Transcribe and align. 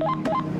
Ha 0.00 0.06
ha 0.26 0.32
ha! 0.32 0.59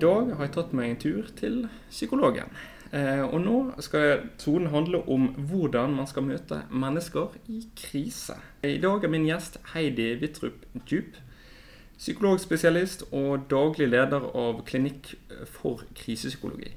Dag 0.00 0.34
har 0.36 0.46
jeg 0.46 0.54
tatt 0.54 0.74
meg 0.76 0.90
en 0.90 1.00
tur 1.02 1.30
til 1.38 1.62
psykologen. 1.90 2.50
Eh, 2.88 3.20
og 3.20 3.40
nå 3.44 3.56
skal 3.84 4.22
tonen 4.40 4.70
handle 4.72 5.02
om 5.12 5.28
hvordan 5.50 5.96
man 5.98 6.08
skal 6.08 6.24
møte 6.24 6.62
mennesker 6.70 7.34
i 7.52 7.60
krise. 7.76 8.38
I 8.64 8.78
dag 8.80 9.04
er 9.04 9.12
min 9.12 9.26
gjest 9.28 9.58
Heidi 9.74 10.14
Wittrup 10.22 10.64
Djup, 10.88 11.18
psykologspesialist 11.98 13.08
og 13.10 13.48
daglig 13.50 13.90
leder 13.90 14.30
av 14.32 14.62
Klinikk 14.68 15.12
for 15.50 15.82
krisepsykologi. 15.98 16.72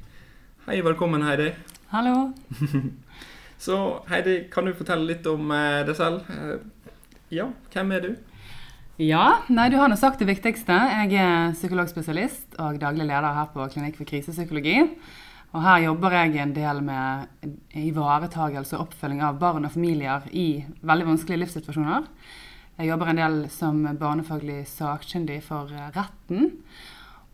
Hei, 0.68 0.82
velkommen 0.84 1.24
Heidi. 1.24 1.52
Hallo. 1.94 2.34
Så 3.62 3.78
Heidi, 4.10 4.50
kan 4.52 4.66
du 4.66 4.74
fortelle 4.74 5.06
litt 5.14 5.28
om 5.30 5.54
eh, 5.54 5.84
deg 5.88 5.96
selv? 5.96 6.28
Eh, 6.34 6.92
ja, 7.32 7.48
hvem 7.72 7.96
er 7.96 8.04
du? 8.04 8.12
Ja, 9.02 9.40
nei, 9.50 9.72
du 9.74 9.80
har 9.82 9.90
nå 9.90 9.96
sagt 9.98 10.20
det 10.22 10.28
viktigste. 10.30 10.76
Jeg 11.10 11.16
er 11.18 11.56
psykologspesialist 11.56 12.60
og 12.62 12.76
daglig 12.78 13.08
leder 13.10 13.34
her 13.34 13.48
på 13.50 13.64
Klinikk 13.74 13.96
for 13.98 14.06
krisepsykologi. 14.06 14.76
Og 15.56 15.64
her 15.66 15.80
jobber 15.88 16.14
jeg 16.14 16.36
en 16.38 16.52
del 16.54 16.84
med 16.86 17.48
ivaretagelse 17.82 18.78
og 18.78 18.84
oppfølging 18.84 19.24
av 19.26 19.40
barn 19.42 19.66
og 19.66 19.74
familier 19.74 20.28
i 20.30 20.62
veldig 20.86 21.08
vanskelige 21.08 21.42
livssituasjoner. 21.42 22.06
Jeg 22.78 22.92
jobber 22.92 23.10
en 23.10 23.24
del 23.24 23.40
som 23.50 23.80
barnefaglig 24.04 24.60
sakkyndig 24.70 25.40
for 25.48 25.74
retten. 25.98 26.54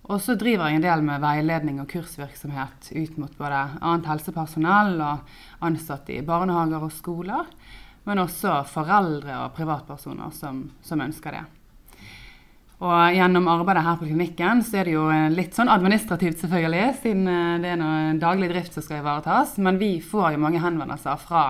Og 0.08 0.24
så 0.24 0.38
driver 0.40 0.72
jeg 0.72 0.80
en 0.80 0.88
del 0.88 1.04
med 1.04 1.20
veiledning 1.26 1.84
og 1.84 1.92
kursvirksomhet 1.92 2.94
ut 2.96 3.20
mot 3.20 3.36
både 3.42 3.66
annet 3.82 4.08
helsepersonell 4.14 5.04
og 5.04 5.36
ansatte 5.68 6.16
i 6.16 6.24
barnehager 6.24 6.88
og 6.88 6.96
skoler, 6.96 7.52
men 8.08 8.24
også 8.24 8.62
foreldre 8.72 9.44
og 9.44 9.54
privatpersoner 9.60 10.32
som, 10.32 10.70
som 10.80 11.04
ønsker 11.04 11.42
det. 11.42 11.46
Og 12.78 13.16
gjennom 13.16 13.48
arbeidet 13.50 13.82
her 13.88 13.96
på 13.98 14.06
klinikken 14.06 14.60
så 14.62 14.78
er 14.78 14.86
det 14.86 14.94
jo 14.94 15.08
litt 15.34 15.56
sånn 15.58 15.72
administrativt, 15.74 16.38
selvfølgelig, 16.44 16.84
siden 17.02 17.30
eh, 17.32 17.56
det 17.64 17.72
er 17.74 17.80
noe 17.82 18.12
daglig 18.22 18.52
drift 18.52 18.78
som 18.78 18.86
skal 18.86 19.02
ivaretas. 19.02 19.56
Men 19.58 19.80
vi 19.82 19.96
får 20.04 20.36
jo 20.36 20.44
mange 20.44 20.62
henvendelser 20.62 21.18
fra 21.24 21.46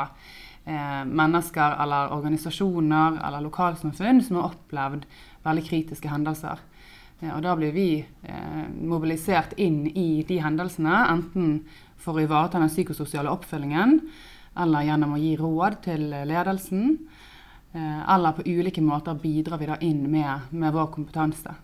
eh, 0.63 1.03
mennesker 1.03 1.75
eller 1.83 2.15
organisasjoner 2.15 3.19
eller 3.27 3.43
lokalsamfunn 3.43 4.23
som 4.23 4.39
har 4.39 4.53
opplevd 4.53 5.03
veldig 5.47 5.65
kritiske 5.67 6.11
hendelser. 6.11 6.63
Eh, 7.19 7.33
og 7.33 7.41
da 7.43 7.57
blir 7.59 7.75
vi 7.75 7.89
eh, 7.99 8.63
mobilisert 8.77 9.57
inn 9.59 9.85
i 9.91 10.23
de 10.27 10.39
hendelsene, 10.43 11.03
enten 11.11 11.59
for 11.99 12.17
å 12.17 12.23
ivareta 12.23 12.61
den 12.61 12.71
psykososiale 12.71 13.31
oppfølgingen, 13.33 13.99
eller 14.57 14.87
gjennom 14.87 15.15
å 15.15 15.21
gi 15.21 15.35
råd 15.37 15.81
til 15.85 16.07
ledelsen. 16.29 16.95
Eh, 17.77 18.13
eller 18.13 18.31
på 18.31 18.41
ulike 18.45 18.81
måter 18.81 19.13
bidrar 19.13 19.57
vi 19.57 19.65
da 19.65 19.77
inn 19.77 20.11
med, 20.11 20.39
med, 20.49 20.73
vår 20.73 20.87
kompetanse. 20.87 21.55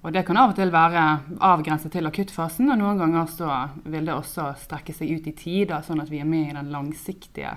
Og 0.00 0.12
Det 0.12 0.22
kan 0.26 0.36
av 0.36 0.52
og 0.52 0.56
til 0.56 0.72
være 0.72 1.02
avgrenset 1.44 1.92
til 1.92 2.08
akuttfasen, 2.08 2.70
og 2.72 2.80
noen 2.80 3.00
ganger 3.00 3.28
så 3.28 3.50
vil 3.84 4.08
det 4.08 4.16
også 4.16 4.50
strekke 4.60 4.94
seg 4.96 5.12
ut 5.12 5.28
i 5.28 5.34
tid, 5.36 5.72
sånn 5.84 6.00
at 6.00 6.12
vi 6.12 6.20
er 6.20 6.28
med 6.28 6.48
i 6.48 6.56
den 6.56 6.72
langsiktige 6.72 7.54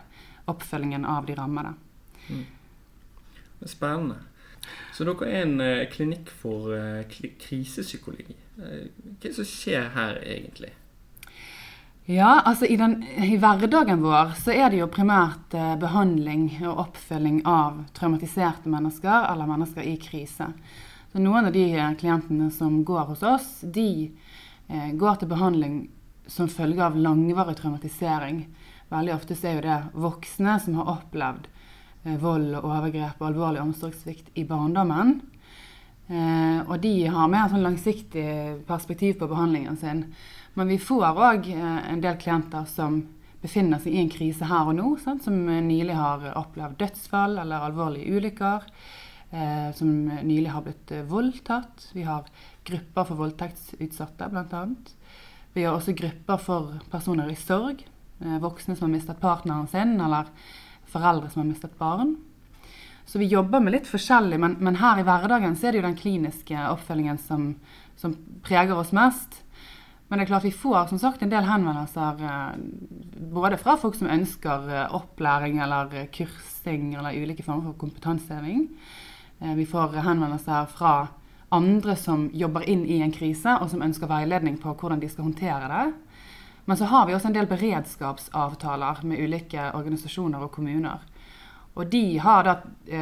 oppfølgingen 0.51 1.07
av 1.07 1.27
de 1.27 1.35
rammede. 1.39 1.73
Mm. 2.27 2.45
Spennende. 3.63 4.19
Så 4.95 5.07
dere 5.07 5.27
er 5.27 5.43
en 5.43 5.59
eh, 5.63 5.87
klinikk 5.91 6.31
for 6.43 6.71
eh, 6.75 7.03
krisepsykologi. 7.39 8.35
Hva 8.55 8.69
er 8.69 8.87
det 9.23 9.33
som 9.35 9.47
skjer 9.47 9.91
her 9.95 10.19
egentlig? 10.23 10.71
Ja, 12.05 12.41
altså 12.45 12.65
i, 12.65 12.75
den, 12.77 13.03
i, 13.03 13.37
hverdagen 13.39 14.01
vår 14.03 14.33
så 14.35 14.51
er 14.51 14.73
det 14.73 14.81
jo 14.81 14.89
primært 14.91 15.53
eh, 15.55 15.75
behandling 15.79 16.49
og 16.67 16.81
oppfølging 16.89 17.37
av 17.47 17.77
traumatiserte 17.95 18.67
mennesker 18.67 19.29
eller 19.29 19.47
mennesker 19.47 19.87
i 19.87 19.93
krise. 20.01 20.49
Så 21.13 21.21
Noen 21.23 21.47
av 21.47 21.55
de 21.55 21.63
eh, 21.71 21.93
klientene 22.01 22.49
som 22.51 22.81
går 22.83 23.05
hos 23.13 23.23
oss, 23.23 23.47
de 23.63 24.11
eh, 24.67 24.91
går 24.99 25.21
til 25.21 25.31
behandling 25.31 25.79
som 26.27 26.51
følge 26.51 26.83
av 26.83 26.99
langvarig 26.99 27.55
traumatisering. 27.61 28.43
Veldig 28.91 29.15
ofte 29.15 29.39
så 29.39 29.53
er 29.53 29.57
jo 29.61 29.65
det 29.69 29.79
voksne 30.03 30.59
som 30.59 30.81
har 30.81 30.91
opplevd 30.97 31.47
eh, 32.03 32.19
vold 32.19 32.51
og 32.59 32.67
overgrep 32.67 33.23
og 33.23 33.29
alvorlig 33.31 33.63
omsorgssvikt 33.63 34.35
i 34.35 34.43
barndommen. 34.51 35.21
Eh, 36.11 36.59
og 36.67 36.77
de 36.83 36.95
har 37.07 37.31
mer 37.31 37.47
sånn 37.47 37.63
langsiktig 37.63 38.29
perspektiv 38.67 39.21
på 39.21 39.31
behandlingen 39.31 39.79
sin. 39.79 40.09
Men 40.53 40.69
vi 40.69 40.79
får 40.81 41.19
òg 41.19 41.49
eh, 41.53 41.79
en 41.91 42.01
del 42.03 42.17
klienter 42.21 42.65
som 42.69 43.01
befinner 43.43 43.81
seg 43.83 43.95
i 43.95 44.01
en 44.03 44.11
krise 44.11 44.47
her 44.47 44.69
og 44.71 44.77
nå, 44.77 44.91
sant? 45.03 45.25
som 45.25 45.35
nylig 45.45 45.95
har 45.97 46.29
opplevd 46.39 46.77
dødsfall 46.79 47.41
eller 47.43 47.65
alvorlige 47.67 48.15
ulykker. 48.15 48.69
Eh, 49.33 49.75
som 49.75 50.05
nylig 50.05 50.49
har 50.53 50.61
blitt 50.61 50.91
eh, 50.93 51.01
voldtatt. 51.09 51.89
Vi 51.93 52.03
har 52.05 52.27
grupper 52.63 53.07
for 53.07 53.17
voldtektsutsatte, 53.17 54.29
bl.a. 54.29 54.67
Vi 55.53 55.63
har 55.65 55.73
også 55.73 55.95
grupper 55.97 56.37
for 56.41 56.75
personer 56.91 57.31
i 57.33 57.37
sorg. 57.39 57.81
Eh, 58.21 58.37
voksne 58.43 58.75
som 58.77 58.87
har 58.87 58.93
mistet 58.93 59.21
partneren 59.23 59.65
sin, 59.67 59.95
eller 60.01 60.29
foreldre 60.93 61.31
som 61.33 61.41
har 61.41 61.49
mistet 61.49 61.73
barn. 61.79 62.13
Så 63.09 63.19
vi 63.19 63.31
jobber 63.31 63.59
med 63.59 63.73
litt 63.73 63.89
forskjellig, 63.89 64.37
men, 64.39 64.55
men, 64.63 64.77
her 64.79 65.01
i 65.01 65.07
hverdagen 65.07 65.57
så 65.57 65.67
er 65.67 65.73
det 65.73 65.81
jo 65.81 65.87
den 65.89 65.97
kliniske 65.99 66.67
oppfølgingen 66.69 67.17
som, 67.19 67.49
som 67.99 68.13
preger 68.45 68.77
oss 68.77 68.93
mest. 68.95 69.41
Men 70.13 70.19
det 70.19 70.27
er 70.27 70.29
klart 70.29 70.43
vi 70.45 70.51
får 70.53 70.89
som 70.91 70.99
sagt 71.01 71.23
en 71.25 71.31
del 71.31 71.47
henvendelser 71.47 72.19
eh, 72.21 72.57
både 73.33 73.57
fra 73.57 73.73
folk 73.81 73.95
som 73.97 74.11
ønsker 74.13 74.67
eh, 74.69 74.91
opplæring 74.93 75.57
eller 75.65 75.89
kursing 76.13 76.91
eller 76.93 77.17
ulike 77.17 77.41
former 77.41 77.71
for 77.71 77.79
kompetanseheving. 77.81 78.67
Eh, 79.39 79.55
vi 79.57 79.65
får 79.65 79.97
henvendelser 80.05 80.69
fra 80.69 80.91
andre 81.57 81.97
som 81.97 82.27
jobber 82.29 82.69
inn 82.69 82.85
i 82.85 82.99
en 83.01 83.15
krise, 83.15 83.57
og 83.57 83.73
som 83.73 83.81
ønsker 83.81 84.11
veiledning 84.13 84.61
på 84.61 84.75
hvordan 84.77 85.01
de 85.01 85.09
skal 85.09 85.31
håndtere 85.31 85.73
det. 85.73 86.29
Men 86.69 86.77
så 86.77 86.93
har 86.93 87.09
vi 87.09 87.17
også 87.17 87.33
en 87.33 87.39
del 87.41 87.49
beredskapsavtaler 87.49 89.01
med 89.09 89.17
ulike 89.17 89.65
organisasjoner 89.73 90.45
og 90.45 90.53
kommuner. 90.53 91.01
Og 91.73 91.89
de 91.89 92.05
har 92.21 92.45
da 92.45 92.59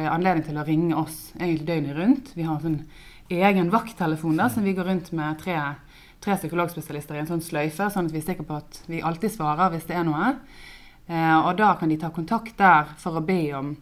anledning 0.08 0.48
til 0.48 0.56
å 0.56 0.64
ringe 0.64 0.96
oss 0.96 1.26
egentlig 1.36 1.68
døgnet 1.68 1.98
rundt. 2.00 2.36
Vi 2.40 2.48
har 2.48 2.56
en 2.56 2.64
sånn 2.64 2.84
egen 3.28 3.68
vakttelefon 3.68 4.40
da, 4.40 4.48
som 4.48 4.64
vi 4.64 4.72
går 4.72 4.88
rundt 4.88 5.12
med 5.12 5.44
tre 5.44 5.60
tre 6.22 6.36
psykologspesialister 6.38 7.18
i 7.18 7.22
en 7.22 7.30
sånn 7.30 7.42
sløyfe, 7.44 7.88
sånn 7.90 8.08
at 8.08 8.14
vi 8.14 8.20
er 8.22 8.26
sikre 8.26 8.46
på 8.46 8.58
at 8.60 8.82
vi 8.90 9.02
alltid 9.02 9.34
svarer 9.34 9.72
hvis 9.74 9.88
det 9.88 9.96
er 9.98 10.06
noe. 10.06 10.34
Eh, 11.06 11.38
og 11.38 11.56
da 11.58 11.72
kan 11.78 11.90
de 11.90 11.98
ta 11.98 12.12
kontakt 12.14 12.54
der 12.60 12.94
for 13.02 13.18
å 13.18 13.24
be 13.26 13.40
om 13.58 13.72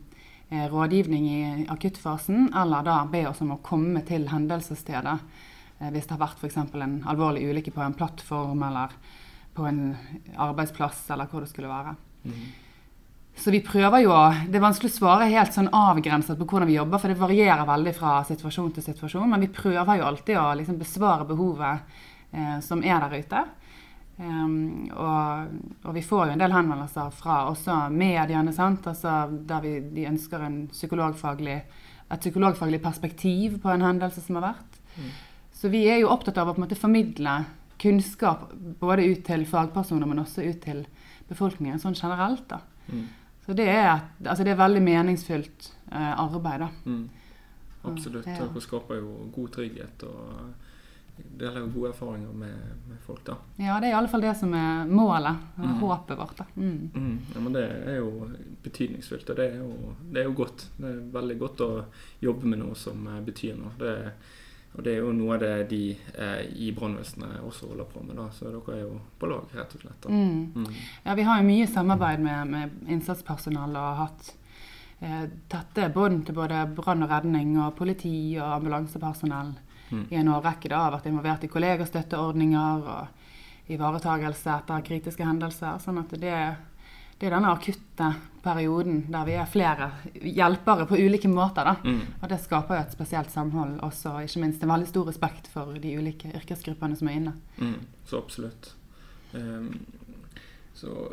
eh, 0.48 0.64
rådgivning 0.70 1.26
i 1.28 1.40
akuttfasen, 1.72 2.48
eller 2.56 2.86
da 2.86 3.02
be 3.10 3.26
oss 3.28 3.42
om 3.44 3.54
å 3.56 3.60
komme 3.64 4.02
til 4.08 4.28
hendelsesstedet 4.32 5.18
eh, 5.18 5.90
hvis 5.92 6.08
det 6.08 6.16
har 6.16 6.24
vært 6.24 6.40
f.eks. 6.40 6.56
en 6.56 6.96
alvorlig 7.12 7.44
ulykke 7.50 7.76
på 7.76 7.84
en 7.84 7.98
plattform 7.98 8.64
eller 8.70 8.96
på 9.54 9.68
en 9.68 9.84
arbeidsplass, 10.40 11.04
eller 11.12 11.28
hvor 11.28 11.44
det 11.44 11.52
skulle 11.52 11.70
være. 11.70 11.94
Mm. 12.24 12.42
Så 13.40 13.50
vi 13.54 13.62
prøver 13.64 14.02
jo 14.04 14.12
Det 14.50 14.58
er 14.58 14.62
vanskelig 14.62 14.90
å 14.90 14.96
svare 14.98 15.30
helt 15.32 15.54
sånn 15.54 15.70
avgrenset 15.72 16.36
på 16.36 16.44
hvordan 16.44 16.68
vi 16.68 16.76
jobber, 16.76 17.00
for 17.00 17.08
det 17.08 17.20
varierer 17.20 17.68
veldig 17.68 17.94
fra 17.96 18.18
situasjon 18.28 18.72
til 18.76 18.84
situasjon. 18.84 19.28
Men 19.30 19.44
vi 19.44 19.52
prøver 19.54 20.00
jo 20.00 20.08
alltid 20.08 20.40
å 20.40 20.50
liksom 20.58 20.80
besvare 20.80 21.28
behovet 21.28 21.70
eh, 21.72 22.08
som 22.62 22.84
er 22.86 23.00
der 23.02 23.16
ute. 23.18 23.40
Um, 24.20 24.90
og, 24.92 25.52
og, 25.82 25.94
vi 25.96 26.02
får 26.04 26.26
jo 26.26 26.32
en 26.34 26.42
del 26.42 26.52
henvendelser 26.52 27.12
fra 27.16 27.38
også 27.48 27.86
mediene, 27.88 28.52
altså, 28.52 29.14
der 29.48 29.62
vi, 29.64 29.70
de 29.94 30.04
ønsker 30.10 30.44
psykologfaglig, 30.74 31.56
et 32.10 32.20
psykologfaglig 32.20 32.82
perspektiv 32.84 33.56
på 33.62 33.72
en 33.72 33.86
hendelse 33.86 34.20
som 34.20 34.36
har 34.36 34.50
vært. 34.50 34.76
Mm. 34.98 35.08
Så 35.56 35.70
vi 35.72 35.86
er 35.88 36.02
jo 36.02 36.10
opptatt 36.12 36.36
av 36.40 36.50
å 36.50 36.52
på 36.52 36.60
en 36.60 36.66
måte 36.66 36.76
formidle 36.76 37.38
kunnskap 37.80 38.50
både 38.80 39.06
ut 39.08 39.22
til 39.24 39.46
fagpersoner, 39.48 40.08
men 40.08 40.20
også 40.20 40.44
ut 40.44 40.60
til 40.66 40.84
befolkningen 41.30 41.80
sånn 41.80 41.96
generelt. 41.96 42.44
da. 42.50 42.60
Mm. 42.90 43.06
Så 43.46 43.56
det 43.56 43.70
er, 43.72 44.02
altså 44.26 44.44
det 44.44 44.52
er 44.52 44.60
veldig 44.60 44.82
meningsfylt 44.84 45.70
uh, 45.94 46.12
arbeid. 46.26 46.66
da. 46.66 46.68
Mm. 46.84 47.06
Absolutt. 47.88 48.28
Det 48.28 48.62
skaper 48.66 49.00
jo 49.00 49.30
god 49.32 49.54
trygghet. 49.56 50.04
og 50.04 50.59
deler 51.40 51.66
gode 51.72 51.92
erfaringer 51.92 52.32
med, 52.32 52.56
med, 52.88 52.98
folk. 53.04 53.22
da. 53.26 53.36
Ja, 53.56 53.78
det 53.80 53.88
er 53.88 53.94
i 53.94 53.98
alle 53.98 54.10
fall 54.12 54.24
det 54.24 54.34
som 54.38 54.52
er 54.54 54.90
målet. 54.90 55.46
Mm. 55.56 55.72
Håpet 55.80 56.18
vårt. 56.18 56.36
da. 56.38 56.46
Mm. 56.56 56.90
Mm. 56.94 57.16
Ja, 57.34 57.40
men 57.40 57.52
Det 57.52 57.64
er 57.64 57.96
jo 57.96 58.28
betydningsfullt, 58.62 59.30
og 59.30 59.36
det 59.36 59.46
er, 59.50 59.56
jo, 59.62 59.94
det 60.10 60.20
er, 60.20 60.28
jo, 60.28 60.34
godt. 60.36 60.68
Det 60.76 60.90
er 60.90 61.00
veldig 61.16 61.38
godt 61.38 61.64
å 61.64 61.70
jobbe 62.20 62.52
med 62.52 62.62
noe 62.62 62.76
som 62.78 63.08
betyr 63.26 63.58
noe. 63.58 63.74
Det 63.78 63.96
Og 64.70 64.84
det 64.86 64.92
er 64.92 65.00
jo 65.02 65.12
noe 65.12 65.34
av 65.34 65.40
det 65.42 65.54
de 65.72 65.84
eh, 65.90 66.42
i 66.62 66.68
brannvesenet 66.70 67.40
også 67.42 67.72
holder 67.72 67.88
på 67.90 68.04
med, 68.06 68.14
da. 68.20 68.28
Så 68.30 68.46
dere 68.46 68.76
er 68.76 68.84
jo 68.84 69.00
på 69.18 69.26
lag, 69.26 69.48
rett 69.56 69.72
og 69.74 69.82
slett. 69.82 70.04
Da. 70.04 70.12
Mm. 70.14 70.52
Mm. 70.54 70.76
Ja, 71.06 71.16
vi 71.18 71.24
har 71.26 71.40
jo 71.40 71.48
mye 71.48 71.66
samarbeid 71.66 72.22
med, 72.22 72.52
med 72.52 72.92
innsatspersonell 72.94 73.74
og 73.74 73.88
har 73.88 73.98
hatt 74.04 74.30
eh, 75.00 75.26
tette 75.50 75.88
bånd 75.94 76.22
til 76.26 76.38
både 76.38 76.62
brann 76.76 77.02
og 77.02 77.10
redning 77.10 77.56
og 77.58 77.74
politi 77.80 78.14
og 78.38 78.60
ambulansepersonell 78.60 79.56
Mm. 79.90 80.06
i 80.10 80.16
en 80.16 80.28
årrekke. 80.28 80.68
da, 80.68 80.84
Har 80.84 80.92
vært 80.96 81.06
involvert 81.10 81.44
i 81.44 81.50
kollegastøtteordninger 81.50 82.88
og 82.94 83.70
ivaretagelse 83.70 84.50
etter 84.56 84.82
kritiske 84.86 85.26
hendelser. 85.26 85.78
sånn 85.82 85.98
at 86.02 86.10
det, 86.10 86.34
det 87.18 87.28
er 87.28 87.34
denne 87.36 87.52
akutte 87.52 88.14
perioden 88.42 89.04
der 89.12 89.26
vi 89.28 89.36
er 89.36 89.50
flere 89.50 89.90
hjelpere 90.14 90.86
på 90.88 90.98
ulike 90.98 91.28
måter. 91.28 91.64
da. 91.64 91.76
Mm. 91.84 92.02
Og 92.22 92.28
det 92.28 92.40
skaper 92.40 92.76
jo 92.76 92.82
et 92.86 92.96
spesielt 92.96 93.30
samhold 93.30 93.78
også, 93.86 94.16
og 94.16 94.24
ikke 94.24 94.42
minst 94.46 94.62
en 94.62 94.72
veldig 94.72 94.88
stor 94.88 95.06
respekt 95.10 95.50
for 95.52 95.78
de 95.78 95.94
ulike 95.98 96.32
yrkesgruppene 96.34 96.96
som 96.96 97.08
er 97.08 97.20
inne. 97.20 97.34
Mm, 97.58 97.78
så 98.06 98.18
absolutt. 98.18 98.74
Um, 99.32 99.86
så 100.74 101.12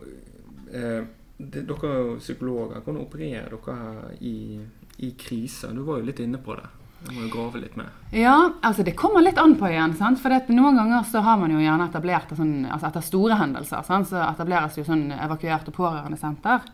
eh, 0.73 1.03
det, 1.37 1.67
Dere 1.67 1.93
er 1.93 2.19
psykologer. 2.19 2.81
Hvordan 2.81 3.03
opererer 3.03 3.53
dere 3.53 4.15
i, 4.25 4.59
i 5.05 5.11
kriser? 5.19 5.75
Du 5.75 5.83
var 5.85 5.99
jo 5.99 6.07
litt 6.07 6.21
inne 6.23 6.39
på 6.41 6.55
det. 6.57 6.69
Må 7.13 7.23
jo 7.23 7.29
grave 7.31 7.61
litt 7.61 7.77
mer. 7.79 7.91
Ja, 8.11 8.35
altså 8.65 8.83
det 8.83 8.95
kommer 8.99 9.23
litt 9.23 9.39
an 9.39 9.55
på 9.59 9.69
igjen. 9.69 9.95
sant? 9.95 10.19
For 10.21 10.33
noen 10.51 10.79
ganger 10.79 11.05
så 11.07 11.21
har 11.23 11.39
man 11.39 11.53
jo 11.53 11.61
gjerne 11.61 11.87
etablert 11.87 12.33
sånn, 12.35 12.65
altså 12.65 12.89
etter 12.89 13.05
store 13.05 13.39
hendelser, 13.39 13.85
sant? 13.87 14.09
så 14.11 14.21
etableres 14.25 14.77
jo 14.79 14.85
sånn 14.87 15.09
evakuert 15.15 15.69
og 15.71 15.77
pårørendesenter 15.77 16.67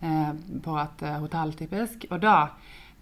eh, 0.00 0.32
på 0.64 0.76
et 0.82 1.06
eh, 1.06 1.18
hotell 1.22 1.54
typisk. 1.58 2.08
Og 2.10 2.22
da, 2.24 2.36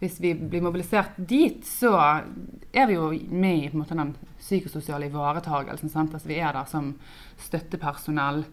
hvis 0.02 0.20
vi 0.20 0.34
blir 0.37 0.64
mobilisert 0.67 1.17
dit, 1.17 1.64
så 1.64 1.94
er 1.96 2.90
vi 2.90 2.99
jo 2.99 3.11
med 3.31 3.62
i 3.62 3.70
på 3.70 3.78
en 3.78 3.84
måte, 3.84 3.99
den 3.99 4.14
psykososiale 4.40 5.08
ivaretagelsen. 5.08 5.93
Altså 6.05 6.28
Vi 6.28 6.40
er 6.40 6.52
der 6.56 6.69
som 6.70 6.93
støttepersonell 7.46 8.44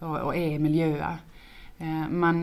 og, 0.00 0.16
og 0.16 0.32
er 0.34 0.56
i 0.56 0.62
miljøet. 0.62 1.22
Eh, 1.78 2.08
men, 2.10 2.42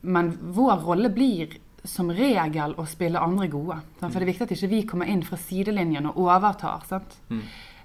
men 0.00 0.32
vår 0.56 0.80
rolle 0.86 1.12
blir 1.12 1.58
som 1.84 2.10
regel 2.14 2.74
å 2.78 2.86
spille 2.86 3.18
andre 3.20 3.48
gode. 3.50 3.80
Sant? 4.00 4.12
For 4.12 4.20
det 4.20 4.26
er 4.28 4.32
viktig 4.32 4.46
at 4.46 4.54
ikke 4.56 4.70
vi 4.70 4.82
kommer 4.86 5.08
inn 5.10 5.22
fra 5.26 5.36
sidelinjen 5.36 6.06
og 6.12 6.18
overtar. 6.26 6.84
sant? 6.86 7.16
Mm. 7.30 7.42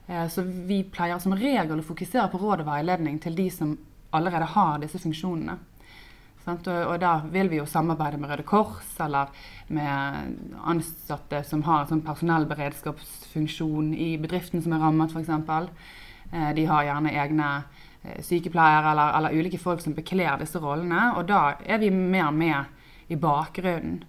Eh, 0.08 0.28
Så 0.28 0.44
vi 0.44 0.84
pleier 0.84 1.20
som 1.20 1.34
regel 1.34 1.80
å 1.80 1.84
fokusere 1.86 2.30
på 2.32 2.40
råd 2.42 2.62
og 2.62 2.70
veiledning 2.70 3.20
til 3.20 3.36
de 3.36 3.50
som 3.50 3.78
allerede 4.14 4.46
har 4.54 4.78
disse 4.80 5.00
funksjonene. 5.00 5.58
Sant? 6.46 6.68
Og, 6.68 6.94
og 6.94 7.00
da 7.00 7.18
vil 7.28 7.50
vi 7.50 7.58
jo 7.58 7.66
samarbeide 7.66 8.18
med 8.22 8.30
Røde 8.30 8.46
Kors 8.48 8.94
eller 9.04 9.28
med 9.68 10.38
ansatte 10.64 11.42
som 11.44 11.64
har 11.68 11.82
en 11.82 11.90
sånn 11.90 12.06
personellberedskapsfunksjon 12.06 13.94
i 13.94 14.14
bedriften 14.22 14.64
som 14.64 14.74
er 14.74 14.80
rammet, 14.86 15.12
f.eks. 15.12 15.30
Eh, 16.32 16.54
de 16.56 16.66
har 16.70 16.86
gjerne 16.88 17.12
egne 17.12 17.50
eh, 18.04 18.22
sykepleiere 18.24 18.94
eller, 18.94 19.14
eller 19.18 19.36
ulike 19.36 19.60
folk 19.60 19.82
som 19.84 19.96
bekler 19.98 20.40
disse 20.40 20.60
rollene. 20.60 21.14
Og 21.18 21.28
da 21.28 21.58
er 21.66 21.82
vi 21.84 21.92
mer 21.92 22.32
med 22.32 22.77
i 23.10 23.16
bakgrunnen. 23.16 24.04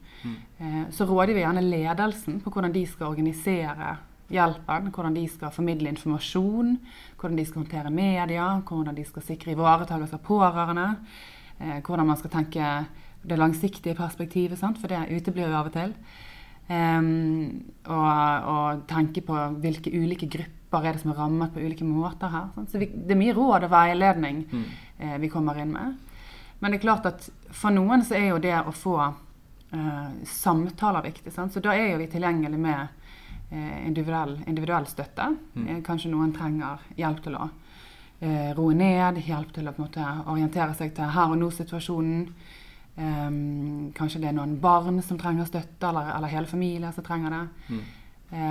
Eh, 0.58 0.84
Så 0.90 1.06
råder 1.06 1.34
vi 1.34 1.40
gjerne 1.44 1.62
ledelsen 1.62 2.40
på 2.40 2.50
hvordan 2.50 2.72
de 2.72 2.86
skal 2.86 3.06
organisere 3.12 3.96
hjelpen, 4.30 4.90
hvordan 4.92 5.14
de 5.14 5.26
skal 5.28 5.50
formidle 5.50 5.88
informasjon, 5.88 6.78
hvordan 7.18 7.36
de 7.36 7.44
skal 7.46 7.62
håndtere 7.62 7.90
media, 7.90 8.60
hvordan 8.68 8.94
de 8.94 9.04
skal 9.04 9.22
sikre 9.22 9.52
ivaretakelse 9.54 10.14
av 10.14 10.24
pårørende, 10.26 10.96
eh, 11.60 11.80
hvordan 11.80 12.06
man 12.06 12.16
skal 12.16 12.30
tenke 12.30 12.86
det 13.26 13.38
langsiktige 13.38 13.94
perspektivet, 13.94 14.58
sant? 14.58 14.78
for 14.78 14.88
det 14.88 15.08
uteblir 15.10 15.48
jo 15.48 15.54
av 15.56 15.66
og 15.66 15.72
til. 15.72 15.94
Um, 16.70 17.64
og, 17.88 18.44
og 18.52 18.82
tenke 18.90 19.22
på 19.24 19.32
hvilke 19.62 19.88
ulike 19.96 20.26
grupper 20.28 20.84
er 20.84 20.92
det 20.92 21.00
som 21.00 21.14
er 21.14 21.16
rammet 21.16 21.54
på 21.54 21.62
ulike 21.64 21.86
måter 21.88 22.28
her. 22.28 22.50
Sant? 22.54 22.68
Så 22.70 22.78
vi, 22.82 22.90
det 22.92 23.14
er 23.14 23.20
mye 23.22 23.32
råd 23.36 23.64
og 23.64 23.70
veiledning 23.72 24.42
Mm. 24.52 24.64
eh, 25.00 25.16
vi 25.18 25.28
kommer 25.32 25.56
inn 25.62 25.72
med. 25.72 25.96
Men 26.58 26.70
det 26.72 26.78
er 26.78 26.86
klart 26.86 27.06
at 27.06 27.28
for 27.54 27.74
noen 27.74 28.02
så 28.04 28.16
er 28.18 28.30
jo 28.32 28.42
det 28.42 28.56
å 28.58 28.74
få 28.74 28.96
eh, 29.04 30.10
samtaler 30.26 31.06
viktig. 31.06 31.32
Sant? 31.32 31.54
Så 31.54 31.62
da 31.64 31.74
er 31.76 31.92
jo 31.92 32.00
vi 32.00 32.08
tilgjengelig 32.10 32.58
med 32.58 32.80
eh, 33.50 33.86
individuell, 33.86 34.38
individuell 34.46 34.88
støtte. 34.90 35.30
Mm. 35.54 35.66
Eh, 35.68 35.82
kanskje 35.86 36.12
noen 36.12 36.34
trenger 36.34 36.82
hjelp 36.98 37.22
til 37.24 37.38
å 37.38 37.48
eh, 37.48 38.50
roe 38.58 38.74
ned, 38.74 39.22
hjelp 39.26 39.54
til 39.54 39.70
å 39.70 39.76
måte 39.78 40.06
orientere 40.26 40.74
seg 40.78 40.94
til 40.96 41.14
her 41.14 41.34
og 41.34 41.42
nå-situasjonen. 41.42 42.24
Um, 42.98 43.92
kanskje 43.94 44.18
det 44.18 44.32
er 44.32 44.34
noen 44.34 44.56
barn 44.58 44.96
som 45.06 45.20
trenger 45.20 45.46
støtte, 45.46 45.86
eller, 45.86 46.08
eller 46.16 46.32
hele 46.32 46.50
familier 46.50 46.90
som 46.90 47.04
trenger 47.06 47.30
det. 47.30 47.44
Mm. 47.68 47.84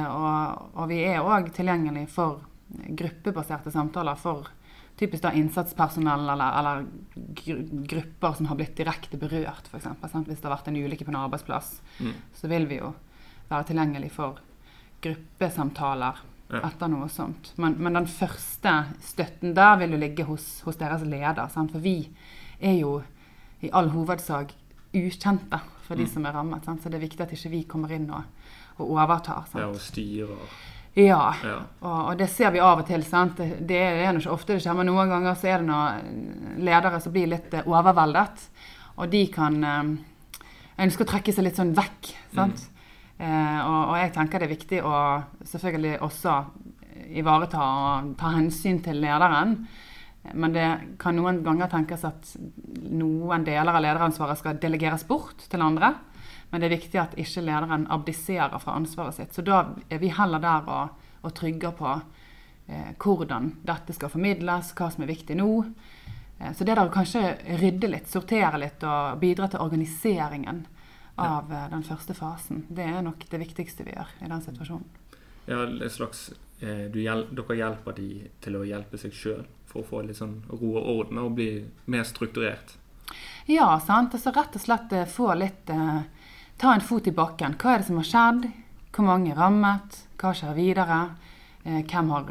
Og, 0.07 0.61
og 0.79 0.87
vi 0.87 1.01
er 1.03 1.19
òg 1.19 1.49
tilgjengelig 1.51 2.05
for 2.13 2.45
gruppebaserte 2.87 3.73
samtaler 3.75 4.15
for 4.15 4.47
typisk 4.97 5.21
da 5.23 5.31
innsatspersonell 5.31 6.29
eller, 6.29 6.59
eller 6.59 6.85
gru 7.37 7.57
grupper 7.87 8.33
som 8.37 8.45
har 8.49 8.55
blitt 8.57 8.75
direkte 8.77 9.17
berørt, 9.17 9.67
f.eks. 9.71 9.85
Hvis 10.25 10.41
det 10.41 10.43
har 10.49 10.55
vært 10.57 10.67
en 10.71 10.75
ulykke 10.79 11.05
på 11.05 11.13
en 11.13 11.19
arbeidsplass, 11.25 11.81
Mm. 11.99 12.13
så 12.33 12.47
vil 12.49 12.65
vi 12.67 12.77
jo 12.79 12.93
være 13.49 13.63
tilgjengelig 13.69 14.11
for 14.11 14.39
gruppesamtaler 15.01 16.15
Ja. 16.49 16.61
etter 16.63 16.87
noe 16.87 17.09
sånt. 17.11 17.49
Men, 17.57 17.75
men 17.77 17.93
den 17.93 18.05
første 18.07 18.71
støtten 19.03 19.53
der 19.53 19.75
vil 19.81 19.91
jo 19.91 19.97
ligge 19.99 20.23
hos, 20.23 20.61
hos 20.63 20.77
deres 20.79 21.01
leder. 21.03 21.49
Sant? 21.51 21.71
For 21.73 21.79
vi 21.83 22.09
er 22.61 22.77
jo 22.79 23.01
i 23.61 23.69
all 23.73 23.89
hovedsak 23.89 24.53
ukjente 24.95 25.59
for 25.83 25.95
de 25.95 26.03
Mm. 26.05 26.13
som 26.13 26.25
er 26.25 26.31
rammet. 26.31 26.63
Sant? 26.65 26.81
Så 26.81 26.89
det 26.89 26.95
er 27.01 27.07
viktig 27.07 27.21
at 27.21 27.31
ikke 27.33 27.49
vi 27.51 27.63
kommer 27.63 27.91
inn 27.91 28.09
og, 28.09 28.23
og 28.79 28.91
overtar. 28.91 29.43
Sant? 29.51 29.59
Ja, 29.61 29.67
og 29.67 29.75
styrer. 29.75 30.47
Ja, 30.97 31.33
Ja. 31.45 31.57
og, 31.81 31.97
og 32.09 32.17
det 32.17 32.29
ser 32.33 32.49
vi 32.55 32.61
av 32.63 32.79
og 32.81 32.87
til. 32.87 33.03
sant? 33.05 33.37
Det, 33.37 33.77
er 33.77 34.13
nå 34.13 34.21
ikke 34.23 34.33
ofte 34.33 34.55
det 34.55 34.63
skjer, 34.63 34.77
men 34.79 34.89
noen 34.89 35.11
ganger 35.11 35.35
så 35.37 35.51
er 35.51 35.61
det 35.61 35.67
noen 35.69 36.63
ledere 36.65 37.01
som 37.03 37.13
blir 37.13 37.29
litt 37.35 37.53
eh, 37.53 37.67
overveldet. 37.69 38.47
Og 38.97 39.11
de 39.13 39.21
kan 39.29 39.59
eh, 39.63 39.91
ønske 40.87 41.05
å 41.05 41.11
trekke 41.11 41.35
seg 41.35 41.45
litt 41.45 41.59
sånn 41.59 41.75
vekk. 41.77 42.13
sant? 42.33 42.65
Eh, 43.19 43.59
og, 43.61 43.91
og 43.91 43.99
jeg 44.01 44.13
tenker 44.15 44.41
det 44.41 44.49
er 44.49 44.55
viktig 44.55 44.81
å 44.85 44.95
selvfølgelig 45.45 45.99
også 46.05 46.39
ivareta 47.17 47.61
og 47.61 48.15
ta 48.19 48.33
hensyn 48.35 48.81
til 48.85 48.97
lederen. 49.01 49.59
Men 50.33 50.51
det 50.51 50.65
kan 50.99 51.15
noen 51.15 51.43
ganger 51.45 51.69
tenkes 51.71 52.03
at 52.09 52.33
noen 52.89 53.45
deler 53.47 53.71
av 53.77 53.83
lederansvaret 53.85 54.41
skal 54.41 54.57
delegeres 54.59 55.05
bort 55.07 55.45
til 55.49 55.61
andre. 55.63 55.93
Men 56.49 56.61
det 56.61 56.69
er 56.69 56.77
viktig 56.77 56.99
at 57.01 57.17
ikke 57.19 57.43
lederen 57.43 57.87
abdiserer 57.91 58.59
fra 58.63 58.77
ansvaret 58.79 59.17
sitt. 59.17 59.35
Så 59.35 59.43
da 59.43 59.63
er 59.89 59.99
vi 59.99 60.13
heller 60.15 60.43
der 60.43 60.69
og, 60.71 61.09
og 61.27 61.33
trygger 61.35 61.73
på 61.75 61.89
eh, 62.67 62.93
hvordan 63.03 63.51
dette 63.67 63.95
skal 63.95 64.11
formidles, 64.13 64.71
hva 64.77 64.87
som 64.93 65.03
er 65.03 65.11
viktig 65.11 65.35
nå. 65.39 65.49
Eh, 66.39 66.53
så 66.55 66.63
det 66.63 66.77
der 66.77 66.87
å 66.87 66.93
kanskje 66.93 67.25
rydde 67.59 67.91
litt, 67.91 68.07
sortere 68.11 68.61
litt 68.63 68.85
og 68.87 69.19
bidra 69.19 69.51
til 69.51 69.65
organiseringen 69.65 70.65
av 71.17 71.51
ja. 71.51 71.65
den 71.71 71.83
første 71.83 72.13
fasen, 72.13 72.65
det 72.69 72.85
er 72.85 73.01
nok 73.01 73.23
det 73.29 73.41
viktigste 73.41 73.83
vi 73.87 73.95
gjør 73.95 74.11
i 74.21 74.29
den 74.29 74.43
situasjonen. 74.45 74.87
Ja, 75.47 75.63
et 75.65 75.93
slags 75.95 76.29
eh, 76.59 76.87
du 76.91 76.99
hjel 77.01 77.25
Dere 77.31 77.55
hjelper 77.57 77.95
de 77.97 78.09
til 78.43 78.59
å 78.59 78.65
hjelpe 78.67 78.99
seg 79.01 79.15
sjøl 79.15 79.45
for 79.67 79.81
å 79.81 79.87
få 79.87 80.03
litt 80.05 80.19
sånn 80.19 80.41
ro 80.51 80.75
og 80.75 80.89
orden 80.93 81.21
og 81.23 81.37
bli 81.39 81.49
mer 81.91 82.05
strukturert. 82.07 82.75
Ja, 83.47 83.69
sant. 83.79 84.15
Altså 84.15 84.33
rett 84.35 84.57
og 84.59 84.63
slett 84.63 84.93
eh, 84.93 85.07
få 85.09 85.31
litt 85.39 85.71
eh, 85.71 86.01
Ta 86.57 86.73
en 86.73 86.81
fot 86.81 87.07
i 87.07 87.11
bakken. 87.13 87.55
Hva 87.61 87.75
er 87.75 87.83
det 87.83 87.87
som 87.89 87.99
har 88.01 88.07
skjedd? 88.07 88.47
Hvor 88.95 89.05
mange 89.05 89.31
er 89.33 89.37
rammet? 89.37 89.99
Hva 90.17 90.31
skjer 90.33 90.55
videre? 90.57 90.99
Eh, 91.63 91.83
hvem 91.85 92.09
har 92.15 92.23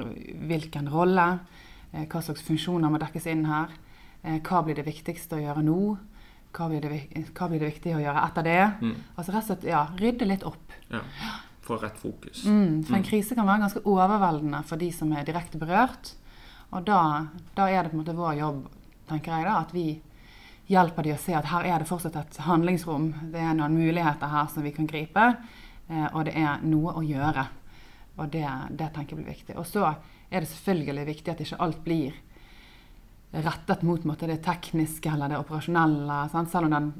hvilken 0.51 0.89
rolle? 0.91 1.27
Eh, 1.93 2.07
hva 2.11 2.23
slags 2.25 2.43
funksjoner 2.47 2.91
må 2.91 2.99
dekkes 3.03 3.29
inn 3.31 3.45
her? 3.47 3.71
Eh, 4.25 4.41
hva 4.43 4.65
blir 4.67 4.75
det 4.81 4.87
viktigste 4.89 5.39
å 5.39 5.43
gjøre 5.45 5.63
nå? 5.67 5.79
Hva 6.57 6.69
blir 6.73 6.81
det, 6.83 7.01
hva 7.37 7.49
blir 7.53 7.61
det 7.63 7.71
viktig 7.75 7.95
å 7.95 8.01
gjøre 8.03 8.25
etter 8.27 8.47
det? 8.47 8.61
Mm. 8.81 8.95
Altså 9.17 9.33
rett 9.35 9.45
og 9.45 9.51
slett, 9.53 9.69
ja, 9.71 9.85
rydde 10.01 10.27
litt 10.31 10.47
opp. 10.49 10.73
Ja. 10.91 11.03
Få 11.67 11.77
rett 11.83 11.99
fokus. 12.01 12.45
Mm, 12.47 12.83
for 12.87 12.95
en 12.97 13.03
Mm. 13.03 13.09
krise 13.11 13.35
kan 13.35 13.47
være 13.47 13.61
ganske 13.67 13.83
overveldende 13.85 14.65
for 14.65 14.77
de 14.77 14.91
som 14.93 15.13
er 15.13 15.25
direkte 15.25 15.59
berørt. 15.59 16.15
Og 16.73 16.85
da, 16.85 17.27
da 17.55 17.67
er 17.69 17.83
det 17.83 17.93
på 17.93 17.99
en 17.99 18.05
måte 18.05 18.17
vår 18.17 18.39
jobb, 18.39 18.67
tenker 19.09 19.33
jeg, 19.37 19.45
da, 19.45 19.59
at 19.61 19.73
vi 19.73 20.01
hjelper 20.71 21.07
de 21.07 21.15
å 21.15 21.21
se 21.21 21.35
at 21.37 21.49
her 21.51 21.69
er 21.69 21.83
det 21.83 21.89
fortsatt 21.89 22.19
et 22.19 22.41
handlingsrom. 22.47 23.13
Det 23.33 23.43
er 23.43 23.55
noen 23.55 23.77
muligheter 23.77 24.33
her 24.33 24.51
som 24.53 24.67
vi 24.67 24.75
kan 24.75 24.89
gripe, 24.91 25.29
eh, 25.89 26.09
og 26.13 26.27
det 26.29 26.37
er 26.41 26.63
noe 26.67 26.97
å 26.99 27.05
gjøre. 27.07 27.47
Og 28.17 28.31
det, 28.33 28.47
det 28.71 28.93
tenker 28.95 29.17
jeg 29.17 29.23
blir 29.23 29.35
viktig. 29.35 29.57
Og 29.61 29.67
så 29.69 29.85
er 29.87 30.43
det 30.43 30.51
selvfølgelig 30.51 31.11
viktig 31.11 31.33
at 31.33 31.43
ikke 31.45 31.61
alt 31.63 31.83
blir 31.85 32.17
rettet 33.37 33.83
mot 33.83 34.05
måte, 34.05 34.27
det 34.27 34.39
tekniske 34.45 35.11
eller 35.13 35.29
det 35.29 35.39
operasjonelle. 35.39 36.19
Sant? 36.33 36.51
Selv 36.51 36.71
om 36.71 36.75
den 36.77 36.91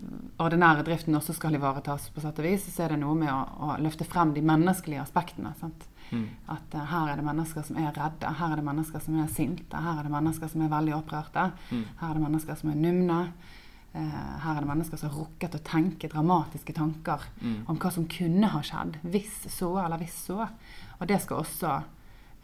ordinære 0.43 0.85
driften 0.87 1.17
også 1.17 1.37
skal 1.37 1.57
ivaretas, 1.57 2.11
på 2.13 2.23
sett 2.23 2.41
og 2.43 2.49
vis, 2.49 2.67
så 2.73 2.85
er 2.85 2.95
det 2.95 3.01
noe 3.01 3.17
med 3.19 3.33
å, 3.33 3.41
å 3.67 3.77
løfte 3.83 4.07
frem 4.09 4.35
de 4.37 4.45
menneskelige 4.45 5.05
aspektene. 5.05 5.55
Sant? 5.61 5.89
Mm. 6.11 6.25
At 6.55 6.75
uh, 6.75 6.85
her 6.91 7.13
er 7.13 7.21
det 7.21 7.27
mennesker 7.27 7.67
som 7.67 7.79
er 7.81 7.93
redde, 7.97 8.33
her 8.39 8.53
er 8.53 8.61
det 8.61 8.67
mennesker 8.67 9.03
som 9.03 9.19
er 9.21 9.31
sinte, 9.33 9.83
her 9.87 10.01
er 10.01 10.07
det 10.07 10.15
mennesker 10.15 10.51
som 10.53 10.65
er 10.65 10.73
veldig 10.73 10.97
opprørte. 10.99 11.47
Mm. 11.71 11.85
Her 12.01 12.09
er 12.09 12.19
det 12.19 12.25
mennesker 12.27 12.61
som 12.61 12.73
er 12.73 12.81
numne. 12.81 13.21
Uh, 13.97 14.35
her 14.45 14.53
er 14.53 14.61
det 14.61 14.71
mennesker 14.71 15.01
som 15.01 15.11
har 15.13 15.25
rukket 15.25 15.57
å 15.57 15.65
tenke 15.67 16.11
dramatiske 16.13 16.77
tanker 16.77 17.25
om 17.67 17.79
hva 17.81 17.91
som 17.95 18.05
kunne 18.13 18.51
ha 18.53 18.61
skjedd 18.65 18.99
hvis 19.09 19.47
så 19.55 19.73
eller 19.85 20.03
hvis 20.03 20.19
så. 20.29 20.47
Og 21.01 21.09
det 21.09 21.23
skal 21.25 21.43
også 21.43 21.79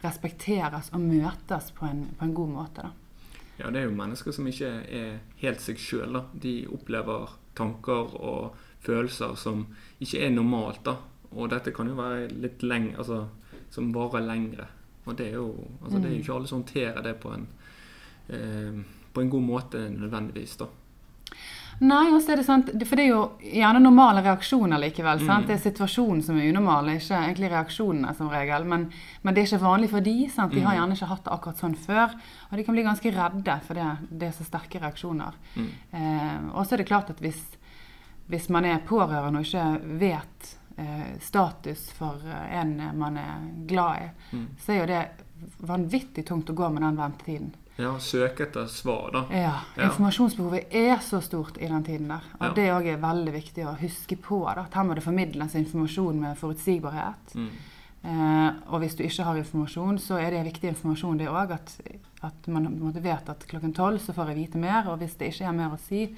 respekteres 0.03 0.89
og 0.93 1.03
møtes 1.03 1.71
på 1.77 1.87
en, 1.87 2.07
på 2.17 2.27
en 2.27 2.35
god 2.35 2.53
måte. 2.57 2.89
da. 2.89 2.91
Ja, 3.61 3.69
det 3.69 3.83
er 3.83 3.87
jo 3.87 3.95
mennesker 3.95 4.33
som 4.33 4.47
ikke 4.49 4.69
er 4.89 5.17
helt 5.43 5.61
seg 5.61 5.79
sjøl. 5.81 6.17
De 6.33 6.63
opplever 6.73 7.35
tanker 7.57 8.15
og 8.17 8.57
følelser 8.83 9.37
som 9.39 9.67
ikke 10.03 10.23
er 10.25 10.33
normalt. 10.33 10.81
da. 10.85 10.97
Og 11.33 11.49
dette 11.53 11.73
kan 11.73 11.89
jo 11.89 11.97
være 11.97 12.29
litt 12.33 12.63
lenge, 12.65 12.97
altså, 12.97 13.27
som 13.73 13.89
varer 13.95 14.25
lengre. 14.27 14.69
Og 15.03 15.17
det 15.17 15.31
er 15.31 15.39
jo, 15.39 15.49
altså, 15.81 15.97
det 15.97 16.09
er 16.09 16.15
jo 16.15 16.21
ikke 16.21 16.37
alle 16.37 16.51
som 16.51 16.61
håndterer 16.61 17.03
det 17.03 17.17
på 17.23 17.33
en, 17.33 17.47
eh, 18.29 18.79
på 19.13 19.21
en 19.21 19.33
god 19.33 19.45
måte 19.49 19.89
nødvendigvis. 19.89 20.55
da. 20.61 20.69
Nei, 21.81 22.11
også 22.13 22.33
er 22.33 22.39
det 22.39 22.45
sant, 22.45 22.69
for 22.85 22.99
det 22.99 23.07
er 23.07 23.09
jo 23.09 23.21
gjerne 23.41 23.81
normale 23.81 24.21
reaksjoner 24.23 24.79
likevel. 24.79 25.23
sant? 25.25 25.47
Det 25.49 25.55
er 25.55 25.63
situasjonen 25.63 26.21
som 26.23 26.37
er 26.37 26.51
unormal, 26.53 26.91
ikke 26.93 27.17
egentlig 27.17 27.49
reaksjonene 27.51 28.13
som 28.17 28.29
regel. 28.31 28.67
Men, 28.69 28.85
men 29.23 29.33
det 29.33 29.41
er 29.41 29.49
ikke 29.49 29.65
vanlig 29.65 29.89
for 29.91 30.05
de, 30.05 30.15
sant? 30.31 30.53
De 30.53 30.61
har 30.63 30.77
gjerne 30.77 30.97
ikke 30.97 31.09
hatt 31.09 31.25
det 31.25 31.33
akkurat 31.33 31.63
sånn 31.65 31.75
før. 31.75 32.13
Og 32.51 32.57
de 32.57 32.67
kan 32.67 32.77
bli 32.77 32.85
ganske 32.85 33.15
redde 33.17 33.57
for 33.65 33.79
det, 33.79 33.89
det 34.11 34.29
er 34.29 34.37
så 34.37 34.47
sterke 34.47 34.83
reaksjoner. 34.83 35.39
Eh, 35.97 36.39
og 36.53 36.61
så 36.61 36.75
er 36.75 36.83
det 36.83 36.89
klart 36.91 37.09
at 37.09 37.23
hvis, 37.25 37.41
hvis 38.29 38.49
man 38.53 38.69
er 38.69 38.85
pårørende 38.87 39.41
og 39.41 39.49
ikke 39.49 39.97
vet 40.05 40.53
status 41.21 41.89
for 41.97 42.21
eh, 42.27 42.55
en 42.61 42.77
man 42.97 43.17
er 43.17 43.43
glad 43.69 44.07
i, 44.07 44.37
så 44.59 44.71
er 44.73 44.79
jo 44.81 44.85
det 44.89 45.03
vanvittig 45.67 46.25
tungt 46.25 46.49
å 46.49 46.55
gå 46.55 46.69
med 46.69 46.81
den 46.85 46.97
ventetiden. 46.97 47.51
Ja, 47.75 47.95
Søke 47.99 48.45
etter 48.45 48.67
svar, 48.69 49.09
da. 49.15 49.23
Ja. 49.33 49.53
Informasjonsbehovet 49.87 50.73
er 50.77 50.99
så 51.01 51.17
stort 51.25 51.57
i 51.57 51.67
den 51.67 51.83
tiden 51.83 52.07
der. 52.11 52.21
Og 52.39 52.45
Ja. 52.45 52.53
det 52.53 52.67
òg 52.71 52.85
er 52.93 52.97
veldig 53.01 53.33
viktig 53.33 53.65
å 53.65 53.73
huske 53.79 54.15
på. 54.15 54.43
Da. 54.55 54.67
Her 54.71 54.83
må 54.83 54.93
det 54.93 55.03
formidles 55.03 55.55
informasjon 55.55 56.19
med 56.21 56.37
forutsigbarhet. 56.37 57.33
Mm. 57.33 57.49
Eh, 58.03 58.51
og 58.67 58.79
hvis 58.83 58.95
du 58.95 59.03
ikke 59.03 59.23
har 59.23 59.37
informasjon, 59.41 59.97
så 59.97 60.19
er 60.21 60.31
det 60.31 60.43
viktig 60.53 60.69
informasjon 60.69 61.17
det 61.17 61.27
òg. 61.27 61.51
At, 61.51 61.79
at 62.21 62.47
man 62.47 62.67
vet 62.93 63.29
at 63.29 63.45
klokken 63.49 63.73
tolv 63.73 63.97
så 63.99 64.13
får 64.13 64.27
jeg 64.33 64.35
vite 64.43 64.57
mer. 64.61 64.87
Og 64.91 64.99
hvis 64.99 65.15
det 65.17 65.33
ikke 65.33 65.47
er 65.49 65.57
mer 65.57 65.73
å 65.73 65.79
si 65.79 66.15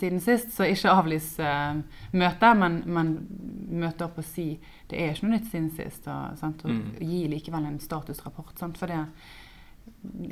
siden 0.00 0.20
sist, 0.24 0.52
så 0.56 0.66
ikke 0.68 0.92
avlys 0.92 1.34
uh, 1.42 1.78
møtet, 2.16 2.56
men, 2.56 2.78
men 2.86 3.10
møte 3.76 4.06
opp 4.06 4.20
og 4.22 4.24
si 4.24 4.54
det 4.90 5.00
er 5.02 5.12
ikke 5.12 5.26
noe 5.26 5.36
nytt 5.36 5.50
siden 5.50 5.70
sist. 5.76 6.06
Og, 6.08 6.38
sant? 6.40 6.64
og 6.64 6.70
Mm. 6.70 6.94
gi 7.00 7.26
likevel 7.28 7.66
en 7.68 7.80
statusrapport. 7.82 8.54
Sant? 8.58 8.78
For 8.78 8.86
det 8.90 9.00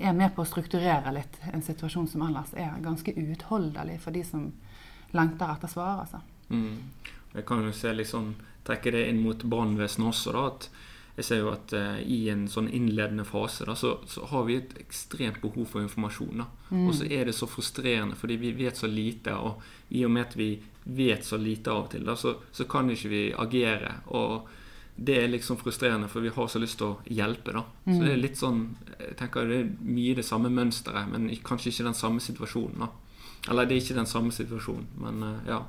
er 0.00 0.16
med 0.16 0.34
på 0.34 0.42
å 0.42 0.48
strukturere 0.48 1.12
litt 1.14 1.38
en 1.52 1.62
situasjon 1.62 2.08
som 2.10 2.22
ellers 2.26 2.54
er 2.54 2.80
ganske 2.82 3.14
uutholdelig 3.14 4.00
for 4.00 4.14
de 4.16 4.24
som 4.24 4.48
lengter 5.14 5.52
etter 5.52 5.70
svar. 5.70 6.04
Altså. 6.04 6.20
Mm. 6.50 6.90
Jeg 7.34 7.46
kan 7.46 7.64
jo 7.64 7.72
se 7.74 7.94
sånn, 8.06 8.34
trekke 8.64 8.92
det 8.94 9.08
inn 9.10 9.22
mot 9.22 9.42
brannvesenet 9.42 10.08
også. 10.08 10.32
da, 10.32 10.46
at 10.46 10.70
jeg 11.16 11.24
ser 11.24 11.42
jo 11.44 11.52
at 11.52 11.72
eh, 11.76 12.00
I 12.10 12.18
en 12.32 12.48
sånn 12.50 12.68
innledende 12.74 13.24
fase 13.26 13.66
da, 13.68 13.76
så, 13.78 13.96
så 14.10 14.26
har 14.32 14.48
vi 14.48 14.56
et 14.58 14.74
ekstremt 14.82 15.40
behov 15.42 15.68
for 15.70 15.84
informasjon. 15.84 16.42
da, 16.42 16.48
Og 16.74 16.94
så 16.98 17.06
er 17.06 17.28
det 17.28 17.36
så 17.38 17.46
frustrerende 17.46 18.18
fordi 18.18 18.36
vi 18.42 18.52
vet 18.58 18.76
så 18.76 18.90
lite. 18.90 19.36
Og 19.38 19.62
i 19.94 20.04
og 20.04 20.10
med 20.10 20.26
at 20.26 20.36
vi 20.36 20.50
vet 20.84 21.24
så 21.24 21.38
lite 21.38 21.70
av 21.70 21.86
og 21.86 21.90
til, 21.94 22.04
da, 22.04 22.16
så, 22.18 22.34
så 22.52 22.66
kan 22.68 22.90
ikke 22.90 23.12
vi 23.12 23.24
agere. 23.32 24.00
og 24.06 24.50
det 24.96 25.16
er 25.18 25.28
liksom 25.28 25.56
frustrerende, 25.58 26.06
for 26.08 26.22
vi 26.22 26.30
har 26.30 26.46
så 26.46 26.60
lyst 26.62 26.78
til 26.78 26.92
å 26.92 26.98
hjelpe. 27.10 27.52
da. 27.52 27.64
Så 27.84 27.96
det 28.04 28.12
er 28.12 28.20
litt 28.20 28.38
sånn, 28.38 28.60
jeg 28.94 29.16
tenker 29.18 29.48
det 29.50 29.56
er 29.64 29.72
mye 29.82 30.14
det 30.14 30.24
samme 30.26 30.52
mønsteret, 30.54 31.08
men 31.10 31.26
kanskje 31.42 31.72
ikke 31.72 31.88
den 31.88 31.98
samme 31.98 32.22
situasjonen. 32.22 32.84
da. 32.84 32.90
Eller 33.50 33.66
det 33.66 33.74
er 33.74 33.82
ikke 33.82 33.98
den 33.98 34.06
samme 34.06 34.30
situasjonen, 34.32 34.86
men 35.02 35.22
eh, 35.22 35.48
ja. 35.50 35.64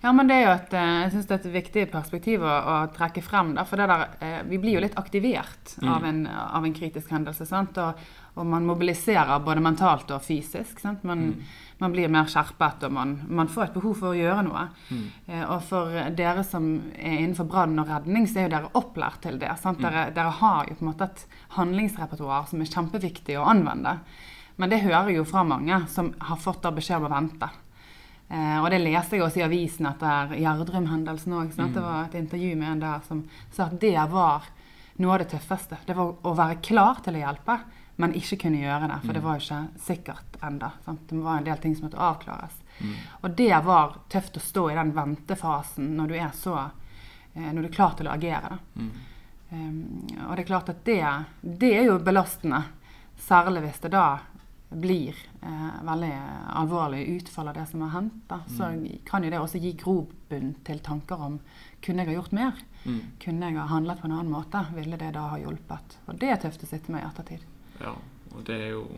Ja, 0.00 0.12
men 0.14 0.28
det 0.30 0.36
er 0.38 0.44
jo 0.44 0.52
et, 0.52 0.74
eh, 0.78 0.96
jeg 1.02 1.10
synes 1.12 1.26
det 1.26 1.34
er 1.34 1.40
et 1.40 1.54
viktig 1.56 1.84
perspektiv 1.90 2.44
å, 2.46 2.54
å 2.54 2.74
trekke 2.94 3.22
frem. 3.24 3.50
Da, 3.56 3.64
for 3.66 3.80
det 3.80 3.88
der, 3.90 4.04
eh, 4.22 4.38
vi 4.46 4.60
blir 4.62 4.76
jo 4.76 4.82
litt 4.84 4.98
aktivert 5.00 5.74
av, 5.82 6.06
en, 6.06 6.22
av 6.28 6.64
en 6.64 6.76
kritisk 6.76 7.10
hendelse. 7.10 7.46
Sant? 7.48 7.80
Og, 7.82 8.04
og 8.38 8.46
man 8.46 8.68
mobiliserer 8.68 9.42
både 9.42 9.64
mentalt 9.64 10.12
og 10.14 10.22
fysisk. 10.22 10.78
Sant? 10.84 11.02
Man, 11.08 11.32
man 11.82 11.94
blir 11.94 12.12
mer 12.14 12.30
skjerpet, 12.30 12.86
og 12.86 12.94
man, 12.94 13.16
man 13.26 13.50
får 13.50 13.66
et 13.66 13.76
behov 13.80 13.98
for 13.98 14.12
å 14.12 14.18
gjøre 14.18 14.46
noe. 14.46 14.64
Mm. 14.94 15.04
og 15.50 15.60
for 15.66 15.98
dere 16.14 16.46
som 16.46 16.70
er 16.94 17.18
innenfor 17.18 17.50
brann 17.50 17.78
og 17.82 17.90
redning, 17.90 18.30
så 18.30 18.38
er 18.38 18.48
jo 18.48 18.54
dere 18.54 18.74
opplært 18.78 19.24
til 19.26 19.42
det. 19.42 19.50
Sant? 19.58 19.82
Dere, 19.82 20.12
dere 20.14 20.38
har 20.38 20.70
jo 20.70 20.78
på 20.78 20.86
en 20.86 20.92
måte 20.92 21.10
et 21.10 21.26
handlingsrepertoar 21.58 22.46
som 22.50 22.62
er 22.62 22.70
kjempeviktig 22.70 23.38
å 23.40 23.48
anvende. 23.50 23.98
Men 24.58 24.70
det 24.70 24.84
hører 24.86 25.10
jo 25.16 25.26
fra 25.26 25.42
mange 25.46 25.88
som 25.90 26.14
har 26.30 26.38
fått 26.38 26.66
beskjed 26.74 27.02
om 27.02 27.10
å 27.10 27.16
vente. 27.18 27.50
Eh, 28.28 28.58
og 28.60 28.68
det 28.70 28.82
leste 28.82 29.16
jeg 29.16 29.24
også 29.24 29.40
i 29.40 29.46
avisen 29.46 29.88
etter 29.88 30.34
Gjerdrum-hendelsen 30.36 31.36
òg. 31.38 31.52
Det 31.56 31.82
var 31.82 32.04
et 32.04 32.18
intervju 32.20 32.54
med 32.60 32.74
en 32.74 32.84
der 32.84 33.04
som 33.08 33.24
sa 33.50 33.68
at 33.70 33.78
det 33.80 33.96
var 34.12 34.48
noe 34.98 35.14
av 35.14 35.22
det 35.22 35.30
tøffeste. 35.32 35.78
Det 35.86 35.96
var 35.96 36.14
å 36.26 36.34
være 36.36 36.60
klar 36.64 37.00
til 37.04 37.16
å 37.16 37.22
hjelpe, 37.22 37.58
men 37.98 38.14
ikke 38.18 38.40
kunne 38.44 38.60
gjøre 38.60 38.90
det. 38.90 38.98
For 39.04 39.16
det 39.16 39.24
var 39.24 39.38
jo 39.38 39.46
ikke 39.46 39.84
sikkert 39.86 40.40
ennå. 40.44 40.70
Det 40.84 41.20
var 41.22 41.38
en 41.38 41.46
del 41.48 41.62
ting 41.62 41.76
som 41.76 41.88
måtte 41.88 42.02
avklares. 42.02 42.58
Og 43.22 43.30
det 43.38 43.54
var 43.66 43.96
tøft 44.12 44.36
å 44.38 44.42
stå 44.42 44.68
i 44.70 44.78
den 44.78 44.92
ventefasen 44.94 45.94
når 45.98 46.10
du 46.10 46.18
er 46.18 46.34
så 46.36 46.56
eh, 46.60 47.48
Når 47.48 47.62
du 47.62 47.68
er 47.68 47.74
klar 47.74 47.96
til 47.98 48.10
å 48.10 48.14
agere. 48.14 48.58
Um, 49.48 50.04
og 50.28 50.36
det 50.36 50.42
er 50.42 50.48
klart 50.50 50.68
at 50.68 50.84
det, 50.84 51.00
det 51.40 51.72
er 51.78 51.86
jo 51.88 51.98
belastende. 52.04 52.60
Særlig 53.18 53.64
hvis 53.64 53.80
det 53.86 53.94
da 53.96 54.20
blir 54.68 55.16
eh, 55.42 55.76
veldig 55.84 56.12
alvorlig 56.60 57.06
utfall 57.16 57.48
av 57.48 57.54
det 57.56 57.66
som 57.70 57.80
har 57.86 57.94
hendt. 57.94 58.34
Så 58.52 58.68
kan 59.08 59.24
jo 59.24 59.30
det 59.32 59.40
også 59.40 59.60
gi 59.62 59.72
grobunn 59.80 60.54
til 60.66 60.82
tanker 60.84 61.24
om 61.24 61.38
kunne 61.84 62.04
jeg 62.04 62.12
ha 62.12 62.18
gjort 62.18 62.34
mer? 62.36 62.58
Mm. 62.84 63.00
Kunne 63.22 63.48
jeg 63.48 63.58
ha 63.58 63.68
handlet 63.70 64.00
på 64.00 64.08
en 64.08 64.16
annen 64.18 64.32
måte? 64.32 64.64
Ville 64.76 64.98
det 65.00 65.14
da 65.16 65.28
ha 65.32 65.38
hjulpet? 65.40 65.98
Og 66.06 66.20
det 66.20 66.32
er 66.32 66.42
tøft 66.42 66.64
å 66.66 66.70
sitte 66.70 66.92
med 66.92 67.04
i 67.04 67.08
ettertid. 67.08 67.46
Ja, 67.80 67.94
og 68.34 68.44
det 68.48 68.58
er 68.58 68.74
jo 68.76 68.88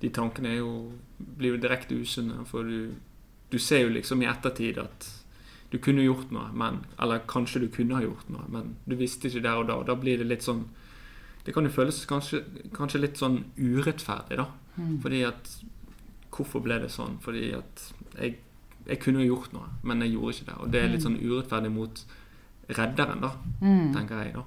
De 0.00 0.08
tankene 0.08 0.54
jo, 0.54 0.94
blir 1.18 1.52
jo 1.52 1.56
direkte 1.60 1.92
usunne, 1.92 2.46
for 2.48 2.64
du, 2.64 2.94
du 3.52 3.58
ser 3.60 3.82
jo 3.82 3.90
liksom 3.92 4.22
i 4.22 4.28
ettertid 4.30 4.78
at 4.80 5.08
du 5.70 5.76
kunne 5.78 6.06
gjort 6.06 6.30
noe, 6.34 6.48
men 6.56 6.80
Eller 6.98 7.20
kanskje 7.28 7.60
du 7.60 7.68
kunne 7.68 7.98
ha 7.98 8.00
gjort 8.02 8.30
noe, 8.32 8.46
men 8.48 8.76
du 8.88 8.96
visste 8.96 9.28
ikke 9.28 9.44
der 9.44 9.60
og 9.60 9.68
da. 9.68 9.76
Da 9.84 9.98
blir 10.00 10.16
det 10.16 10.30
litt 10.30 10.46
sånn 10.46 10.64
Det 11.44 11.52
kan 11.52 11.68
jo 11.68 11.74
føles 11.74 12.00
kanskje, 12.08 12.40
kanskje 12.72 13.02
litt 13.02 13.20
sånn 13.20 13.42
urettferdig, 13.58 14.40
da. 14.40 14.48
Fordi 15.02 15.22
at 15.28 15.50
Hvorfor 16.30 16.62
ble 16.64 16.78
det 16.80 16.88
sånn? 16.94 17.18
Fordi 17.20 17.50
at 17.52 17.82
jeg, 18.16 18.36
jeg 18.86 18.98
kunne 19.02 19.24
jo 19.24 19.34
gjort 19.34 19.52
noe, 19.52 19.66
men 19.84 20.00
jeg 20.04 20.14
gjorde 20.14 20.34
ikke 20.36 20.46
det. 20.46 20.56
Og 20.62 20.70
det 20.72 20.80
er 20.80 20.92
litt 20.92 21.04
sånn 21.04 21.18
urettferdig 21.20 21.72
mot 21.74 22.02
redderen, 22.70 23.20
da, 23.20 23.32
tenker 23.92 24.22
jeg, 24.22 24.34
da. 24.38 24.44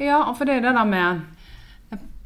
Ja, 0.00 0.22
og 0.24 0.34
for 0.38 0.48
det 0.48 0.56
er 0.56 0.64
det 0.64 0.72
der 0.76 0.88
med 0.88 1.20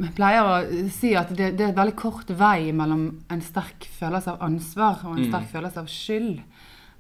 Jeg 0.00 0.14
pleier 0.16 0.46
å 0.48 0.86
si 0.90 1.10
at 1.18 1.28
det, 1.36 1.50
det 1.58 1.66
er 1.66 1.76
veldig 1.76 1.96
kort 1.98 2.30
vei 2.32 2.70
mellom 2.72 3.02
en 3.28 3.42
sterk 3.44 3.84
følelse 3.98 4.32
av 4.32 4.46
ansvar 4.46 5.02
og 5.04 5.18
en 5.18 5.28
sterk 5.28 5.50
følelse 5.52 5.82
av 5.82 5.90
skyld. 5.92 6.38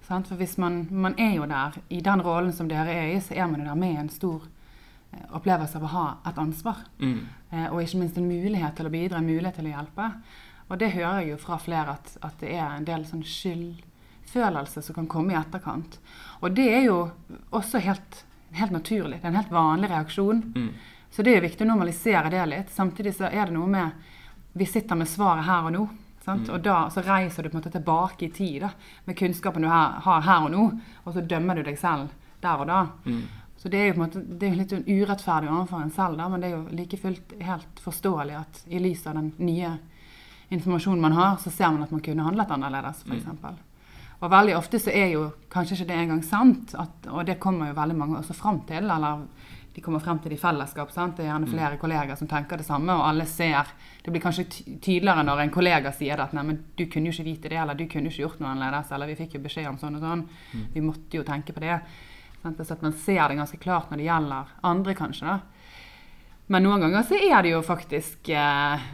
Sant? 0.04 0.28
For 0.28 0.36
hvis 0.36 0.58
man, 0.60 0.82
man 0.92 1.16
er 1.16 1.38
jo 1.38 1.46
der, 1.48 1.78
i 1.88 2.02
den 2.04 2.20
rollen 2.20 2.52
som 2.52 2.68
dere 2.68 2.92
er 2.92 3.14
i, 3.14 3.22
så 3.24 3.38
er 3.38 3.48
man 3.48 3.62
jo 3.62 3.70
der 3.70 3.80
med 3.80 4.02
en 4.02 4.12
stor 4.12 4.44
opplevelse 5.34 5.78
av 5.78 5.84
å 5.86 5.92
ha 5.94 6.06
et 6.30 6.38
ansvar. 6.38 6.84
Mm. 7.00 7.20
Eh, 7.50 7.66
og 7.72 7.82
ikke 7.82 8.00
minst 8.00 8.18
en 8.18 8.28
mulighet 8.28 8.76
til 8.78 8.88
å 8.88 8.92
bidra, 8.92 9.20
en 9.20 9.28
mulighet 9.28 9.60
til 9.60 9.70
å 9.70 9.74
hjelpe. 9.74 10.08
Og 10.70 10.78
det 10.78 10.92
hører 10.94 11.22
jeg 11.22 11.32
jo 11.32 11.38
fra 11.42 11.58
flere 11.58 11.96
at, 11.98 12.12
at 12.22 12.42
det 12.42 12.52
er 12.54 12.76
en 12.76 12.86
del 12.86 13.06
sånn 13.08 13.24
skyldfølelse 13.26 14.84
som 14.86 14.98
kan 15.00 15.08
komme 15.10 15.34
i 15.34 15.38
etterkant. 15.40 15.98
Og 16.40 16.54
det 16.54 16.68
er 16.70 16.84
jo 16.86 17.00
også 17.50 17.82
helt, 17.82 18.22
helt 18.54 18.74
naturlig. 18.74 19.18
Det 19.18 19.26
er 19.26 19.34
en 19.34 19.40
helt 19.40 19.54
vanlig 19.54 19.90
reaksjon. 19.90 20.44
Mm. 20.54 20.70
Så 21.10 21.26
det 21.26 21.32
er 21.32 21.40
jo 21.40 21.48
viktig 21.48 21.66
å 21.66 21.72
normalisere 21.72 22.30
det 22.30 22.44
litt. 22.52 22.70
Samtidig 22.70 23.16
så 23.18 23.26
er 23.26 23.50
det 23.50 23.56
noe 23.56 23.70
med 23.70 24.06
Vi 24.52 24.66
sitter 24.66 24.98
med 24.98 25.06
svaret 25.06 25.46
her 25.46 25.66
og 25.68 25.74
nå. 25.74 25.82
Sant? 26.24 26.48
Og 26.52 26.62
da 26.62 26.84
så 26.92 27.02
reiser 27.06 27.42
du 27.42 27.48
på 27.48 27.56
en 27.56 27.60
måte 27.62 27.72
tilbake 27.72 28.26
i 28.26 28.32
tid 28.34 28.60
da, 28.64 28.72
med 29.06 29.16
kunnskapen 29.18 29.64
du 29.64 29.68
her, 29.70 30.00
har 30.04 30.24
her 30.26 30.46
og 30.46 30.50
nå, 30.52 30.64
og 31.04 31.14
så 31.14 31.22
dømmer 31.24 31.56
du 31.56 31.64
deg 31.64 31.78
selv 31.80 32.10
der 32.42 32.60
og 32.60 32.68
da. 32.68 32.80
Mm. 33.06 33.22
Så 33.60 33.68
det 33.68 33.78
er 33.78 33.90
jo 33.90 33.98
på 33.98 34.00
en 34.00 34.06
måte, 34.06 34.22
det 34.24 34.48
er 34.48 34.56
litt 34.56 34.72
urettferdig 34.72 35.50
overfor 35.52 35.82
en 35.84 35.92
selv, 35.92 36.16
da, 36.16 36.28
men 36.32 36.40
det 36.40 36.48
er 36.48 36.54
jo 36.54 36.78
like 36.78 36.96
fullt 36.96 37.34
helt 37.44 37.82
forståelig 37.84 38.38
at 38.38 38.62
i 38.72 38.80
lys 38.80 39.02
av 39.06 39.18
den 39.18 39.34
nye 39.36 39.74
informasjonen 40.50 41.02
man 41.04 41.18
har, 41.18 41.36
så 41.42 41.52
ser 41.52 41.74
man 41.74 41.84
at 41.84 41.92
man 41.92 42.00
kunne 42.02 42.24
handlet 42.24 42.54
annerledes, 42.56 43.04
f.eks. 43.04 43.18
eksempel. 43.20 43.58
Og 44.20 44.32
veldig 44.32 44.56
ofte 44.56 44.80
så 44.80 44.92
er 44.92 45.14
jo 45.14 45.28
kanskje 45.52 45.78
ikke 45.78 45.90
det 45.92 46.00
engang 46.02 46.24
sant, 46.24 46.74
at, 46.76 47.06
og 47.08 47.24
det 47.28 47.38
kommer 47.40 47.70
jo 47.70 47.76
veldig 47.78 47.96
mange 47.96 48.18
også 48.18 48.36
fram 48.36 48.60
til. 48.68 48.84
Eller 48.84 49.22
de 49.72 49.80
kommer 49.84 50.02
frem 50.02 50.18
til 50.20 50.32
det 50.32 50.36
i 50.36 50.42
fellesskap. 50.42 50.90
sant? 50.92 51.16
Det 51.16 51.24
er 51.24 51.30
gjerne 51.30 51.48
flere 51.48 51.78
kollegaer 51.80 52.18
som 52.18 52.28
tenker 52.28 52.60
det 52.60 52.66
samme, 52.66 52.92
og 52.92 53.06
alle 53.06 53.24
ser 53.26 53.70
Det 54.04 54.10
blir 54.10 54.20
kanskje 54.20 54.44
tydeligere 54.80 55.22
når 55.24 55.40
en 55.40 55.50
kollega 55.50 55.92
sier 55.92 56.16
det, 56.16 56.24
at 56.28 56.32
nei, 56.32 56.42
men 56.42 56.64
du 56.76 56.86
kunne 56.86 57.08
jo 57.08 57.12
ikke 57.12 57.28
vite 57.30 57.48
det, 57.48 57.58
eller 57.60 57.74
du 57.74 57.86
kunne 57.86 58.08
jo 58.08 58.12
ikke 58.12 58.22
gjort 58.22 58.40
noe 58.40 58.50
annerledes, 58.50 58.92
eller 58.92 59.06
vi 59.06 59.16
fikk 59.16 59.34
jo 59.34 59.40
beskjed 59.44 59.68
om 59.68 59.78
sånn 59.78 59.96
og 59.96 60.04
sånn. 60.04 60.28
Vi 60.74 60.80
måtte 60.80 61.16
jo 61.16 61.24
tenke 61.24 61.52
på 61.52 61.60
det. 61.60 61.80
Så 62.42 62.72
at 62.72 62.82
man 62.82 62.96
ser 62.96 63.22
det 63.28 63.36
ganske 63.36 63.60
klart 63.60 63.90
når 63.90 64.00
det 64.00 64.08
gjelder 64.08 64.52
andre, 64.64 64.94
kanskje. 64.96 65.26
da. 65.26 65.40
Men 66.50 66.64
noen 66.66 66.82
ganger 66.82 67.04
så 67.06 67.18
er 67.20 67.44
det 67.44 67.52
jo 67.52 67.60
faktisk 67.62 68.28
eh, 68.34 68.86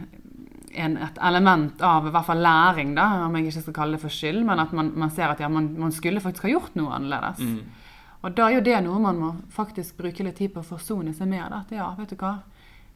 en, 0.77 0.97
et 1.01 1.21
element 1.25 1.81
av 1.81 2.05
i 2.05 2.11
hvert 2.13 2.27
fall 2.27 2.43
læring, 2.43 2.93
da, 2.97 3.07
om 3.25 3.37
jeg 3.37 3.47
ikke 3.47 3.63
skal 3.63 3.75
kalle 3.79 3.97
det 3.97 4.03
for 4.03 4.13
skyld, 4.13 4.43
men 4.45 4.61
at 4.61 4.75
man, 4.77 4.91
man 4.99 5.13
ser 5.13 5.31
at 5.31 5.41
ja, 5.41 5.49
man, 5.49 5.71
man, 5.79 5.93
skulle 5.95 6.21
faktisk 6.21 6.45
ha 6.45 6.53
gjort 6.53 6.77
noe 6.77 6.93
annerledes. 6.93 7.41
Mm. 7.41 7.87
Og 8.21 8.35
da 8.37 8.47
er 8.47 8.57
jo 8.57 8.65
det 8.65 8.77
noe 8.85 8.99
man 9.01 9.21
må 9.21 9.31
faktisk 9.53 9.97
bruke 9.97 10.25
litt 10.25 10.37
tid 10.37 10.53
på 10.53 10.61
å 10.61 10.67
forsone 10.67 11.13
seg 11.17 11.29
med. 11.31 11.45
Da. 11.53 11.63
At 11.63 11.73
ja, 11.73 11.87
vet 11.97 12.13
du 12.13 12.21
hva, 12.21 12.35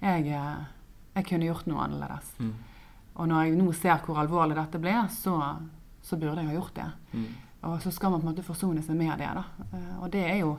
jeg, 0.02 0.28
eh, 0.30 0.62
jeg 1.16 1.30
kunne 1.32 1.48
gjort 1.50 1.70
noe 1.72 1.86
annerledes. 1.88 2.34
Mm. 2.42 2.54
Og 3.18 3.30
når 3.30 3.48
jeg 3.48 3.58
nå 3.58 3.74
ser 3.78 4.04
hvor 4.06 4.20
alvorlig 4.22 4.58
dette 4.58 4.82
ble, 4.82 4.98
så, 5.14 5.38
så 6.06 6.20
burde 6.22 6.42
jeg 6.42 6.52
ha 6.52 6.58
gjort 6.60 6.78
det. 6.78 6.90
Mm. 7.16 7.32
Og 7.62 7.82
så 7.82 7.92
skal 7.92 8.12
man 8.12 8.22
på 8.22 8.28
en 8.28 8.34
måte 8.34 8.46
forsone 8.46 8.82
seg 8.86 8.98
med 8.98 9.20
det. 9.20 9.30
da. 9.38 9.44
Eh, 9.74 10.04
Og 10.04 10.12
det 10.12 10.24
er 10.26 10.38
jo 10.42 10.58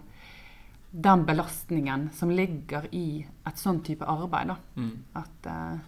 den 0.91 1.25
belastningen 1.25 2.11
som 2.13 2.31
ligger 2.31 2.87
i 2.95 3.27
et 3.47 3.59
sånn 3.59 3.81
type 3.83 4.05
arbeid. 4.05 4.49
da. 4.49 4.57
Mm. 4.77 5.05
At 5.15 5.47
uh, 5.47 5.79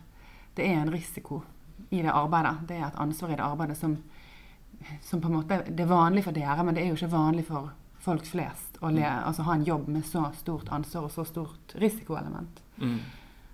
det 0.54 0.66
er 0.66 0.80
en 0.80 0.92
risiko 0.92 1.42
i 1.90 2.02
det 2.02 2.10
arbeidet. 2.10 2.68
Det 2.68 2.76
er 2.78 2.86
et 2.86 3.00
ansvar 3.00 3.30
i 3.30 3.36
det 3.36 3.44
arbeidet 3.44 3.76
som, 3.78 3.96
som 5.02 5.20
på 5.20 5.28
en 5.28 5.34
måte 5.34 5.62
Det 5.68 5.84
er 5.84 5.90
vanlig 5.90 6.24
for 6.24 6.32
dere, 6.32 6.64
men 6.64 6.74
det 6.74 6.82
er 6.82 6.88
jo 6.88 6.96
ikke 6.96 7.12
vanlig 7.12 7.46
for 7.46 7.70
folk 8.04 8.24
flest 8.26 8.78
å 8.80 8.90
le, 8.92 9.04
altså 9.04 9.42
ha 9.46 9.54
en 9.54 9.64
jobb 9.64 9.86
med 9.88 10.04
så 10.04 10.26
stort 10.36 10.68
ansvar 10.68 11.06
og 11.06 11.12
så 11.12 11.24
stort 11.24 11.74
risikoelement. 11.80 12.60
Mm. 12.76 12.98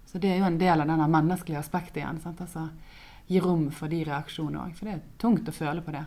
Så 0.07 0.19
det 0.19 0.33
er 0.33 0.40
jo 0.40 0.49
en 0.49 0.59
del 0.59 0.81
av 0.81 0.88
denne 0.90 1.07
menneskelige 1.07 1.61
aspektet 1.61 2.00
igjen. 2.02 2.19
sant? 2.23 2.40
Altså, 2.40 2.69
Gi 3.31 3.38
rom 3.38 3.69
for 3.71 3.87
de 3.87 4.00
reaksjonene 4.02 4.59
òg. 4.64 4.73
For 4.75 4.88
det 4.88 4.95
er 4.97 5.02
tungt 5.23 5.47
å 5.47 5.55
føle 5.55 5.85
på 5.87 5.93
det. 5.95 6.02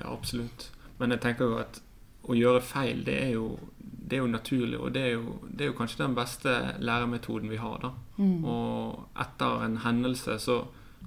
Ja, 0.00 0.12
absolutt. 0.12 0.70
Men 0.98 1.10
jeg 1.10 1.20
tenker 1.20 1.44
jo 1.50 1.58
at 1.60 1.80
å 2.26 2.34
gjøre 2.34 2.60
feil, 2.64 3.04
det 3.06 3.14
er 3.22 3.30
jo, 3.36 3.58
det 3.78 4.16
er 4.18 4.24
jo 4.24 4.30
naturlig. 4.32 4.78
Og 4.80 4.92
det 4.92 5.02
er 5.02 5.12
jo, 5.14 5.36
det 5.48 5.64
er 5.64 5.70
jo 5.72 5.76
kanskje 5.78 6.02
den 6.04 6.14
beste 6.16 6.54
læremetoden 6.82 7.50
vi 7.50 7.56
har. 7.60 7.78
da. 7.82 7.92
Mm. 8.18 8.44
Og 8.44 9.06
etter 9.22 9.64
en 9.64 9.76
hendelse 9.84 10.38
så, 10.42 10.60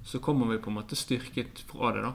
så 0.06 0.20
kommer 0.24 0.48
vi 0.54 0.58
på 0.64 0.70
en 0.72 0.78
måte 0.80 0.96
styrket 0.96 1.64
fra 1.70 1.92
det, 1.96 2.06
da. 2.08 2.14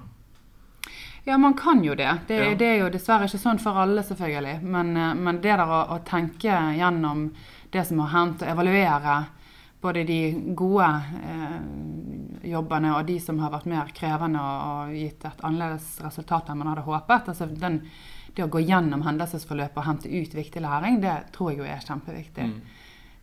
Ja, 1.24 1.38
man 1.40 1.54
kan 1.56 1.82
jo 1.84 1.94
det. 1.94 2.18
Det, 2.28 2.36
Ja. 2.36 2.54
det 2.54 2.66
er 2.66 2.78
jo 2.82 2.90
dessverre 2.92 3.24
ikke 3.24 3.38
sånn 3.40 3.58
for 3.60 3.78
alle, 3.80 4.02
selvfølgelig. 4.04 4.58
Men, 4.62 4.96
eh, 4.96 5.14
men 5.14 5.40
det 5.40 5.54
der 5.56 5.64
å, 5.64 5.78
å 5.96 5.98
tenke 6.04 6.52
gjennom 6.76 7.30
det 7.72 7.86
som 7.88 7.98
har 8.04 8.12
hendt, 8.12 8.42
og 8.42 8.48
evaluere 8.48 9.14
både 9.84 10.04
de 10.08 10.18
gode 10.56 10.86
eh, 11.28 11.58
jobbene 12.48 12.94
og 12.96 13.04
de 13.08 13.18
som 13.20 13.38
har 13.42 13.52
vært 13.52 13.68
mer 13.68 13.90
krevende 13.96 14.40
og, 14.40 14.62
og 14.88 14.94
gitt 14.96 15.26
et 15.28 15.44
annerledes 15.44 15.98
resultat 16.04 16.48
enn 16.48 16.60
man 16.60 16.70
hadde 16.72 16.86
håpet. 16.86 17.28
Altså 17.32 17.48
den, 17.50 17.82
det 18.32 18.46
å 18.46 18.52
gå 18.52 18.64
gjennom 18.64 19.04
hendelsesforløpet 19.04 19.80
og 19.82 19.88
hente 19.88 20.12
ut 20.12 20.36
viktig 20.36 20.62
læring, 20.64 21.00
det 21.04 21.18
tror 21.36 21.52
jeg 21.52 21.60
jo 21.60 21.68
er 21.68 21.84
kjempeviktig. 21.84 22.48
Mm. 22.50 22.56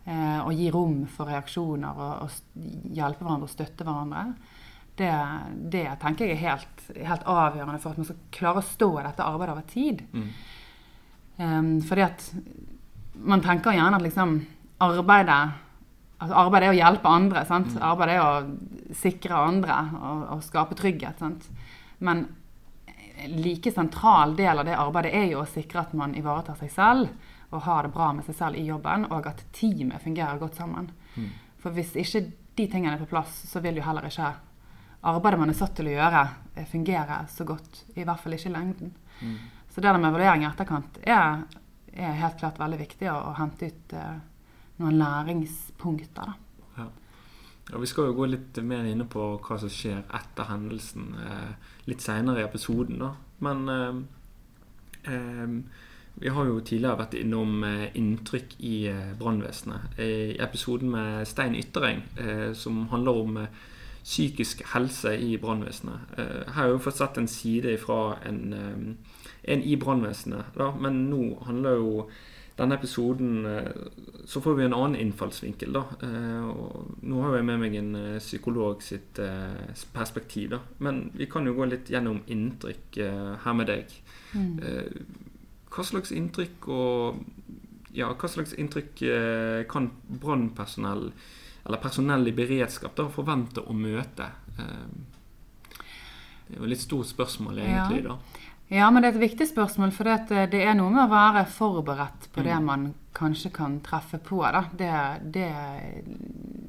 Eh, 0.02 0.38
å 0.42 0.54
gi 0.54 0.70
rom 0.74 1.02
for 1.10 1.30
reaksjoner 1.30 1.98
og, 2.06 2.26
og 2.26 2.94
hjelpe 2.94 3.26
hverandre 3.26 3.50
og 3.50 3.52
støtte 3.52 3.86
hverandre. 3.86 4.24
Det, 5.02 5.12
det 5.72 5.84
tenker 6.02 6.28
jeg 6.28 6.36
er 6.36 6.46
helt, 6.46 6.86
helt 6.94 7.26
avgjørende 7.26 7.82
for 7.82 7.94
at 7.94 8.00
man 8.02 8.08
skal 8.08 8.22
klare 8.34 8.62
å 8.62 8.70
stå 8.70 8.90
i 9.00 9.04
dette 9.06 9.26
arbeidet 9.26 9.54
over 9.54 9.68
tid. 9.70 10.02
Mm. 10.12 10.32
Um, 11.42 11.70
fordi 11.86 12.04
at 12.04 12.26
man 13.22 13.42
tenker 13.42 13.74
gjerne 13.74 13.98
at 13.98 14.04
liksom 14.04 14.34
arbeidet 14.82 15.40
altså 16.22 16.38
Arbeid 16.44 16.66
er 16.66 16.72
å 16.72 16.78
hjelpe 16.78 17.10
andre. 17.10 17.44
sant? 17.48 17.74
Arbeid 17.82 18.14
er 18.14 18.22
å 18.22 18.94
sikre 18.96 19.40
andre 19.50 19.78
og, 19.98 20.22
og 20.36 20.46
skape 20.46 20.78
trygghet. 20.78 21.18
sant? 21.18 21.48
Men 22.02 22.26
like 23.28 23.70
sentral 23.70 24.36
del 24.36 24.58
av 24.58 24.66
det 24.66 24.78
arbeidet 24.78 25.12
er 25.14 25.28
jo 25.32 25.42
å 25.42 25.48
sikre 25.48 25.82
at 25.84 25.92
man 25.98 26.14
ivaretar 26.18 26.58
seg 26.58 26.72
selv 26.72 27.30
og 27.52 27.66
har 27.66 27.84
det 27.84 27.92
bra 27.92 28.12
med 28.16 28.24
seg 28.24 28.36
selv 28.38 28.56
i 28.56 28.64
jobben, 28.64 29.04
og 29.12 29.26
at 29.28 29.42
teamet 29.52 30.00
fungerer 30.00 30.38
godt 30.40 30.56
sammen. 30.56 30.86
Mm. 31.14 31.26
For 31.60 31.76
hvis 31.76 31.92
ikke 32.00 32.22
de 32.56 32.64
tingene 32.64 32.96
er 32.96 33.02
på 33.02 33.10
plass, 33.10 33.34
så 33.50 33.60
vil 33.60 33.76
jo 33.76 33.84
heller 33.84 34.06
ikke 34.08 34.30
arbeidet 35.10 35.40
man 35.42 35.52
er 35.52 35.58
satt 35.58 35.74
til 35.76 35.90
å 35.90 35.92
gjøre, 35.92 36.22
eh, 36.54 36.64
fungere 36.70 37.18
så 37.28 37.44
godt. 37.44 37.82
I 37.92 38.06
hvert 38.08 38.20
fall 38.22 38.38
ikke 38.38 38.48
i 38.48 38.54
lengden. 38.54 38.94
Mm. 39.20 39.36
Så 39.68 39.80
det 39.80 39.92
med 39.92 40.08
evaluering 40.08 40.44
i 40.44 40.48
etterkant 40.48 40.98
er, 41.02 41.44
er 41.92 42.20
helt 42.22 42.38
klart 42.40 42.60
veldig 42.60 42.78
viktig 42.80 43.10
å, 43.12 43.18
å 43.20 43.36
hente 43.36 43.68
ut 43.68 43.92
eh, 44.00 44.16
noen 44.80 44.98
læringspunkter. 45.00 45.71
Da. 46.14 46.34
Ja. 46.76 46.88
Ja, 47.70 47.78
Vi 47.78 47.86
skal 47.86 48.10
jo 48.10 48.16
gå 48.18 48.26
litt 48.26 48.58
mer 48.66 48.84
inne 48.88 49.06
på 49.10 49.28
hva 49.38 49.58
som 49.60 49.70
skjer 49.70 50.02
etter 50.14 50.50
hendelsen 50.50 51.14
eh, 51.18 51.70
litt 51.90 52.02
seinere 52.04 52.42
i 52.42 52.46
episoden. 52.46 52.98
da. 53.02 53.14
Men 53.42 53.68
eh, 53.68 55.14
eh, 55.14 55.56
vi 56.14 56.28
har 56.28 56.46
jo 56.46 56.60
tidligere 56.60 57.00
vært 57.00 57.14
innom 57.16 57.62
eh, 57.64 57.88
inntrykk 57.98 58.56
i 58.60 58.74
eh, 58.92 59.12
brannvesenet. 59.18 59.98
I 59.98 60.36
episoden 60.44 60.92
med 60.92 61.28
Stein 61.28 61.56
Yttereng, 61.56 62.02
eh, 62.20 62.52
som 62.52 62.86
handler 62.92 63.22
om 63.22 63.38
psykisk 64.02 64.64
helse 64.74 65.14
i 65.14 65.36
brannvesenet. 65.38 66.16
Her 66.18 66.56
har 66.56 66.72
vi 66.72 66.78
fått 66.82 66.96
sett 66.98 67.20
en 67.20 67.28
side 67.30 67.76
fra 67.78 68.16
en, 68.26 68.96
en 69.42 69.62
i 69.62 69.76
brannvesenet, 69.78 70.58
men 70.82 71.04
nå 71.06 71.20
handler 71.46 71.78
jo 71.78 71.92
denne 72.56 72.76
episoden 72.76 73.46
eh, 73.46 73.70
så 74.24 74.40
får 74.40 74.54
vi 74.54 74.64
en 74.64 74.76
annen 74.76 75.00
innfallsvinkel. 75.00 75.72
da. 75.72 75.84
Eh, 76.02 76.50
nå 77.00 77.22
har 77.24 77.36
jeg 77.36 77.48
med 77.48 77.60
meg 77.62 77.76
en 77.80 77.94
eh, 77.96 78.20
psykolog 78.20 78.82
sitt 78.84 79.20
perspektiv. 79.92 80.50
da. 80.50 80.60
Men 80.78 81.10
vi 81.16 81.26
kan 81.26 81.46
jo 81.46 81.56
gå 81.56 81.68
litt 81.70 81.90
gjennom 81.90 82.22
inntrykk 82.26 83.00
her 83.44 83.56
med 83.56 83.72
deg. 83.72 84.00
Mm. 84.32 84.60
hva 85.72 85.84
slags 85.84 86.12
inntrykk 86.12 86.68
og 86.72 87.18
ja, 87.92 88.08
hva 88.16 88.28
slags 88.28 88.54
inntrykk 88.56 89.02
kan 89.68 89.90
brannpersonell 90.08 91.10
eller 91.66 91.82
personell 91.82 92.28
i 92.28 92.32
beredskap 92.32 92.96
da 92.96 93.10
forvente 93.12 93.60
å 93.60 93.76
møte? 93.76 94.30
Det 94.56 96.56
er 96.56 96.56
jo 96.56 96.64
et 96.64 96.72
litt 96.72 96.84
stort 96.84 97.08
spørsmål, 97.08 97.60
egentlig. 97.60 98.06
da. 98.08 98.16
Ja, 98.72 98.86
men 98.90 99.02
det 99.02 99.10
er 99.10 99.16
et 99.18 99.26
viktig 99.26 99.46
spørsmål, 99.50 99.90
for 99.92 100.08
det, 100.08 100.12
at 100.22 100.52
det 100.52 100.62
er 100.64 100.76
noe 100.78 100.88
med 100.94 101.04
å 101.04 101.10
være 101.12 101.44
forberedt 101.44 102.30
på 102.32 102.40
det 102.40 102.54
Mm. 102.56 102.64
man 102.64 102.94
kanskje 103.12 103.50
kan 103.52 103.80
treffe 103.80 104.18
på. 104.18 104.40
Det, 104.72 104.92
det 105.22 105.50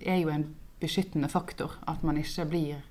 er 0.06 0.18
jo 0.20 0.30
en 0.30 0.44
beskyttende 0.82 1.30
faktor, 1.32 1.72
at 1.88 2.04
man 2.04 2.18
ikke 2.18 2.46
blir 2.50 2.82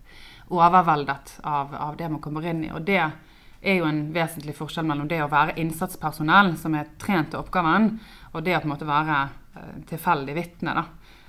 overveldet 0.49 1.41
av, 1.45 1.75
av 1.75 1.97
det 1.97 2.09
man 2.09 2.21
kommer 2.21 2.47
inn 2.49 2.65
i. 2.65 2.71
Og 2.73 2.85
det 2.85 3.03
er 3.63 3.77
jo 3.77 3.85
en 3.85 4.01
vesentlig 4.15 4.55
forskjell 4.57 4.87
mellom 4.89 5.09
det 5.09 5.21
å 5.23 5.29
være 5.31 5.59
innsatspersonell 5.61 6.57
som 6.57 6.75
er 6.75 6.89
trent 6.99 7.31
til 7.35 7.43
oppgaven, 7.43 8.01
og 8.33 8.43
det 8.45 8.57
å 8.57 8.63
på 8.63 8.71
en 8.71 8.73
måte 8.73 8.89
være 8.89 9.19
eh, 9.57 9.77
tilfeldig 9.93 10.35
vitne. 10.35 10.75
da. 10.75 10.87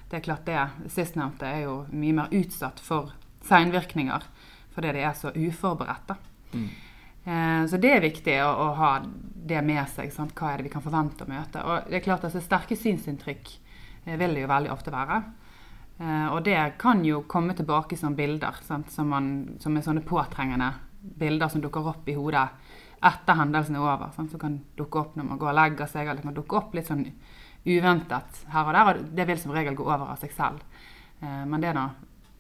Det 0.10 0.22
er 0.22 0.26
klart 0.30 0.46
det 0.48 0.92
sistnevnte 0.94 1.46
er 1.46 1.66
jo 1.66 1.86
mye 1.92 2.14
mer 2.14 2.32
utsatt 2.32 2.80
for 2.80 3.12
seinvirkninger 3.44 4.24
fordi 4.74 4.92
de 4.96 5.04
er 5.06 5.14
så 5.14 5.30
uforberedte. 5.36 6.16
Mm. 6.54 6.70
Eh, 7.26 7.66
Så 7.68 7.78
det 7.78 7.92
er 7.94 8.04
viktig 8.04 8.36
å, 8.44 8.50
å 8.50 8.68
ha 8.80 8.92
det 9.48 9.62
med 9.64 9.88
seg. 9.92 10.12
Sant? 10.14 10.34
Hva 10.36 10.54
er 10.54 10.58
det 10.62 10.68
vi 10.70 10.74
kan 10.74 10.84
forvente 10.84 11.26
å 11.26 11.30
møte? 11.32 11.64
Og 11.64 11.90
det 11.90 12.00
er 12.00 12.06
klart 12.06 12.26
altså, 12.28 12.42
Sterke 12.44 12.76
synsinntrykk 12.80 13.52
eh, 14.06 14.18
vil 14.20 14.36
det 14.36 14.44
jo 14.46 14.52
veldig 14.52 14.72
ofte 14.74 14.94
være. 14.94 15.22
Eh, 16.00 16.28
Og 16.34 16.44
det 16.48 16.58
kan 16.82 17.04
jo 17.06 17.24
komme 17.28 17.56
tilbake 17.56 17.98
som 18.00 18.16
bilder, 18.16 18.60
sant? 18.68 18.92
Som, 18.92 19.12
man, 19.14 19.30
som 19.64 19.78
er 19.78 19.86
sånne 19.86 20.06
påtrengende 20.08 20.74
bilder 21.20 21.52
som 21.52 21.62
dukker 21.64 21.88
opp 21.94 22.08
i 22.08 22.16
hodet 22.16 22.48
etter 23.04 23.36
hendelsen 23.36 23.76
er 23.76 23.84
over. 23.84 24.12
Sant? 24.16 24.32
Som 24.32 24.40
kan 24.40 24.60
dukke 24.80 25.00
opp 25.00 25.16
når 25.20 25.26
man 25.28 25.40
går 25.40 25.52
og 25.52 25.58
legger 25.60 25.90
seg, 25.92 26.08
eller 26.08 26.24
kan 26.24 26.36
dukke 26.38 26.56
opp 26.60 26.76
litt 26.76 26.88
sånn 26.88 27.04
uventet 27.66 28.44
her 28.52 28.68
og 28.68 28.76
der. 28.76 28.92
Og 29.02 29.10
det 29.16 29.26
vil 29.28 29.40
som 29.40 29.52
regel 29.56 29.76
gå 29.76 29.84
over 29.84 30.14
av 30.14 30.20
seg 30.22 30.32
selv. 30.36 30.64
Men 31.24 31.60
det 31.64 31.70
er 31.70 31.78
da 31.78 31.84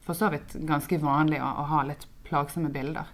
for 0.03 0.15
så 0.15 0.27
vidt 0.31 0.55
ganske 0.67 0.97
vanlig 0.99 1.37
å, 1.43 1.47
å 1.47 1.67
ha 1.67 1.83
litt 1.87 2.07
plagsomme 2.27 2.71
bilder. 2.71 3.07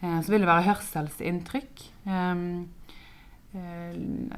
Eh, 0.00 0.20
Så 0.22 0.32
vil 0.32 0.40
det 0.40 0.48
være 0.48 0.68
hørselsinntrykk. 0.68 1.82
Eh, 2.06 2.36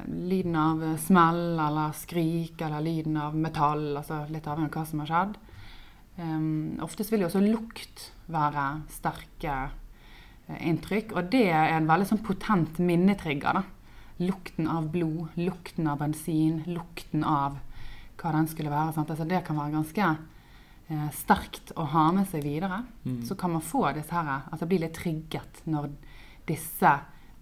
lyden 0.09 0.55
av 0.57 0.81
smell 0.97 1.59
eller 1.61 1.93
skrik 1.93 2.61
eller 2.65 2.81
lyden 2.81 3.17
av 3.17 3.35
metall, 3.37 3.91
altså 3.99 4.23
litt 4.33 4.47
avhengig 4.49 4.71
av 4.71 4.79
hva 4.79 4.85
som 4.89 5.03
har 5.03 5.11
skjedd. 5.11 5.35
Oftest 6.81 7.11
vil 7.11 7.21
jo 7.21 7.27
også 7.29 7.41
lukt 7.45 8.11
være 8.29 8.65
sterke 8.89 9.53
eh, 10.49 10.59
inntrykk, 10.69 11.13
og 11.13 11.29
det 11.29 11.45
er 11.51 11.77
en 11.77 11.87
veldig 11.89 12.09
sånn 12.09 12.23
potent 12.25 12.81
minnetrigger. 12.81 13.61
da. 13.61 13.63
Lukten 14.19 14.67
av 14.69 14.91
blod, 14.93 15.29
lukten 15.37 15.87
av 15.89 15.99
bensin, 15.99 16.63
lukten 16.67 17.23
av 17.23 17.57
hva 18.17 18.31
den 18.31 18.47
skulle 18.47 18.69
være. 18.73 18.93
Altså, 18.97 19.25
det 19.29 19.43
kan 19.45 19.57
være 19.57 19.77
ganske 19.77 20.17
eh, 20.87 21.09
sterkt 21.15 21.73
å 21.75 21.85
ha 21.93 22.09
med 22.15 22.27
seg 22.29 22.43
videre. 22.45 22.83
Mm. 23.05 23.23
Så 23.27 23.35
kan 23.39 23.53
man 23.55 23.65
få 23.65 23.85
disse 23.95 24.13
her, 24.13 24.47
altså 24.51 24.67
bli 24.69 24.81
litt 24.83 24.95
trygget 24.97 25.63
når 25.69 25.91
disse 26.47 26.93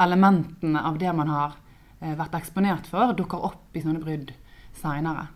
elementene 0.01 0.81
av 0.85 0.97
det 1.01 1.13
man 1.17 1.31
har 1.31 1.57
eh, 1.99 2.15
vært 2.17 2.37
eksponert 2.41 2.89
for, 2.89 3.13
dukker 3.17 3.45
opp 3.51 3.77
i 3.77 3.83
sånne 3.83 4.03
brudd 4.03 4.33
seinere. 4.77 5.27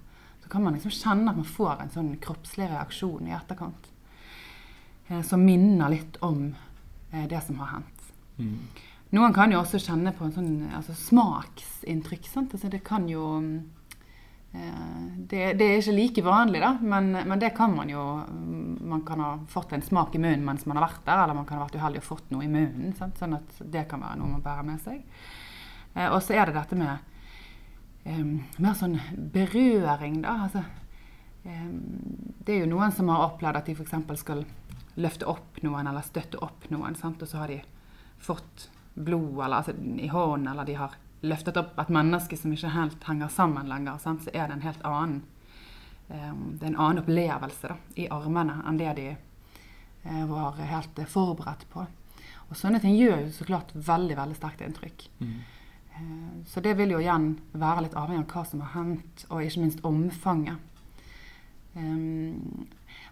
Så 0.44 0.50
kan 0.50 0.64
man 0.64 0.78
liksom 0.78 0.94
kjenne 0.94 1.32
at 1.32 1.40
man 1.40 1.54
får 1.58 1.82
en 1.82 1.94
sånn 1.94 2.16
kroppslig 2.22 2.70
reaksjon 2.70 3.30
i 3.30 3.36
etterkant. 3.36 3.92
Eh, 5.08 5.22
som 5.26 5.46
minner 5.46 5.94
litt 5.94 6.20
om 6.26 6.52
eh, 7.12 7.26
det 7.30 7.42
som 7.46 7.62
har 7.62 7.78
hendt. 7.78 8.12
Mm. 8.38 8.60
Noen 9.16 9.34
kan 9.34 9.54
jo 9.54 9.62
også 9.62 9.80
kjenne 9.80 10.12
på 10.14 10.26
en 10.28 10.36
sånn 10.36 10.54
altså 10.76 10.94
smaksinntrykk. 10.98 12.28
Altså 12.42 12.70
det 12.74 12.82
kan 12.86 13.06
jo 13.10 13.26
Eh, 13.32 13.75
det, 15.30 15.54
det, 15.54 15.66
er 15.66 15.80
ikke 15.80 15.96
like 15.96 16.24
vanlig, 16.26 16.62
da, 16.62 16.76
men, 16.82 17.12
men, 17.16 17.40
det 17.42 17.50
kan 17.58 17.74
man 17.76 17.90
jo 17.90 18.04
Man 18.86 19.02
kan 19.06 19.20
ha 19.20 19.32
fått 19.50 19.74
en 19.74 19.82
smak 19.82 20.16
i 20.16 20.22
munnen 20.22 20.46
mens 20.46 20.66
man 20.70 20.78
har 20.78 20.86
vært 20.86 21.06
der, 21.08 21.24
eller 21.24 21.38
man 21.38 21.48
kan 21.50 21.58
ha 21.58 21.66
vært 21.66 21.80
uheldig 21.80 22.04
og 22.04 22.06
fått 22.06 22.30
noe 22.30 22.46
i 22.46 22.52
munnen. 22.52 22.94
Sant? 22.98 23.18
Sånn 23.18 23.34
at 23.34 23.58
det 23.74 23.88
kan 23.90 24.04
være 24.04 24.20
noe 24.20 24.36
man 24.36 24.44
bærer 24.46 24.68
med 24.68 24.84
seg. 24.84 25.02
Eh, 25.96 26.06
og 26.06 26.20
så 26.22 26.36
er 26.38 26.46
det 26.46 26.60
dette 26.60 26.78
med 26.78 27.16
um, 28.06 28.36
mer 28.62 28.78
sånn 28.78 29.00
berøring, 29.34 30.20
da. 30.22 30.36
Altså, 30.46 30.62
um, 31.48 31.80
det 32.46 32.54
er 32.54 32.62
jo 32.62 32.70
noen 32.76 32.94
som 32.94 33.10
har 33.10 33.26
opplevd 33.26 33.62
at 33.64 33.72
de 33.72 33.76
f.eks. 33.80 34.22
skal 34.22 34.46
løfte 35.02 35.28
opp 35.28 35.58
noen 35.66 35.90
eller 35.90 36.06
støtte 36.06 36.40
opp 36.46 36.70
noen, 36.70 36.94
sant? 37.00 37.26
og 37.26 37.32
så 37.32 37.42
har 37.42 37.52
de 37.52 37.60
fått 38.22 38.70
blod 38.94 39.42
eller, 39.42 39.64
altså, 39.64 39.74
i 39.98 40.12
hånden, 40.14 40.52
eller 40.54 40.70
de 40.70 40.78
har 40.78 40.94
løftet 41.26 41.58
opp 41.60 41.80
et 41.82 41.92
menneske 41.94 42.38
som 42.40 42.54
ikke 42.54 42.74
helt 42.76 43.08
henger 43.08 43.32
sammen 43.34 43.70
lenger, 43.70 43.98
sant? 44.02 44.26
så 44.26 44.34
er 44.34 44.48
det 44.48 44.58
en 44.58 44.66
helt 44.66 44.86
annen 44.86 45.22
um, 46.10 46.56
det 46.56 46.66
er 46.66 46.72
en 46.72 46.80
annen 46.80 47.02
opplevelse 47.04 47.72
da, 47.72 47.78
i 47.96 48.08
armene 48.14 48.60
enn 48.68 48.80
det 48.82 48.94
de 49.00 49.10
uh, 49.16 50.24
var 50.30 50.62
helt 50.62 51.02
uh, 51.02 51.10
forberedt 51.10 51.68
på. 51.74 51.86
Og 52.46 52.58
sånne 52.58 52.80
ting 52.82 52.96
gjør 52.98 53.26
jo 53.26 53.34
så 53.34 53.48
klart 53.48 53.74
veldig 53.74 54.18
veldig 54.20 54.38
sterkt 54.38 54.64
inntrykk. 54.66 55.08
Mm. 55.20 55.36
Uh, 55.96 56.32
så 56.50 56.62
det 56.62 56.76
vil 56.80 56.94
jo 56.96 57.02
igjen 57.02 57.34
være 57.54 57.88
litt 57.88 57.98
avhengig 57.98 58.28
av 58.28 58.32
hva 58.36 58.48
som 58.48 58.64
har 58.66 58.74
hendt, 58.78 59.28
og 59.30 59.44
ikke 59.44 59.66
minst 59.66 59.86
omfanget. 59.88 60.74
Um, 61.76 62.68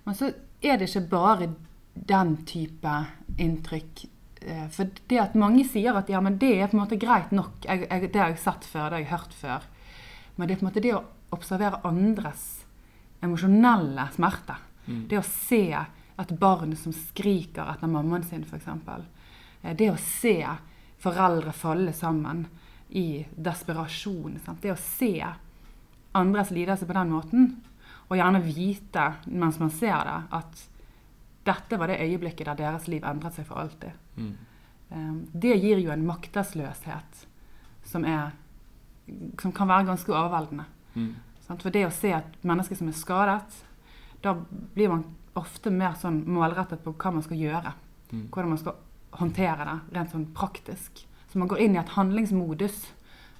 men 0.05 0.15
så 0.15 0.31
er 0.63 0.79
det 0.79 0.89
ikke 0.89 1.07
bare 1.11 1.53
den 1.93 2.37
type 2.49 2.93
inntrykk 3.41 4.05
for 4.73 4.89
det 5.09 5.19
at 5.21 5.35
mange 5.39 5.63
sier 5.67 5.95
at 5.95 6.09
ja, 6.11 6.19
men 6.23 6.37
det 6.41 6.51
er 6.57 6.69
på 6.69 6.77
en 6.77 6.83
måte 6.83 6.99
greit 6.99 7.31
nok, 7.35 7.63
jeg, 7.65 7.87
jeg, 7.87 8.11
det 8.13 8.21
har 8.21 8.33
jeg 8.33 8.41
sett 8.43 8.67
før, 8.67 8.89
det 8.89 8.97
har 8.97 9.03
jeg 9.03 9.11
hørt 9.13 9.37
før. 9.39 9.67
Men 10.35 10.47
det 10.47 10.55
er 10.55 10.59
på 10.59 10.65
en 10.65 10.69
måte 10.71 10.83
det 10.83 10.93
å 10.97 11.03
observere 11.33 11.81
andres 11.87 12.45
emosjonelle 13.23 14.07
smerte. 14.15 14.57
Mm. 14.85 15.03
Det 15.09 15.19
å 15.19 15.25
se 15.25 15.63
et 15.73 16.33
barn 16.39 16.75
som 16.77 16.93
skriker 16.95 17.71
etter 17.71 17.89
mammaen 17.89 18.25
sin, 18.27 18.43
f.eks. 18.43 18.67
Eh, 19.61 19.75
det 19.77 19.89
å 19.91 19.99
se 19.99 20.35
foreldre 21.03 21.53
falle 21.55 21.93
sammen 21.95 22.45
i 22.93 23.23
desperasjon. 23.35 24.37
Sant? 24.43 24.61
Det 24.61 24.73
å 24.73 24.79
se 24.79 25.15
andres 26.13 26.51
lidelse 26.53 26.85
på 26.85 26.97
den 26.97 27.13
måten, 27.13 27.49
og 28.11 28.19
gjerne 28.19 28.43
vite 28.45 29.07
mens 29.31 29.57
man 29.61 29.71
ser 29.73 30.03
det, 30.05 30.19
at 30.37 30.67
dette 31.47 31.79
var 31.79 31.89
det 31.89 32.03
øyeblikket 32.03 32.51
der 32.51 32.59
deres 32.59 32.87
liv 32.91 33.03
endret 33.07 33.35
seg 33.35 33.47
for 33.47 33.63
alltid. 33.63 34.02
Mm. 34.17 34.33
Um, 34.93 35.19
det 35.33 35.57
gir 35.57 35.81
jo 35.81 35.91
en 35.93 36.05
maktesløshet 36.05 37.25
som, 37.87 38.05
er, 38.05 38.33
som 39.41 39.53
kan 39.55 39.69
være 39.69 39.89
ganske 39.91 40.13
overveldende. 40.13 40.67
Mm. 40.93 41.13
For 41.49 41.73
det 41.73 41.85
å 41.87 41.93
se 41.93 42.13
et 42.15 42.45
menneske 42.47 42.77
som 42.77 42.89
er 42.89 42.97
skadet, 42.97 43.57
da 44.23 44.35
blir 44.73 44.91
man 44.93 45.03
ofte 45.37 45.73
mer 45.73 45.97
sånn 45.99 46.21
målrettet 46.29 46.83
på 46.85 46.93
hva 46.95 47.11
man 47.15 47.25
skal 47.25 47.41
gjøre. 47.41 47.73
Mm. 48.13 48.27
Hvordan 48.29 48.53
man 48.53 48.61
skal 48.61 48.79
håndtere 49.19 49.67
det 49.67 49.97
rent 49.97 50.13
sånn 50.13 50.29
praktisk. 50.35 51.03
Så 51.29 51.41
man 51.41 51.49
går 51.51 51.65
inn 51.65 51.75
i 51.75 51.81
et 51.81 51.93
handlingsmodus 51.97 52.79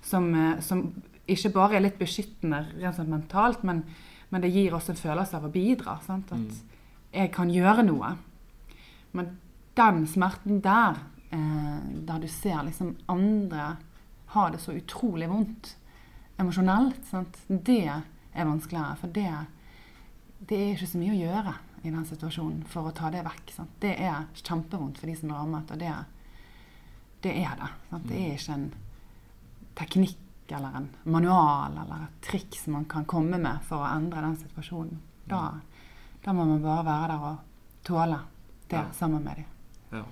som, 0.03 0.27
eh, 0.35 0.59
som 0.65 0.87
ikke 1.29 1.53
bare 1.55 1.77
er 1.77 1.85
litt 1.85 2.01
beskyttende 2.01 2.65
rent 2.73 2.97
sånn 2.97 3.13
mentalt, 3.13 3.63
men, 3.63 3.83
men, 4.29 4.43
det 4.43 4.51
gir 4.51 4.73
også 4.75 4.93
en 4.93 4.99
følelse 4.99 5.37
av 5.37 5.47
å 5.47 5.53
bidra. 5.53 5.99
Sant? 6.05 6.33
At, 6.33 6.41
mm 6.41 6.73
jeg 7.13 7.31
kan 7.33 7.51
gjøre 7.53 7.85
noe. 7.85 8.15
Men 9.13 9.35
den 9.77 10.07
smerten 10.07 10.61
der, 10.61 10.99
eh, 11.29 11.79
der 12.07 12.19
du 12.19 12.27
ser 12.27 12.63
liksom 12.63 12.95
andre 13.05 13.75
ha 14.33 14.49
det 14.49 14.61
så 14.61 14.73
utrolig 14.73 15.29
vondt 15.29 15.75
emosjonelt, 16.37 17.11
det 17.47 18.01
er 18.33 18.45
vanskeligere. 18.45 18.95
For 18.97 19.13
det, 19.13 19.29
det, 20.39 20.57
er 20.57 20.73
ikke 20.73 20.89
så 20.89 21.01
mye 21.01 21.13
å 21.13 21.19
gjøre 21.19 21.53
i 21.83 21.91
den 21.91 22.07
situasjonen 22.07 22.63
for 22.69 22.89
å 22.89 22.95
ta 22.95 23.11
det 23.13 23.21
vekk. 23.25 23.53
Sant? 23.53 23.75
Det 23.81 23.93
er 24.01 24.25
kjempevondt 24.41 25.01
for 25.01 25.11
de 25.11 25.17
som 25.19 25.31
er 25.31 25.39
rammet, 25.41 25.73
og 25.75 25.83
det, 25.83 25.93
det 27.25 27.35
er 27.43 27.55
det. 27.61 27.71
Sant? 27.91 28.09
Det 28.09 28.19
er 28.19 28.35
ikke 28.39 28.57
en 28.57 28.67
teknikk 29.77 30.19
eller 30.53 30.81
en 30.81 30.89
manual 31.09 31.77
eller 31.81 32.03
et 32.07 32.17
triks 32.25 32.67
man 32.69 32.85
kan 32.89 33.07
komme 33.09 33.39
med 33.41 33.63
for 33.65 33.81
å 33.81 33.89
endre 33.93 34.25
den 34.25 34.37
situasjonen. 34.41 34.99
Da, 35.29 35.45
da 36.25 36.35
må 36.35 36.45
man 36.49 36.61
bare 36.65 36.85
være 36.89 37.09
der 37.13 37.25
og 37.29 37.85
tåle 37.87 38.19
det 38.69 38.85
sammen 38.97 39.23
med 39.23 39.39
dem. 39.39 39.52
Ja. 39.93 40.03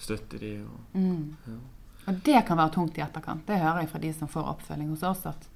Støtte 0.00 0.38
de. 0.40 0.54
Og, 0.64 0.96
mm. 0.96 1.36
ja. 1.46 1.56
og 2.06 2.20
det 2.24 2.42
kan 2.48 2.58
være 2.58 2.74
tungt 2.74 2.98
i 2.98 3.04
etterkant. 3.04 3.46
Det 3.46 3.58
hører 3.60 3.82
jeg 3.82 3.90
fra 3.92 4.00
de 4.02 4.12
som 4.16 4.30
får 4.32 4.48
oppfølging 4.54 4.88
hos 4.94 5.04
oss. 5.06 5.26
At, 5.28 5.48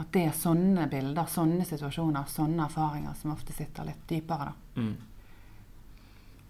at 0.00 0.10
det 0.14 0.24
er 0.30 0.36
sånne 0.36 0.88
bilder, 0.90 1.28
sånne 1.28 1.66
situasjoner, 1.68 2.30
sånne 2.32 2.64
erfaringer 2.64 3.16
som 3.20 3.34
ofte 3.34 3.56
sitter 3.56 3.88
litt 3.90 4.04
dypere. 4.08 4.50
da. 4.50 4.82
Mm. 4.82 4.96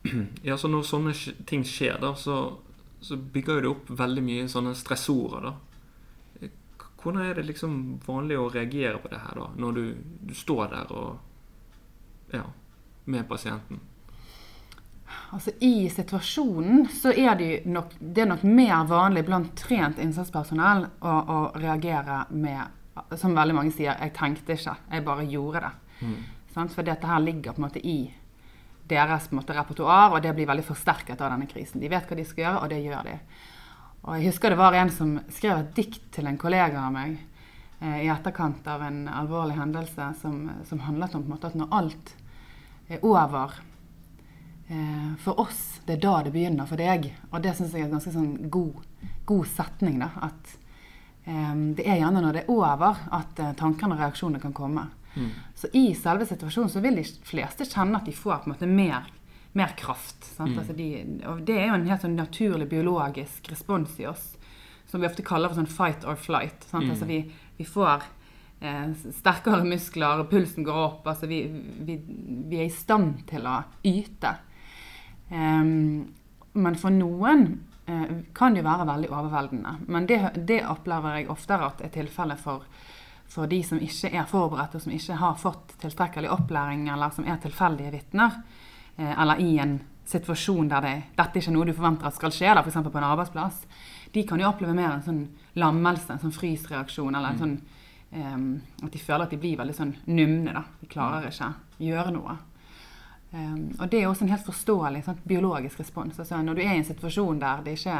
Ja, 0.47 0.57
så 0.57 0.71
når 0.71 0.87
sånne 0.87 1.15
ting 1.47 1.65
skjer, 1.67 1.99
da, 2.01 2.15
så, 2.17 2.39
så 3.01 3.19
bygger 3.19 3.65
det 3.65 3.73
opp 3.73 3.91
veldig 3.99 4.23
mye 4.25 4.47
sånne 4.49 4.77
stressorer, 4.79 5.51
da. 5.51 5.57
Hvordan 6.99 7.23
er 7.23 7.37
det 7.39 7.45
liksom 7.47 7.75
vanlig 8.07 8.39
å 8.39 8.49
reagere 8.51 8.99
på 8.99 9.11
det 9.13 9.21
her, 9.23 9.39
da? 9.39 9.51
Når 9.63 9.77
du, 9.77 9.83
du 10.31 10.33
står 10.35 10.65
der 10.73 10.95
og 10.95 12.35
Ja 12.35 12.43
med 13.09 13.29
pasienten? 13.29 13.81
Altså 15.33 15.53
I 15.64 15.88
situasjonen 15.92 16.87
så 16.92 17.12
er 17.12 17.37
det 17.37 17.51
nok, 17.68 17.94
det 18.01 18.25
er 18.25 18.31
nok 18.31 18.44
mer 18.49 18.87
vanlig 18.88 19.25
blant 19.29 19.53
trent 19.57 20.01
innsatspersonell 20.01 20.87
å, 21.01 21.12
å, 21.14 21.38
reagere 21.61 22.25
med 22.31 23.14
Som 23.21 23.37
veldig 23.37 23.55
mange 23.55 23.71
sier 23.71 23.94
'jeg 23.94 24.12
tenkte 24.12 24.57
ikke, 24.57 24.75
jeg 24.90 25.05
bare 25.05 25.25
gjorde 25.25 25.61
det'. 25.61 25.77
Mm. 26.03 26.68
For 26.75 26.83
dette 26.83 27.07
her 27.07 27.21
ligger 27.21 27.53
på 27.53 27.62
en 27.62 27.68
måte 27.68 27.87
i 27.87 28.11
deres 28.88 29.31
måte, 29.31 29.55
repertoar, 29.55 30.16
og 30.16 30.23
det 30.23 30.35
blir 30.35 30.49
veldig 30.49 30.64
forsterket 30.64 31.21
av 31.21 31.31
denne 31.31 31.47
krisen. 31.47 31.81
De 31.81 31.88
vet 31.88 32.09
hva 32.09 32.16
de 32.16 32.25
skal 32.25 32.44
gjøre, 32.44 32.62
og 32.62 32.68
det 32.73 32.81
gjør 32.83 33.05
de. 33.05 33.16
Og 34.03 34.16
Jeg 34.16 34.27
husker 34.31 34.51
det 34.51 34.59
var 34.59 34.75
en 34.75 34.90
som 34.90 35.21
skrev 35.29 35.59
et 35.59 35.75
dikt 35.77 36.12
til 36.14 36.27
en 36.27 36.38
kollega 36.40 36.87
av 36.87 36.92
meg 36.94 37.18
eh, 37.81 38.07
i 38.07 38.09
etterkant 38.09 38.66
av 38.66 38.83
en 38.83 39.09
alvorlig 39.09 39.59
hendelse 39.59 40.12
som, 40.23 40.51
som 40.64 40.81
handlet 40.81 41.14
om 41.14 41.27
måte, 41.29 41.47
at 41.53 41.59
når 41.59 41.75
alt 41.81 42.14
er 42.88 43.05
over 43.05 43.59
for 45.25 45.41
oss, 45.41 45.81
det 45.87 45.97
er 45.97 46.01
da 46.03 46.15
det 46.27 46.35
begynner 46.35 46.69
for 46.69 46.81
deg. 46.81 47.07
Og 47.31 47.43
det 47.45 47.55
syns 47.57 47.73
jeg 47.73 47.87
er 47.87 47.89
en 47.89 47.97
ganske 47.97 48.13
sånn 48.13 48.51
god, 48.53 48.83
god 49.29 49.47
setning. 49.49 49.99
da, 50.03 50.11
At 50.29 50.55
eh, 51.25 51.55
det 51.79 51.87
er 51.87 52.03
gjerne 52.03 52.25
når 52.25 52.37
det 52.37 52.43
er 52.45 52.53
over 52.53 53.05
at 53.17 53.41
eh, 53.41 53.55
tankene 53.57 53.97
og 53.97 54.03
reaksjonene 54.03 54.43
kan 54.43 54.57
komme. 54.57 54.89
Mm. 55.15 55.31
Så 55.57 55.71
i 55.73 55.87
selve 55.97 56.29
situasjonen 56.29 56.73
så 56.73 56.83
vil 56.85 57.01
de 57.01 57.07
fleste 57.27 57.67
kjenne 57.69 58.01
at 58.01 58.09
de 58.09 58.17
får 58.17 58.43
på 58.43 58.51
en 58.51 58.55
måte 58.55 58.69
mer, 58.69 59.09
mer 59.57 59.73
kraft. 59.79 60.35
Mm. 60.37 60.53
Altså 60.53 60.77
de, 60.77 60.89
og 61.31 61.41
det 61.49 61.57
er 61.57 61.71
jo 61.71 61.79
en 61.79 61.89
helt 61.89 62.05
sånn 62.05 62.19
naturlig 62.19 62.69
biologisk 62.71 63.49
respons 63.53 63.97
i 64.03 64.11
oss 64.11 64.35
som 64.89 65.01
vi 65.01 65.09
ofte 65.09 65.25
kaller 65.25 65.51
for 65.51 65.61
sånn 65.61 65.69
fight 65.69 66.05
or 66.09 66.17
flight. 66.17 66.65
Mm. 66.73 66.91
Altså 66.91 67.09
vi, 67.09 67.19
vi 67.59 67.65
får 67.69 68.07
eh, 68.61 68.93
sterkere 69.17 69.65
muskler, 69.69 70.25
pulsen 70.31 70.65
går 70.65 70.79
opp. 70.81 71.09
Altså 71.11 71.29
vi, 71.29 71.43
vi, 71.85 71.99
vi, 72.49 72.61
er 72.61 72.69
i 72.69 72.73
stand 72.73 73.27
til 73.29 73.49
å 73.49 73.61
yte. 73.87 74.33
Um, 75.29 76.14
men 76.53 76.79
for 76.81 76.95
noen 76.95 77.45
uh, 77.88 78.14
kan 78.35 78.55
det 78.55 78.62
jo 78.62 78.69
være 78.69 78.87
veldig 78.88 79.11
overveldende. 79.12 79.75
Men 79.87 80.07
det, 80.09 80.21
det 80.49 80.62
opplever 80.67 81.19
jeg 81.19 81.29
oftere 81.33 81.69
at 81.69 81.85
er 81.85 81.93
tilfellet 81.95 82.41
for, 82.41 82.64
for 83.29 83.51
de 83.51 83.61
som 83.67 83.83
ikke 83.83 84.12
er 84.14 84.29
forberedt, 84.31 84.79
og 84.79 84.85
som 84.85 84.95
ikke 84.95 85.21
har 85.21 85.38
fått 85.41 85.77
tilstrekkelig 85.83 86.33
opplæring, 86.33 86.88
eller 86.93 87.12
som 87.14 87.29
er 87.29 87.41
tilfeldige 87.43 87.93
vitner, 87.99 88.41
uh, 88.99 89.14
eller 89.14 89.45
i 89.45 89.55
en 89.62 89.79
situasjon 90.09 90.71
der 90.71 90.87
det, 90.87 90.97
dette 91.19 91.43
er 91.43 91.53
noe 91.53 91.69
du 91.69 91.75
forventer 91.77 92.09
at 92.09 92.17
skal 92.17 92.33
skje, 92.33 92.55
f.eks. 92.57 92.79
på 92.81 93.01
en 93.01 93.11
arbeidsplass, 93.11 93.64
de 94.14 94.23
kan 94.25 94.41
jo 94.41 94.49
oppleve 94.49 94.73
mer 94.73 94.95
en 94.95 95.05
sånn 95.05 95.25
lammelse, 95.61 96.14
en 96.14 96.23
sånn 96.23 96.33
frysreaksjon, 96.33 97.12
eller 97.12 97.35
en 97.35 97.37
mm. 97.37 97.43
sånn 97.45 97.59
Um, 98.09 98.62
at 98.81 98.93
de 98.93 98.99
føler 98.99 99.27
at 99.27 99.33
de 99.35 99.37
blir 99.37 99.59
veldig 99.61 99.75
sånn 99.77 99.91
numne. 100.09 100.55
da. 100.57 100.62
De 100.81 100.88
klarer 100.88 101.27
ikke 101.29 101.51
gjøre 101.91 102.14
noe. 102.14 102.38
Um, 103.31 103.75
og 103.77 103.91
det 103.93 104.01
er 104.01 104.09
også 104.09 104.25
en 104.25 104.33
helt 104.33 104.47
forståelig 104.47 105.03
sant, 105.05 105.21
biologisk 105.29 105.83
respons. 105.83 106.19
Altså, 106.19 106.41
når 106.43 106.57
du 106.57 106.62
er 106.64 106.73
i 106.73 106.81
en 106.81 106.88
situasjon 106.88 107.43
der 107.43 107.64
det 107.67 107.77
ikke 107.77 107.99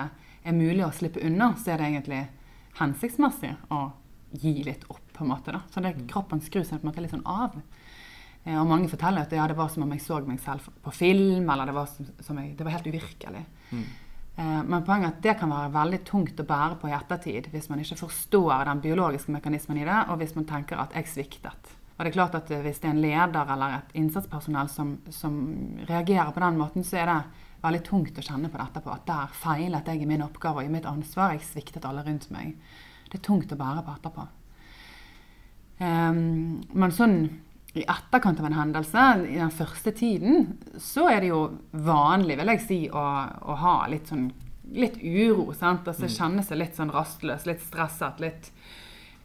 er 0.49 0.57
mulig 0.57 0.87
å 0.87 0.95
slippe 0.95 1.21
unna, 1.25 1.51
så 1.61 1.75
er 1.75 1.83
det 1.83 1.91
egentlig 1.91 2.23
hensiktsmessig 2.79 3.53
å 3.75 3.83
gi 4.41 4.55
litt 4.65 4.89
opp. 4.89 5.05
på 5.19 5.25
en 5.25 5.33
måte 5.33 5.51
da. 5.51 5.65
Så 5.75 5.83
det, 5.83 5.97
kroppen 6.07 6.39
skrur 6.41 6.63
seg 6.63 6.79
på 6.79 6.87
en 6.87 6.93
måte 6.93 7.03
litt 7.03 7.11
sånn 7.11 7.27
av. 7.27 7.57
Uh, 8.47 8.61
og 8.61 8.69
mange 8.71 8.89
forteller 8.89 9.27
at 9.27 9.33
ja, 9.35 9.47
det 9.51 9.57
var 9.59 9.69
som 9.69 9.83
om 9.83 9.93
jeg 9.93 10.05
så 10.05 10.21
meg 10.25 10.41
selv 10.41 10.69
på 10.83 10.95
film, 10.95 11.49
eller 11.51 11.67
det 11.67 11.75
var, 11.75 11.89
som, 11.91 12.13
som 12.23 12.39
jeg, 12.39 12.55
det 12.57 12.65
var 12.65 12.79
helt 12.79 12.93
uvirkelig. 12.93 13.45
Mm. 13.73 13.89
Eh, 14.39 14.63
men 14.65 14.85
poenget 14.87 15.09
er 15.09 15.17
at 15.17 15.25
det 15.25 15.35
kan 15.41 15.51
være 15.51 15.75
veldig 15.75 15.99
tungt 16.07 16.39
å 16.39 16.47
bære 16.47 16.79
på 16.79 16.87
i 16.87 16.95
ettertid 16.95 17.49
hvis 17.51 17.67
man 17.73 17.81
ikke 17.83 17.99
forstår 18.05 18.69
den 18.69 18.83
biologiske 18.85 19.35
mekanismen 19.35 19.81
i 19.81 19.87
det, 19.89 19.99
og 20.07 20.21
hvis 20.21 20.37
man 20.37 20.47
tenker 20.47 20.79
at 20.79 20.95
'jeg 20.95 21.11
sviktet'. 21.11 21.68
Og 21.99 22.05
det 22.05 22.13
er 22.13 22.15
klart 22.15 22.37
at 22.39 22.51
Hvis 22.63 22.79
det 22.79 22.89
er 22.89 22.95
en 22.95 23.03
leder 23.03 23.53
eller 23.53 23.81
et 23.81 23.97
innsatspersonell 23.99 24.69
som, 24.71 24.99
som 25.11 25.35
reagerer 25.89 26.31
på 26.33 26.41
den 26.45 26.59
måten, 26.61 26.87
så 26.87 27.01
er 27.03 27.11
det 27.11 27.19
veldig 27.65 27.81
tungt 27.89 28.19
å 28.19 28.23
kjenne 28.23 28.51
på 28.53 28.61
dette 28.61 28.83
på 28.85 28.93
at 28.95 29.07
der 29.09 29.35
feilet 29.35 29.91
jeg 29.91 30.05
i 30.05 30.07
min 30.07 30.23
oppgave 30.23 30.63
og 30.63 30.69
i 30.69 30.73
mitt 30.73 30.87
ansvar. 30.87 31.35
Jeg 31.35 31.49
sviktet 31.49 31.89
alle 31.89 32.05
rundt 32.07 32.29
meg. 32.31 32.55
Det 33.11 33.19
er 33.19 33.27
tungt 33.27 33.53
å 33.53 33.59
bære 33.59 33.83
på 33.83 33.97
etterpå. 33.97 34.27
Um, 35.79 36.63
men 36.75 36.95
sånn 36.95 37.19
i 37.79 37.85
etterkant 37.85 38.41
av 38.41 38.49
en 38.49 38.57
hendelse, 38.57 39.03
i 39.29 39.39
den 39.39 39.53
første 39.55 39.93
tiden, 39.95 40.55
så 40.81 41.07
er 41.13 41.23
det 41.23 41.33
jo 41.33 41.43
vanlig, 41.73 42.39
vil 42.41 42.53
jeg 42.55 42.63
si, 42.65 42.79
å, 42.91 43.03
å 43.29 43.59
ha 43.61 43.75
litt 43.91 44.11
sånn 44.11 44.31
litt 44.75 44.99
uro. 45.01 45.53
sant? 45.57 45.87
Altså 45.89 46.09
Kjenne 46.13 46.45
seg 46.45 46.61
litt 46.61 46.79
sånn 46.79 46.93
rastløs, 46.93 47.47
litt 47.49 47.63
stresset. 47.65 48.21
litt 48.21 48.51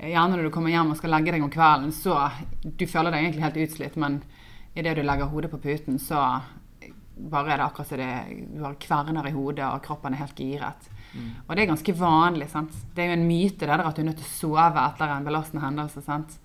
Gjerne 0.03 0.35
når 0.35 0.47
du 0.47 0.53
kommer 0.53 0.73
hjem 0.73 0.91
og 0.91 0.99
skal 0.99 1.13
legge 1.15 1.35
deg 1.35 1.45
om 1.45 1.51
kvelden, 1.53 1.93
så 1.95 2.17
du 2.63 2.83
føler 2.89 3.13
deg 3.13 3.23
egentlig 3.23 3.45
helt 3.45 3.61
utslitt, 3.65 3.95
men 4.01 4.19
idet 4.75 4.97
du 4.97 5.03
legger 5.05 5.31
hodet 5.31 5.51
på 5.51 5.61
puten, 5.63 5.99
så 6.01 6.19
bare 7.13 7.53
er 7.53 7.61
det 7.61 7.65
akkurat 7.67 7.87
som 7.87 8.01
det 8.01 8.47
du 8.55 8.63
har 8.65 8.79
kverner 8.81 9.27
i 9.29 9.35
hodet, 9.35 9.65
og 9.67 9.83
kroppen 9.85 10.15
er 10.15 10.23
helt 10.23 10.39
giret. 10.39 10.89
Mm. 11.13 11.29
Og 11.45 11.53
det 11.53 11.63
er 11.63 11.69
ganske 11.69 11.93
vanlig. 11.97 12.49
sant? 12.49 12.73
Det 12.95 13.03
er 13.03 13.11
jo 13.11 13.19
en 13.19 13.27
myte 13.27 13.67
det 13.67 13.69
der 13.69 13.85
at 13.85 13.95
du 13.95 14.01
er 14.01 14.09
nødt 14.09 14.19
til 14.23 14.29
å 14.29 14.33
sove 14.33 14.87
etter 14.87 15.13
en 15.13 15.27
belastende 15.27 15.63
hendelse. 15.65 16.01
sant? 16.01 16.39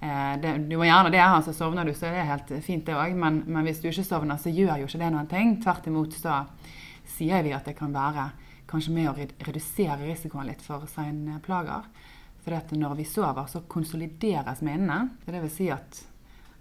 Eh, 0.00 0.34
det, 0.42 0.56
du 0.70 0.76
må 0.78 0.88
gjerne 0.88 1.12
det. 1.14 1.22
altså 1.22 1.54
Sovner 1.54 1.86
du, 1.86 1.94
så 1.94 2.08
er 2.08 2.18
det 2.18 2.26
helt 2.32 2.52
fint, 2.66 2.84
det 2.86 2.98
òg. 2.98 3.14
Men, 3.14 3.42
men, 3.46 3.64
hvis 3.66 3.80
du 3.82 3.88
ikke 3.90 4.06
sovner, 4.06 4.40
så 4.42 4.50
gjør 4.50 4.82
jo 4.82 4.90
ikke 4.90 5.02
det 5.04 5.14
noen 5.14 5.30
ting. 5.30 5.56
Tvert 5.62 5.86
imot 5.90 6.18
så 6.18 6.42
sier 7.08 7.46
vi 7.46 7.54
at 7.56 7.66
det 7.68 7.78
kan 7.78 7.94
være 7.94 8.30
kanskje 8.68 8.94
med 8.94 9.10
å 9.10 9.16
redusere 9.16 10.02
risikoen 10.02 10.50
litt 10.50 10.62
for 10.62 10.84
senplager. 10.90 11.86
For 12.48 12.78
når 12.78 12.94
vi 12.98 13.06
sover, 13.08 13.48
så 13.50 13.64
konsolideres 13.68 14.62
minnene. 14.64 15.10
Det 15.26 15.42
vil 15.42 15.52
si 15.52 15.68
at, 15.72 16.00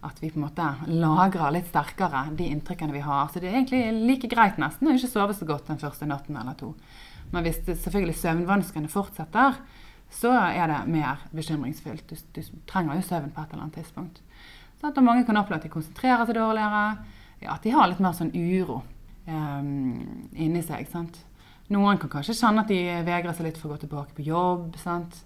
at, 0.04 0.22
vi 0.22 0.32
på 0.32 0.40
en 0.40 0.48
måte 0.48 0.68
lagrer 0.92 1.54
litt 1.56 1.70
sterkere 1.72 2.28
de 2.38 2.50
inntrykkene 2.52 2.96
vi 2.96 3.04
har. 3.06 3.30
Så 3.32 3.42
det 3.42 3.52
er 3.52 3.60
egentlig 3.62 3.84
like 3.96 4.32
greit 4.32 4.60
nesten 4.62 4.90
å 4.90 4.96
ikke 4.98 5.12
sove 5.12 5.36
så 5.38 5.48
godt 5.48 5.72
den 5.72 5.82
første 5.82 6.10
natten 6.10 6.40
eller 6.40 6.58
to. 6.60 6.74
Men 7.32 7.44
hvis 7.44 7.62
det, 7.68 7.78
selvfølgelig 7.84 8.18
søvnvanskene 8.22 8.92
fortsetter, 8.92 9.60
så 10.14 10.32
er 10.32 10.72
det 10.72 10.84
mer 10.92 11.24
bekymringsfullt. 11.36 12.08
Du, 12.08 12.16
du 12.36 12.42
trenger 12.70 13.00
jo 13.00 13.08
søvn 13.08 13.34
på 13.36 13.44
et 13.44 13.52
eller 13.52 13.66
annet 13.66 13.80
tidspunkt. 13.82 14.22
Så 14.80 14.92
at 14.92 15.00
mange 15.04 15.26
kan 15.28 15.40
oppleve 15.40 15.60
at 15.60 15.66
de 15.68 15.74
konsentrerer 15.74 16.28
seg 16.28 16.38
dårligere. 16.38 16.84
Ja, 17.42 17.56
at 17.58 17.66
de 17.66 17.74
har 17.74 17.90
litt 17.90 18.02
mer 18.02 18.16
sånn 18.18 18.32
uro 18.34 18.82
um, 19.28 20.30
inni 20.34 20.64
seg. 20.66 20.88
sant? 20.92 21.20
Noen 21.74 22.00
kan 22.00 22.12
kanskje 22.12 22.38
kjenne 22.38 22.64
at 22.64 22.72
de 22.72 22.80
vegrer 23.06 23.36
seg 23.36 23.50
litt 23.50 23.60
for 23.60 23.70
å 23.70 23.76
gå 23.76 23.84
tilbake 23.84 24.16
på 24.18 24.26
jobb. 24.28 24.78
sant? 24.82 25.24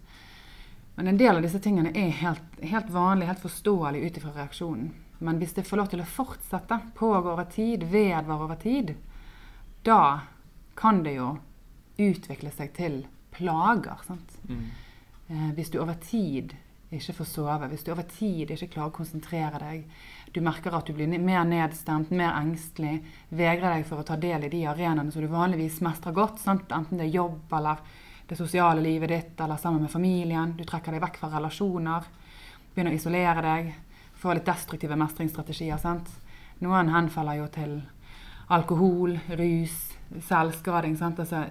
Men 1.01 1.07
en 1.07 1.17
del 1.17 1.35
av 1.35 1.41
disse 1.41 1.57
tingene 1.59 1.89
er 1.97 2.11
helt, 2.13 2.59
helt 2.61 2.89
vanlig, 2.93 3.25
helt 3.25 3.39
forståelig 3.41 3.99
ut 4.03 4.17
ifra 4.19 4.31
reaksjonen. 4.35 4.91
Men 5.17 5.39
hvis 5.41 5.55
det 5.57 5.63
får 5.65 5.79
lov 5.79 5.87
til 5.89 6.03
å 6.03 6.05
fortsette, 6.05 6.77
pågå 6.93 7.31
over 7.31 7.47
tid, 7.49 7.87
vedvare 7.89 8.45
over 8.45 8.59
tid, 8.61 8.91
da 9.81 10.27
kan 10.77 10.99
det 11.01 11.15
jo 11.15 11.31
utvikle 11.97 12.51
seg 12.53 12.69
til 12.77 12.99
plager. 13.33 14.03
Mm. 14.45 14.67
Eh, 15.31 15.47
hvis 15.57 15.73
du 15.73 15.79
over 15.81 15.97
tid 16.05 16.53
ikke 16.93 17.17
får 17.23 17.31
sove, 17.31 17.71
hvis 17.73 17.87
du 17.87 17.89
over 17.95 18.05
tid 18.05 18.53
ikke 18.53 18.69
klarer 18.75 18.93
å 18.93 18.97
konsentrere 18.99 19.63
deg, 19.65 19.89
du 20.37 20.37
merker 20.45 20.77
at 20.77 20.85
du 20.85 20.93
blir 20.93 21.09
mer 21.17 21.49
nedstemt, 21.49 22.13
mer 22.13 22.37
engstelig, 22.43 22.99
vegrer 23.33 23.79
deg 23.79 23.89
for 23.89 24.05
å 24.05 24.05
ta 24.05 24.21
del 24.21 24.45
i 24.45 24.53
de 24.53 24.61
arenaene 24.69 25.09
som 25.09 25.25
du 25.25 25.33
vanligvis 25.33 25.81
mestrer 25.81 26.13
godt, 26.13 26.37
sant? 26.45 26.69
enten 26.69 27.01
det 27.01 27.09
er 27.09 27.17
jobb 27.23 27.57
eller 27.57 27.81
det 28.31 28.37
sosiale 28.39 28.81
livet 28.81 29.09
ditt 29.09 29.41
eller 29.43 29.57
sammen 29.59 29.81
med 29.81 29.91
familien. 29.91 30.53
Du 30.55 30.63
trekker 30.63 30.95
deg 30.95 31.01
vekk 31.03 31.17
fra 31.19 31.29
relasjoner. 31.33 32.05
Begynner 32.71 32.93
å 32.93 32.95
isolere 32.95 33.41
deg. 33.43 33.73
Får 34.21 34.37
litt 34.37 34.45
destruktive 34.47 34.95
mestringsstrategier. 34.95 35.75
sant? 35.81 36.07
Noen 36.63 36.93
henfaller 36.93 37.41
jo 37.41 37.49
til 37.51 37.73
alkohol, 38.55 39.17
rus, 39.35 39.75
selvskading. 40.29 40.95
sant? 40.95 41.19
Altså, 41.19 41.43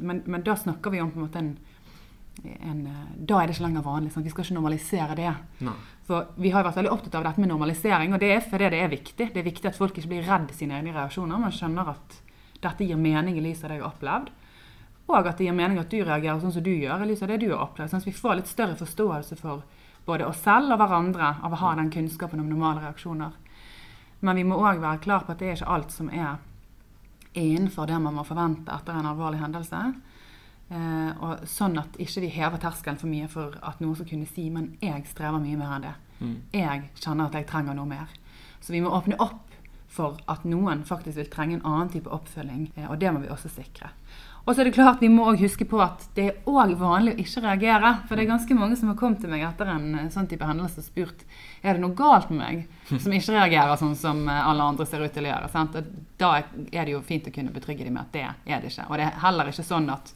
men, 0.00 0.20
men, 0.26 0.44
da 0.44 0.52
snakker 0.52 0.92
vi 0.92 1.00
om 1.00 1.14
på 1.14 1.22
en 1.22 1.24
måte 1.24 1.40
en, 1.40 1.56
en 2.60 2.84
Da 3.16 3.40
er 3.40 3.48
det 3.48 3.56
ikke 3.56 3.70
lenger 3.70 3.88
vanlig. 3.88 4.12
Sant? 4.12 4.28
Vi 4.28 4.34
skal 4.36 4.44
ikke 4.44 4.58
normalisere 4.60 5.16
det. 5.16 5.32
No. 5.64 5.78
For 6.04 6.36
Vi 6.36 6.52
har 6.52 6.68
vært 6.68 6.76
veldig 6.82 6.92
opptatt 6.92 7.16
av 7.22 7.24
dette 7.30 7.40
med 7.40 7.54
normalisering, 7.54 8.12
og 8.12 8.20
det 8.20 8.34
er 8.36 8.44
fordi 8.44 8.68
det 8.76 8.84
er 8.84 8.92
viktig. 8.92 9.30
Det 9.32 9.40
er 9.40 9.48
viktig 9.48 9.72
at 9.72 9.80
folk 9.80 9.96
ikke 9.96 10.12
blir 10.12 10.28
redd 10.28 10.52
sine 10.52 10.76
egne 10.76 10.92
reaksjoner, 10.92 11.40
men 11.40 11.56
skjønner 11.56 11.96
at 11.96 12.20
dette 12.60 12.84
gir 12.84 13.00
mening 13.00 13.40
i 13.40 13.48
lys 13.48 13.64
av 13.64 13.72
det 13.72 13.80
jeg 13.80 13.86
har 13.86 13.94
opplevd. 13.94 14.34
Og 15.10 15.26
at 15.26 15.38
det 15.38 15.46
gir 15.48 15.56
mening 15.56 15.80
at 15.80 15.90
du 15.90 15.98
reagerer 16.00 16.40
sånn 16.40 16.54
som 16.54 16.64
du 16.64 16.72
gjør, 16.72 17.02
i 17.02 17.10
lys 17.10 17.22
av 17.24 17.32
det 17.32 17.40
du 17.42 17.50
har 17.50 17.64
opplevd. 17.66 17.90
Sånn 17.90 18.02
at 18.04 18.08
vi 18.08 18.14
får 18.16 18.38
litt 18.38 18.50
større 18.50 18.78
forståelse 18.78 19.38
for 19.40 19.64
både 20.06 20.26
oss 20.26 20.42
selv 20.42 20.74
og 20.74 20.80
hverandre 20.80 21.34
av 21.42 21.52
å 21.52 21.60
ha 21.62 21.74
den 21.78 21.90
kunnskapen 21.94 22.40
om 22.42 22.48
normale 22.50 22.84
reaksjoner. 22.84 23.34
Men 24.22 24.38
vi 24.38 24.46
må 24.46 24.58
òg 24.62 24.80
være 24.82 25.02
klar 25.02 25.26
på 25.26 25.34
at 25.34 25.42
det 25.42 25.50
er 25.50 25.58
ikke 25.58 25.74
alt 25.74 25.94
som 25.94 26.10
er 26.10 26.38
innenfor 27.38 27.88
det 27.88 27.98
man 28.02 28.14
må 28.14 28.24
forvente 28.26 28.72
etter 28.74 28.98
en 28.98 29.08
alvorlig 29.10 29.40
hendelse. 29.42 29.82
Eh, 30.72 31.22
og 31.22 31.44
sånn 31.48 31.76
at 31.80 31.98
ikke 32.00 32.24
vi 32.24 32.32
hever 32.32 32.60
terskelen 32.62 33.00
for 33.00 33.10
mye 33.10 33.28
for 33.28 33.56
at 33.66 33.80
noen 33.82 33.96
skal 33.98 34.08
kunne 34.08 34.28
si 34.30 34.46
men 34.52 34.72
jeg 34.80 35.04
strever 35.10 35.42
mye 35.42 35.58
mer 35.60 35.76
enn 35.76 35.86
det. 35.88 35.94
Mm. 36.22 36.36
Jeg 36.54 36.84
kjenner 37.00 37.28
at 37.28 37.38
jeg 37.40 37.48
trenger 37.50 37.76
noe 37.76 37.88
mer. 37.90 38.12
Så 38.62 38.74
vi 38.74 38.80
må 38.84 38.92
åpne 38.94 39.18
opp 39.20 39.50
for 39.92 40.20
at 40.30 40.46
noen 40.48 40.86
faktisk 40.88 41.18
vil 41.18 41.32
trenge 41.32 41.58
en 41.58 41.66
annen 41.68 41.90
type 41.92 42.10
oppfølging. 42.12 42.70
Eh, 42.76 42.88
og 42.88 43.00
det 43.02 43.12
må 43.12 43.24
vi 43.24 43.32
også 43.32 43.50
sikre. 43.52 43.90
Og 44.44 44.54
så 44.54 44.62
er 44.62 44.66
det 44.66 44.74
klart 44.74 45.02
Vi 45.02 45.10
må 45.12 45.24
også 45.28 45.44
huske 45.44 45.66
på 45.70 45.78
at 45.82 46.02
det 46.16 46.24
er 46.26 46.50
òg 46.50 46.74
vanlig 46.80 47.14
å 47.14 47.22
ikke 47.22 47.44
reagere. 47.44 47.92
For 48.08 48.18
det 48.18 48.24
er 48.24 48.32
ganske 48.32 48.56
mange 48.58 48.78
som 48.78 48.90
har 48.90 48.98
kommet 48.98 49.22
til 49.22 49.30
meg 49.30 49.44
etter 49.46 49.70
en 49.70 49.88
eh, 50.00 50.10
sånn 50.12 50.28
type 50.30 50.46
hendelse 50.48 50.82
og 50.82 50.86
spurt 50.88 51.24
er 51.62 51.76
det 51.76 51.84
noe 51.84 51.94
galt 51.94 52.30
med 52.32 52.40
meg 52.42 52.98
som 52.98 53.14
ikke 53.14 53.36
reagerer 53.36 53.78
sånn 53.78 53.94
som 53.98 54.24
eh, 54.26 54.48
alle 54.50 54.66
andre 54.72 54.86
ser 54.88 55.04
ut 55.04 55.14
til 55.14 55.28
å 55.28 55.30
gjøre. 55.30 55.50
Sant? 55.52 55.78
Da 56.18 56.34
er 56.42 56.82
det 56.82 56.96
jo 56.96 57.02
fint 57.06 57.28
å 57.30 57.34
kunne 57.34 57.54
betrygge 57.54 57.86
dem 57.86 57.98
med 57.98 58.08
at 58.08 58.14
det 58.16 58.28
er 58.28 58.64
det 58.64 58.72
ikke. 58.72 58.88
Og 58.90 58.98
det 58.98 59.08
er 59.08 59.20
heller 59.22 59.52
ikke 59.52 59.66
sånn 59.66 59.90
at 59.94 60.14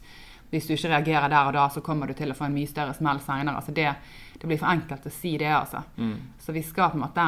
hvis 0.51 0.67
du 0.67 0.75
ikke 0.75 0.91
reagerer 0.93 1.31
der 1.31 1.49
og 1.49 1.55
da, 1.55 1.67
så 1.71 1.83
kommer 1.83 2.07
du 2.07 2.15
til 2.15 2.31
å 2.31 2.35
få 2.35 2.47
en 2.47 2.55
mye 2.55 2.69
større 2.69 2.95
smell 2.95 3.19
seinere. 3.23 3.59
Altså 3.59 3.73
det, 3.75 3.89
det, 4.35 4.47
blir 4.47 4.59
for 4.59 4.71
enkelt 4.71 5.07
å 5.07 5.11
si 5.11 5.33
det, 5.39 5.51
altså. 5.51 5.83
Mm. 5.99 6.15
Så 6.39 6.55
vi 6.55 6.63
skal 6.63 6.91
på 6.93 6.99
en 6.99 7.03
måte 7.03 7.25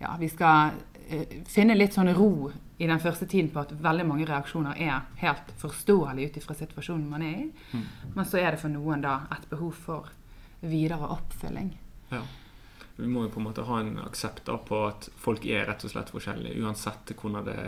ja, 0.00 0.14
vi 0.20 0.28
skal 0.28 0.74
uh, 0.74 1.36
finne 1.48 1.76
litt 1.78 1.94
sånn 1.94 2.10
ro 2.16 2.50
i 2.78 2.86
den 2.86 3.00
første 3.00 3.26
tiden 3.26 3.48
på 3.54 3.62
at 3.62 3.72
veldig 3.72 4.04
mange 4.06 4.26
reaksjoner 4.28 4.76
er 4.76 5.06
helt 5.22 5.52
forståelige 5.60 6.30
ut 6.30 6.40
ifra 6.42 6.56
situasjonen 6.58 7.06
man 7.08 7.24
er 7.24 7.38
i. 7.46 7.46
Mm. 7.72 7.86
Men 8.14 8.28
så 8.28 8.40
er 8.40 8.52
det 8.52 8.60
for 8.60 8.72
noen 8.72 9.04
da 9.04 9.22
et 9.32 9.46
behov 9.50 9.72
for 9.86 10.10
videre 10.60 11.08
oppfølging. 11.16 11.70
Ja. 12.10 12.20
Vi 12.96 13.08
må 13.12 13.26
jo 13.26 13.32
på 13.32 13.40
en 13.40 13.46
måte 13.48 13.64
ha 13.68 13.80
en 13.80 13.96
aksept 14.00 14.48
på 14.68 14.82
at 14.86 15.08
folk 15.20 15.44
er 15.48 15.66
rett 15.68 15.84
og 15.84 15.92
slett 15.92 16.12
forskjellige, 16.12 16.60
uansett 16.64 17.12
hvordan 17.16 17.48
det 17.48 17.58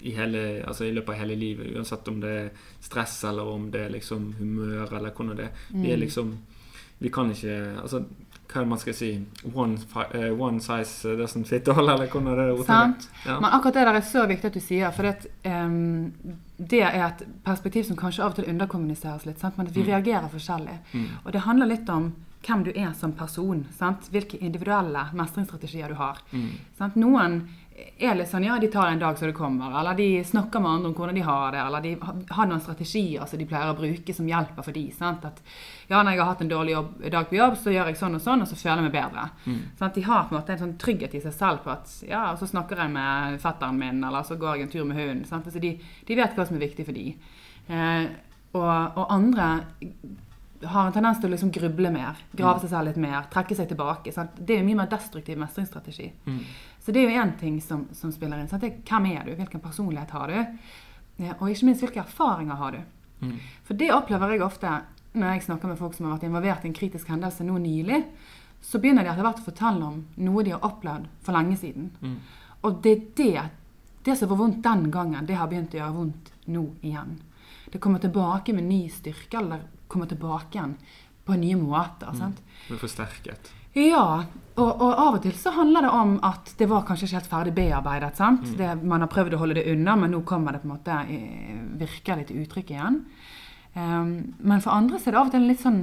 i, 0.00 0.12
hele, 0.16 0.42
altså 0.66 0.86
i 0.86 0.92
løpet 0.92 1.14
av 1.14 1.20
hele 1.20 1.36
livet. 1.40 1.72
Uansett 1.76 2.08
om 2.08 2.20
det 2.20 2.32
er 2.40 2.50
stress 2.84 3.18
eller 3.28 3.48
om 3.48 3.70
det 3.72 3.86
er 3.86 3.96
liksom 3.96 4.30
humør 4.38 4.92
eller 4.98 5.12
hvordan 5.12 5.40
det 5.40 5.48
er. 5.48 5.64
Vi 5.72 5.90
er 5.90 5.96
mm. 5.96 6.04
liksom 6.04 6.36
Vi 6.98 7.10
kan 7.12 7.28
ikke 7.28 7.54
altså 7.82 8.06
hva 8.62 8.68
man 8.68 8.80
skal 8.80 8.96
si 8.96 9.10
One, 9.52 9.78
uh, 9.94 10.32
one 10.34 10.60
size 10.60 11.16
doesn't 11.18 11.48
fit 11.50 11.68
all, 11.68 11.88
eller 11.88 12.06
hvordan 12.06 12.32
er 12.32 12.52
det 12.52 12.66
Sant. 12.66 13.08
Ja. 13.24 13.38
Men 13.40 13.50
akkurat 13.50 13.74
det 13.74 13.86
der 13.88 14.00
er 14.00 14.06
så 14.06 14.26
viktig 14.26 14.50
at 14.50 14.58
du 14.58 14.60
sier. 14.60 14.92
For 14.96 15.08
det, 15.08 15.30
um, 15.44 16.12
det 16.56 16.82
er 16.84 17.00
et 17.06 17.26
perspektiv 17.44 17.86
som 17.88 17.98
kanskje 17.98 18.24
av 18.24 18.34
og 18.34 18.40
til 18.40 18.50
underkommuniseres 18.52 19.26
litt. 19.28 19.40
Sant? 19.42 19.58
Men 19.58 19.68
at 19.68 19.76
vi 19.76 19.84
mm. 19.84 19.90
reagerer 19.92 20.30
forskjellig. 20.32 20.78
Mm. 20.92 21.10
Og 21.24 21.32
det 21.32 21.44
handler 21.46 21.72
litt 21.72 21.92
om 21.92 22.12
hvem 22.46 22.64
du 22.66 22.72
er 22.74 22.92
som 22.94 23.12
person. 23.12 23.64
Sant? 23.78 24.10
Hvilke 24.14 24.38
individuelle 24.38 25.08
mestringsstrategier 25.16 25.92
du 25.92 25.98
har. 26.00 26.22
Mm. 26.32 26.50
Noen 26.94 27.40
er 27.76 28.14
litt 28.16 28.30
sånn 28.30 28.44
ja, 28.46 28.56
de 28.60 28.68
tar 28.72 28.88
en 28.88 29.00
dag 29.00 29.18
så 29.18 29.28
det 29.28 29.34
kommer, 29.36 29.72
eller 29.80 29.96
de 29.98 30.24
snakker 30.24 30.62
med 30.62 30.70
andre 30.70 30.88
om 30.90 30.94
hvordan 30.96 31.16
de 31.18 31.24
har 31.26 31.52
det, 31.52 31.60
eller 31.60 31.84
de 31.84 31.92
har 32.32 32.48
noen 32.48 32.62
strategier 32.64 33.26
som 33.28 33.40
de 33.40 33.48
pleier 33.48 33.72
å 33.72 33.76
bruke 33.76 34.14
som 34.16 34.28
hjelper 34.28 34.64
for 34.64 34.76
de, 34.76 34.84
sant? 34.96 35.24
At 35.28 35.42
ja, 35.90 36.00
når 36.00 36.14
jeg 36.14 36.22
har 36.22 36.30
hatt 36.30 36.44
en 36.44 36.52
dårlig 36.52 36.72
jobb, 36.72 36.94
dag 37.12 37.28
på 37.28 37.38
jobb, 37.38 37.58
så 37.60 37.74
gjør 37.74 37.90
jeg 37.90 38.00
sånn 38.00 38.18
og 38.18 38.24
sånn, 38.24 38.44
og 38.44 38.50
så 38.50 38.58
føler 38.58 38.80
jeg 38.80 38.88
meg 38.88 38.96
bedre. 38.96 39.26
Mm. 39.44 39.62
Sånn 39.76 39.88
at 39.90 39.98
de 39.98 40.06
har 40.08 40.24
på 40.24 40.34
en 40.34 40.38
måte 40.38 40.56
en 40.56 40.62
sånn 40.64 40.76
trygghet 40.80 41.16
i 41.18 41.22
seg 41.26 41.36
selv 41.36 41.64
på 41.64 41.74
at 41.74 41.96
ja, 42.08 42.22
og 42.32 42.40
så 42.40 42.48
snakker 42.52 42.84
jeg 42.84 42.94
med 42.96 43.40
fetteren 43.44 43.80
min, 43.80 44.04
eller 44.08 44.28
så 44.28 44.38
går 44.40 44.56
jeg 44.56 44.68
en 44.68 44.72
tur 44.76 44.86
med 44.88 45.00
hunden. 45.00 45.24
Sant? 45.28 45.48
Altså 45.50 45.62
de, 45.62 45.74
de, 45.80 46.20
vet 46.20 46.38
hva 46.38 46.48
som 46.48 46.56
er 46.56 46.64
viktig 46.64 46.88
for 46.88 46.96
de. 46.96 47.10
Eh, 47.68 48.06
og, 48.56 48.72
og 48.96 49.04
andre 49.12 49.50
har 50.62 50.86
en 50.86 50.92
tendens 50.94 51.20
til 51.20 51.28
å 51.28 51.32
liksom 51.34 51.50
gruble 51.52 51.90
mer, 51.92 52.18
grave 52.32 52.58
mm. 52.58 52.62
seg 52.64 52.72
selv 52.72 52.88
litt 52.90 53.00
mer, 53.02 53.28
trekke 53.32 53.56
seg 53.58 53.68
tilbake. 53.70 54.12
Sant? 54.14 54.38
Det 54.38 54.56
er 54.56 54.62
jo 54.62 54.68
mye 54.68 54.80
mer 54.80 54.90
destruktiv 54.90 55.38
mestringsstrategi. 55.40 56.10
Mm. 56.26 56.40
Så 56.84 56.94
det 56.94 57.02
er 57.02 57.08
jo 57.10 57.22
én 57.22 57.32
ting 57.40 57.60
som, 57.64 57.86
som, 57.96 58.12
spiller 58.14 58.40
inn. 58.40 58.48
Sant? 58.50 58.64
Hvem 58.64 59.08
er 59.12 59.26
du? 59.26 59.34
Hvilken 59.38 59.62
personlighet 59.64 60.14
har 60.16 60.32
du? 60.32 60.38
Og 61.38 61.48
ikke 61.50 61.68
minst 61.68 61.84
hvilke 61.84 62.02
erfaringer 62.04 62.60
har 62.60 62.76
du? 62.76 62.80
Mm. 63.26 63.36
For 63.66 63.78
det 63.80 63.92
opplever 63.94 64.34
jeg 64.34 64.44
ofte 64.44 64.72
når 65.16 65.32
jeg 65.32 65.46
snakker 65.46 65.70
med 65.70 65.80
folk 65.80 65.94
som 65.96 66.06
har 66.06 66.16
vært 66.16 66.26
involvert 66.28 66.64
i 66.66 66.70
en 66.70 66.76
kritisk 66.76 67.08
hendelse 67.12 67.44
nå 67.46 67.56
nylig. 67.60 68.02
Så 68.64 68.80
begynner 68.82 69.04
de 69.04 69.12
etter 69.12 69.24
hvert 69.24 69.40
å 69.40 69.46
fortelle 69.46 69.86
om 69.86 70.02
noe 70.26 70.44
de 70.44 70.52
har 70.52 70.64
opplevd 70.66 71.08
for 71.24 71.36
lenge 71.36 71.56
siden. 71.60 71.90
Mm. 72.00 72.18
Og 72.66 72.82
det 72.84 72.92
er 72.92 73.06
det, 73.20 73.46
det 74.08 74.16
som 74.18 74.30
var 74.32 74.40
vondt 74.40 74.62
den 74.64 74.90
gangen, 74.92 75.26
det 75.28 75.38
har 75.38 75.48
begynt 75.50 75.76
å 75.76 75.80
gjøre 75.80 75.96
vondt 75.96 76.32
nå 76.52 76.64
igjen. 76.84 77.16
Det 77.72 77.80
kommer 77.82 78.02
tilbake 78.02 78.54
med 78.56 78.68
ny 78.68 78.86
styrke, 78.92 79.40
eller 79.40 79.64
kommer 79.88 80.10
tilbake 80.10 80.58
igjen 80.58 80.74
på 81.26 81.36
nye 81.40 81.56
måter. 81.58 82.12
Mm. 82.12 82.18
sant? 82.18 82.42
Blir 82.68 82.82
forsterket. 82.82 83.52
Ja, 83.76 84.24
og, 84.56 84.70
og, 84.70 84.86
av 84.88 85.18
og 85.18 85.22
til 85.26 85.34
så 85.36 85.52
handler 85.52 85.84
det 85.84 85.90
om 85.92 86.14
at 86.24 86.54
det 86.56 86.68
var 86.70 86.86
kanskje 86.88 87.10
ikke 87.10 87.18
helt 87.18 87.32
ferdig 87.32 87.52
bearbeidet. 87.58 88.16
sant? 88.16 88.46
Mm. 88.48 88.56
Det, 88.56 88.70
man 88.88 89.04
har 89.04 89.10
prøvd 89.12 89.36
å 89.36 89.40
holde 89.42 89.58
det 89.58 89.66
unna, 89.72 89.98
men 90.00 90.14
nå 90.16 90.22
kommer 90.28 90.56
det 90.56 90.62
på 90.62 90.70
en 90.70 90.74
måte 90.76 91.00
virkelig 91.82 92.30
til 92.30 92.40
uttrykk 92.46 92.72
igjen. 92.72 93.02
Um, 93.76 94.12
men 94.38 94.62
for 94.64 94.72
andre 94.72 94.96
så 94.96 95.10
er 95.10 95.16
det 95.16 95.20
av 95.20 95.28
og 95.28 95.34
til 95.34 95.50
litt 95.50 95.60
sånn 95.60 95.82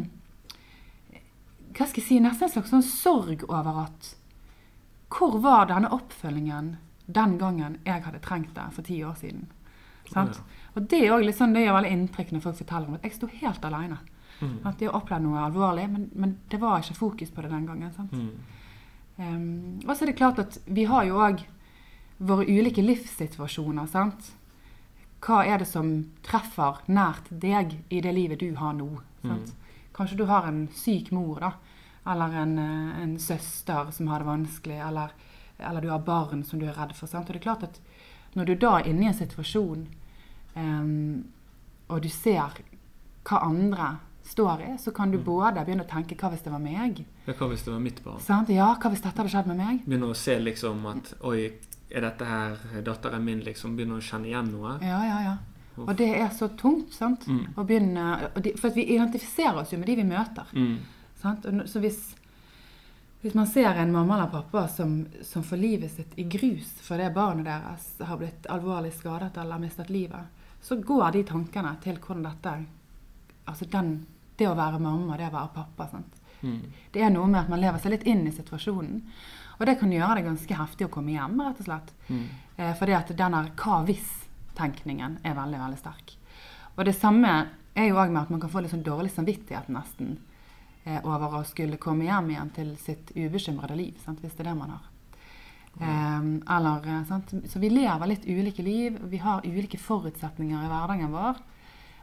hva 1.73 1.87
skal 1.89 2.01
jeg 2.01 2.05
si, 2.07 2.17
nesten 2.21 2.47
en 2.47 2.53
slags 2.53 2.71
sånn 2.73 2.85
sorg 2.85 3.45
over 3.47 3.85
at 3.87 4.13
Hvor 5.13 5.37
var 5.41 5.67
denne 5.69 5.91
oppfølgingen 5.93 6.75
den 7.05 7.37
gangen 7.37 7.77
jeg 7.85 8.01
hadde 8.05 8.21
trengt 8.23 8.53
det 8.55 8.65
for 8.73 8.85
ti 8.85 8.99
år 9.05 9.13
siden? 9.19 9.47
Sant? 10.09 10.39
Og 10.73 10.89
det 10.89 11.03
er 11.05 11.21
litt 11.21 11.37
sånn, 11.37 11.53
det 11.53 11.65
gjør 11.65 11.77
veldig 11.77 11.93
inntrykk 11.93 12.33
når 12.33 12.43
folk 12.47 12.59
forteller 12.59 12.89
om 12.89 12.97
at 12.97 13.05
jeg 13.05 13.15
sto 13.17 13.29
helt 13.29 13.65
alene. 13.67 13.99
Mm. 14.39 14.55
At 14.65 14.79
de 14.79 14.89
har 14.89 14.97
opplevd 14.97 15.25
noe 15.27 15.43
alvorlig, 15.45 15.87
men, 15.91 16.07
men 16.17 16.37
det 16.51 16.59
var 16.61 16.81
ikke 16.81 16.97
fokus 16.97 17.33
på 17.33 17.43
det 17.45 17.51
den 17.53 17.67
gangen. 17.69 17.93
sant? 17.93 18.13
Mm. 18.13 18.61
Um, 19.15 19.81
og 19.85 19.93
så 19.93 20.03
er 20.03 20.09
det 20.09 20.17
klart 20.17 20.41
at 20.41 20.57
vi 20.65 20.87
har 20.89 21.05
jo 21.05 21.19
òg 21.21 21.43
våre 22.23 22.47
ulike 22.49 22.81
livssituasjoner. 22.81 23.85
sant? 23.91 24.31
Hva 25.23 25.43
er 25.47 25.61
det 25.61 25.69
som 25.69 25.93
treffer 26.25 26.81
nært 26.91 27.29
deg 27.29 27.77
i 27.93 28.01
det 28.03 28.15
livet 28.15 28.41
du 28.41 28.55
har 28.59 28.73
nå? 28.77 28.89
sant? 29.21 29.53
Kanskje 29.93 30.17
du 30.17 30.25
har 30.25 30.49
en 30.49 30.65
syk 30.73 31.11
mor, 31.13 31.39
da. 31.39 31.53
Eller 32.09 32.33
en, 32.41 32.57
eh, 32.59 33.01
en 33.03 33.19
søster 33.19 33.91
som 33.91 34.07
har 34.07 34.19
det 34.19 34.27
vanskelig. 34.27 34.79
Eller, 34.87 35.13
eller 35.59 35.81
du 35.81 35.89
har 35.89 35.99
barn 35.99 36.43
som 36.43 36.59
du 36.59 36.65
er 36.65 36.73
redd 36.73 36.95
for. 36.97 37.07
sant? 37.07 37.29
Og 37.29 37.33
det 37.33 37.39
er 37.43 37.49
klart 37.51 37.63
at 37.63 37.79
når 38.33 38.45
du 38.45 38.55
da 38.55 38.79
er 38.79 38.89
inne 38.89 39.05
i 39.05 39.07
en 39.11 39.13
situasjon, 39.13 39.87
um, 40.55 41.23
og 41.89 42.01
du 42.01 42.09
ser 42.09 42.59
hva 43.23 43.43
andre 43.43 43.95
står 44.23 44.61
i, 44.61 44.77
så 44.79 44.91
kan 44.91 45.11
du 45.11 45.17
både 45.19 45.63
begynne 45.65 45.83
å 45.83 45.89
tenke 45.89 46.15
'hva 46.15 46.31
hvis 46.31 46.43
det 46.43 46.51
var 46.51 46.59
meg'? 46.59 47.03
Ja, 47.25 47.33
Hva 47.33 47.49
hvis 47.51 47.63
det 47.63 47.73
var 47.73 47.79
mitt 47.79 48.03
barn? 48.03 48.19
Sant? 48.19 48.49
Ja, 48.49 48.75
hva 48.75 48.89
hvis 48.89 49.01
dette 49.01 49.17
hadde 49.17 49.29
skjedd 49.29 49.47
med 49.47 49.57
meg? 49.57 49.85
Begynner 49.85 50.11
å 50.11 50.15
se 50.15 50.39
liksom 50.39 50.85
at 50.85 51.13
Oi, 51.21 51.51
er 51.91 52.01
dette 52.01 52.25
her 52.25 52.81
datteren 52.81 53.23
min? 53.23 53.41
liksom 53.43 53.75
Begynner 53.75 53.99
å 53.99 54.01
kjenne 54.01 54.27
igjen 54.27 54.51
noe. 54.51 54.77
Ja, 54.81 55.03
ja, 55.05 55.21
ja. 55.23 55.37
Og 55.75 55.95
det 55.97 56.09
er 56.15 56.29
så 56.29 56.47
tungt, 56.47 56.93
sant? 56.93 57.27
Mm. 57.27 57.45
Å 57.57 57.63
begynne, 57.65 58.29
de, 58.41 58.53
for 58.61 58.69
vi 58.69 58.85
identifiserer 58.93 59.63
oss 59.63 59.73
jo 59.73 59.79
med 59.81 59.87
de 59.87 59.95
vi 59.95 60.03
møter. 60.03 60.45
Mm. 60.53 60.77
Sant? 61.21 61.47
Så 61.65 61.79
hvis, 61.79 62.15
hvis 63.21 63.33
man 63.33 63.47
ser 63.47 63.79
en 63.81 63.91
mamma 63.91 64.19
eller 64.19 64.31
pappa 64.31 64.67
som, 64.67 65.05
som 65.21 65.43
får 65.43 65.57
livet 65.57 65.91
sitt 65.91 66.13
i 66.19 66.23
grus 66.23 66.69
fordi 66.85 67.09
barnet 67.15 67.45
deres 67.45 67.89
har 68.05 68.17
blitt 68.21 68.45
alvorlig 68.53 68.93
skadet 68.93 69.37
eller 69.41 69.61
mistet 69.61 69.89
livet, 69.89 70.42
så 70.63 70.77
går 70.79 71.11
de 71.11 71.23
tankene 71.27 71.75
til 71.83 71.99
hvordan 71.99 72.25
dette 72.29 72.55
Altså 73.43 73.65
den, 73.67 74.05
det 74.39 74.45
å 74.47 74.55
være 74.55 74.77
mamma, 74.79 75.17
det 75.19 75.25
å 75.27 75.33
være 75.33 75.51
pappa. 75.51 75.89
sant? 75.91 76.13
Mm. 76.39 76.61
Det 76.95 77.01
er 77.03 77.09
noe 77.11 77.27
med 77.27 77.41
at 77.41 77.49
man 77.51 77.59
lever 77.59 77.81
seg 77.83 77.91
litt 77.91 78.05
inn 78.07 78.21
i 78.23 78.31
situasjonen. 78.31 79.01
Og 79.57 79.65
det 79.67 79.75
kan 79.81 79.91
gjøre 79.91 80.15
det 80.15 80.23
ganske 80.29 80.59
heftig 80.61 80.87
å 80.87 80.91
komme 80.93 81.11
hjem, 81.11 81.41
rett 81.43 81.59
og 81.59 81.67
slett. 81.67 81.91
Mm. 82.07 82.23
Eh, 82.55 82.71
fordi 82.79 82.95
at 82.95 83.11
den 83.11 83.35
der 83.35 83.49
hva 83.59 83.81
hvis-tenkningen 83.89 85.17
er 85.27 85.35
veldig, 85.35 85.59
veldig 85.59 85.81
sterk. 85.81 86.15
Og 86.77 86.87
det 86.87 86.95
samme 86.95 87.33
er 87.75 87.89
jo 87.89 87.99
òg 87.99 88.13
med 88.13 88.23
at 88.23 88.31
man 88.31 88.41
kan 88.41 88.53
få 88.53 88.63
litt 88.63 88.71
sånn 88.71 88.85
dårlig 88.85 89.11
samvittighet 89.11 89.67
nesten 89.73 90.15
eh, 90.85 91.03
over 91.03 91.39
å 91.39 91.43
skulle 91.47 91.81
komme 91.81 92.07
hjem 92.07 92.31
igjen 92.31 92.55
til 92.55 92.73
sitt 92.81 93.11
ubekymrede 93.17 93.77
liv, 93.77 93.99
sant? 94.05 94.23
hvis 94.23 94.35
det 94.37 94.45
er 94.45 94.53
det 94.53 94.59
man 94.63 94.75
har. 94.77 94.89
Eh, 95.79 96.19
eller, 96.57 96.87
eh? 96.87 97.47
Så 97.49 97.59
vi 97.59 97.69
lever 97.69 98.07
litt 98.07 98.27
ulike 98.27 98.63
liv, 98.63 98.99
vi 99.09 99.21
har 99.23 99.45
ulike 99.45 99.79
forutsetninger 99.81 100.65
i 100.65 100.69
hverdagen 100.71 101.13
vår. 101.13 101.41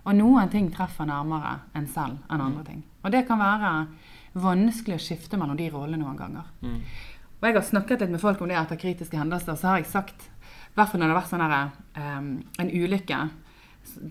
Og 0.00 0.16
noen 0.16 0.48
ting 0.48 0.70
treffer 0.72 1.08
nærmere 1.08 1.58
en 1.76 1.86
selv 1.90 2.22
enn 2.32 2.40
andre 2.40 2.64
ting. 2.64 2.82
Og 3.04 3.12
det 3.12 3.26
kan 3.28 3.40
være 3.40 3.72
vanskelig 4.40 4.96
å 4.96 5.02
skifte 5.02 5.38
mellom 5.40 5.58
de 5.58 5.68
rollene 5.72 6.00
noen 6.02 6.18
ganger. 6.18 6.48
Mm. 6.64 6.80
Og 7.40 7.46
jeg 7.48 7.56
har 7.56 7.66
snakket 7.66 8.04
litt 8.04 8.12
med 8.14 8.22
folk 8.22 8.40
om 8.40 8.50
det 8.50 8.56
etter 8.60 8.80
kritiske 8.80 9.16
hendelser, 9.16 9.56
så 9.56 9.72
har 9.72 9.80
jeg 9.80 9.88
sagt, 9.90 10.26
i 10.70 10.74
hvert 10.76 10.90
fall 10.90 11.00
når 11.00 11.08
det 11.08 11.14
har 11.14 11.20
vært 11.20 11.30
sånn 11.32 11.44
der, 11.44 11.70
um, 11.96 12.32
en 12.60 12.72
ulykke 12.72 13.20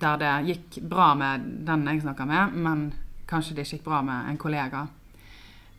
der 0.01 0.17
det 0.19 0.31
gikk 0.49 0.79
bra 0.89 1.11
med 1.17 1.45
den 1.67 1.85
jeg 1.87 2.01
snakker 2.03 2.29
med, 2.29 2.55
men 2.57 2.87
kanskje 3.29 3.55
det 3.55 3.67
ikke 3.67 3.77
gikk 3.77 3.85
bra 3.85 4.01
med 4.05 4.31
en 4.31 4.39
kollega, 4.41 4.87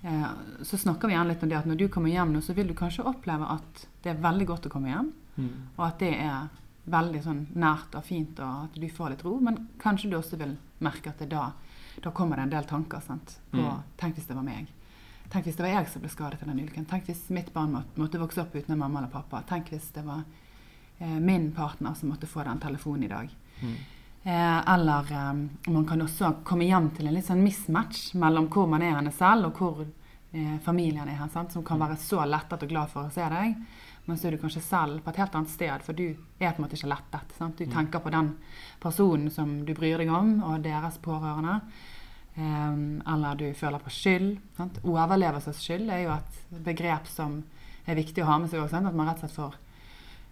så 0.02 0.76
snakker 0.80 1.08
vi 1.08 1.14
gjerne 1.14 1.28
litt 1.28 1.42
om 1.42 1.48
det 1.50 1.58
at 1.58 1.66
når 1.68 1.76
du 1.76 1.88
kommer 1.92 2.08
hjem 2.10 2.32
nå, 2.32 2.40
så 2.40 2.54
vil 2.56 2.68
du 2.68 2.74
kanskje 2.74 3.04
oppleve 3.04 3.44
at 3.52 3.86
det 4.02 4.14
er 4.14 4.22
veldig 4.22 4.46
godt 4.46 4.66
å 4.66 4.70
komme 4.72 4.88
hjem, 4.88 5.12
Mm. 5.38 5.50
og 5.78 5.84
at 5.86 5.98
det 5.98 6.14
er 6.20 6.48
veldig 6.90 7.20
sånn 7.22 7.46
nært 7.54 7.94
og 7.94 8.04
fint, 8.04 8.38
og 8.40 8.64
at 8.64 8.74
du 8.80 8.88
får 8.88 9.10
litt 9.10 9.22
ro, 9.24 9.38
men 9.40 9.68
kanskje 9.78 10.10
du 10.10 10.16
også 10.18 10.36
vil 10.36 10.56
merke 10.80 11.08
at 11.08 11.18
det 11.18 11.28
da, 11.30 11.52
da 12.02 12.10
kommer 12.10 12.36
det 12.36 12.42
en 12.42 12.50
del 12.50 12.64
tanker, 12.64 13.00
sant? 13.00 13.38
På, 13.52 13.58
Mm. 13.58 13.82
tenk 13.96 14.14
hvis 14.16 14.26
det 14.26 14.34
var 14.36 14.42
meg. 14.42 14.66
Tenk 15.30 15.44
hvis 15.44 15.56
det 15.56 15.62
var 15.64 15.82
jeg 15.82 15.88
som 15.88 16.02
ble 16.02 16.10
skadet 16.10 16.42
i 16.42 16.44
den 16.46 16.58
ulykken. 16.58 16.86
Tenk 16.86 17.04
hvis 17.06 17.30
mitt 17.30 17.52
barn 17.54 17.72
måtte, 17.72 17.96
måtte 17.96 18.18
vokse 18.18 18.40
opp 18.40 18.52
uten 18.54 18.72
en 18.72 18.78
mamma 18.78 18.98
eller 18.98 19.08
pappa. 19.12 19.42
Tenk 19.46 19.68
hvis 19.70 19.92
det 19.92 20.04
var 20.04 20.24
eh, 21.00 21.18
min 21.20 21.52
partner 21.52 21.94
som 21.94 22.08
måtte 22.10 22.26
få 22.26 22.42
den 22.44 22.58
telefonen 22.58 23.04
i 23.04 23.08
dag. 23.08 23.30
Mm. 23.62 23.76
Eh, 24.22 24.72
eller 24.74 25.12
eh, 25.12 25.32
man 25.72 25.86
kan 25.88 26.02
også 26.02 26.34
komme 26.44 26.66
hjem 26.68 26.90
til 26.96 27.08
en 27.08 27.14
litt 27.16 27.24
sånn 27.24 27.40
mismatch 27.40 28.10
mellom 28.20 28.50
hvor 28.52 28.66
man 28.68 28.82
er 28.84 28.98
henne 28.98 29.12
selv, 29.16 29.48
og 29.48 29.60
hvor 29.60 29.84
eh, 29.86 30.58
familien 30.64 31.08
er 31.08 31.16
hen. 31.22 31.30
sant? 31.32 31.54
Som 31.54 31.64
kan 31.64 31.80
være 31.80 31.96
så 32.00 32.26
lettet 32.28 32.66
og 32.66 32.72
glad 32.72 32.92
for 32.92 33.08
å 33.08 33.14
se 33.14 33.28
deg. 33.32 33.54
Men 34.04 34.18
så 34.18 34.28
er 34.28 34.34
du 34.34 34.42
kanskje 34.42 34.64
selv 34.64 35.00
på 35.04 35.12
et 35.12 35.20
helt 35.22 35.38
annet 35.38 35.52
sted, 35.52 35.86
for 35.86 35.96
du 35.96 36.04
er 36.10 36.52
på 36.52 36.60
en 36.60 36.66
måte 36.66 36.76
ikke 36.76 36.92
lettet. 36.92 37.32
sant? 37.38 37.56
Du 37.56 37.70
tenker 37.70 38.02
på 38.02 38.12
den 38.12 38.34
personen 38.82 39.30
som 39.32 39.60
du 39.64 39.72
bryr 39.76 40.00
deg 40.02 40.12
om, 40.12 40.36
og 40.44 40.64
deres 40.64 40.98
pårørende. 41.00 41.60
Eh, 42.34 42.76
eller 43.14 43.40
du 43.40 43.46
føler 43.56 43.80
på 43.80 43.94
skyld. 43.94 44.34
Sant? 44.58 44.82
Overlevelsesskyld 44.84 45.88
er 45.88 46.04
jo 46.04 46.12
et 46.18 46.62
begrep 46.68 47.08
som 47.08 47.40
er 47.88 47.96
viktig 47.96 48.20
å 48.20 48.28
ha 48.28 48.38
med 48.42 48.52
seg 48.52 48.60
også, 48.60 48.76
sant? 48.76 48.92
At 48.92 49.00
man 49.00 49.08
rett 49.08 49.22
og 49.22 49.24
slett 49.24 49.38
får 49.38 49.56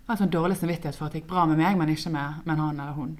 altså, 0.09 0.29
dårlig 0.29 0.59
samvittighet 0.61 0.98
for 0.98 1.09
at 1.09 1.16
det 1.16 1.22
gikk 1.22 1.33
bra 1.33 1.46
med 1.48 1.61
meg, 1.61 1.81
men 1.81 1.92
ikke 1.92 2.12
med, 2.12 2.44
med 2.44 2.61
han 2.61 2.81
eller 2.85 2.96
hun. 2.96 3.16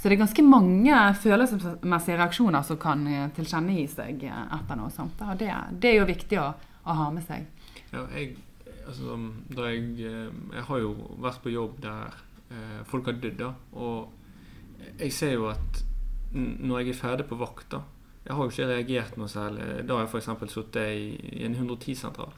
Så 0.00 0.08
det 0.08 0.16
er 0.16 0.22
ganske 0.22 0.42
mange 0.48 1.00
følelsesmessige 1.20 2.16
reaksjoner 2.16 2.64
som 2.64 2.78
kan 2.80 3.02
eh, 3.04 3.26
tilkjennegi 3.36 3.82
seg 3.92 4.22
eh, 4.24 4.54
etter 4.56 4.78
noe 4.80 4.88
sånt. 4.94 5.20
Og 5.26 5.36
det, 5.42 5.50
det 5.76 5.90
er 5.90 5.98
jo 5.98 6.06
viktig 6.08 6.38
å, 6.40 6.46
å 6.88 6.96
ha 7.02 7.08
med 7.12 7.26
seg. 7.28 7.44
Ja, 7.92 8.06
jeg, 8.16 8.38
altså, 8.86 9.18
da 9.52 9.68
jeg, 9.68 9.92
eh, 10.08 10.32
jeg 10.56 10.66
har 10.70 10.80
jo 10.80 10.94
vært 11.20 11.44
på 11.44 11.52
jobb 11.52 11.76
der 11.84 12.16
eh, 12.48 12.80
folk 12.88 13.12
har 13.12 13.20
dødd, 13.20 13.44
da. 13.44 13.52
Og 13.76 14.96
jeg 15.02 15.12
ser 15.12 15.36
jo 15.36 15.50
at 15.52 15.84
når 16.32 16.80
jeg 16.80 16.94
er 16.94 17.00
ferdig 17.02 17.28
på 17.28 17.36
vakt, 17.36 17.72
da 17.74 17.82
Jeg 18.24 18.36
har 18.36 18.44
jo 18.44 18.52
ikke 18.52 18.66
reagert 18.68 19.14
noe 19.16 19.28
særlig. 19.32 19.64
Da 19.88 19.96
har 19.96 20.04
jeg 20.04 20.10
f.eks. 20.12 20.52
sittet 20.52 20.90
i, 20.92 21.06
i 21.40 21.44
en 21.44 21.56
110-sentral. 21.56 22.34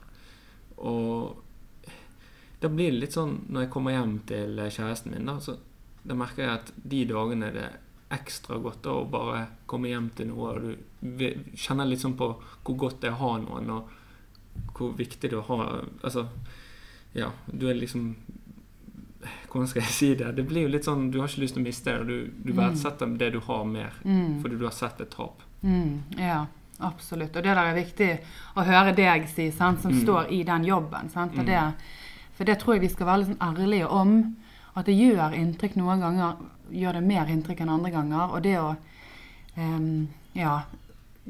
Og 0.78 1.42
da 2.62 2.70
blir 2.70 2.90
det 2.90 3.00
litt 3.02 3.16
sånn 3.16 3.40
når 3.50 3.66
jeg 3.66 3.70
kommer 3.74 3.94
hjem 3.94 4.14
til 4.26 4.62
kjæresten 4.62 5.12
min, 5.12 5.26
da, 5.26 5.40
så 5.42 5.58
da 6.04 6.14
merker 6.14 6.42
jeg 6.42 6.52
at 6.58 6.72
de 6.84 7.04
dagene 7.04 7.46
er 7.46 7.52
det 7.52 7.70
ekstra 8.12 8.58
godt 8.62 8.82
å 8.90 8.96
bare 9.10 9.46
komme 9.66 9.88
hjem 9.88 10.10
til 10.14 10.26
noe, 10.28 10.50
og 10.52 10.62
du 11.00 11.26
kjenner 11.56 11.86
litt 11.88 12.00
sånn 12.02 12.16
på 12.18 12.34
hvor 12.64 12.76
godt 12.76 13.00
det 13.00 13.08
er 13.10 13.14
å 13.16 13.22
ha 13.22 13.38
noen, 13.38 13.70
og 13.70 13.88
hvor 14.76 14.92
viktig 14.98 15.30
det 15.30 15.32
er 15.32 15.40
å 15.40 15.46
ha 15.48 15.80
Altså, 16.04 16.26
ja, 17.14 17.30
du 17.48 17.68
er 17.70 17.74
liksom 17.74 18.14
Hvordan 19.52 19.68
skal 19.68 19.82
jeg 19.84 19.92
si 19.94 20.08
det? 20.18 20.32
Det 20.36 20.44
blir 20.48 20.62
jo 20.66 20.72
litt 20.72 20.84
sånn 20.84 21.10
Du 21.12 21.20
har 21.20 21.28
ikke 21.30 21.42
lyst 21.44 21.54
til 21.56 21.62
å 21.62 21.66
miste 21.66 21.92
det, 21.92 22.00
og 22.00 22.06
du, 22.08 22.32
du 22.42 22.52
Mm. 22.52 22.58
verdsetter 22.58 23.16
det 23.18 23.30
du 23.32 23.40
har, 23.40 23.64
mer 23.64 23.92
Mm. 24.04 24.40
fordi 24.42 24.58
du 24.58 24.64
har 24.64 24.72
sett 24.72 25.00
et 25.00 25.10
tap. 25.10 25.42
Mm, 25.62 26.02
ja, 26.18 26.46
absolutt. 26.80 27.36
Og 27.36 27.42
det 27.42 27.54
der 27.54 27.56
er 27.56 27.74
viktig 27.74 28.20
å 28.56 28.64
høre 28.64 28.94
deg 28.96 29.28
si, 29.28 29.50
sant, 29.50 29.80
som 29.80 29.92
Mm. 29.92 30.02
står 30.02 30.30
i 30.32 30.42
den 30.42 30.64
jobben. 30.64 31.08
Sant? 31.10 31.32
Mm. 31.34 31.46
det, 31.46 31.74
for 32.34 32.44
det 32.44 32.58
tror 32.58 32.74
jeg 32.74 32.80
vi 32.80 32.88
skal 32.88 33.06
være 33.06 33.18
litt 33.18 33.28
sånn 33.38 33.54
ærlige 33.56 33.88
om. 33.90 34.36
At 34.74 34.88
det 34.88 34.96
gjør 34.96 35.34
inntrykk 35.36 35.76
noen 35.80 36.00
ganger. 36.00 36.36
Gjør 36.72 36.98
det 36.98 37.04
mer 37.04 37.28
inntrykk 37.32 37.60
enn 37.60 37.74
andre 37.74 37.90
ganger. 37.92 38.30
Og 38.32 38.42
det 38.44 38.54
å 38.60 38.70
um, 39.56 40.08
ja, 40.32 40.62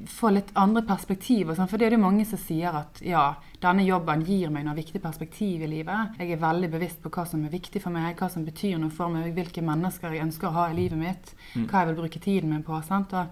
få 0.08 0.30
litt 0.32 0.52
andre 0.54 0.82
perspektiv. 0.86 1.50
Og 1.50 1.58
sånn, 1.58 1.68
for 1.68 1.80
det 1.80 1.88
er 1.88 1.96
det 1.96 2.02
mange 2.02 2.24
som 2.28 2.40
sier 2.40 2.74
at 2.82 3.02
ja, 3.04 3.24
denne 3.62 3.84
jobben 3.84 4.22
gir 4.26 4.52
meg 4.54 4.64
noe 4.66 4.76
viktig 4.78 5.02
perspektiv 5.02 5.64
i 5.66 5.70
livet. 5.70 6.16
Jeg 6.18 6.32
er 6.32 6.40
veldig 6.42 6.70
bevisst 6.72 7.02
på 7.02 7.12
hva 7.12 7.26
som 7.28 7.42
er 7.44 7.52
viktig 7.52 7.82
for 7.82 7.94
meg, 7.94 8.16
hva 8.18 8.30
som 8.32 8.46
betyr 8.46 8.78
noe 8.80 8.94
for 8.94 9.12
meg, 9.12 9.32
hvilke 9.36 9.64
mennesker 9.64 10.14
jeg 10.14 10.24
ønsker 10.28 10.48
å 10.48 10.56
ha 10.56 10.70
i 10.70 10.78
livet 10.78 10.98
mitt, 10.98 11.34
Mm. 11.52 11.66
hva 11.68 11.82
jeg 11.82 11.88
vil 11.88 12.00
bruke 12.00 12.20
tiden 12.20 12.50
min 12.50 12.62
på. 12.62 12.78
Sant? 12.86 13.12
Og, 13.12 13.26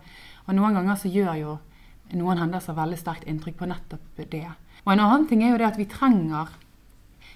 og 0.46 0.54
noen 0.54 0.74
ganger 0.74 0.98
så 1.00 1.08
gjør 1.08 1.38
jo 1.40 1.58
noen 2.18 2.38
hendelser 2.42 2.74
veldig 2.76 2.98
sterkt 2.98 3.24
inntrykk 3.30 3.56
på 3.56 3.68
nettopp 3.70 4.24
det. 4.30 4.48
Og 4.84 4.92
en 4.92 5.00
annen 5.00 5.26
ting 5.28 5.42
er 5.44 5.54
jo 5.54 5.60
det 5.62 5.70
at 5.70 5.78
vi 5.78 5.86
trenger 5.86 6.50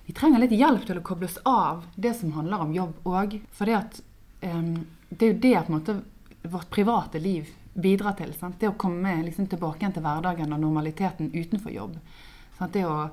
vi 0.06 0.12
trenger 0.12 0.38
litt 0.42 0.52
hjelp 0.52 0.84
til 0.86 0.98
å 1.00 1.02
koble 1.02 1.26
oss 1.30 1.38
av 1.48 1.84
det 1.96 2.14
som 2.18 2.32
handler 2.36 2.60
om 2.60 2.72
jobb 2.76 2.94
òg. 3.08 3.38
For 3.56 3.64
det, 3.70 3.74
at, 3.78 4.00
um, 4.42 4.86
det 5.10 5.22
er 5.28 5.32
jo 5.34 5.40
det 5.40 5.54
en 5.60 5.74
måte 5.78 5.94
vårt 6.42 6.70
private 6.70 7.20
liv 7.22 7.48
bidrar 7.74 8.12
til. 8.18 8.32
Sant? 8.38 8.58
Det 8.60 8.68
å 8.68 8.76
komme 8.78 9.16
liksom, 9.24 9.46
tilbake 9.50 9.80
igjen 9.80 9.94
til 9.96 10.04
hverdagen 10.04 10.52
og 10.52 10.60
normaliteten 10.60 11.30
utenfor 11.34 11.72
jobb. 11.72 11.96
Sant? 12.58 12.72
Det 12.76 12.84
å 12.86 13.08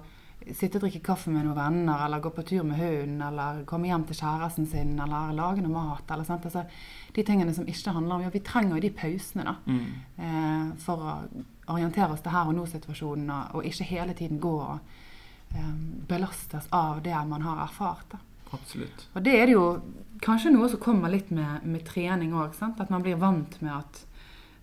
sitte 0.58 0.80
og 0.80 0.84
drikke 0.84 1.04
kaffe 1.06 1.30
med 1.30 1.46
noen 1.46 1.56
venner, 1.56 2.02
eller 2.06 2.20
gå 2.20 2.32
på 2.34 2.44
tur 2.50 2.64
med 2.66 2.80
hunden, 2.82 3.22
eller 3.22 3.60
komme 3.70 3.88
hjem 3.88 4.04
til 4.10 4.18
kjæresten 4.18 4.66
sin, 4.68 4.96
eller 5.00 5.32
lage 5.38 5.62
noe 5.62 5.72
mat. 5.76 6.12
Eller, 6.12 6.26
sant? 6.26 6.46
Altså, 6.50 6.64
de 7.14 7.24
tingene 7.24 7.54
som 7.54 7.68
ikke 7.70 7.94
handler 7.94 8.16
om 8.16 8.24
jobb. 8.26 8.34
Vi 8.34 8.44
trenger 8.50 8.76
jo 8.76 8.82
de 8.82 8.90
pausene 8.90 9.46
da, 9.46 9.56
Mm. 9.66 9.86
eh, 10.18 10.72
for 10.82 10.98
å 10.98 11.14
orientere 11.72 12.12
oss 12.12 12.22
til 12.26 12.32
her 12.34 12.48
og 12.50 12.56
nå-situasjonen, 12.58 13.30
og, 13.30 13.56
og 13.56 13.64
ikke 13.70 13.88
hele 13.94 14.14
tiden 14.18 14.40
gå 14.42 14.56
og 14.60 14.80
belastes 16.08 16.68
av 16.72 17.02
det 17.04 17.16
man 17.28 17.42
har 17.42 17.64
erfart. 17.66 18.06
Da. 18.12 18.18
Absolutt. 18.54 19.08
Og 19.16 19.24
det 19.24 19.34
er 19.40 19.46
det 19.48 19.54
jo 19.56 19.66
kanskje 20.22 20.52
noe 20.54 20.70
som 20.70 20.80
kommer 20.84 21.10
litt 21.14 21.32
med, 21.32 21.64
med 21.66 21.86
trening 21.88 22.34
òg. 22.36 22.56
At 22.80 22.90
man 22.92 23.02
blir 23.06 23.16
vant 23.20 23.58
med 23.62 23.72
at, 23.74 24.02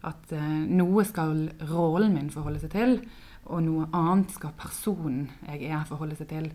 at 0.04 0.32
eh, 0.36 0.58
noe 0.68 1.04
skal 1.08 1.48
rollen 1.70 2.14
min 2.14 2.30
forholde 2.30 2.60
seg 2.60 2.70
til. 2.74 2.98
og 3.48 3.62
noe 3.64 3.86
annet 3.96 4.30
skal 4.34 4.50
personen 4.60 5.30
jeg 5.46 5.70
er, 5.70 5.84
forholde 5.88 6.16
seg 6.18 6.28
til. 6.28 6.50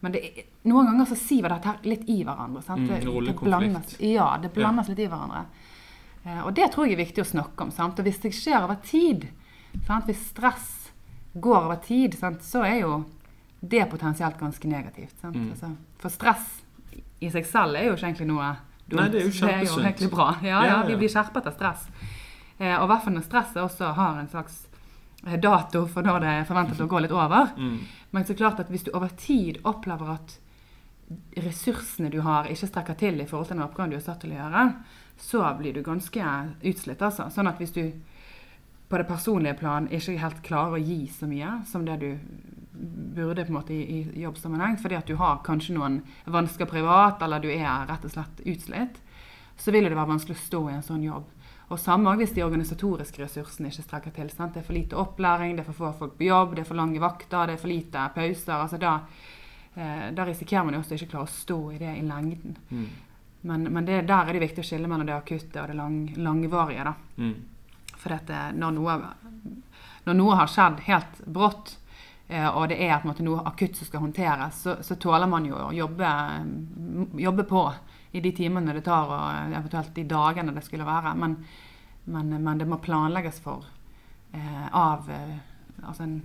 Men 0.00 0.12
det, 0.14 0.20
noen 0.68 0.86
ganger 0.86 1.08
så 1.10 1.16
siver 1.18 1.48
dette 1.50 1.66
her 1.72 1.78
litt 1.90 2.04
i 2.12 2.20
hverandre. 2.22 2.62
Sant? 2.62 2.84
Mm, 2.84 2.88
Det- 2.88 3.00
det 3.26 3.34
blandes- 3.40 3.96
Ja, 4.00 4.36
det 4.38 4.52
blandes 4.54 4.88
litt 4.88 4.98
i 5.00 5.08
hverandre. 5.08 5.46
Eh, 6.24 6.44
Og 6.46 6.54
det 6.54 6.70
tror 6.72 6.86
jeg 6.86 6.92
er 6.98 7.04
viktig 7.04 7.24
å 7.24 7.30
snakke 7.32 7.62
om. 7.62 7.70
Sant? 7.70 7.98
Og 7.98 8.04
hvis 8.04 8.20
det 8.22 8.32
skjer 8.32 8.62
over 8.62 8.76
tid, 8.76 9.28
sant? 9.86 10.04
hvis 10.06 10.22
stress 10.30 10.90
går 11.34 11.64
over 11.64 11.76
tid, 11.82 12.14
sant? 12.14 12.40
så 12.42 12.62
er 12.64 12.80
jo 12.80 13.04
det 13.70 13.80
er 13.82 13.90
potensielt 13.90 14.38
ganske 14.40 14.68
negativt. 14.70 15.14
Sant? 15.20 15.36
Mm. 15.36 15.50
Altså, 15.54 15.70
for 16.02 16.12
stress 16.14 16.46
i 17.20 17.30
seg 17.32 17.46
selv 17.48 17.76
er 17.80 17.88
jo 17.90 17.96
ikke 17.96 18.06
egentlig 18.10 18.28
noe 18.30 18.52
dumt. 18.86 19.00
Nei, 19.00 19.08
det 19.12 19.20
er 19.20 19.26
jo 19.26 19.32
Det 19.32 19.42
er 19.42 19.48
jo 19.48 19.50
kjempesunt. 19.50 19.86
egentlig 19.86 20.10
bra. 20.12 20.28
Ja, 20.42 20.48
Ja, 20.48 20.62
ja, 20.64 20.76
ja. 20.80 20.86
vi 20.86 20.96
blir 21.00 21.08
skjerpet 21.12 21.46
av 21.50 21.54
stress. 21.56 21.86
Eh, 22.58 22.74
og 22.78 22.84
i 22.84 22.90
hvert 22.92 23.04
fall 23.04 23.14
når 23.16 23.26
stresset 23.26 23.62
også 23.62 23.92
har 23.96 24.18
en 24.20 24.28
slags 24.28 24.66
eh, 25.26 25.38
dato 25.40 25.86
for 25.86 26.02
når 26.02 26.20
det 26.20 26.28
er 26.34 26.44
forventet 26.48 26.80
å 26.80 26.88
gå 26.88 27.00
litt 27.04 27.12
over. 27.12 27.52
Mm. 27.56 27.78
Men 28.12 28.24
så 28.24 28.34
klart 28.36 28.60
at 28.60 28.68
hvis 28.70 28.84
du 28.84 28.90
over 28.94 29.08
tid 29.16 29.58
opplever 29.64 30.12
at 30.14 30.38
ressursene 31.36 32.10
du 32.10 32.20
har, 32.24 32.48
ikke 32.50 32.66
strekker 32.70 32.96
til 32.98 33.20
i 33.20 33.26
forhold 33.28 33.48
til 33.50 33.56
den 33.58 33.64
oppgaven 33.66 33.90
du 33.92 33.96
er 33.98 34.04
satt 34.04 34.20
til 34.24 34.32
å 34.34 34.38
gjøre, 34.40 34.62
så 35.18 35.42
blir 35.58 35.72
du 35.76 35.82
ganske 35.86 36.30
utslitt. 36.66 37.02
Altså. 37.02 37.28
Sånn 37.32 37.48
at 37.48 37.60
hvis 37.62 37.72
du 37.76 37.92
på 38.88 38.98
det 39.00 39.06
personlige 39.08 39.56
plan 39.58 39.88
ikke 39.90 40.18
helt 40.22 40.42
klarer 40.46 40.76
å 40.78 40.82
gi 40.82 41.06
så 41.10 41.26
mye 41.26 41.60
som 41.66 41.84
det 41.86 41.96
du 42.02 42.10
burde 43.16 43.44
på 43.44 43.52
en 43.52 43.58
måte 43.58 43.74
i, 43.74 44.00
i 44.02 44.22
jobbsammenheng, 44.22 44.76
fordi 44.82 44.98
at 44.98 45.08
du 45.08 45.16
har 45.20 45.42
kanskje 45.46 45.76
noen 45.76 46.00
vansker 46.24 46.68
privat, 46.70 47.22
eller 47.22 47.42
du 47.42 47.48
er 47.52 47.86
rett 47.88 48.04
og 48.04 48.12
slett 48.12 48.42
utslitt, 48.44 49.00
så 49.56 49.72
vil 49.72 49.88
det 49.88 49.96
være 49.96 50.12
vanskelig 50.12 50.36
å 50.36 50.44
stå 50.44 50.60
i 50.68 50.76
en 50.76 50.84
sånn 50.84 51.06
jobb. 51.06 51.32
Og 51.66 51.80
samme 51.82 52.12
hvis 52.20 52.34
de 52.36 52.44
organisatoriske 52.46 53.24
ressursene 53.24 53.72
ikke 53.72 53.82
strekker 53.82 54.14
til. 54.14 54.28
Sant? 54.30 54.54
Det 54.54 54.62
er 54.62 54.66
for 54.68 54.76
lite 54.76 54.98
opplæring, 55.00 55.56
det 55.56 55.64
er 55.64 55.70
for 55.72 55.80
få 55.80 55.90
folk 55.98 56.14
på 56.18 56.28
jobb, 56.28 56.54
det 56.54 56.62
er 56.62 56.68
for 56.68 56.78
lange 56.78 57.02
vakter, 57.02 57.48
det 57.48 57.56
er 57.56 57.62
for 57.62 57.72
lite 57.72 58.04
pauser. 58.14 58.52
altså 58.54 58.78
da 58.78 58.92
eh, 59.74 60.06
da 60.14 60.26
risikerer 60.28 60.64
man 60.64 60.76
jo 60.76 60.84
også 60.84 60.94
å 60.94 61.00
ikke 61.00 61.10
klare 61.16 61.26
å 61.26 61.34
stå 61.34 61.58
i 61.72 61.80
det 61.82 61.96
i 61.96 62.04
lengden. 62.06 62.54
Mm. 62.70 62.86
Men, 63.46 63.66
men 63.72 63.86
det, 63.86 64.04
der 64.06 64.28
er 64.28 64.32
det 64.32 64.44
viktig 64.46 64.62
å 64.62 64.66
skille 64.66 64.88
mellom 64.90 65.06
det 65.06 65.16
akutte 65.16 65.62
og 65.62 65.68
det 65.70 65.78
lang, 65.78 65.98
langvarige. 66.16 66.86
da. 66.86 66.94
Mm. 67.18 67.34
For 67.96 68.14
eh, 68.14 68.46
når, 68.54 68.78
noe, 68.78 68.96
når 70.06 70.18
noe 70.20 70.38
har 70.38 70.52
skjedd 70.52 70.84
helt 70.86 71.20
brått, 71.26 71.76
og 72.28 72.68
det 72.68 72.80
er 72.82 73.04
noe 73.22 73.42
akutt 73.46 73.76
som 73.78 73.86
skal 73.86 74.00
håndteres, 74.02 74.62
så, 74.64 74.76
så 74.82 74.96
tåler 74.98 75.28
man 75.30 75.44
jo 75.46 75.54
å 75.54 75.72
jobbe, 75.72 76.08
jobbe 77.22 77.44
på 77.46 77.62
i 78.12 78.20
de 78.20 78.32
timene 78.32 78.72
det 78.74 78.82
tar, 78.86 79.06
og 79.12 79.52
eventuelt 79.54 79.94
de 79.94 80.04
dagene 80.10 80.54
det 80.56 80.64
skulle 80.64 80.86
være. 80.88 81.12
Men, 81.14 81.36
men, 82.10 82.32
men 82.42 82.58
det 82.58 82.66
må 82.66 82.78
planlegges 82.82 83.38
for 83.44 83.64
eh, 84.32 84.66
av, 84.72 85.06
eh, 85.10 85.36
altså 85.84 86.02
en 86.02 86.16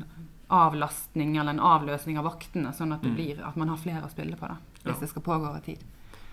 avlastning 0.51 1.37
eller 1.37 1.53
en 1.55 1.59
avløsning 1.63 2.17
av 2.19 2.25
vaktene, 2.27 2.73
sånn 2.75 2.93
at, 2.95 3.01
det 3.05 3.11
Mm. 3.11 3.15
blir, 3.15 3.43
at 3.47 3.55
man 3.55 3.69
har 3.69 3.77
flere 3.77 4.03
å 4.07 4.11
spille 4.11 4.35
på 4.35 4.47
da, 4.47 4.57
hvis 4.83 4.95
Ja. 4.95 4.99
det 4.99 5.09
skal 5.09 5.21
pågå 5.21 5.49
over 5.49 5.59
tid. 5.63 5.83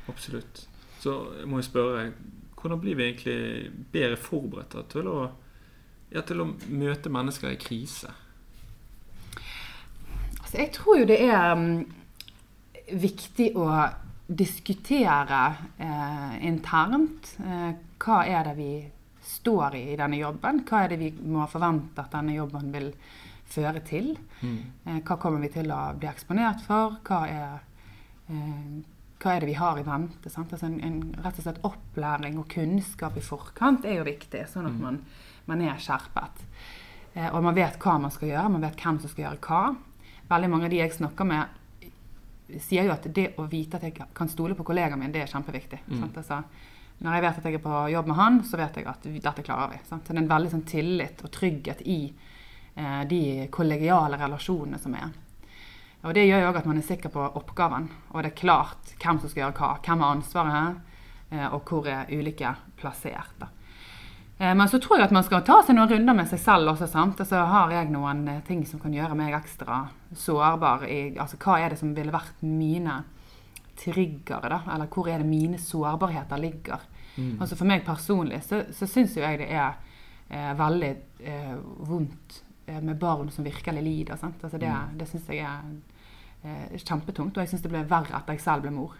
Absolutt. 0.09 0.67
Så 1.01 1.13
jeg 1.39 1.47
må 1.47 1.59
jeg 1.61 1.69
spørre, 1.69 2.13
hvordan 2.57 2.81
blir 2.81 2.97
vi 2.97 3.05
egentlig 3.13 3.71
bedre 3.93 4.17
forberedt 4.17 4.89
til 4.91 5.07
å, 5.07 5.31
ja, 6.11 6.21
til 6.23 6.41
å 6.41 6.49
møte 6.69 7.09
mennesker 7.13 7.51
i 7.53 7.57
krise? 7.61 8.11
Altså, 10.49 10.61
jeg 10.63 10.71
tror 10.73 11.01
jo 11.03 11.07
det 11.11 11.17
er 11.29 11.51
um, 11.53 11.65
viktig 12.97 13.51
å 13.61 13.67
diskutere 14.29 15.41
eh, 15.77 16.39
internt 16.49 17.35
eh, 17.45 17.75
hva 18.01 18.23
er 18.25 18.49
det 18.49 18.55
vi 18.57 18.73
står 19.29 19.77
i 19.77 19.83
i 19.93 19.97
denne 20.01 20.17
jobben. 20.17 20.63
Hva 20.65 20.83
er 20.85 20.95
det 20.95 20.99
vi 21.03 21.11
må 21.21 21.45
forvente 21.53 22.01
at 22.01 22.17
denne 22.17 22.37
jobben 22.37 22.73
vil 22.73 22.89
føre 23.49 23.83
til. 23.85 24.15
Mm. 24.41 24.59
Eh, 24.85 25.01
hva 25.05 25.17
kommer 25.21 25.45
vi 25.45 25.51
til 25.53 25.69
å 25.73 25.81
bli 26.01 26.09
eksponert 26.09 26.65
for? 26.65 26.97
Hva 27.05 27.21
er, 27.29 27.59
eh, 28.33 28.81
hva 29.21 29.35
er 29.35 29.45
det 29.45 29.51
vi 29.51 29.59
har 29.59 29.81
i 29.81 29.85
vente? 29.85 30.33
Sant? 30.33 30.53
Altså 30.53 30.69
en, 30.71 30.81
en, 30.81 31.01
rett 31.25 31.41
og 31.43 31.45
slett 31.45 31.65
opplæring 31.69 32.41
og 32.41 32.49
kunnskap 32.53 33.21
i 33.21 33.25
forkant 33.25 33.85
er 33.85 34.01
jo 34.01 34.09
viktig, 34.09 34.47
sånn 34.49 34.71
at 34.73 34.81
man, 34.81 35.03
man 35.45 35.65
er 35.65 35.77
skjerpet. 35.77 36.45
Eh, 37.15 37.29
og 37.35 37.43
man 37.45 37.57
vet 37.57 37.77
hva 37.85 37.99
man 38.01 38.17
skal 38.17 38.33
gjøre, 38.33 38.55
man 38.57 38.65
vet 38.65 38.81
hvem 38.81 39.05
som 39.05 39.13
skal 39.13 39.27
gjøre 39.29 39.45
hva. 39.45 39.63
Veldig 40.29 40.51
mange 40.53 40.69
av 40.69 40.73
de 40.73 40.81
jeg 40.83 40.95
snakker 40.97 41.29
med, 41.29 41.61
sier 42.61 42.89
jo 42.89 42.95
at 42.95 43.07
det 43.15 43.31
å 43.41 43.47
vite 43.49 43.79
at 43.79 43.87
jeg 43.89 44.09
kan 44.17 44.29
stole 44.29 44.57
på 44.57 44.67
kollegaen 44.67 45.01
min, 45.01 45.13
det 45.13 45.23
er 45.25 45.31
kjempeviktig. 45.33 45.81
Mm. 45.89 46.09
Altså, 46.09 46.43
når 46.99 47.15
jeg 47.15 47.25
vet 47.25 47.39
at 47.39 47.47
jeg 47.47 47.59
er 47.59 47.63
på 47.65 47.79
jobb 47.93 48.11
med 48.11 48.19
han, 48.19 48.41
så 48.45 48.59
vet 48.59 48.81
jeg 48.81 48.89
at 48.91 49.07
dette 49.07 49.45
klarer 49.47 49.73
vi. 49.75 49.81
Sant? 49.87 50.05
Så 50.07 50.13
det 50.13 50.19
er 50.19 50.25
en 50.25 50.33
veldig 50.33 50.53
sånn 50.55 50.67
tillit 50.69 51.23
og 51.25 51.33
trygghet 51.35 51.85
i 51.87 52.01
eh, 52.09 53.03
de 53.09 53.23
kollegiale 53.55 54.19
relasjonene 54.21 54.81
som 54.83 54.97
er. 54.99 55.13
Og 56.07 56.15
Det 56.15 56.29
gjør 56.29 56.45
jo 56.45 56.49
også 56.49 56.63
at 56.63 56.69
man 56.71 56.79
er 56.79 56.87
sikker 56.87 57.13
på 57.15 57.23
oppgaven, 57.41 57.89
og 58.15 58.23
det 58.23 58.33
er 58.33 58.41
klart 58.41 58.93
hvem 59.03 59.19
som 59.19 59.31
skal 59.31 59.45
gjøre 59.45 59.57
hva. 59.59 59.71
Hvem 59.83 60.03
har 60.05 60.17
ansvaret 60.17 60.57
her, 60.57 60.77
eh, 61.31 61.47
og 61.55 61.71
hvor 61.71 61.89
er 61.91 62.11
ulike 62.11 62.55
plassert. 62.79 63.35
da. 63.41 63.49
Eh, 64.39 64.55
Men 64.55 64.69
så 64.69 64.79
tror 64.79 64.99
jeg 64.99 65.05
at 65.09 65.15
man 65.15 65.25
skal 65.27 65.43
ta 65.43 65.61
seg 65.67 65.75
noen 65.77 65.89
runder 65.91 66.15
med 66.15 66.29
seg 66.31 66.39
selv 66.39 66.69
også. 66.73 66.87
sant? 66.89 67.21
Og 67.21 67.27
så 67.27 67.41
har 67.47 67.71
jeg 67.75 67.91
noen 67.91 68.27
eh, 68.29 68.41
ting 68.47 68.65
som 68.67 68.81
kan 68.81 68.93
gjøre 68.95 69.17
meg 69.19 69.35
ekstra 69.35 69.89
sårbar. 70.15 70.85
I, 70.89 71.17
altså 71.19 71.37
Hva 71.43 71.59
er 71.61 71.71
det 71.75 71.79
som 71.81 71.95
ville 71.97 72.13
vært 72.15 72.43
mine 72.43 73.01
triggere, 73.79 74.49
da? 74.51 74.61
Eller 74.75 74.87
hvor 74.91 75.09
er 75.11 75.19
det 75.23 75.27
mine 75.29 75.59
sårbarheter 75.59 76.39
ligger? 76.43 76.81
Mm. 77.17 77.37
Altså 77.41 77.57
For 77.59 77.67
meg 77.67 77.85
personlig 77.87 78.43
så, 78.47 78.63
så 78.75 78.87
syns 78.91 79.17
jo 79.17 79.23
jeg 79.25 79.41
det 79.43 79.49
er 79.51 79.75
eh, 80.31 80.53
veldig 80.59 80.91
eh, 81.21 81.57
vondt 81.89 82.41
eh, 82.67 82.81
med 82.81 82.99
barn 82.99 83.31
som 83.35 83.45
virkelig 83.47 83.83
lider. 83.83 84.17
sant? 84.17 84.43
Altså 84.45 84.59
Det, 84.59 84.69
Mm. 84.69 84.99
det 84.99 85.09
syns 85.09 85.29
jeg 85.29 85.39
er 85.39 85.61
eh, 86.45 86.79
kjempetungt, 86.79 87.37
og 87.37 87.43
jeg 87.43 87.49
syns 87.49 87.63
det 87.63 87.71
ble 87.73 87.85
verre 87.91 88.15
etter 88.19 88.35
jeg 88.37 88.41
selv 88.45 88.63
ble 88.63 88.71
mor. 88.71 88.95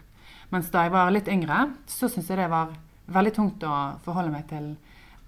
Mens 0.51 0.69
da 0.73 0.83
jeg 0.83 0.91
var 0.91 1.11
litt 1.11 1.27
yngre, 1.31 1.69
så 1.87 2.09
syns 2.09 2.27
jeg 2.29 2.37
det 2.37 2.49
var 2.49 2.71
veldig 3.07 3.33
tungt 3.35 3.63
å 3.63 3.75
forholde 4.03 4.31
meg 4.33 4.47
til 4.49 4.75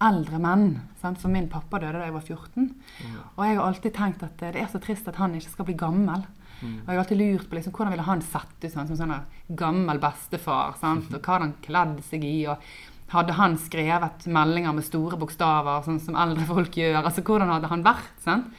eldre 0.04 0.40
menn. 0.42 0.68
Sant? 1.02 1.20
For 1.22 1.32
min 1.34 1.50
pappa 1.52 1.80
døde 1.82 2.00
da 2.00 2.08
jeg 2.08 2.16
var 2.16 2.28
14. 2.28 2.70
Ja. 3.06 3.26
Og 3.36 3.44
jeg 3.46 3.58
har 3.58 3.66
alltid 3.66 3.96
tenkt 3.98 4.24
at 4.28 4.44
eh, 4.46 4.54
det 4.56 4.64
er 4.64 4.70
så 4.72 4.82
trist 4.84 5.10
at 5.10 5.20
han 5.22 5.36
ikke 5.38 5.54
skal 5.54 5.68
bli 5.70 5.78
gammel. 5.80 6.26
Mm. 6.62 6.76
Og 6.84 6.92
jeg 6.92 6.94
har 6.94 7.04
alltid 7.04 7.22
lurt 7.22 7.50
på 7.50 7.58
liksom, 7.58 7.74
hvordan 7.76 7.96
ville 7.96 8.08
han 8.08 8.24
sett 8.26 8.66
ut 8.66 8.70
sånn, 8.70 8.90
som 8.92 9.00
sånn 9.00 9.56
gammel 9.58 10.02
bestefar. 10.02 10.78
Sant? 10.82 11.10
Og 11.16 11.20
hva 11.20 11.38
hadde 11.38 11.48
han 11.48 11.56
kledd 11.66 12.04
seg 12.10 12.28
i? 12.28 12.36
Og 12.52 12.62
hadde 13.12 13.36
han 13.36 13.58
skrevet 13.60 14.28
meldinger 14.32 14.76
med 14.76 14.88
store 14.88 15.18
bokstaver, 15.20 15.82
sånn 15.88 16.00
som 16.04 16.20
eldre 16.20 16.46
folk 16.48 16.78
gjør? 16.80 17.02
Altså, 17.02 17.26
Hvordan 17.28 17.52
hadde 17.52 17.72
han 17.72 17.84
vært? 17.88 18.14
Sant? 18.24 18.54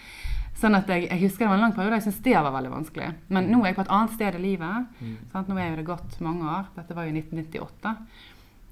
Sånn 0.62 0.76
at 0.78 0.90
jeg, 0.92 1.08
jeg 1.08 1.18
husker 1.24 1.46
det 1.46 1.50
var 1.50 1.58
en 1.58 1.64
lang 1.64 1.72
periode 1.74 1.96
jeg 1.98 2.04
syntes 2.04 2.20
det 2.22 2.34
var 2.36 2.52
veldig 2.54 2.70
vanskelig. 2.70 3.06
Men 3.34 3.48
nå 3.50 3.62
er 3.62 3.72
jeg 3.72 3.78
på 3.80 3.86
et 3.86 3.94
annet 3.96 4.12
sted 4.14 4.36
i 4.38 4.42
livet. 4.42 4.90
Mm. 5.00 5.14
Sant? 5.32 5.48
Nå 5.48 5.56
er 5.58 5.72
jo 5.72 5.78
det 5.80 5.86
gått 5.88 6.18
mange 6.22 6.58
år. 6.58 6.68
Dette 6.76 6.98
var 6.98 7.08
jo 7.08 7.14
i 7.14 7.22
1998 7.22 7.94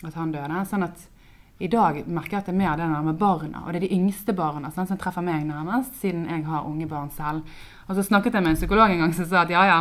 at 0.06 0.20
han 0.20 0.34
døde. 0.34 0.60
Sånn 0.70 0.86
at 0.86 1.08
i 1.60 1.68
dag 1.68 1.98
merker 2.08 2.38
jeg 2.38 2.40
at 2.40 2.46
det 2.48 2.54
er 2.54 2.58
mer 2.58 2.76
det 2.78 2.86
der 2.88 3.02
med 3.04 3.18
barna. 3.20 3.64
Og 3.66 3.72
det 3.72 3.82
er 3.82 3.86
de 3.88 3.96
yngste 3.98 4.32
barna 4.36 4.70
sånn, 4.72 4.88
som 4.88 4.98
treffer 5.00 5.24
meg 5.24 5.44
nærmest, 5.44 5.98
siden 6.00 6.24
jeg 6.30 6.46
har 6.48 6.68
unge 6.68 6.86
barn 6.88 7.10
selv. 7.12 7.44
Og 7.86 7.98
så 7.98 8.04
snakket 8.06 8.38
jeg 8.38 8.46
med 8.46 8.54
en 8.54 8.60
psykolog 8.60 8.92
en 8.94 9.02
gang 9.04 9.12
som 9.16 9.28
sa 9.28 9.42
at 9.42 9.52
ja, 9.52 9.66
ja. 9.68 9.80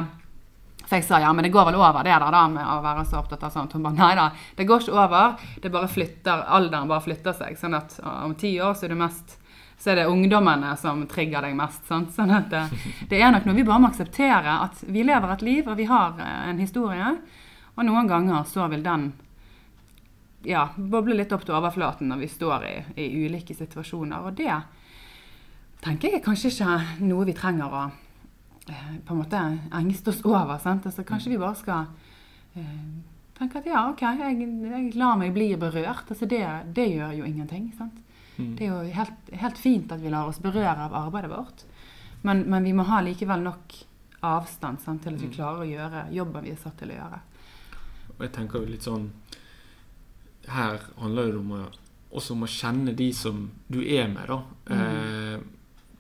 For 0.90 0.98
jeg 0.98 1.06
sa 1.06 1.20
ja, 1.22 1.30
men 1.36 1.46
det 1.46 1.54
går 1.54 1.70
vel 1.70 1.78
over 1.80 2.04
det 2.04 2.12
der 2.12 2.34
da 2.34 2.42
med 2.52 2.66
å 2.66 2.80
være 2.84 3.06
så 3.08 3.22
opptatt 3.22 3.46
av 3.48 3.54
sånt. 3.54 3.76
Hun 3.78 3.86
bare 3.86 3.96
nei 3.96 4.12
da, 4.18 4.28
det 4.58 4.66
går 4.68 4.84
ikke 4.84 4.98
over. 4.98 5.46
Det 5.64 5.72
bare 5.72 5.92
flytter, 5.92 6.44
alderen 6.58 6.90
bare 6.92 7.06
flytter 7.06 7.38
seg. 7.38 7.56
Sånn 7.62 7.78
at 7.78 7.96
om 8.04 8.36
ti 8.40 8.58
år 8.60 8.76
så 8.76 8.90
er 8.90 8.96
det 8.96 9.04
mest 9.06 9.38
så 9.80 9.94
er 9.94 10.02
det 10.02 10.10
ungdommene 10.12 10.74
som 10.76 11.06
trigger 11.08 11.46
deg 11.48 11.56
mest. 11.56 11.86
Sant? 11.88 12.12
Sånn 12.12 12.34
at 12.36 12.50
det, 12.52 12.66
det 13.14 13.22
er 13.22 13.32
nok 13.32 13.48
noe 13.48 13.56
vi 13.56 13.64
bare 13.64 13.80
må 13.80 13.94
akseptere. 13.94 14.58
At 14.68 14.84
vi 14.84 15.06
lever 15.08 15.32
et 15.32 15.46
liv, 15.48 15.70
og 15.72 15.80
vi 15.80 15.88
har 15.88 16.20
eh, 16.20 16.50
en 16.52 16.60
historie. 16.60 17.14
Og 17.78 17.86
noen 17.88 18.10
ganger 18.10 18.44
så 18.50 18.68
vil 18.68 18.84
den 18.84 19.14
ja, 20.48 20.70
boble 20.78 21.16
litt 21.18 21.32
opp 21.36 21.44
til 21.46 21.56
overflaten 21.58 22.08
når 22.08 22.22
vi 22.24 22.28
står 22.32 22.64
i, 22.68 22.76
i 23.04 23.08
ulike 23.26 23.56
situasjoner. 23.56 24.28
Og 24.30 24.36
det 24.38 24.54
tenker 25.84 26.10
jeg 26.10 26.20
er 26.20 26.26
kanskje 26.26 26.52
ikke 26.54 27.06
noe 27.08 27.26
vi 27.28 27.34
trenger 27.38 27.76
å 27.76 27.84
eh, 28.70 28.98
på 29.06 29.14
en 29.16 29.22
måte 29.22 29.42
engste 29.80 30.14
oss 30.14 30.22
over. 30.26 30.58
Sant? 30.64 30.86
Altså, 30.90 31.04
kanskje 31.08 31.34
vi 31.34 31.40
bare 31.42 31.56
skal 31.60 31.86
eh, 32.56 32.86
tenke 33.40 33.60
at 33.62 33.68
ja, 33.70 33.86
OK, 33.92 34.02
jeg, 34.02 34.40
jeg 34.72 34.94
lar 35.00 35.18
meg 35.20 35.34
bli 35.36 35.52
berørt. 35.60 36.08
Altså, 36.12 36.26
det, 36.30 36.44
det 36.76 36.88
gjør 36.94 37.18
jo 37.20 37.28
ingenting. 37.28 37.72
Sant? 37.78 38.00
Mm. 38.40 38.54
Det 38.56 38.66
er 38.66 38.72
jo 38.72 38.96
helt, 38.96 39.32
helt 39.42 39.58
fint 39.60 39.92
at 39.92 40.00
vi 40.04 40.12
lar 40.14 40.28
oss 40.32 40.40
berøre 40.40 40.88
av 40.88 40.94
arbeidet 40.96 41.32
vårt, 41.32 41.66
men, 42.24 42.46
men 42.52 42.64
vi 42.64 42.72
må 42.76 42.84
ha 42.88 43.02
likevel 43.04 43.44
nok 43.44 43.76
avstand 44.28 44.80
sant, 44.84 45.02
til 45.04 45.14
at 45.16 45.22
vi 45.22 45.28
Mm. 45.30 45.34
klarer 45.36 45.64
å 45.64 45.68
gjøre 45.68 46.06
jobben 46.12 46.44
vi 46.44 46.52
er 46.52 46.58
satt 46.60 46.78
til 46.80 46.92
å 46.92 46.96
gjøre. 46.98 47.20
Og 48.18 48.24
jeg 48.26 48.32
tenker 48.36 48.66
litt 48.68 48.84
sånn 48.84 49.06
Her 50.50 50.80
handler 50.98 51.32
det 51.32 51.40
om 51.40 51.52
å, 51.56 51.64
også 52.12 52.34
om 52.34 52.44
å 52.46 52.50
kjenne 52.50 52.94
de 52.98 53.12
som 53.14 53.50
du 53.68 53.82
er 53.84 54.08
med, 54.12 54.30
da. 54.32 54.40
Eh, 54.74 55.40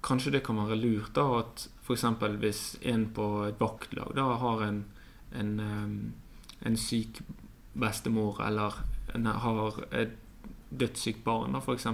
kanskje 0.06 0.32
det 0.38 0.44
kan 0.46 0.58
være 0.62 0.80
lurt 0.80 1.14
da 1.18 1.26
at 1.42 1.68
f.eks. 1.84 2.06
hvis 2.40 2.64
en 2.88 3.08
på 3.14 3.28
et 3.48 3.60
vaktlag 3.60 4.14
da 4.16 4.26
har 4.42 4.64
en, 4.68 4.84
en, 5.36 5.52
eh, 5.60 6.66
en 6.68 6.78
syk 6.78 7.22
bestemor 7.80 8.42
eller 8.46 8.80
en 9.14 9.26
har 9.26 9.84
et 9.92 10.16
dødssykt 10.70 11.24
barn, 11.26 11.54
da, 11.54 11.60
f.eks. 11.60 11.88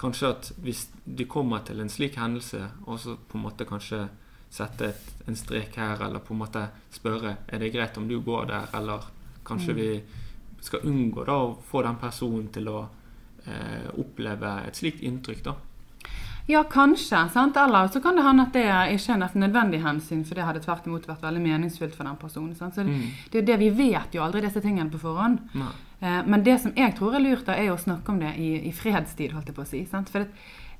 kanskje 0.00 0.28
at 0.28 0.52
hvis 0.64 0.86
de 1.04 1.24
kommer 1.28 1.64
til 1.64 1.80
en 1.80 1.92
slik 1.92 2.16
hendelse, 2.16 2.62
og 2.86 2.98
så 3.00 3.16
på 3.16 3.38
en 3.38 3.44
måte 3.44 3.66
kanskje 3.68 4.06
sette 4.54 4.88
et, 4.88 5.08
en 5.28 5.36
strek 5.36 5.76
her, 5.76 6.00
eller 6.06 6.22
på 6.24 6.34
en 6.34 6.40
måte 6.44 6.68
spørre 6.94 7.36
er 7.48 7.58
det 7.62 7.72
greit 7.74 7.96
om 7.98 8.08
du 8.08 8.20
går 8.22 8.46
der, 8.52 8.68
eller 8.74 9.08
kanskje 9.44 9.74
Mm. 9.74 9.76
vi 9.76 10.02
skal 10.64 10.80
unngå 10.88 11.24
da 11.28 11.36
å 11.44 11.54
få 11.70 11.82
den 11.86 11.96
personen 12.00 12.48
til 12.54 12.68
å 12.72 12.80
eh, 13.46 13.88
oppleve 14.00 14.56
et 14.68 14.76
slikt 14.80 15.02
inntrykk, 15.04 15.42
da. 15.44 15.54
Ja, 16.46 16.60
kanskje. 16.68 17.22
sant? 17.32 17.56
Eller 17.56 17.88
så 17.88 18.00
kan 18.04 18.16
det 18.16 18.22
hende 18.26 18.42
at 18.44 18.52
det 18.52 18.64
ikke 18.98 19.14
er 19.14 19.22
et 19.24 19.34
nødvendig 19.40 19.78
hensyn, 19.80 20.24
for 20.28 20.34
det 20.36 20.44
hadde 20.44 20.60
tvert 20.60 20.84
imot 20.86 21.06
vært 21.08 21.22
veldig 21.24 21.40
meningsfullt 21.40 21.94
for 21.96 22.04
den 22.04 22.16
personen. 22.20 22.54
sant? 22.54 22.74
Så 22.74 22.84
det, 22.84 22.92
Mm. 22.92 23.10
det 23.30 23.38
er 23.38 23.40
jo 23.42 23.46
det 23.46 23.58
vi 23.58 23.70
vet 23.70 24.12
jo 24.14 24.22
aldri 24.22 24.42
disse 24.42 24.60
tingene 24.60 24.90
på 24.90 25.00
forhånd. 25.00 25.38
Nei. 25.54 25.70
Eh, 26.02 26.22
men 26.26 26.42
det 26.44 26.60
som 26.60 26.72
jeg 26.76 26.94
tror 26.96 27.14
er 27.16 27.20
lurt, 27.20 27.48
er 27.48 27.64
jo 27.64 27.74
å 27.74 27.80
snakke 27.80 28.08
om 28.12 28.18
det 28.20 28.34
i, 28.36 28.68
i 28.68 28.72
fredstid, 28.72 29.32
holdt 29.32 29.46
jeg 29.46 29.54
på 29.56 29.62
å 29.62 29.66
si. 29.66 29.84
Sant? 29.86 30.08
For 30.10 30.18
det, 30.18 30.28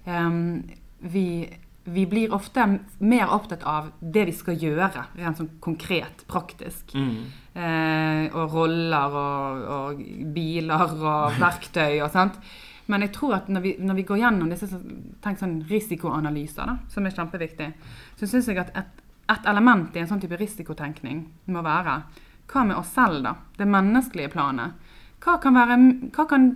um, 0.06 0.62
vi, 1.00 1.48
vi 1.84 2.06
blir 2.08 2.32
ofte 2.32 2.78
mer 2.98 3.32
opptatt 3.32 3.64
av 3.68 3.90
det 4.00 4.24
vi 4.30 4.34
skal 4.36 4.56
gjøre, 4.56 5.06
rent 5.20 5.40
sånn 5.40 5.50
konkret, 5.60 6.24
praktisk. 6.30 6.94
Mm. 6.96 7.16
Eh, 7.54 8.22
og 8.34 8.54
roller 8.56 9.16
og, 9.20 9.64
og 9.76 10.04
biler 10.34 10.94
og 10.96 11.36
verktøy 11.44 12.00
og 12.00 12.10
sånt. 12.14 12.40
Men 12.88 13.04
jeg 13.04 13.14
tror 13.16 13.38
at 13.38 13.48
når 13.52 13.64
vi, 13.64 13.74
når 13.80 14.00
vi 14.00 14.06
går 14.08 14.20
gjennom 14.20 14.50
disse 14.52 14.68
tenk 15.24 15.40
sånn 15.40 15.58
risikoanalyser, 15.68 16.68
da, 16.68 16.76
som 16.92 17.06
er 17.06 17.16
kjempeviktig, 17.16 17.70
så 18.20 18.28
syns 18.28 18.48
jeg 18.48 18.60
at 18.60 18.72
et, 18.76 19.04
et 19.32 19.48
element 19.52 19.94
i 19.96 20.02
en 20.02 20.10
sånn 20.10 20.20
type 20.24 20.40
risikotenkning 20.40 21.24
må 21.52 21.64
være 21.64 22.00
hva 22.52 22.64
med 22.68 22.76
oss 22.76 22.92
selv, 22.92 23.22
da? 23.24 23.36
Det 23.56 23.68
menneskelige 23.68 24.32
planet. 24.34 24.76
Hva 25.24 25.38
kan 25.40 25.56
være, 25.56 25.78
hva, 26.12 26.26
kan, 26.28 26.50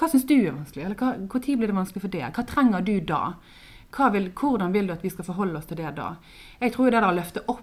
hva 0.00 0.08
syns 0.08 0.24
du 0.28 0.38
er 0.38 0.54
vanskelig? 0.54 0.86
Eller 0.86 0.96
hva, 1.00 1.40
tid 1.44 1.60
blir 1.60 1.68
det 1.68 1.76
vanskelig 1.76 2.04
for 2.06 2.12
deg? 2.12 2.30
Hva 2.32 2.46
trenger 2.48 2.84
du 2.84 2.94
da? 3.04 3.34
Vil, 4.12 4.30
hvordan 4.34 4.72
vil 4.72 4.86
du 4.86 4.92
at 4.92 5.02
vi 5.04 5.10
skal 5.10 5.24
forholde 5.24 5.56
oss 5.58 5.66
til 5.66 5.76
det 5.76 5.94
da? 5.94 6.16
Jeg 6.60 6.72
tror 6.72 6.90
det 6.90 7.00
der 7.00 7.08
å 7.10 7.14
løfte 7.14 7.44
opp 7.48 7.60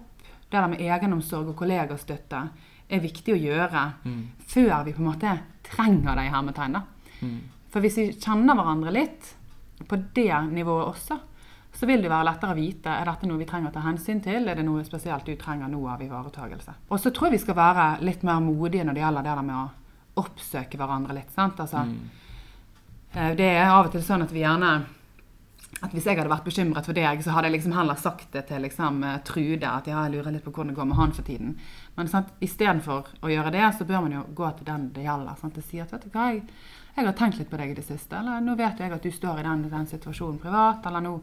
det 0.50 0.60
der 0.60 0.68
med 0.68 0.80
egenomsorg 0.80 1.48
og 1.48 1.56
kollegastøtte 1.56 2.48
er 2.90 3.00
viktig 3.00 3.34
å 3.34 3.40
gjøre 3.40 3.92
Mm. 4.04 4.28
før 4.46 4.84
vi 4.84 4.92
på 4.92 4.98
en 5.00 5.10
måte 5.12 5.38
trenger 5.62 6.14
det 6.16 6.24
i 6.26 6.32
hermetegn. 6.32 6.82
Mm. 7.22 7.40
For 7.70 7.80
hvis 7.80 7.96
vi 7.96 8.12
kjenner 8.12 8.54
hverandre 8.54 8.92
litt 8.92 9.34
på 9.88 9.96
det 10.14 10.52
nivået 10.52 10.88
også, 10.94 11.18
så 11.72 11.86
vil 11.86 12.02
det 12.02 12.10
være 12.10 12.24
lettere 12.24 12.52
å 12.52 12.54
vite 12.56 12.86
er 12.90 13.04
dette 13.04 13.26
noe 13.26 13.38
vi 13.38 13.44
trenger 13.46 13.70
å 13.70 13.72
ta 13.72 13.80
hensyn 13.80 14.20
til. 14.22 14.46
Er 14.48 14.54
det 14.54 14.64
noe 14.64 14.84
spesielt 14.84 15.24
du 15.24 15.34
trenger 15.36 15.68
nå 15.68 15.86
av 15.88 16.00
ivaretakelse? 16.02 16.74
Og 16.90 16.98
så 17.00 17.10
tror 17.10 17.30
jeg 17.30 17.38
vi 17.38 17.44
skal 17.46 17.54
være 17.54 18.00
litt 18.04 18.22
mer 18.22 18.40
modige 18.40 18.84
når 18.84 18.92
det 18.94 19.00
gjelder 19.02 19.22
det 19.22 19.34
der 19.36 19.42
med 19.42 19.56
å 19.56 19.70
oppsøke 20.22 20.76
hverandre 20.76 21.14
litt. 21.14 21.30
sant? 21.32 21.56
Altså, 21.60 21.78
Mm. 21.86 22.10
eh, 23.14 23.34
Det 23.34 23.40
er 23.56 23.66
av 23.70 23.86
og 23.86 23.92
til 23.92 24.02
sånn 24.02 24.22
at 24.22 24.30
vi 24.32 24.40
gjerne 24.40 24.84
at 25.80 25.90
Hvis 25.92 26.04
jeg 26.04 26.16
hadde 26.18 26.30
vært 26.30 26.44
bekymret 26.44 26.84
for 26.86 26.92
deg, 26.94 27.22
så 27.24 27.30
hadde 27.32 27.48
jeg 27.48 27.54
liksom 27.56 27.72
heller 27.74 27.94
sagt 27.98 28.30
det 28.32 28.46
til 28.46 28.60
liksom, 28.62 29.02
eh, 29.04 29.18
Trude. 29.24 29.66
At 29.66 29.86
ja, 29.86 30.02
jeg 30.04 30.12
lurer 30.12 30.30
litt 30.32 30.44
på 30.44 30.52
hvordan 30.52 30.68
det 30.68 30.76
går 30.76 30.84
med 30.86 30.96
han 30.96 31.12
for 31.12 31.22
tiden. 31.26 31.56
Men 31.96 32.08
sant, 32.08 32.28
istedenfor 32.40 33.08
å 33.22 33.30
gjøre 33.32 33.50
det, 33.50 33.64
så 33.78 33.84
bør 33.88 34.02
man 34.04 34.12
jo 34.12 34.22
gå 34.34 34.50
til 34.58 34.64
den 34.68 34.92
det 34.92 35.02
gjelder. 35.06 35.34
Sant? 35.40 35.56
Og 35.58 35.64
si 35.64 35.80
at 35.80 35.90
vet 35.92 36.04
du 36.04 36.10
hva, 36.10 36.28
jeg, 36.34 36.42
jeg 36.96 37.04
har 37.08 37.12
tenkt 37.18 37.38
litt 37.40 37.50
på 37.50 37.56
deg 37.58 37.70
i 37.70 37.74
det 37.74 37.84
siste. 37.88 38.14
Eller 38.20 38.40
nå 38.44 38.54
vet 38.56 38.78
jeg 38.78 38.92
at 38.92 39.02
du 39.02 39.10
står 39.10 39.40
i 39.40 39.46
den, 39.48 39.64
den 39.72 39.86
situasjonen 39.90 40.38
privat. 40.38 40.86
Eller 40.86 41.00
nå 41.00 41.16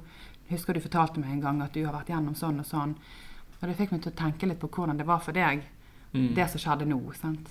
husker 0.50 0.74
du 0.74 0.82
fortalte 0.82 1.20
meg 1.22 1.32
en 1.38 1.42
gang 1.46 1.62
at 1.62 1.74
du 1.78 1.86
har 1.86 1.94
vært 1.94 2.10
gjennom 2.10 2.36
sånn 2.36 2.60
og 2.60 2.66
sånn. 2.68 2.96
Og 3.62 3.68
det 3.70 3.78
fikk 3.78 3.92
meg 3.94 4.02
til 4.02 4.12
å 4.12 4.20
tenke 4.26 4.48
litt 4.50 4.60
på 4.60 4.68
hvordan 4.74 4.98
det 4.98 5.06
var 5.08 5.20
for 5.24 5.32
deg, 5.32 5.64
Mm. 6.12 6.34
det 6.34 6.50
som 6.50 6.58
skjedde 6.58 6.88
nå. 6.90 6.98
sant? 7.14 7.50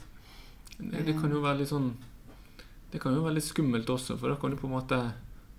Det, 0.80 1.04
det 1.06 1.12
kan 1.20 1.30
jo 1.30 1.38
være 1.44 1.58
litt 1.60 1.68
sånn 1.70 1.92
Det 2.90 2.98
kan 3.00 3.14
jo 3.14 3.22
være 3.22 3.36
litt 3.36 3.44
skummelt 3.46 3.86
også, 3.86 4.16
for 4.18 4.28
da 4.28 4.34
kan 4.34 4.50
du 4.50 4.56
på 4.56 4.66
en 4.66 4.72
måte 4.74 4.98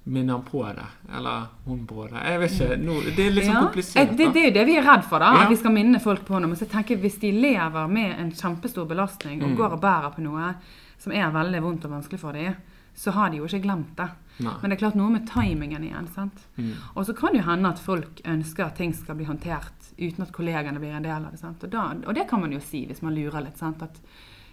minne 0.06 0.32
han 0.32 0.41
på 0.43 0.64
det. 0.76 0.86
Eller 1.18 1.45
hun 1.66 1.86
på 1.88 2.08
det. 2.10 2.22
Jeg 2.26 2.39
vet 2.39 2.52
ikke. 2.52 2.78
No, 2.82 2.93
det 3.04 3.20
er 3.26 3.32
litt 3.36 3.45
sånn 3.45 3.54
Ja, 3.56 3.62
komplisert. 3.68 4.16
Det, 4.18 4.30
det 4.34 4.41
er 4.41 4.47
jo 4.50 4.54
det 4.60 4.66
vi 4.66 4.78
er 4.80 4.84
redd 4.88 5.04
for, 5.06 5.20
da. 5.20 5.34
Ja. 5.36 5.43
At 5.43 5.50
vi 5.54 5.56
skal 5.60 5.72
minne 5.76 6.00
folk 6.02 6.26
på 6.26 6.39
noe. 6.39 6.47
Men 6.50 6.58
så 6.58 6.66
tenker 6.72 6.95
jeg, 6.95 7.02
hvis 7.04 7.20
de 7.22 7.32
lever 7.32 7.88
med 7.88 8.16
en 8.20 8.32
kjempestor 8.32 8.88
belastning 8.89 9.43
og 9.43 9.50
Mm. 9.52 9.58
går 9.58 9.74
og 9.74 9.82
bærer 9.82 10.16
på 10.16 10.22
noe 10.26 10.56
som 10.97 11.12
er 11.14 11.30
veldig 11.32 11.62
vondt 11.64 11.86
og 11.86 11.91
vanskelig 11.91 12.20
for 12.20 12.32
dem, 12.34 12.56
så 12.95 13.12
har 13.12 13.30
de 13.30 13.38
jo 13.38 13.45
ikke 13.45 13.62
glemt 13.64 13.95
det. 13.95 14.10
Nei. 14.39 14.54
Men 14.62 14.70
det 14.72 14.76
er 14.78 14.82
klart 14.88 14.95
noe 14.95 15.10
med 15.12 15.28
timingen 15.28 15.84
igjen. 15.84 16.08
sant? 16.16 16.39
Mm. 16.58 16.74
Og 16.95 17.06
så 17.06 17.14
kan 17.16 17.32
det 17.34 17.41
jo 17.43 17.50
hende 17.52 17.70
at 17.70 17.80
folk 17.80 18.22
ønsker 18.26 18.66
at 18.66 18.76
ting 18.76 18.93
skal 18.93 19.16
bli 19.16 19.26
håndtert 19.26 19.91
uten 20.00 20.22
at 20.24 20.32
kollegene 20.32 20.80
blir 20.80 20.95
en 20.95 21.04
del 21.04 21.12
av 21.26 21.32
det. 21.32 21.39
sant? 21.39 21.64
Og, 21.64 21.70
da, 21.70 21.93
og 22.08 22.16
det 22.16 22.28
kan 22.30 22.39
man 22.41 22.52
jo 22.52 22.60
si 22.60 22.86
hvis 22.88 23.02
man 23.02 23.14
lurer 23.16 23.41
litt. 23.43 23.58
sant? 23.58 23.82
At 23.84 24.00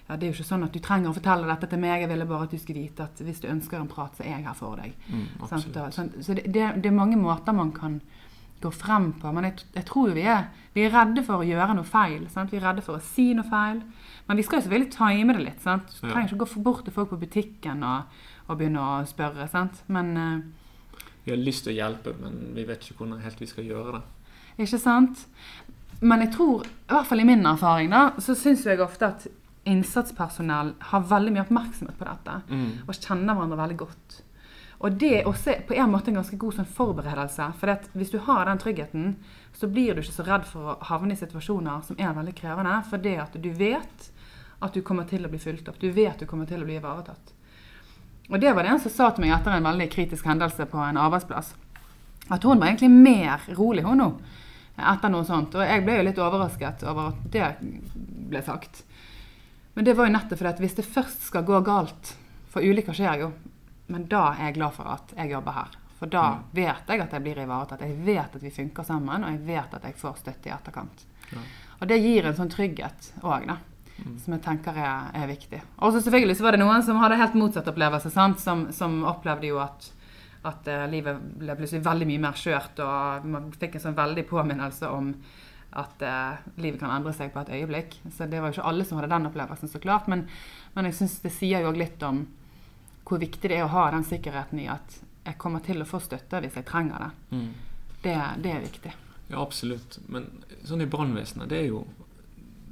ja, 0.09 0.17
Det 0.17 0.27
er 0.27 0.31
jo 0.31 0.37
ikke 0.37 0.49
sånn 0.49 0.67
at 0.67 0.75
du 0.75 0.79
trenger 0.79 1.11
å 1.11 1.17
fortelle 1.17 1.49
dette 1.51 1.67
til 1.71 1.81
meg, 1.83 2.05
jeg 2.05 2.11
ville 2.13 2.29
bare 2.31 2.47
at 2.47 2.53
du 2.55 2.61
skulle 2.63 2.85
vite 2.85 3.09
at 3.09 3.23
hvis 3.27 3.41
du 3.43 3.49
ønsker 3.51 3.81
en 3.81 3.91
prat, 3.91 4.15
så 4.15 4.23
er 4.23 4.37
jeg 4.37 4.47
her 4.47 4.55
for 4.55 4.79
deg. 4.79 4.95
Mm, 5.11 5.25
sånn. 5.51 6.13
Så 6.23 6.37
det, 6.39 6.47
det, 6.47 6.69
det 6.83 6.91
er 6.93 6.95
mange 6.95 7.19
måter 7.19 7.57
man 7.57 7.73
kan 7.75 7.99
gå 8.63 8.71
frem 8.71 9.11
på. 9.21 9.33
Men 9.35 9.49
jeg, 9.49 9.65
jeg 9.75 9.87
tror 9.89 10.15
vi 10.17 10.25
er, 10.31 10.47
vi 10.77 10.85
er 10.87 10.95
redde 10.95 11.25
for 11.27 11.43
å 11.43 11.47
gjøre 11.47 11.75
noe 11.77 11.89
feil. 11.89 12.27
Sant? 12.33 12.53
Vi 12.53 12.61
er 12.61 12.69
redde 12.69 12.85
for 12.87 12.99
å 12.99 13.05
si 13.05 13.33
noe 13.37 13.47
feil. 13.51 13.83
Men 14.29 14.39
vi 14.39 14.45
skal 14.47 14.61
jo 14.61 14.67
selvfølgelig 14.67 14.93
time 14.95 15.37
det 15.37 15.45
litt. 15.45 15.65
Sant? 15.65 15.93
Du 15.93 16.07
trenger 16.07 16.31
ikke 16.31 16.45
gå 16.45 16.63
bort 16.67 16.87
til 16.87 16.95
folk 16.95 17.13
på 17.13 17.21
butikken 17.21 17.85
og, 17.87 18.21
og 18.47 18.61
begynne 18.61 18.83
å 18.83 19.01
spørre. 19.09 19.49
Sant? 19.53 19.83
Men 19.93 20.13
eh, 20.23 21.01
Vi 21.27 21.35
har 21.35 21.43
lyst 21.43 21.67
til 21.67 21.75
å 21.75 21.79
hjelpe, 21.81 22.15
men 22.23 22.55
vi 22.57 22.67
vet 22.69 22.85
ikke 22.87 23.03
hvordan 23.03 23.25
helt 23.25 23.43
vi 23.43 23.51
skal 23.51 23.67
gjøre 23.67 23.99
det. 23.99 24.05
Ikke 24.65 24.81
sant? 24.81 25.27
Men 26.01 26.23
jeg 26.25 26.33
tror, 26.37 26.67
i 26.69 26.93
hvert 26.93 27.09
fall 27.09 27.23
i 27.23 27.27
min 27.29 27.45
erfaring, 27.49 27.91
da, 27.93 28.11
så 28.23 28.37
syns 28.37 28.65
jeg 28.67 28.81
ofte 28.85 29.09
at 29.09 29.27
innsatspersonell 29.67 30.73
har 30.93 31.09
veldig 31.11 31.35
mye 31.35 31.45
oppmerksomhet 31.47 31.99
på 31.99 32.07
dette. 32.09 32.39
Mm. 32.51 32.71
Og 32.87 32.97
kjenner 32.97 33.35
hverandre 33.35 33.61
veldig 33.61 33.79
godt. 33.83 34.21
Og 34.85 34.99
det 35.01 35.13
er 35.19 35.29
også 35.29 35.55
på 35.67 35.75
en 35.75 35.89
måte 35.91 36.13
en 36.13 36.19
ganske 36.21 36.37
god 36.37 36.59
sånn 36.59 36.69
forberedelse. 36.69 37.47
For 37.61 37.89
hvis 37.97 38.13
du 38.13 38.19
har 38.27 38.45
den 38.47 38.61
tryggheten, 38.61 39.15
så 39.57 39.69
blir 39.73 39.95
du 39.97 40.03
ikke 40.03 40.19
så 40.19 40.27
redd 40.27 40.45
for 40.49 40.75
å 40.75 40.77
havne 40.91 41.17
i 41.17 41.21
situasjoner 41.21 41.87
som 41.87 41.97
er 41.99 42.13
veldig 42.17 42.35
krevende. 42.37 42.77
For 42.91 43.01
det 43.01 43.17
at 43.23 43.39
du 43.41 43.49
vet 43.57 44.11
at 44.61 44.77
du 44.77 44.83
kommer 44.85 45.09
til 45.09 45.25
å 45.25 45.33
bli 45.33 45.41
fulgt 45.41 45.69
opp. 45.73 45.81
Du 45.81 45.89
vet 45.93 46.21
du 46.21 46.29
kommer 46.29 46.49
til 46.49 46.63
å 46.63 46.69
bli 46.69 46.77
ivaretatt. 46.77 47.33
Og 48.29 48.41
det 48.43 48.53
var 48.53 48.67
det 48.67 48.75
en 48.75 48.83
som 48.83 48.93
sa 48.93 49.11
til 49.15 49.25
meg 49.25 49.37
etter 49.37 49.55
en 49.55 49.69
veldig 49.69 49.87
kritisk 49.93 50.27
hendelse 50.27 50.67
på 50.69 50.81
en 50.83 50.99
arbeidsplass. 51.01 51.55
At 52.29 52.45
hun 52.45 52.59
var 52.59 52.73
egentlig 52.73 52.91
mer 52.91 53.45
rolig, 53.57 53.85
hun 53.87 54.03
nå. 54.03 54.09
Etter 54.77 55.13
noe 55.13 55.25
sånt. 55.25 55.55
Og 55.57 55.65
jeg 55.65 55.85
ble 55.87 56.01
jo 56.01 56.07
litt 56.09 56.21
overrasket 56.21 56.83
over 56.91 57.13
at 57.13 57.29
det 57.33 57.51
ble 58.29 58.43
sagt. 58.45 58.83
Men 59.77 59.85
det 59.85 59.95
var 59.99 60.09
jo 60.09 60.13
nettopp 60.17 60.39
fordi 60.41 60.51
at 60.55 60.61
hvis 60.65 60.77
det 60.79 60.87
først 60.89 61.27
skal 61.29 61.45
gå 61.45 61.59
galt 61.67 62.15
For 62.55 62.65
ulykker 62.65 62.97
skjer 62.97 63.21
jo. 63.21 63.33
Men 63.93 64.07
da 64.09 64.31
er 64.33 64.47
jeg 64.49 64.55
glad 64.57 64.73
for 64.75 64.89
at 64.89 65.13
jeg 65.17 65.31
jobber 65.35 65.53
her. 65.53 65.75
For 65.99 66.07
da 66.13 66.23
Mm. 66.33 66.43
vet 66.57 66.89
jeg 66.89 67.01
at 67.01 67.13
jeg 67.13 67.23
blir 67.23 67.39
ivaretatt. 67.43 67.81
Jeg 67.85 67.97
vet 68.05 68.35
at 68.37 68.43
vi 68.43 68.51
funker 68.51 68.83
sammen, 68.85 69.25
og 69.25 69.31
jeg 69.31 69.47
vet 69.47 69.75
at 69.75 69.83
jeg 69.85 69.95
får 70.01 70.17
støtte 70.23 70.49
i 70.49 70.53
etterkant. 70.53 71.05
Ja. 71.33 71.39
Og 71.81 71.89
det 71.89 72.01
gir 72.03 72.27
en 72.27 72.35
sånn 72.35 72.51
trygghet 72.53 73.13
òg, 73.23 73.47
da. 73.47 73.59
Mm. 74.05 74.19
Som 74.19 74.33
jeg 74.35 74.43
tenker 74.43 74.77
er, 74.77 75.11
er 75.15 75.27
viktig. 75.29 75.61
Og 75.79 75.93
så 75.93 76.01
selvfølgelig 76.05 76.37
så 76.37 76.43
var 76.45 76.53
det 76.57 76.61
noen 76.61 76.83
som 76.83 76.97
hadde 77.01 77.17
helt 77.17 77.35
motsatt 77.35 77.69
opplevelse. 77.69 78.11
Sant? 78.13 78.41
Som, 78.41 78.67
som 78.73 79.05
opplevde 79.05 79.47
jo 79.49 79.59
at, 79.59 79.91
at 80.45 80.69
eh, 80.69 80.87
livet 80.93 81.17
ble 81.39 81.57
plutselig 81.57 81.85
veldig 81.85 82.07
mye 82.11 82.19
mer 82.27 82.33
skjørt, 82.37 82.81
og 82.85 83.25
man 83.25 83.53
fikk 83.53 83.75
en 83.77 83.81
sånn 83.87 83.97
veldig 83.97 84.27
påminnelse 84.29 84.89
om 84.93 85.15
at 85.77 86.03
eh, 86.03 86.45
livet 86.63 86.81
kan 86.81 86.93
endre 86.95 87.13
seg 87.17 87.33
på 87.35 87.43
et 87.45 87.53
øyeblikk. 87.59 87.99
Så 88.15 88.29
det 88.31 88.41
var 88.41 88.51
jo 88.51 88.59
ikke 88.59 88.69
alle 88.71 88.87
som 88.89 89.01
hadde 89.01 89.13
den 89.13 89.29
opplevelsen, 89.29 89.71
så 89.73 89.81
klart. 89.83 90.09
Men, 90.13 90.27
men 90.75 90.89
jeg 90.89 90.99
syns 91.01 91.19
det 91.25 91.35
sier 91.37 91.65
jo 91.65 91.73
òg 91.73 91.81
litt 91.81 92.03
om 92.07 92.25
hvor 93.07 93.21
viktig 93.23 93.51
det 93.51 93.61
er 93.61 93.67
å 93.67 93.75
ha 93.75 93.91
den 93.95 94.07
sikkerheten 94.07 94.61
i 94.65 94.71
at 94.73 95.01
jeg 95.27 95.39
kommer 95.43 95.63
til 95.63 95.83
å 95.83 95.89
få 95.89 96.01
støtte 96.03 96.41
hvis 96.43 96.57
jeg 96.59 96.67
trenger 96.67 97.05
det. 97.05 97.37
Mm. 97.37 97.51
Det, 98.03 98.17
det 98.43 98.55
er 98.55 98.65
viktig. 98.65 98.95
Ja, 99.29 99.41
absolutt. 99.43 99.99
Men 100.11 100.29
sånn 100.67 100.83
i 100.83 100.91
brannvesenet, 100.91 101.51
det 101.51 101.65
er 101.65 101.71
jo 101.71 101.85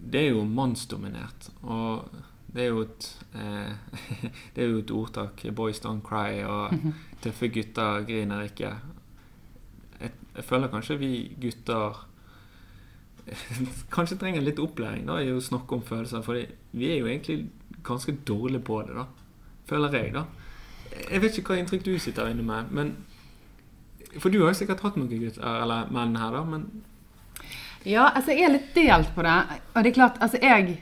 det 0.05 0.21
er 0.21 0.35
jo 0.35 0.45
mannsdominert. 0.45 1.49
Og 1.63 2.09
det 2.55 2.67
er 2.67 2.73
jo 2.73 2.83
et 2.85 3.07
eh, 3.35 4.01
Det 4.55 4.65
er 4.65 4.69
jo 4.69 4.83
et 4.83 4.95
ordtak 4.95 5.45
'boys 5.51 5.81
don't 5.81 6.05
cry', 6.05 6.45
og 6.45 6.75
'tøffe 7.23 7.49
gutter 7.49 8.05
griner 8.05 8.45
ikke'. 8.49 8.75
Jeg, 10.01 10.11
jeg 10.37 10.45
føler 10.45 10.69
kanskje 10.69 10.99
vi 10.99 11.37
gutter 11.41 12.07
kanskje 13.95 14.19
trenger 14.21 14.45
litt 14.45 14.61
opplæring 14.63 15.07
da, 15.09 15.19
i 15.23 15.33
å 15.33 15.43
snakke 15.43 15.79
om 15.79 15.85
følelser. 15.85 16.25
For 16.27 16.41
vi 16.77 16.91
er 16.91 17.01
jo 17.01 17.11
egentlig 17.11 17.49
ganske 17.85 18.17
dårlige 18.27 18.65
på 18.65 18.81
det, 18.87 18.97
da. 18.99 19.07
Føler 19.69 19.99
jeg, 19.99 20.15
da. 20.15 20.25
Jeg 21.11 21.23
vet 21.25 21.39
ikke 21.39 21.55
hva 21.55 21.61
inntrykk 21.61 21.85
du 21.87 21.95
sitter 21.99 22.31
inne 22.31 22.45
med, 22.47 22.71
men 22.71 22.97
For 24.21 24.31
du 24.31 24.45
har 24.45 24.53
jo 24.53 24.59
sikkert 24.61 24.85
hatt 24.85 24.99
noen 24.99 25.11
gutter, 25.11 25.43
eller 25.43 25.89
menn 25.91 26.15
her, 26.21 26.37
da, 26.37 26.45
men 26.47 26.69
Ja, 27.85 28.11
altså 28.15 28.33
jeg 28.33 28.47
er 28.47 28.53
litt 28.55 28.77
delt 28.77 29.11
på 29.17 29.25
det. 29.27 29.39
Og 29.75 29.81
det 29.83 29.91
er 29.91 29.97
klart, 29.97 30.21
altså 30.23 30.39
jeg 30.41 30.77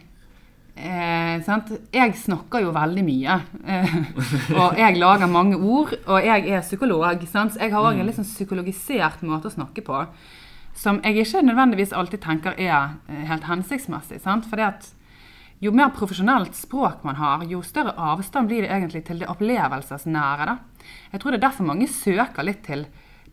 eh, 0.77 1.39
sant? 1.47 1.73
Jeg 1.95 2.13
snakker 2.19 2.63
jo 2.67 2.75
veldig 2.77 3.05
mye. 3.07 3.39
Eh, 3.65 3.97
og 4.61 4.79
jeg 4.79 5.01
lager 5.01 5.33
mange 5.33 5.57
ord. 5.57 5.97
Og 6.07 6.27
jeg 6.27 6.47
er 6.51 6.63
psykolog. 6.67 7.25
Sant? 7.31 7.55
Så 7.55 7.65
jeg 7.65 7.73
har 7.73 7.89
òg 7.89 7.99
en 7.99 8.07
litt 8.07 8.19
sånn 8.21 8.29
psykologisert 8.29 9.25
måte 9.27 9.51
å 9.51 9.57
snakke 9.57 9.85
på. 9.87 10.05
Som 10.75 11.01
jeg 11.05 11.23
ikke 11.23 11.43
nødvendigvis 11.45 11.93
alltid 11.93 12.23
tenker 12.25 12.57
er 12.59 12.97
eh, 13.09 13.25
helt 13.29 13.47
hensiktsmessig. 13.49 14.21
Sant? 14.25 14.49
Fordi 14.49 14.67
at 14.67 14.89
jo 15.63 15.71
mer 15.71 15.93
profesjonelt 15.95 16.57
språk 16.59 17.05
man 17.07 17.21
har, 17.21 17.45
jo 17.47 17.61
større 17.63 17.95
avstand 17.95 18.51
blir 18.51 18.65
det 18.65 18.73
egentlig 18.73 19.05
til 19.07 19.23
det 19.23 19.31
opplevelsesnære. 19.31 20.47
da. 20.47 20.57
Jeg 21.13 21.21
tror 21.21 21.31
det 21.31 21.39
er 21.39 21.47
derfor 21.49 21.69
mange 21.69 21.89
søker 21.89 22.43
litt 22.43 22.65
til 22.67 22.87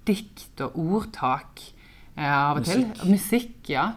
dikt 0.06 0.62
og 0.62 0.78
ordtak 0.78 1.64
eh, 2.16 2.30
av 2.30 2.60
og 2.60 2.68
til. 2.68 2.86
Musikk. 2.86 3.10
Musikk, 3.10 3.58
ja. 3.70 3.90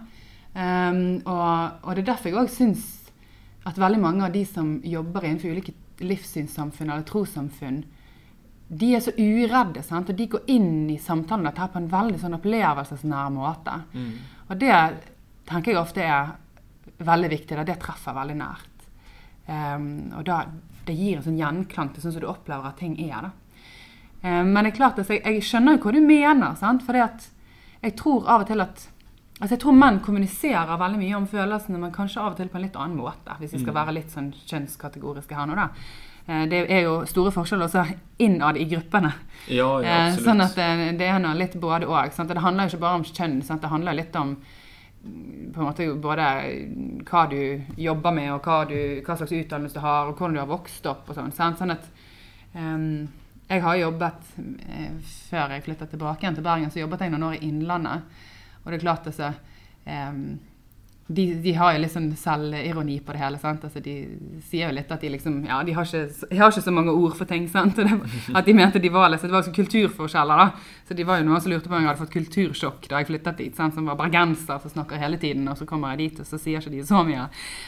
Um, 0.52 1.22
og, 1.24 1.78
og 1.82 1.94
det 1.96 2.02
er 2.02 2.10
derfor 2.12 2.28
jeg 2.28 2.36
òg 2.36 2.50
syns 2.52 2.82
at 3.64 3.78
veldig 3.80 4.00
mange 4.02 4.26
av 4.26 4.34
de 4.34 4.42
som 4.44 4.74
jobber 4.84 5.24
innenfor 5.24 5.54
ulike 5.54 5.72
livssynssamfunn 6.02 6.90
eller 6.90 7.06
trossamfunn, 7.08 7.84
de 8.72 8.94
er 8.96 9.00
så 9.04 9.12
uredde, 9.18 9.82
sant? 9.84 10.08
og 10.08 10.16
de 10.16 10.26
går 10.32 10.46
inn 10.54 10.88
i 10.90 10.96
samtalen 10.98 11.44
dette 11.44 11.60
her 11.60 11.68
på 11.74 11.80
en 11.82 11.90
veldig 11.92 12.20
sånn 12.22 12.36
opplevelsesnær 12.38 13.28
måte. 13.34 13.74
Mm. 13.92 14.12
Og 14.48 14.54
det 14.62 14.76
tenker 15.50 15.72
jeg 15.74 15.80
ofte 15.82 16.04
er 16.06 16.30
veldig 17.04 17.28
viktig. 17.34 17.56
Da. 17.58 17.64
Det 17.68 17.76
treffer 17.82 18.16
veldig 18.16 18.36
nært. 18.38 18.86
Um, 19.46 19.84
og 20.16 20.24
da, 20.24 20.38
det 20.86 20.94
gir 20.96 21.18
en 21.18 21.24
sånn 21.26 21.36
gjenklang 21.40 21.90
til 21.92 22.04
sånn 22.04 22.14
som 22.14 22.22
du 22.24 22.28
opplever 22.30 22.70
at 22.70 22.78
ting 22.80 22.94
er. 23.02 23.26
Da. 23.28 23.32
Um, 24.22 24.52
men 24.54 24.64
det 24.64 24.70
er 24.72 24.76
klart 24.78 25.02
altså, 25.02 25.18
jeg, 25.18 25.24
jeg 25.26 25.44
skjønner 25.50 25.76
jo 25.76 25.82
hva 25.84 25.92
du 25.92 26.00
mener. 26.06 26.54
sant? 26.56 26.84
For 26.86 26.96
jeg 26.96 27.94
tror 27.98 28.28
av 28.30 28.46
og 28.46 28.50
til 28.54 28.64
at 28.64 28.88
Altså 29.42 29.56
jeg 29.56 29.62
tror 29.64 29.74
menn 29.74 29.96
kommuniserer 30.04 30.76
veldig 30.78 30.98
mye 31.00 31.16
om 31.18 31.24
følelsene, 31.26 31.78
men 31.82 31.90
kanskje 31.90 32.20
av 32.22 32.28
og 32.28 32.36
til 32.38 32.46
på 32.52 32.60
en 32.60 32.62
litt 32.62 32.76
annen 32.78 32.94
måte. 32.94 33.34
Hvis 33.40 33.56
vi 33.56 33.58
skal 33.64 33.72
Mm. 33.74 33.78
være 33.80 33.94
litt 33.96 34.12
sånn 34.12 34.28
kjønnskategoriske 34.46 35.34
her 35.34 35.48
nå, 35.50 35.56
da. 35.58 35.64
Eh, 36.28 36.46
Det 36.48 36.70
er 36.70 36.82
jo 36.82 37.04
store 37.06 37.32
forskjeller 37.34 37.66
også 37.66 37.84
innad 38.18 38.56
i 38.56 38.64
gruppene. 38.70 39.12
Ja, 39.48 39.80
ja, 39.82 39.88
Eh, 39.88 40.06
absolutt. 40.06 40.24
Sånn 40.26 40.40
at 40.44 40.54
det, 40.54 40.98
det 40.98 41.06
er 41.08 41.18
noe 41.18 41.34
litt 41.34 41.54
både 41.60 41.86
òg. 41.86 42.10
Det 42.28 42.38
handler 42.38 42.64
jo 42.68 42.76
ikke 42.76 42.80
bare 42.86 42.94
om 43.00 43.04
kjønn. 43.04 43.42
Sant? 43.42 43.62
Det 43.62 43.70
handler 43.70 43.94
litt 43.94 44.16
om 44.16 44.36
på 45.02 45.58
en 45.60 45.66
måte 45.66 45.86
både 45.98 46.26
hva 47.10 47.24
du 47.28 47.60
jobber 47.76 48.12
med, 48.14 48.28
og 48.32 48.44
hva, 48.46 48.60
du, 48.70 49.02
hva 49.02 49.16
slags 49.18 49.32
utdannelse 49.34 49.74
du 49.74 49.80
har, 49.82 50.06
og 50.06 50.14
hvordan 50.16 50.34
du 50.36 50.38
har 50.38 50.46
vokst 50.46 50.86
opp. 50.86 51.08
og 51.10 51.16
sånn. 51.18 51.32
Sånn 51.34 51.74
at 51.74 51.88
um, 52.54 53.08
Jeg 53.50 53.60
har 53.62 53.76
jobbet 53.76 54.30
eh, 54.38 54.92
Før 55.28 55.50
jeg 55.50 55.64
flytta 55.66 55.86
tilbake 55.90 56.22
igjen 56.22 56.34
til 56.38 56.44
Bergen, 56.46 56.70
så 56.70 56.78
jobbet 56.84 57.00
jeg 57.00 57.10
noen 57.10 57.26
år 57.32 57.34
i 57.40 57.48
Innlandet. 57.48 58.02
Og 58.62 58.70
det 58.70 58.78
er 58.78 58.84
klart 58.84 59.06
altså 59.10 59.32
ehm, 59.90 60.38
de, 61.06 61.34
de 61.34 61.52
har 61.52 61.72
jo 61.74 61.80
liksom 61.82 62.04
selvironi 62.16 63.00
på 63.00 63.12
det 63.12 63.18
hele. 63.18 63.38
Altså, 63.42 63.80
de 63.82 63.94
sier 64.46 64.68
jo 64.68 64.76
litt 64.76 64.92
at 64.94 65.02
de 65.02 65.10
liksom 65.10 65.40
Ja, 65.48 65.58
de 65.66 65.74
har 65.74 65.86
ikke, 65.88 66.28
de 66.30 66.38
har 66.38 66.52
ikke 66.52 66.64
så 66.64 66.74
mange 66.74 66.94
ord 66.94 67.16
for 67.18 67.28
ting. 67.28 67.48
Det, 67.52 67.86
at 68.38 68.46
de 68.46 68.54
mente 68.54 68.78
de 68.78 68.90
var 68.92 69.10
liksom, 69.10 69.28
Det 69.28 69.34
var 69.34 69.42
liksom 69.42 69.56
kulturforskjeller. 69.56 70.36
da. 70.36 70.50
Så 70.88 70.94
de 70.94 71.04
var 71.04 71.18
jo 71.18 71.26
noen 71.26 71.42
som 71.42 71.52
lurte 71.52 71.68
på 71.68 71.74
om 71.74 71.82
jeg 71.82 71.90
hadde 71.90 72.04
fått 72.04 72.14
kultursjokk 72.14 72.88
da 72.88 73.02
jeg 73.02 73.10
flyttet 73.10 73.42
dit. 73.42 73.56
sant? 73.56 73.74
Som 73.74 73.90
var 73.90 73.98
bergenser 73.98 74.62
som 74.62 74.70
snakker 74.70 75.02
hele 75.02 75.18
tiden, 75.18 75.48
og 75.48 75.58
så 75.58 75.66
kommer 75.66 75.92
jeg 75.92 76.04
dit, 76.04 76.22
og 76.22 76.28
så 76.28 76.38
sier 76.38 76.62
ikke 76.62 76.76
de 76.76 76.84
så 76.86 77.02
mye. 77.06 77.26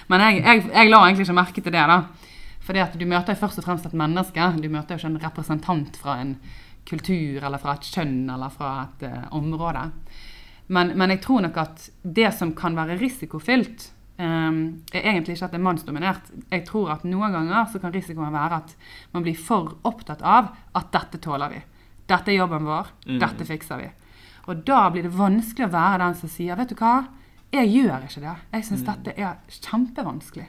Men 0.09 0.28
jeg, 0.28 0.45
jeg, 0.45 0.66
jeg 0.70 0.93
la 0.93 1.03
egentlig 1.05 1.26
ikke 1.28 1.41
merke 1.43 1.64
til 1.64 1.74
det. 1.74 1.89
da. 1.91 2.03
Fordi 2.64 2.80
at 2.80 2.95
du 2.97 3.05
møter 3.05 3.35
jo 3.35 3.43
først 3.43 3.61
og 3.61 3.66
fremst 3.66 3.87
et 3.91 3.99
menneske. 3.99 4.53
Du 4.62 4.70
møter 4.70 4.95
jo 4.95 5.03
ikke 5.03 5.11
en 5.12 5.24
representant 5.26 5.99
fra 6.01 6.20
en 6.22 6.37
kultur 6.89 7.45
eller 7.45 7.61
fra 7.61 7.76
et 7.76 7.89
kjønn 7.89 8.30
eller 8.30 8.53
fra 8.53 8.70
et 8.85 9.05
uh, 9.09 9.26
område. 9.37 9.89
Men, 10.69 10.95
men 10.99 11.11
jeg 11.11 11.21
tror 11.21 11.43
nok 11.45 11.57
at 11.61 11.91
det 12.03 12.31
som 12.35 12.53
kan 12.57 12.75
være 12.77 12.97
risikofylt, 13.01 13.91
um, 14.19 14.83
er 14.95 15.03
egentlig 15.11 15.35
ikke 15.37 15.45
at 15.45 15.53
det 15.53 15.59
er 15.61 15.65
mannsdominert. 15.67 16.31
Jeg 16.51 16.65
tror 16.67 16.91
at 16.95 17.05
noen 17.05 17.33
ganger 17.35 17.67
så 17.73 17.81
kan 17.83 17.93
risikoen 17.93 18.33
være 18.33 18.62
at 18.62 18.77
man 19.12 19.23
blir 19.27 19.37
for 19.37 19.75
opptatt 19.85 20.23
av 20.25 20.55
at 20.75 20.91
dette 20.95 21.19
tåler 21.21 21.51
vi. 21.53 21.61
Dette 22.09 22.33
er 22.33 22.39
jobben 22.39 22.65
vår. 22.65 22.89
Mm. 23.07 23.19
Dette 23.21 23.45
fikser 23.49 23.77
vi. 23.83 23.91
Og 24.49 24.65
da 24.69 24.89
blir 24.93 25.03
det 25.07 25.12
vanskelig 25.17 25.67
å 25.69 25.73
være 25.73 26.01
den 26.05 26.15
som 26.21 26.29
sier 26.33 26.57
vet 26.57 26.69
du 26.73 26.75
hva, 26.81 27.05
jeg 27.55 27.69
gjør 27.71 28.03
ikke 28.09 28.21
det. 28.25 28.37
Jeg 28.53 28.65
syns 28.67 28.83
Mm. 28.83 28.87
dette 28.91 29.15
er 29.21 29.37
kjempevanskelig. 29.49 30.47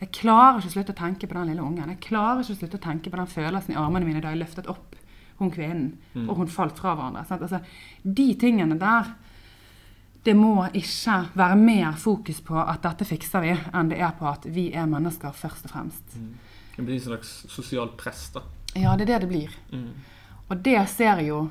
Jeg 0.00 0.12
klarer 0.16 0.58
ikke 0.58 0.70
å 0.70 0.72
slutte 0.72 0.94
å 0.94 1.00
tenke 1.02 1.26
på 1.28 1.34
den 1.36 1.50
lille 1.50 1.62
ungen. 1.62 1.88
Jeg 1.92 2.00
klarer 2.00 2.40
ikke 2.40 2.54
å 2.54 2.58
slutte 2.62 2.78
å 2.78 2.84
tenke 2.86 3.10
på 3.12 3.16
den 3.20 3.26
følelsen 3.28 3.74
i 3.74 3.76
armene 3.78 4.06
mine 4.06 4.22
da 4.22 4.30
jeg 4.32 4.40
løftet 4.40 4.68
opp 4.72 4.96
hun 5.38 5.50
kvinnen, 5.50 5.98
Mm. 6.14 6.28
og 6.28 6.36
hun 6.36 6.46
falt 6.48 6.78
fra 6.78 6.94
hverandre. 6.94 7.26
Sant? 7.26 7.42
Altså, 7.42 7.60
de 8.04 8.34
tingene 8.34 8.78
der 8.78 9.06
det 10.26 10.34
må 10.36 10.54
ikke 10.76 11.16
være 11.38 11.56
mer 11.56 11.96
fokus 11.96 12.42
på 12.44 12.58
at 12.60 12.82
dette 12.84 13.06
fikser 13.08 13.44
vi, 13.44 13.54
enn 13.56 13.92
det 13.92 14.00
er 14.04 14.12
på 14.18 14.28
at 14.28 14.44
vi 14.52 14.68
er 14.76 14.88
mennesker 14.90 15.32
først 15.36 15.68
og 15.68 15.74
fremst. 15.74 16.16
Mm. 16.16 16.34
Det 16.76 16.84
blir 16.84 16.98
en 16.98 17.06
slags 17.06 17.32
sosialt 17.52 17.96
press, 18.00 18.28
da. 18.34 18.44
Ja, 18.76 18.94
det 18.96 19.08
er 19.08 19.14
det 19.14 19.24
det 19.24 19.30
blir. 19.32 19.56
Mm. 19.72 19.90
Og 20.50 20.62
det 20.64 20.78
ser 20.92 21.24
jo 21.26 21.48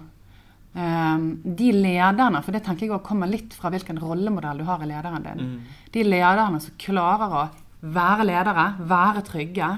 Um, 0.69 1.41
de 1.41 1.71
lederne, 1.73 2.43
for 2.45 2.53
det 2.53 2.59
tenker 2.61 2.85
jeg 2.85 2.93
også 2.93 3.07
kommer 3.07 3.27
litt 3.27 3.55
fra 3.57 3.71
hvilken 3.73 3.97
rollemodell 3.97 4.59
du 4.61 4.67
har 4.67 4.83
i 4.85 4.87
lederen 4.91 5.23
din. 5.25 5.39
Mm. 5.41 5.79
De 5.95 6.03
lederne 6.05 6.59
som 6.61 6.75
klarer 6.77 7.33
å 7.33 7.41
være 7.89 8.27
ledere, 8.29 8.65
være 8.85 9.23
trygge, 9.25 9.69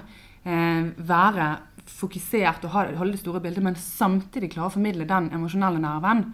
uh, 0.43 0.89
være 1.07 1.47
fokusert 1.87 2.67
og 2.67 2.75
holde 2.75 3.13
det 3.15 3.21
store 3.21 3.39
bildet, 3.43 3.63
men 3.63 3.79
samtidig 3.79 4.51
klare 4.51 4.67
å 4.67 4.75
formidle 4.75 5.07
den 5.07 5.31
emosjonelle 5.31 5.79
nerven. 5.79 6.25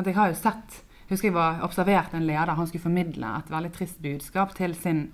At 0.00 0.08
jeg 0.08 0.16
har 0.16 0.32
jo 0.32 0.40
sett 0.40 0.80
husker 1.10 1.28
jeg 1.28 1.34
var 1.34 1.62
observert 1.64 2.14
en 2.14 2.26
leder. 2.26 2.54
Han 2.54 2.66
skulle 2.66 2.82
formidle 2.84 3.30
et 3.38 3.50
veldig 3.50 3.72
trist 3.72 4.00
budskap 4.04 4.54
til 4.54 4.74
sin 4.74 5.10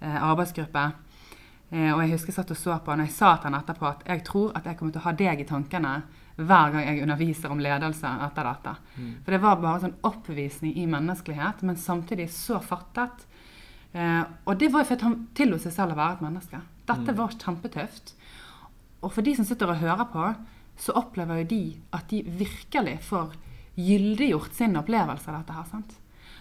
eh, 0.00 0.16
arbeidsgruppe. 0.22 0.84
Eh, 1.70 1.90
og 1.94 2.02
jeg 2.04 2.12
husker 2.14 2.32
jeg 2.32 2.38
satt 2.38 2.50
og 2.54 2.56
så 2.60 2.78
på 2.84 2.90
han, 2.92 3.00
og 3.04 3.08
jeg 3.08 3.16
sa 3.16 3.34
til 3.36 3.50
han 3.50 3.58
etterpå 3.60 3.88
at 3.88 4.04
jeg 4.08 4.24
tror 4.24 4.52
at 4.56 4.64
jeg 4.68 4.76
kommer 4.78 4.92
til 4.94 5.02
å 5.02 5.08
ha 5.08 5.12
deg 5.12 5.40
i 5.40 5.48
tankene 5.48 5.94
hver 6.36 6.72
gang 6.74 6.82
jeg 6.88 7.02
underviser 7.04 7.52
om 7.54 7.60
ledelse 7.62 8.10
etter 8.26 8.48
dette. 8.48 8.72
Mm. 8.98 9.10
For 9.24 9.30
det 9.36 9.40
var 9.44 9.60
bare 9.62 9.80
sånn 9.84 9.98
oppvisning 10.02 10.72
i 10.82 10.86
menneskelighet, 10.90 11.62
men 11.62 11.76
samtidig 11.78 12.26
så 12.34 12.58
fattet. 12.62 13.26
Eh, 13.94 14.22
og 14.44 14.58
det 14.58 14.72
var 14.74 14.82
jo 14.82 14.88
fordi 14.90 15.06
han 15.06 15.20
tillot 15.38 15.62
seg 15.62 15.72
selv 15.76 15.94
å 15.94 16.00
være 16.00 16.18
et 16.18 16.24
menneske. 16.26 16.60
Dette 16.88 17.12
Mm. 17.12 17.16
var 17.20 17.28
kjempetøft. 17.38 18.14
Og 19.02 19.12
for 19.12 19.22
de 19.22 19.34
som 19.36 19.44
sitter 19.44 19.70
og 19.70 19.78
hører 19.78 20.04
på, 20.10 20.34
så 20.76 20.92
opplever 20.98 21.38
jo 21.42 21.44
de 21.44 21.62
at 21.92 22.08
de 22.10 22.22
virkelig 22.24 22.98
får 23.06 23.30
gyldiggjort 23.76 24.52
sin 24.54 24.76
opplevelse 24.76 25.28
av 25.30 25.40
dette 25.40 25.52
her. 25.52 25.64
sant? 25.70 25.94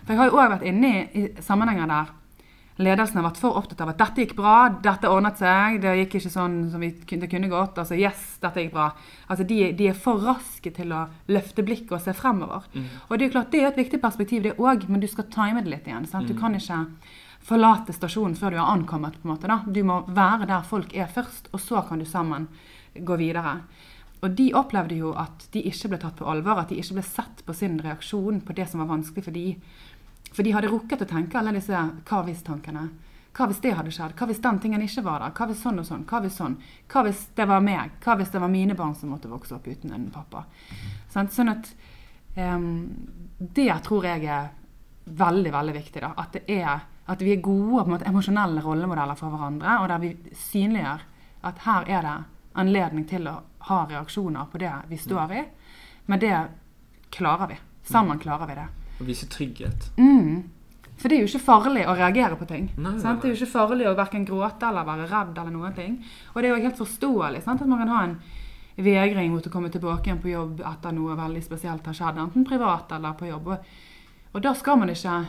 For 0.05 0.13
jeg 0.13 0.17
har 0.19 0.29
jo 0.29 0.37
òg 0.41 0.49
vært 0.57 0.67
inne 0.67 0.91
i, 0.91 1.07
i 1.23 1.41
sammenhenger 1.41 1.87
der 1.87 2.11
ledelsen 2.81 3.19
har 3.19 3.27
vært 3.27 3.37
for 3.37 3.53
opptatt 3.59 3.81
av 3.85 3.91
at 3.91 3.99
dette 4.01 4.23
gikk 4.23 4.31
bra, 4.35 4.69
dette 4.81 5.05
ordnet 5.05 5.37
seg, 5.37 5.75
det 5.83 5.91
gikk 5.99 6.15
ikke 6.17 6.31
sånn 6.33 6.55
som 6.73 6.81
vi 6.81 6.89
det 7.05 7.29
kunne 7.29 7.47
gått. 7.51 7.77
Altså 7.77 7.93
yes, 7.93 8.39
dette 8.41 8.63
gikk 8.63 8.71
bra. 8.73 8.87
Altså 9.29 9.45
de, 9.45 9.59
de 9.77 9.89
er 9.91 9.93
for 9.93 10.17
raske 10.25 10.71
til 10.73 10.89
å 10.91 11.03
løfte 11.29 11.61
blikket 11.65 11.91
og 11.93 12.01
se 12.01 12.15
fremover. 12.17 12.65
Mm. 12.73 12.87
Og 13.09 13.13
det 13.13 13.21
er 13.21 13.29
jo 13.29 13.35
klart, 13.35 13.51
det 13.53 13.61
er 13.61 13.67
et 13.69 13.77
viktig 13.77 14.01
perspektiv, 14.01 14.41
det 14.47 14.55
òg, 14.57 14.87
men 14.89 14.99
du 15.03 15.07
skal 15.07 15.29
time 15.29 15.61
det 15.61 15.69
litt 15.69 15.85
igjen. 15.87 16.07
sant? 16.09 16.27
Du 16.27 16.33
Mm. 16.33 16.39
kan 16.41 16.55
ikke 16.57 16.79
forlate 17.43 17.93
stasjonen 17.93 18.35
før 18.35 18.49
du 18.51 18.57
har 18.57 18.73
ankommet. 18.73 19.21
på 19.21 19.29
en 19.29 19.35
måte 19.35 19.47
da. 19.47 19.61
Du 19.67 19.83
må 19.83 20.01
være 20.07 20.47
der 20.47 20.61
folk 20.63 20.95
er 20.95 21.05
først, 21.05 21.49
og 21.53 21.59
så 21.59 21.87
kan 21.87 21.99
du 21.99 22.05
sammen 22.05 22.47
gå 22.97 23.17
videre. 23.17 23.61
Og 24.23 24.35
de 24.37 24.49
opplevde 24.55 24.95
jo 24.95 25.11
at 25.19 25.47
de 25.51 25.65
ikke 25.67 25.91
ble 25.91 25.99
tatt 25.99 26.15
på 26.19 26.27
alvor, 26.31 26.61
at 26.61 26.71
de 26.71 26.79
ikke 26.79 26.99
ble 26.99 27.05
sett 27.05 27.41
på 27.45 27.55
sin 27.57 27.75
reaksjon 27.83 28.39
på 28.45 28.55
det 28.55 28.69
som 28.71 28.79
var 28.83 28.93
vanskelig 28.93 29.25
for 29.25 29.35
de. 29.35 29.57
For 30.33 30.47
de 30.47 30.53
hadde 30.55 30.71
rukket 30.71 31.03
å 31.03 31.09
tenke 31.09 31.39
alle 31.39 31.53
disse 31.57 31.75
hva 31.75 32.21
hvis-tankene. 32.23 32.87
Hva 33.33 33.47
hvis 33.49 33.61
det 33.63 33.73
hadde 33.73 33.91
skjedd? 33.91 34.13
Hva 34.17 34.27
hvis 34.29 34.41
den 34.43 34.59
tingen 34.61 34.83
ikke 34.85 35.03
var 35.05 35.23
der? 35.23 35.33
Hva 35.33 35.47
hvis 35.49 35.61
sånn 35.65 35.81
og 35.81 35.87
sånn? 35.87 36.05
Hva 36.09 36.21
hvis 36.21 36.35
sånn? 36.37 36.55
Hva 36.91 37.03
hvis 37.07 37.23
det 37.35 37.47
var 37.49 37.63
meg? 37.65 37.95
Hva 38.03 38.15
hvis 38.19 38.33
det 38.33 38.41
var 38.43 38.51
mine 38.53 38.75
barn 38.77 38.93
som 38.95 39.09
måtte 39.09 39.31
vokse 39.31 39.55
opp 39.57 39.67
uten 39.67 39.93
en 39.95 40.11
pappa? 40.13 40.45
Sånn 41.11 41.51
at 41.51 41.71
um, 42.37 42.67
Det 43.37 43.71
tror 43.87 44.05
jeg 44.05 44.27
er 44.29 44.51
veldig, 45.05 45.51
veldig 45.51 45.73
viktig. 45.79 46.01
da. 46.05 46.13
At, 46.15 46.37
er, 46.47 46.85
at 47.09 47.25
vi 47.25 47.33
er 47.33 47.41
gode 47.41 47.81
på 47.81 47.87
en 47.87 47.95
måte, 47.95 48.07
emosjonelle 48.07 48.61
rollemodeller 48.63 49.17
for 49.19 49.33
hverandre, 49.33 49.79
og 49.81 49.89
der 49.89 50.03
vi 50.05 50.13
synliggjør 50.45 51.09
at 51.49 51.65
her 51.65 51.89
er 51.89 52.07
det 52.07 52.17
anledning 52.61 53.09
til 53.09 53.27
å 53.27 53.39
ha 53.69 53.83
reaksjoner 53.89 54.49
på 54.51 54.61
det 54.61 54.73
vi 54.89 54.97
står 54.99 55.33
i. 55.33 55.43
Men 56.05 56.19
det 56.19 56.35
klarer 57.13 57.47
vi. 57.47 57.59
Sammen 57.83 58.19
klarer 58.19 58.49
vi 58.49 58.57
det. 58.59 58.67
Å 58.99 59.07
vise 59.07 59.27
trygghet. 59.31 59.89
Mm. 59.97 60.43
For 60.99 61.09
det 61.09 61.17
er 61.17 61.23
jo 61.25 61.31
ikke 61.31 61.47
farlig 61.47 61.83
å 61.89 61.95
reagere 61.97 62.37
på 62.39 62.47
ting. 62.47 62.69
Nei, 62.77 62.93
nei, 62.93 63.01
nei. 63.01 63.13
Det 63.19 63.27
er 63.27 63.33
jo 63.33 63.39
ikke 63.39 63.55
farlig 63.55 63.87
å 63.89 63.95
hverken 63.97 64.27
gråte 64.27 64.69
eller 64.69 64.87
være 64.87 65.07
redd 65.09 65.39
eller 65.41 65.55
noen 65.55 65.75
ting. 65.75 65.97
Og 66.33 66.37
det 66.39 66.49
er 66.49 66.53
jo 66.53 66.67
helt 66.67 66.79
forståelig 66.79 67.41
sant? 67.43 67.63
at 67.63 67.71
man 67.71 67.81
kan 67.81 67.93
ha 67.93 68.03
en 68.07 68.17
vegring 68.75 69.33
mot 69.33 69.45
å 69.45 69.51
komme 69.53 69.71
tilbake 69.73 70.09
igjen 70.09 70.21
på 70.21 70.31
jobb 70.31 70.61
etter 70.65 70.95
noe 70.95 71.17
veldig 71.17 71.41
spesielt 71.45 71.89
har 71.89 71.97
skjedd, 71.97 72.21
enten 72.21 72.45
privat 72.47 72.93
eller 72.95 73.17
på 73.17 73.27
jobb. 73.29 73.51
Og, 73.53 73.73
og 74.33 74.45
da 74.45 74.53
skal 74.57 74.79
man 74.81 74.93
ikke 74.93 75.23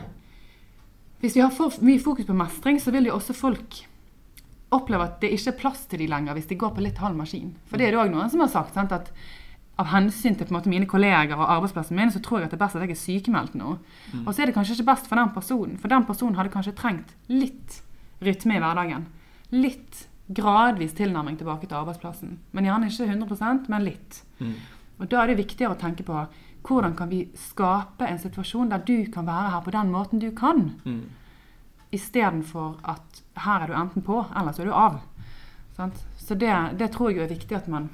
Hvis 1.21 1.35
vi 1.35 1.41
har 1.41 1.51
for 1.53 1.73
mye 1.81 1.99
fokus 1.99 2.25
på 2.27 2.35
mestring, 2.37 2.79
så 2.79 2.91
vil 2.91 3.07
jo 3.07 3.15
også 3.15 3.33
folk 3.33 3.77
oppleve 4.75 5.07
at 5.07 5.17
det 5.23 5.31
ikke 5.35 5.53
er 5.53 5.57
plass 5.59 5.85
til 5.89 6.01
de 6.03 6.09
lenger 6.11 6.37
hvis 6.37 6.51
de 6.51 6.59
går 6.59 6.75
på 6.75 6.83
litt 6.85 7.01
halv 7.01 7.17
maskin. 7.17 7.55
For 7.69 7.81
det 7.81 7.89
er 7.89 7.95
det 7.95 8.03
òg 8.03 8.13
noen 8.13 8.31
som 8.31 8.43
har 8.43 8.53
sagt. 8.53 8.77
Sant? 8.77 8.95
at 8.95 9.11
av 9.75 9.89
hensyn 9.91 10.37
til 10.37 10.47
på 10.47 10.53
en 10.53 10.55
måte, 10.55 10.71
mine 10.71 10.87
kolleger 10.87 11.35
og 11.35 11.49
arbeidsplassen 11.57 11.97
min, 11.97 12.11
så 12.11 12.21
tror 12.23 12.39
jeg 12.39 12.47
at 12.47 12.53
det 12.53 12.59
er 12.61 12.63
best 12.63 12.77
at 12.77 12.85
jeg 12.85 12.93
er 12.95 13.01
sykemeldt 13.01 13.57
nå. 13.59 13.73
Og 14.23 14.29
så 14.29 14.43
er 14.43 14.49
det 14.49 14.55
kanskje 14.55 14.77
ikke 14.77 14.91
best 14.93 15.09
for 15.11 15.19
den 15.19 15.33
personen, 15.35 15.75
for 15.81 15.91
den 15.91 16.05
personen 16.07 16.37
hadde 16.39 16.53
kanskje 16.53 16.75
trengt 16.79 17.11
litt 17.27 17.81
rytme 18.23 18.55
i 18.55 18.61
hverdagen. 18.63 19.09
Litt 19.51 20.05
gradvis 20.35 20.95
tilnærming 20.95 21.35
tilbake 21.37 21.67
til 21.67 21.77
arbeidsplassen. 21.77 22.39
Men 22.55 22.69
gjerne 22.69 22.87
ikke 22.87 23.09
100% 23.11 23.67
men 23.73 23.85
litt. 23.85 24.21
Mm. 24.39 24.55
Og 25.03 25.11
da 25.11 25.21
er 25.21 25.33
det 25.33 25.41
viktigere 25.43 25.75
å 25.75 25.81
tenke 25.81 26.07
på 26.07 26.23
hvordan 26.65 26.95
kan 26.97 27.11
vi 27.11 27.25
skape 27.37 28.07
en 28.07 28.21
situasjon 28.21 28.71
der 28.71 28.81
du 28.87 29.11
kan 29.13 29.27
være 29.27 29.51
her 29.53 29.61
på 29.65 29.75
den 29.75 29.91
måten 29.93 30.23
du 30.23 30.31
kan. 30.35 30.71
Mm. 30.85 31.03
istedenfor 31.95 32.79
at 32.83 33.21
her 33.35 33.61
er 33.61 33.67
du 33.67 33.73
enten 33.73 34.01
på, 34.05 34.21
eller 34.35 34.51
så 34.55 34.61
er 34.63 34.65
du 34.65 34.73
av. 34.73 34.99
Sant? 35.75 36.01
Så 36.17 36.35
det, 36.39 36.53
det 36.79 36.91
tror 36.95 37.11
jeg 37.11 37.25
er 37.25 37.33
viktig 37.35 37.55
at 37.57 37.67
man, 37.67 37.89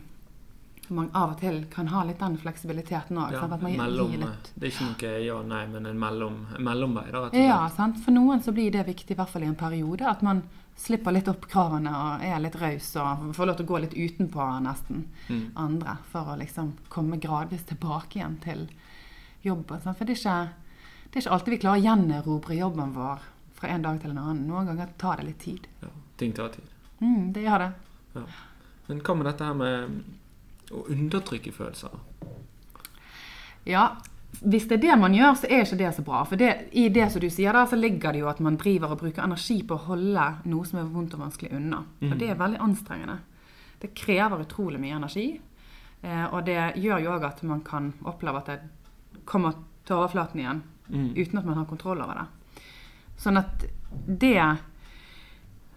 man 0.90 1.10
av 1.18 1.34
og 1.34 1.40
til 1.42 1.64
kan 1.72 1.88
ha 1.92 2.04
litt 2.06 2.20
den 2.22 2.38
fleksibiliteten 2.38 3.18
òg. 3.18 3.34
Ja, 3.34 3.48
mellom, 3.58 4.12
litt 4.22 4.52
Det 4.56 4.68
er 4.68 4.74
ikke 4.76 4.88
noe 4.92 5.14
ja 5.26 5.36
og 5.40 5.48
nei, 5.50 5.64
men 5.72 5.86
en, 5.90 6.00
mellom, 6.00 6.40
mellomvei. 6.60 7.08
da, 7.12 7.24
Ja, 7.34 7.62
sant? 7.74 7.98
For 8.04 8.12
noen 8.16 8.44
så 8.46 8.54
blir 8.54 8.72
det 8.72 8.86
viktig, 8.88 9.16
i 9.16 9.20
hvert 9.20 9.30
fall 9.34 9.44
i 9.48 9.50
en 9.50 9.56
periode, 9.60 10.06
at 10.08 10.22
man 10.22 10.44
slipper 10.82 11.12
litt 11.14 11.28
opp 11.28 11.48
kravene 11.52 11.92
og 11.92 12.24
er 12.26 12.40
litt 12.42 12.56
raus 12.62 12.88
og 12.98 13.28
får 13.36 13.50
lov 13.50 13.58
til 13.60 13.66
å 13.68 13.72
gå 13.74 13.82
litt 13.84 13.98
utenpå 13.98 14.46
nesten 14.66 15.04
Mm. 15.30 15.52
andre 15.56 15.98
for 16.12 16.32
å 16.34 16.38
liksom 16.40 16.74
komme 16.90 17.18
gradvis 17.22 17.64
tilbake 17.70 18.18
igjen 18.20 18.38
til 18.44 18.68
jobben. 19.44 19.82
Sant? 19.82 19.98
For 19.98 20.06
det 20.06 20.16
er, 20.18 20.22
ikke, 20.22 20.80
det 21.12 21.18
er 21.18 21.22
ikke 21.26 21.34
alltid 21.36 21.54
vi 21.54 21.60
klarer 21.66 21.80
å 21.82 21.86
gjenerobre 21.86 22.58
jobben 22.58 22.94
vår 22.96 23.20
fra 23.62 23.70
en 23.72 23.86
dag 23.86 24.00
til 24.02 24.12
en 24.12 24.18
annen. 24.22 24.44
Noen 24.50 24.68
ganger 24.72 24.92
tar 25.02 25.22
det 25.22 25.28
litt 25.30 25.40
tid. 25.46 25.68
Ja, 25.86 25.90
ting 26.20 26.34
tar 26.38 26.50
tid. 26.54 26.66
Mm, 27.02 27.32
det 27.34 27.44
gjør 27.46 27.64
det. 27.68 27.72
Men 28.88 29.00
hva 29.06 29.16
med 29.16 29.30
dette 29.30 29.46
her 29.48 29.54
med 29.58 30.02
å 30.72 30.84
undertrykke 30.92 31.54
følelser? 31.56 31.94
Ja, 33.70 33.86
hvis 34.42 34.66
det 34.70 34.78
er 34.80 34.84
det 34.86 34.96
man 35.02 35.14
gjør, 35.16 35.36
så 35.38 35.48
er 35.52 35.66
ikke 35.66 35.78
det 35.82 35.90
så 35.96 36.04
bra. 36.08 36.22
For 36.26 36.40
det, 36.40 36.50
i 36.80 36.88
det 36.94 37.10
som 37.14 37.22
du 37.22 37.28
sier 37.30 37.54
der, 37.54 37.68
så 37.70 37.78
ligger 37.78 38.16
det 38.16 38.22
jo 38.24 38.30
at 38.32 38.40
man 38.44 38.58
driver 38.60 38.94
og 38.96 39.02
bruker 39.04 39.24
energi 39.26 39.60
på 39.68 39.76
å 39.78 39.86
holde 39.92 40.28
noe 40.50 40.66
som 40.68 40.80
er 40.82 40.88
vondt 40.94 41.14
og 41.18 41.24
vanskelig 41.26 41.52
unna. 41.58 41.84
Og 42.08 42.16
det 42.20 42.30
er 42.32 42.40
veldig 42.40 42.62
anstrengende. 42.64 43.20
Det 43.82 43.94
krever 43.98 44.44
utrolig 44.46 44.80
mye 44.82 44.98
energi. 44.98 45.28
Eh, 46.02 46.26
og 46.34 46.46
det 46.48 46.58
gjør 46.82 47.04
jo 47.04 47.12
òg 47.16 47.26
at 47.28 47.44
man 47.46 47.62
kan 47.66 47.92
oppleve 48.10 48.40
at 48.42 48.50
det 48.50 49.26
kommer 49.30 49.58
til 49.86 50.00
overflaten 50.00 50.40
igjen 50.42 50.64
Mm. 50.92 51.14
uten 51.16 51.38
at 51.40 51.46
man 51.46 51.56
har 51.56 51.66
kontroll 51.70 52.02
over 52.04 52.18
det. 52.20 52.26
Sånn 53.22 53.38
at 53.38 53.66
det 54.08 54.36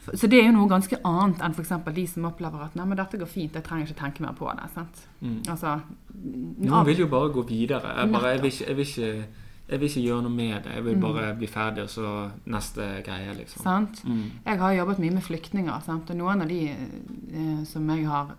Så 0.05 0.29
det 0.29 0.37
er 0.43 0.51
jo 0.51 0.57
noe 0.59 0.69
ganske 0.69 0.99
annet 1.09 1.41
enn 1.41 1.55
f.eks. 1.57 1.71
de 1.97 2.03
som 2.11 2.27
opplever 2.29 2.61
at 2.67 2.75
nei, 2.77 2.85
men 2.85 2.99
dette 3.01 3.17
går 3.17 3.31
fint, 3.31 3.55
jeg 3.57 3.65
trenger 3.65 3.89
ikke 3.89 4.01
tenke 4.03 4.21
mer 4.21 4.35
på 4.37 4.51
det. 4.59 4.67
sant? 4.75 5.01
Mm. 5.25 5.39
Altså, 5.49 5.79
Noen 6.13 6.85
vil 6.91 7.01
jo 7.05 7.07
bare 7.09 7.31
gå 7.33 7.45
videre. 7.49 7.95
Jeg, 8.03 8.13
bare, 8.13 8.35
jeg, 8.35 8.43
vil 8.43 8.53
ikke, 8.53 8.67
jeg, 8.69 8.77
vil 8.77 8.85
ikke, 8.91 9.27
jeg 9.71 9.81
vil 9.81 9.89
ikke 9.89 10.03
gjøre 10.05 10.23
noe 10.27 10.35
med 10.37 10.63
det. 10.67 10.75
Jeg 10.77 10.85
vil 10.85 10.95
Mm. 10.99 11.01
bare 11.07 11.35
bli 11.41 11.47
ferdig, 11.49 11.83
og 11.87 11.89
så 11.89 12.31
neste 12.53 12.91
greie, 13.07 13.33
liksom. 13.39 13.63
sant? 13.65 14.05
Mm. 14.05 14.31
Jeg 14.45 14.59
har 14.61 14.73
jobbet 14.77 14.99
mye 14.99 15.11
med 15.17 15.23
flyktninger, 15.23 15.81
sant? 15.89 16.11
og 16.11 16.17
noen 16.21 16.43
av 16.45 16.49
de 16.53 16.61
eh, 16.69 17.65
som 17.65 17.89
jeg 17.97 18.05
har 18.07 18.37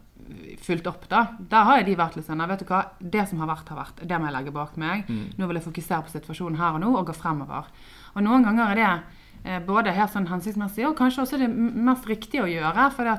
fulgt 0.61 0.87
opp, 0.87 1.09
da, 1.09 1.25
der 1.49 1.63
har 1.65 1.83
de 1.83 1.95
vært 1.97 2.15
litt 2.17 2.25
sånn 2.29 2.47
vet 2.47 2.59
du 2.61 2.65
hva, 2.65 2.83
Det 3.01 3.27
som 3.29 3.39
har 3.41 3.47
vært, 3.47 3.67
har 3.69 3.77
vært. 3.77 4.07
Det 4.07 4.17
må 4.21 4.25
jeg 4.29 4.33
legge 4.37 4.53
bak 4.53 4.77
meg. 4.77 5.09
Mm. 5.09 5.33
Nå 5.37 5.47
vil 5.47 5.55
jeg 5.59 5.65
fokusere 5.65 6.03
på 6.05 6.13
situasjonen 6.13 6.57
her 6.61 6.73
og 6.77 6.81
nå 6.81 6.93
og 6.97 7.05
gå 7.09 7.13
fremover. 7.17 7.65
Og 8.15 8.23
noen 8.23 8.43
ganger 8.47 8.71
er 8.71 8.79
det 8.79 8.89
eh, 9.43 9.59
både 9.65 9.93
helt 9.95 10.13
sånn 10.13 10.29
hensiktsmessig 10.31 10.87
og 10.87 10.97
kanskje 10.97 11.25
også 11.25 11.39
det 11.41 11.49
mest 11.51 12.07
riktige 12.09 12.45
å 12.45 12.49
gjøre. 12.49 12.89
For 12.95 13.11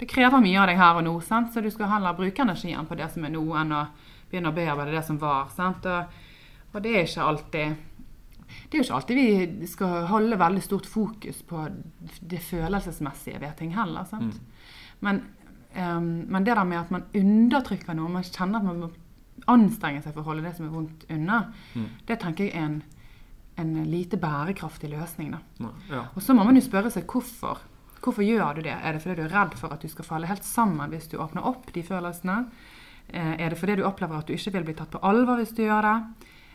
det 0.00 0.08
krever 0.08 0.40
mye 0.44 0.60
av 0.60 0.68
deg 0.70 0.80
her 0.80 1.00
og 1.00 1.04
nå, 1.06 1.14
sant? 1.24 1.52
så 1.52 1.60
du 1.64 1.70
skal 1.72 1.90
heller 1.92 2.16
bruke 2.16 2.42
energien 2.44 2.86
på 2.88 2.96
det 2.96 3.10
som 3.12 3.24
er 3.24 3.32
nå, 3.34 3.44
enn 3.60 3.72
å 3.76 3.84
begynne 4.30 4.52
å 4.52 4.56
bearbeide 4.56 4.94
det 4.96 5.04
som 5.08 5.18
var. 5.20 5.48
Sant? 5.56 5.86
Og, 5.86 6.20
og 6.74 6.82
det 6.84 6.94
er 6.96 7.08
ikke 7.08 7.26
alltid 7.32 7.86
det 8.70 8.74
er 8.74 8.80
jo 8.80 8.84
ikke 8.86 8.96
alltid 8.96 9.18
vi 9.60 9.66
skal 9.70 10.06
holde 10.10 10.38
veldig 10.38 10.62
stort 10.64 10.86
fokus 10.90 11.36
på 11.46 11.68
det 12.32 12.40
følelsesmessige 12.42 13.38
ved 13.42 13.54
ting 13.58 13.74
heller. 13.76 14.04
Sant? 14.10 14.40
Men, 15.06 15.20
um, 15.76 16.08
men 16.28 16.44
det 16.46 16.56
der 16.58 16.66
med 16.66 16.80
at 16.80 16.90
man 16.90 17.04
undertrykker 17.14 17.94
noe, 17.94 18.10
man 18.10 18.26
kjenner 18.26 18.58
at 18.58 18.66
man 18.66 18.80
må 18.82 18.88
anstrenge 19.50 20.02
seg 20.02 20.12
for 20.16 20.24
å 20.24 20.32
holde 20.32 20.42
det 20.48 20.56
som 20.56 20.66
er 20.66 20.74
vondt 20.74 21.06
unna, 21.14 21.44
Mm. 21.74 21.86
det 22.06 22.18
tenker 22.20 22.44
jeg 22.44 22.54
er 22.58 22.64
en, 22.66 22.82
en 23.60 23.74
lite 23.90 24.16
bærekraftig 24.20 24.90
løsning. 24.92 25.34
Da. 25.36 25.70
Ja. 25.90 26.02
Og 26.16 26.22
så 26.24 26.34
må 26.34 26.44
man 26.48 26.56
jo 26.58 26.64
spørre 26.64 26.90
seg 26.90 27.06
hvorfor. 27.10 27.60
Hvorfor 28.00 28.24
gjør 28.24 28.56
du 28.56 28.62
det? 28.64 28.72
Er 28.80 28.96
det 28.96 29.02
fordi 29.04 29.20
du 29.20 29.26
er 29.28 29.34
redd 29.34 29.54
for 29.60 29.72
at 29.74 29.82
du 29.84 29.88
skal 29.92 30.06
falle 30.08 30.26
helt 30.30 30.44
sammen 30.48 30.90
hvis 30.90 31.08
du 31.12 31.18
åpner 31.20 31.44
opp 31.44 31.68
de 31.74 31.82
følelsene? 31.84 32.46
Eh, 33.12 33.34
Er 33.44 33.50
det 33.50 33.58
fordi 33.60 33.76
du 33.76 33.84
opplever 33.84 34.18
at 34.22 34.26
du 34.26 34.32
ikke 34.32 34.52
vil 34.56 34.64
bli 34.70 34.74
tatt 34.78 34.90
på 34.94 35.02
alvor 35.04 35.36
hvis 35.42 35.52
du 35.56 35.62
gjør 35.66 35.82
det? 35.84 35.96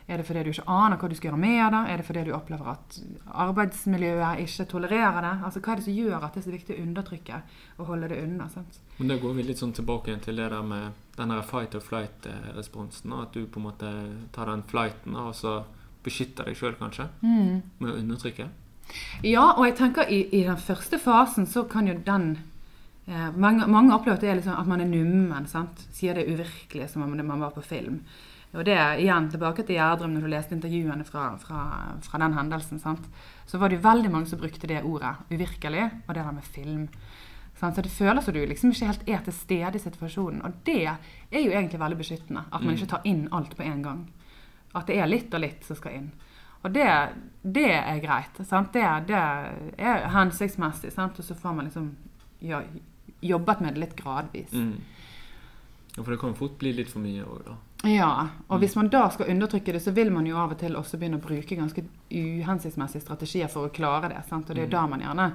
Er 0.08 0.20
det 0.20 0.26
fordi 0.28 0.42
du 0.46 0.50
ikke 0.52 0.68
aner 0.70 0.96
hva 1.00 1.08
du 1.10 1.14
skal 1.18 1.32
gjøre 1.32 1.38
med 1.42 1.72
det? 1.74 1.78
Er 1.90 1.96
det 1.98 2.06
fordi 2.06 2.24
du 2.28 2.32
opplever 2.36 2.68
at 2.70 2.98
arbeidsmiljøet 3.50 4.42
ikke 4.44 4.66
tolererer 4.70 5.20
det? 5.24 5.32
Altså, 5.46 5.60
Hva 5.60 5.72
er 5.72 5.80
det 5.80 5.84
som 5.86 5.96
gjør 5.96 6.24
at 6.26 6.34
det 6.36 6.42
er 6.42 6.46
så 6.46 6.54
viktig 6.54 6.76
å 6.76 6.82
undertrykke 6.84 7.40
og 7.78 7.86
holde 7.90 8.08
det 8.12 8.20
unna? 8.22 8.48
sant? 8.52 8.78
Men 8.98 9.08
da 9.10 9.16
går 9.22 9.34
vi 9.34 9.46
litt 9.48 9.58
sånn 9.62 9.74
tilbake 9.76 10.14
til 10.24 10.36
det 10.38 10.50
der 10.52 10.62
med 10.62 10.92
den 11.16 11.34
fight 11.42 11.74
or 11.74 11.80
flight-responsen. 11.82 13.12
At 13.22 13.32
du 13.34 13.46
på 13.46 13.60
en 13.60 13.66
måte 13.66 13.90
tar 14.32 14.46
den 14.50 14.62
flighten 14.70 15.16
og 15.16 15.34
så 15.34 15.56
beskytter 16.06 16.46
deg 16.48 16.56
sjøl, 16.56 16.76
kanskje, 16.78 17.08
Mm. 17.22 17.62
med 17.80 17.90
å 17.90 17.98
undertrykke. 17.98 18.48
Ja, 19.26 19.52
og 19.58 19.64
jeg 19.66 19.74
tenker 19.80 20.08
i, 20.08 20.20
i 20.32 20.44
den 20.46 20.56
første 20.62 20.98
fasen 21.02 21.46
så 21.50 21.64
kan 21.68 21.88
jo 21.90 21.94
den 22.06 22.38
eh, 23.08 23.30
mange, 23.36 23.66
mange 23.66 23.92
opplever 23.94 24.16
at 24.16 24.20
det 24.22 24.36
liksom 24.38 24.58
at 24.60 24.66
man 24.70 24.80
er 24.80 24.86
nummen. 24.90 25.46
sant? 25.50 25.82
Sier 25.92 26.14
det 26.14 26.26
uvirkelige 26.30 26.88
som 26.92 27.02
om 27.02 27.16
man 27.26 27.40
var 27.40 27.50
på 27.50 27.62
film. 27.66 28.00
Og 28.54 28.64
det 28.64 28.76
er 28.78 28.96
igjen 29.02 29.26
tilbake 29.30 29.66
til 29.66 29.76
Gjerdrum, 29.76 30.14
når 30.14 30.20
du 30.22 30.26
leste 30.32 30.54
intervjuene 30.54 31.04
fra, 31.04 31.36
fra, 31.36 31.60
fra 32.00 32.18
den 32.22 32.32
hendelsen. 32.38 32.78
sant? 32.80 33.04
Så 33.46 33.58
var 33.58 33.68
det 33.68 33.80
jo 33.80 33.88
veldig 33.88 34.10
mange 34.10 34.26
som 34.30 34.38
brukte 34.38 34.66
det 34.70 34.82
ordet, 34.84 35.16
uvirkelig, 35.30 35.90
og 36.08 36.14
det 36.14 36.22
der 36.24 36.32
med 36.32 36.44
film. 36.44 36.88
Så 37.58 37.70
det 37.74 37.90
føles 37.90 38.24
som 38.24 38.34
du 38.34 38.40
liksom 38.46 38.70
ikke 38.70 38.86
helt 38.86 39.08
er 39.08 39.20
til 39.24 39.32
stede 39.32 39.76
i 39.76 39.82
situasjonen. 39.82 40.42
Og 40.44 40.52
det 40.64 40.86
er 40.86 41.40
jo 41.42 41.50
egentlig 41.50 41.80
veldig 41.80 41.98
beskyttende. 41.98 42.44
At 42.52 42.62
man 42.62 42.74
Mm. 42.74 42.76
ikke 42.78 42.86
tar 42.90 43.00
inn 43.04 43.28
alt 43.32 43.56
på 43.56 43.62
en 43.62 43.82
gang. 43.82 44.06
At 44.76 44.90
det 44.90 44.98
er 45.00 45.08
litt 45.10 45.34
og 45.34 45.42
litt 45.42 45.64
som 45.66 45.78
skal 45.78 45.98
inn. 45.98 46.10
Og 46.66 46.72
det, 46.74 46.88
det 47.42 47.70
er 47.76 48.02
greit. 48.02 48.40
Sant? 48.48 48.72
Det, 48.74 48.84
det 49.08 49.20
er 49.78 50.08
hensiktsmessig. 50.12 50.92
Sant? 50.92 51.18
Og 51.20 51.24
så 51.24 51.36
får 51.38 51.56
man 51.56 51.68
liksom 51.68 51.92
ja, 52.44 52.62
jobbet 53.20 53.62
med 53.62 53.76
det 53.76 53.84
litt 53.84 53.96
gradvis. 53.96 54.52
Mm. 54.52 54.74
Ja, 55.96 56.02
for 56.02 56.10
det 56.12 56.18
kan 56.20 56.34
fort 56.36 56.58
bli 56.58 56.74
litt 56.76 56.90
for 56.92 57.00
mye 57.00 57.24
òg, 57.24 57.44
da. 57.46 57.56
Ja, 57.86 58.10
og 58.48 58.58
hvis 58.60 58.74
man 58.76 58.88
da 58.90 59.04
skal 59.12 59.30
undertrykke 59.30 59.72
det, 59.76 59.80
så 59.84 59.92
vil 59.94 60.10
man 60.12 60.26
jo 60.26 60.38
av 60.40 60.54
og 60.54 60.58
til 60.60 60.76
også 60.76 60.98
begynne 60.98 61.20
å 61.20 61.24
bruke 61.24 61.58
ganske 61.58 61.84
uhensiktsmessige 62.10 63.04
strategier 63.04 63.52
for 63.52 63.68
å 63.68 63.72
klare 63.72 64.10
det. 64.12 64.24
Sant? 64.28 64.48
Og 64.48 64.56
det 64.56 64.64
er 64.64 64.68
jo 64.68 64.74
da 64.74 64.84
man 64.90 65.04
gjerne 65.04 65.28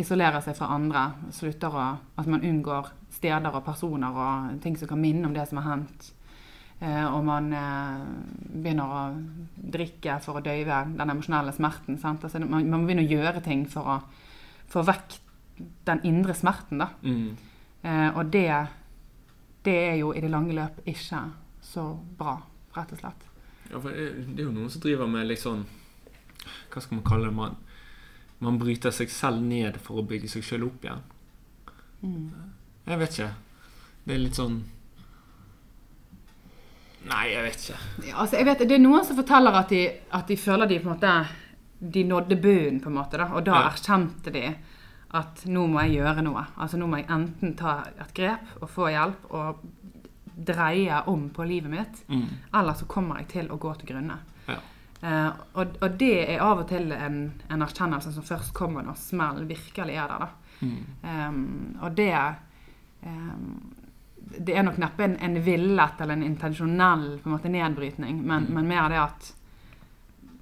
isolerer 0.00 0.42
seg 0.42 0.56
fra 0.58 0.72
andre. 0.74 1.04
Slutter 1.32 1.76
å 1.76 1.86
At 2.18 2.26
man 2.26 2.42
unngår 2.42 2.90
steder 3.14 3.54
og 3.54 3.64
personer 3.64 4.18
og 4.24 4.60
ting 4.64 4.76
som 4.76 4.90
kan 4.90 5.00
minne 5.00 5.28
om 5.28 5.34
det 5.36 5.46
som 5.48 5.60
har 5.62 5.70
hendt. 5.70 6.10
Eh, 6.84 7.04
og 7.08 7.22
man 7.24 7.48
eh, 7.56 8.00
begynner 8.60 8.90
å 8.92 9.02
drikke 9.54 10.18
for 10.24 10.36
å 10.38 10.44
døyve 10.44 10.82
den 10.98 11.12
emosjonelle 11.14 11.54
smerten. 11.56 11.96
Sant? 12.02 12.24
Altså, 12.26 12.42
man, 12.42 12.66
man 12.68 12.82
må 12.82 12.88
begynne 12.88 13.06
å 13.06 13.12
gjøre 13.14 13.40
ting 13.44 13.64
for 13.70 13.88
å 13.94 13.98
få 14.72 14.82
vekk 14.84 15.16
den 15.88 16.02
indre 16.04 16.34
smerten. 16.36 16.82
da. 16.82 16.90
Mm. 17.06 17.36
Eh, 17.84 18.10
og 18.10 18.32
det, 18.34 18.48
det 19.64 19.78
er 19.86 19.96
jo 20.02 20.12
i 20.12 20.24
det 20.24 20.32
lange 20.32 20.56
løp 20.56 20.82
ikke 20.84 21.22
så 21.64 21.86
bra, 22.18 22.36
rett 22.76 22.92
og 22.92 23.00
slett. 23.00 23.24
Ja, 23.70 23.80
for 23.80 23.88
det 23.88 24.36
er 24.36 24.44
jo 24.44 24.52
noen 24.52 24.72
som 24.72 24.84
driver 24.84 25.08
med 25.08 25.24
litt 25.24 25.40
sånn 25.40 25.62
Hva 26.68 26.82
skal 26.84 26.98
man 26.98 27.06
kalle 27.06 27.30
det? 27.30 27.36
Man, 27.38 27.54
man 28.44 28.58
bryter 28.60 28.92
seg 28.92 29.08
selv 29.08 29.40
ned 29.40 29.78
for 29.80 30.02
å 30.02 30.04
bygge 30.04 30.28
seg 30.28 30.44
selv 30.44 30.68
opp 30.68 30.84
igjen. 30.84 31.00
Mm. 32.04 32.26
Jeg 32.84 33.00
vet 33.00 33.16
ikke. 33.16 33.30
Det 34.04 34.12
er 34.12 34.20
litt 34.20 34.36
sånn 34.36 34.58
Nei, 37.08 37.24
jeg 37.32 37.42
vet 37.44 37.56
ikke. 37.64 37.78
Ja, 38.08 38.14
altså, 38.22 38.36
jeg 38.38 38.46
vet, 38.46 38.58
det 38.68 38.76
er 38.78 38.78
noen 38.84 39.04
som 39.04 39.16
forteller 39.18 39.58
at 39.60 39.68
de, 39.68 39.82
at 40.16 40.26
de 40.30 40.36
føler 40.40 40.66
de 40.70 40.78
på 40.80 40.88
en 40.88 40.94
måte 40.94 41.14
de 41.94 42.04
nådde 42.08 42.36
bunnen, 42.40 42.80
på 42.80 42.88
en 42.88 42.94
måte, 42.96 43.18
da, 43.20 43.26
og 43.36 43.44
da 43.44 43.52
Ja. 43.58 43.68
erkjente 43.70 44.32
de 44.32 44.54
at 45.14 45.44
nå 45.46 45.66
må 45.68 45.80
jeg 45.84 45.98
gjøre 46.00 46.22
noe. 46.24 46.46
Altså 46.58 46.76
Nå 46.80 46.86
må 46.88 46.96
jeg 46.98 47.06
enten 47.10 47.54
ta 47.56 47.84
et 48.00 48.14
grep 48.14 48.62
og 48.62 48.68
få 48.70 48.88
hjelp 48.90 49.28
og 49.30 49.60
dreie 50.34 51.02
om 51.06 51.28
på 51.30 51.44
livet 51.46 51.70
mitt, 51.70 52.04
Mm. 52.08 52.24
eller 52.54 52.72
så 52.74 52.86
kommer 52.86 53.18
jeg 53.18 53.28
til 53.28 53.48
å 53.52 53.58
gå 53.58 53.74
til 53.78 53.86
grunne. 53.94 54.18
Ja. 54.48 54.56
Eh, 55.02 55.32
og, 55.54 55.76
og 55.82 55.98
det 55.98 56.28
er 56.30 56.40
av 56.40 56.58
og 56.64 56.68
til 56.68 56.90
en, 56.92 57.32
en 57.50 57.62
erkjennelse 57.62 58.12
som 58.14 58.22
først 58.24 58.52
kommer 58.54 58.82
når 58.82 58.96
smell 58.96 59.44
virkelig 59.46 59.94
er 59.94 60.08
der. 60.08 60.18
da. 60.18 60.28
Mm. 60.60 60.86
Um, 61.04 61.76
og 61.82 61.94
det 61.96 62.14
um, 63.04 63.73
Det 64.44 64.56
er 64.56 64.62
nok 64.62 64.78
neppe 64.78 65.04
en, 65.04 65.16
en 65.20 65.34
villet 65.44 66.00
eller 66.00 66.12
en 66.16 66.22
intensjonell 66.22 67.18
på 67.22 67.28
en 67.28 67.34
måte, 67.36 67.50
nedbrytning, 67.52 68.22
men, 68.24 68.46
Mm. 68.46 68.54
men 68.54 68.68
mer 68.68 68.88
det 68.88 68.98
at 69.02 69.32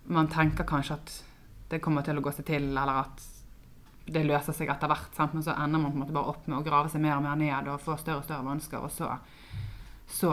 man 0.06 0.28
tenker 0.28 0.64
kanskje 0.64 0.94
at 0.94 1.24
det 1.70 1.80
kommer 1.82 2.02
til 2.04 2.18
å 2.18 2.22
gå 2.22 2.32
seg 2.32 2.44
til, 2.46 2.62
eller 2.76 3.00
at 3.00 3.22
det 4.06 4.24
løser 4.26 4.52
seg 4.52 4.68
etter 4.68 4.88
hvert. 4.88 5.14
Sant? 5.14 5.32
Men 5.34 5.42
så 5.42 5.54
ender 5.56 5.78
man 5.78 5.92
på 5.92 5.96
en 5.96 6.02
måte 6.04 6.12
bare 6.12 6.28
opp 6.32 6.46
med 6.48 6.58
å 6.58 6.64
grave 6.66 6.88
seg 6.90 7.00
mer 7.00 7.16
og 7.16 7.22
mer 7.22 7.36
ned 7.36 7.68
og 7.68 7.80
få 7.80 7.96
større 7.98 8.18
og 8.18 8.24
større 8.24 8.44
vansker, 8.44 8.78
og 8.82 8.90
så, 8.90 9.12
så 10.08 10.32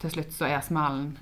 til 0.00 0.10
slutt 0.10 0.32
så 0.32 0.46
er 0.48 0.60
smellen 0.64 1.16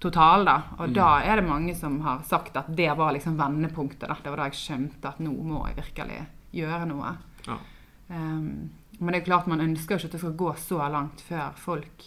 total, 0.00 0.44
da. 0.44 0.56
Og 0.78 0.88
Mm. 0.88 0.94
da 0.94 1.20
er 1.22 1.36
det 1.40 1.48
mange 1.48 1.74
som 1.76 2.00
har 2.00 2.22
sagt 2.22 2.56
at 2.56 2.66
det 2.76 2.96
var 2.96 3.12
liksom 3.12 3.36
vendepunktet. 3.38 4.08
da. 4.08 4.14
Det 4.22 4.30
var 4.30 4.36
da 4.36 4.44
jeg 4.50 4.52
skjønte 4.60 5.04
at 5.08 5.18
nå 5.20 5.32
må 5.32 5.66
jeg 5.66 5.76
virkelig 5.76 6.26
gjøre 6.52 6.86
noe. 6.88 7.16
Ja. 7.46 7.58
Um, 8.10 8.70
men 8.98 9.12
det 9.12 9.20
er 9.22 9.26
klart 9.26 9.46
man 9.46 9.60
ønsker 9.60 9.94
jo 9.94 9.98
ikke 9.98 10.06
at 10.10 10.12
det 10.16 10.20
skal 10.20 10.36
gå 10.40 10.52
så 10.62 10.78
langt 10.92 11.20
før 11.20 11.52
folk 11.60 12.06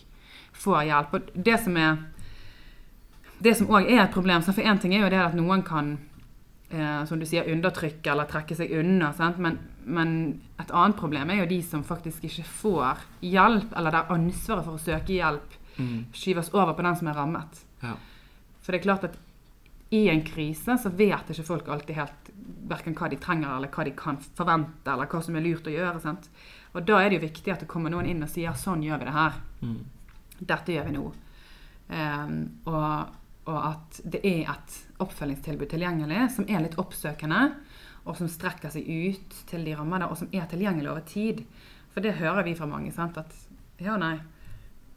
får 0.53 0.83
hjelp. 0.89 1.13
Og 1.13 1.31
det 1.35 1.59
som 1.63 1.77
er 1.77 1.97
det 3.39 3.55
som 3.55 3.69
òg 3.71 3.87
er 3.87 4.03
et 4.03 4.11
problem, 4.13 4.41
for 4.43 4.53
én 4.59 4.79
ting 4.81 4.93
er 4.95 5.05
jo 5.05 5.11
det 5.13 5.19
at 5.23 5.35
noen 5.37 5.61
kan 5.63 5.93
eh, 6.71 7.05
som 7.07 7.19
du 7.19 7.25
sier, 7.25 7.47
undertrykke 7.47 8.11
eller 8.11 8.27
trekke 8.27 8.57
seg 8.57 8.73
unna. 8.81 9.13
Sant? 9.15 9.37
Men, 9.39 9.59
men 9.85 10.41
et 10.59 10.73
annet 10.75 10.97
problem 10.99 11.29
er 11.31 11.43
jo 11.43 11.45
de 11.53 11.61
som 11.63 11.85
faktisk 11.87 12.25
ikke 12.27 12.43
får 12.43 13.05
hjelp, 13.21 13.71
eller 13.79 13.95
der 13.95 14.11
ansvaret 14.11 14.65
for 14.67 14.75
å 14.75 14.83
søke 14.83 15.15
hjelp 15.15 15.55
Mm. 15.79 16.05
skyves 16.11 16.49
over 16.51 16.73
på 16.75 16.83
den 16.83 16.95
som 16.99 17.07
er 17.07 17.13
rammet. 17.15 17.61
Ja. 17.79 17.93
For 18.61 18.73
det 18.73 18.81
er 18.81 18.83
klart 18.83 19.03
at 19.07 19.13
i 19.95 20.09
en 20.11 20.25
krise 20.27 20.75
så 20.75 20.89
vet 20.91 21.29
ikke 21.31 21.45
folk 21.47 21.69
alltid 21.71 21.95
helt 21.95 22.31
hverken 22.67 22.97
hva 22.99 23.07
de 23.09 23.15
trenger, 23.15 23.55
eller 23.55 23.71
hva 23.71 23.85
de 23.87 23.93
kan 23.95 24.19
forvente, 24.35 24.91
eller 24.91 25.07
hva 25.07 25.21
som 25.23 25.37
er 25.39 25.45
lurt 25.45 25.69
å 25.71 25.73
gjøre. 25.73 26.01
Sant? 26.03 26.27
Og 26.73 26.85
da 26.85 26.99
er 27.01 27.09
det 27.09 27.19
jo 27.19 27.25
viktig 27.27 27.53
at 27.53 27.63
det 27.63 27.69
kommer 27.71 27.93
noen 27.93 28.09
inn 28.09 28.23
og 28.25 28.29
sier 28.31 28.57
sånn 28.57 28.83
gjør 28.85 29.01
vi 29.01 29.07
det 29.07 29.15
her. 29.15 29.39
Mm. 29.65 29.79
Dette 30.39 30.75
gjør 30.75 30.87
vi 30.87 30.95
nå. 30.95 31.05
Um, 31.89 32.35
og, 32.69 33.15
og 33.49 33.59
at 33.71 34.01
det 34.05 34.21
er 34.21 34.51
et 34.53 34.75
oppfølgingstilbud 35.01 35.71
tilgjengelig 35.71 36.27
som 36.35 36.45
er 36.47 36.61
litt 36.63 36.77
oppsøkende, 36.81 37.43
og 38.05 38.17
som 38.17 38.29
strekker 38.31 38.71
seg 38.73 38.85
ut 38.85 39.39
til 39.49 39.65
de 39.65 39.73
rammede, 39.77 40.07
og 40.09 40.19
som 40.19 40.29
er 40.33 40.45
tilgjengelig 40.49 40.91
over 40.91 41.05
tid. 41.09 41.41
For 41.93 42.05
det 42.05 42.19
hører 42.21 42.45
vi 42.45 42.57
fra 42.57 42.69
mange. 42.69 42.93
sant, 42.93 43.17
at 43.17 43.33
ja, 43.81 43.97
nei, 43.97 44.19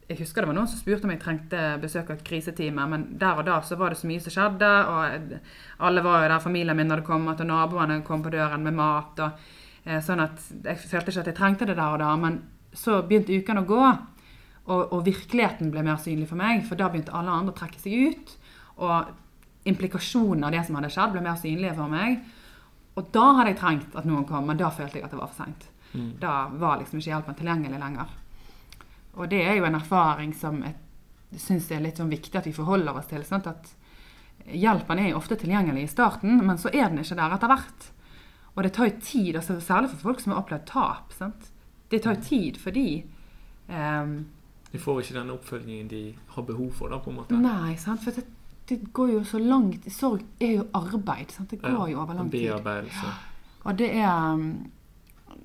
jeg 0.09 0.19
husker 0.19 0.43
det 0.43 0.49
var 0.51 0.57
noen 0.57 0.69
som 0.69 0.79
spurte 0.79 1.07
om 1.07 1.13
jeg 1.13 1.21
trengte 1.23 1.59
besøk 1.81 2.11
av 2.11 2.17
et 2.17 2.25
krisetime, 2.27 2.85
men 2.91 3.05
der 3.19 3.39
og 3.39 3.47
da 3.47 3.57
så 3.65 3.77
var 3.79 3.93
det 3.93 3.99
så 4.01 4.09
mye 4.09 4.21
som 4.23 4.35
skjedde, 4.35 4.71
og 4.91 5.35
alle 5.87 6.03
var 6.05 6.23
jo 6.23 6.29
der, 6.29 6.43
familien 6.43 6.77
min 6.77 6.91
hadde 6.91 7.05
kommet, 7.07 7.41
og 7.41 7.49
naboene 7.49 8.01
kom 8.05 8.23
på 8.25 8.33
døren 8.33 8.65
med 8.65 8.75
mat, 8.77 9.21
og 9.23 9.62
sånn 9.83 10.23
at 10.23 10.39
jeg 10.63 10.79
følte 10.79 11.11
ikke 11.11 11.23
at 11.23 11.29
jeg 11.31 11.37
trengte 11.37 11.67
det 11.67 11.75
der 11.75 11.95
og 11.95 11.99
da, 11.99 12.13
men 12.19 12.39
så 12.73 13.01
begynte 13.05 13.35
ukene 13.35 13.63
å 13.65 13.69
gå, 13.69 13.81
og, 14.63 14.93
og 14.95 15.03
virkeligheten 15.05 15.73
ble 15.73 15.83
mer 15.83 15.99
synlig 16.01 16.29
for 16.29 16.39
meg, 16.39 16.63
for 16.67 16.79
da 16.79 16.87
begynte 16.91 17.13
alle 17.15 17.33
andre 17.33 17.51
å 17.53 17.57
trekke 17.57 17.81
seg 17.81 18.13
ut, 18.13 18.33
og 18.79 19.11
implikasjonen 19.69 20.47
av 20.47 20.55
det 20.55 20.63
som 20.67 20.79
hadde 20.79 20.91
skjedd, 20.93 21.13
ble 21.15 21.25
mer 21.25 21.37
synlige 21.39 21.75
for 21.77 21.91
meg, 21.91 22.23
og 22.93 23.09
da 23.15 23.25
hadde 23.39 23.53
jeg 23.53 23.59
trengt 23.59 23.95
at 23.97 24.07
noen 24.07 24.25
kom, 24.29 24.45
men 24.47 24.59
da 24.59 24.69
følte 24.73 24.99
jeg 24.99 25.07
at 25.07 25.13
det 25.13 25.19
var 25.19 25.31
for 25.31 25.43
sent. 25.43 25.67
Mm. 25.93 26.09
Da 26.21 26.33
var 26.61 26.79
liksom 26.79 26.99
ikke 26.99 27.11
hjelpen 27.11 27.37
tilgjengelig 27.37 27.79
lenger. 27.81 28.11
Og 29.17 29.29
det 29.29 29.41
er 29.45 29.57
jo 29.57 29.67
en 29.67 29.77
erfaring 29.77 30.33
som 30.37 30.59
jeg 30.65 31.41
syns 31.41 31.69
er 31.73 31.81
litt 31.81 31.99
sånn 32.01 32.11
viktig 32.13 32.37
at 32.37 32.47
vi 32.49 32.53
forholder 32.53 32.97
oss 32.97 33.09
til. 33.09 33.23
Sant? 33.25 33.49
At 33.49 33.73
hjelpen 34.45 35.01
er 35.01 35.11
jo 35.11 35.19
ofte 35.19 35.37
tilgjengelig 35.41 35.87
i 35.87 35.91
starten, 35.91 36.41
men 36.45 36.61
så 36.61 36.71
er 36.73 36.89
den 36.89 37.01
ikke 37.01 37.17
der 37.17 37.35
etter 37.37 37.53
hvert. 37.53 37.89
Og 38.55 38.63
det 38.63 38.73
tar 38.73 38.85
jo 38.85 38.95
tid, 39.01 39.35
altså 39.35 39.59
særlig 39.61 39.89
for 39.89 39.97
folk 39.97 40.19
som 40.21 40.31
har 40.33 40.41
opplevd 40.43 40.65
tap. 40.69 41.13
Sant? 41.17 41.49
Det 41.91 42.01
tar 42.03 42.15
jo 42.15 42.21
tid 42.21 42.57
fordi 42.61 43.03
um, 43.69 44.25
De 44.71 44.79
får 44.81 45.01
ikke 45.01 45.15
den 45.19 45.29
oppfølgingen 45.33 45.87
de 45.89 46.03
har 46.35 46.41
behov 46.45 46.71
for, 46.73 46.89
da, 46.89 46.97
på 47.01 47.09
en 47.09 47.17
måte. 47.21 47.37
Nei, 47.41 47.75
sant? 47.81 48.01
for 48.03 48.11
det, 48.11 48.25
det 48.69 48.79
går 48.93 49.11
jo 49.13 49.23
så 49.27 49.39
langt 49.41 49.85
Sorg 49.91 50.21
er 50.39 50.55
jo 50.59 50.67
arbeid. 50.73 51.31
Sant? 51.33 51.49
Det 51.49 51.61
går 51.61 51.89
jo 51.91 51.99
over 52.01 52.13
lang 52.13 52.29
tid. 52.31 52.47
Bearbeidelse. 52.49 53.13
Og 53.63 53.77
det 53.79 53.89
er, 53.95 54.33
um, 54.33 54.47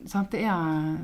sant, 0.06 0.32
det 0.32 0.44
er 0.44 0.98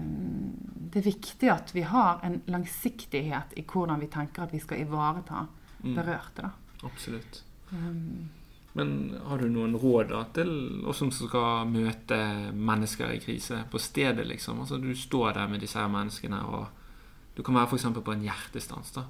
Det 0.94 1.00
er 1.00 1.10
viktig 1.10 1.48
at 1.50 1.72
vi 1.74 1.82
har 1.82 2.20
en 2.22 2.40
langsiktighet 2.46 3.56
i 3.56 3.64
hvordan 3.66 4.00
vi 4.00 4.06
tenker 4.12 4.42
at 4.44 4.52
vi 4.52 4.60
skal 4.62 4.80
ivareta 4.84 5.46
Mm. 5.84 5.94
berørte. 5.98 6.42
Da. 6.42 6.48
Absolutt. 6.86 7.42
Um, 7.72 8.30
Men 8.76 9.14
har 9.22 9.38
du 9.38 9.46
noen 9.48 9.76
råd 9.78 10.08
da, 10.10 10.24
til 10.34 10.50
oss 10.90 10.98
som 10.98 11.12
skal 11.14 11.68
møte 11.70 12.16
mennesker 12.58 13.12
i 13.14 13.20
krise 13.22 13.60
på 13.70 13.78
stedet, 13.78 14.26
liksom? 14.26 14.64
Altså, 14.64 14.80
du 14.82 14.90
står 14.98 15.36
der 15.36 15.52
med 15.52 15.62
disse 15.62 15.78
her 15.78 15.92
menneskene, 15.92 16.40
og 16.42 17.36
du 17.36 17.42
kan 17.46 17.54
være 17.54 17.70
f.eks. 17.70 17.86
på 17.94 18.14
en 18.16 18.24
hjertestans. 18.26 18.90
da. 18.96 19.06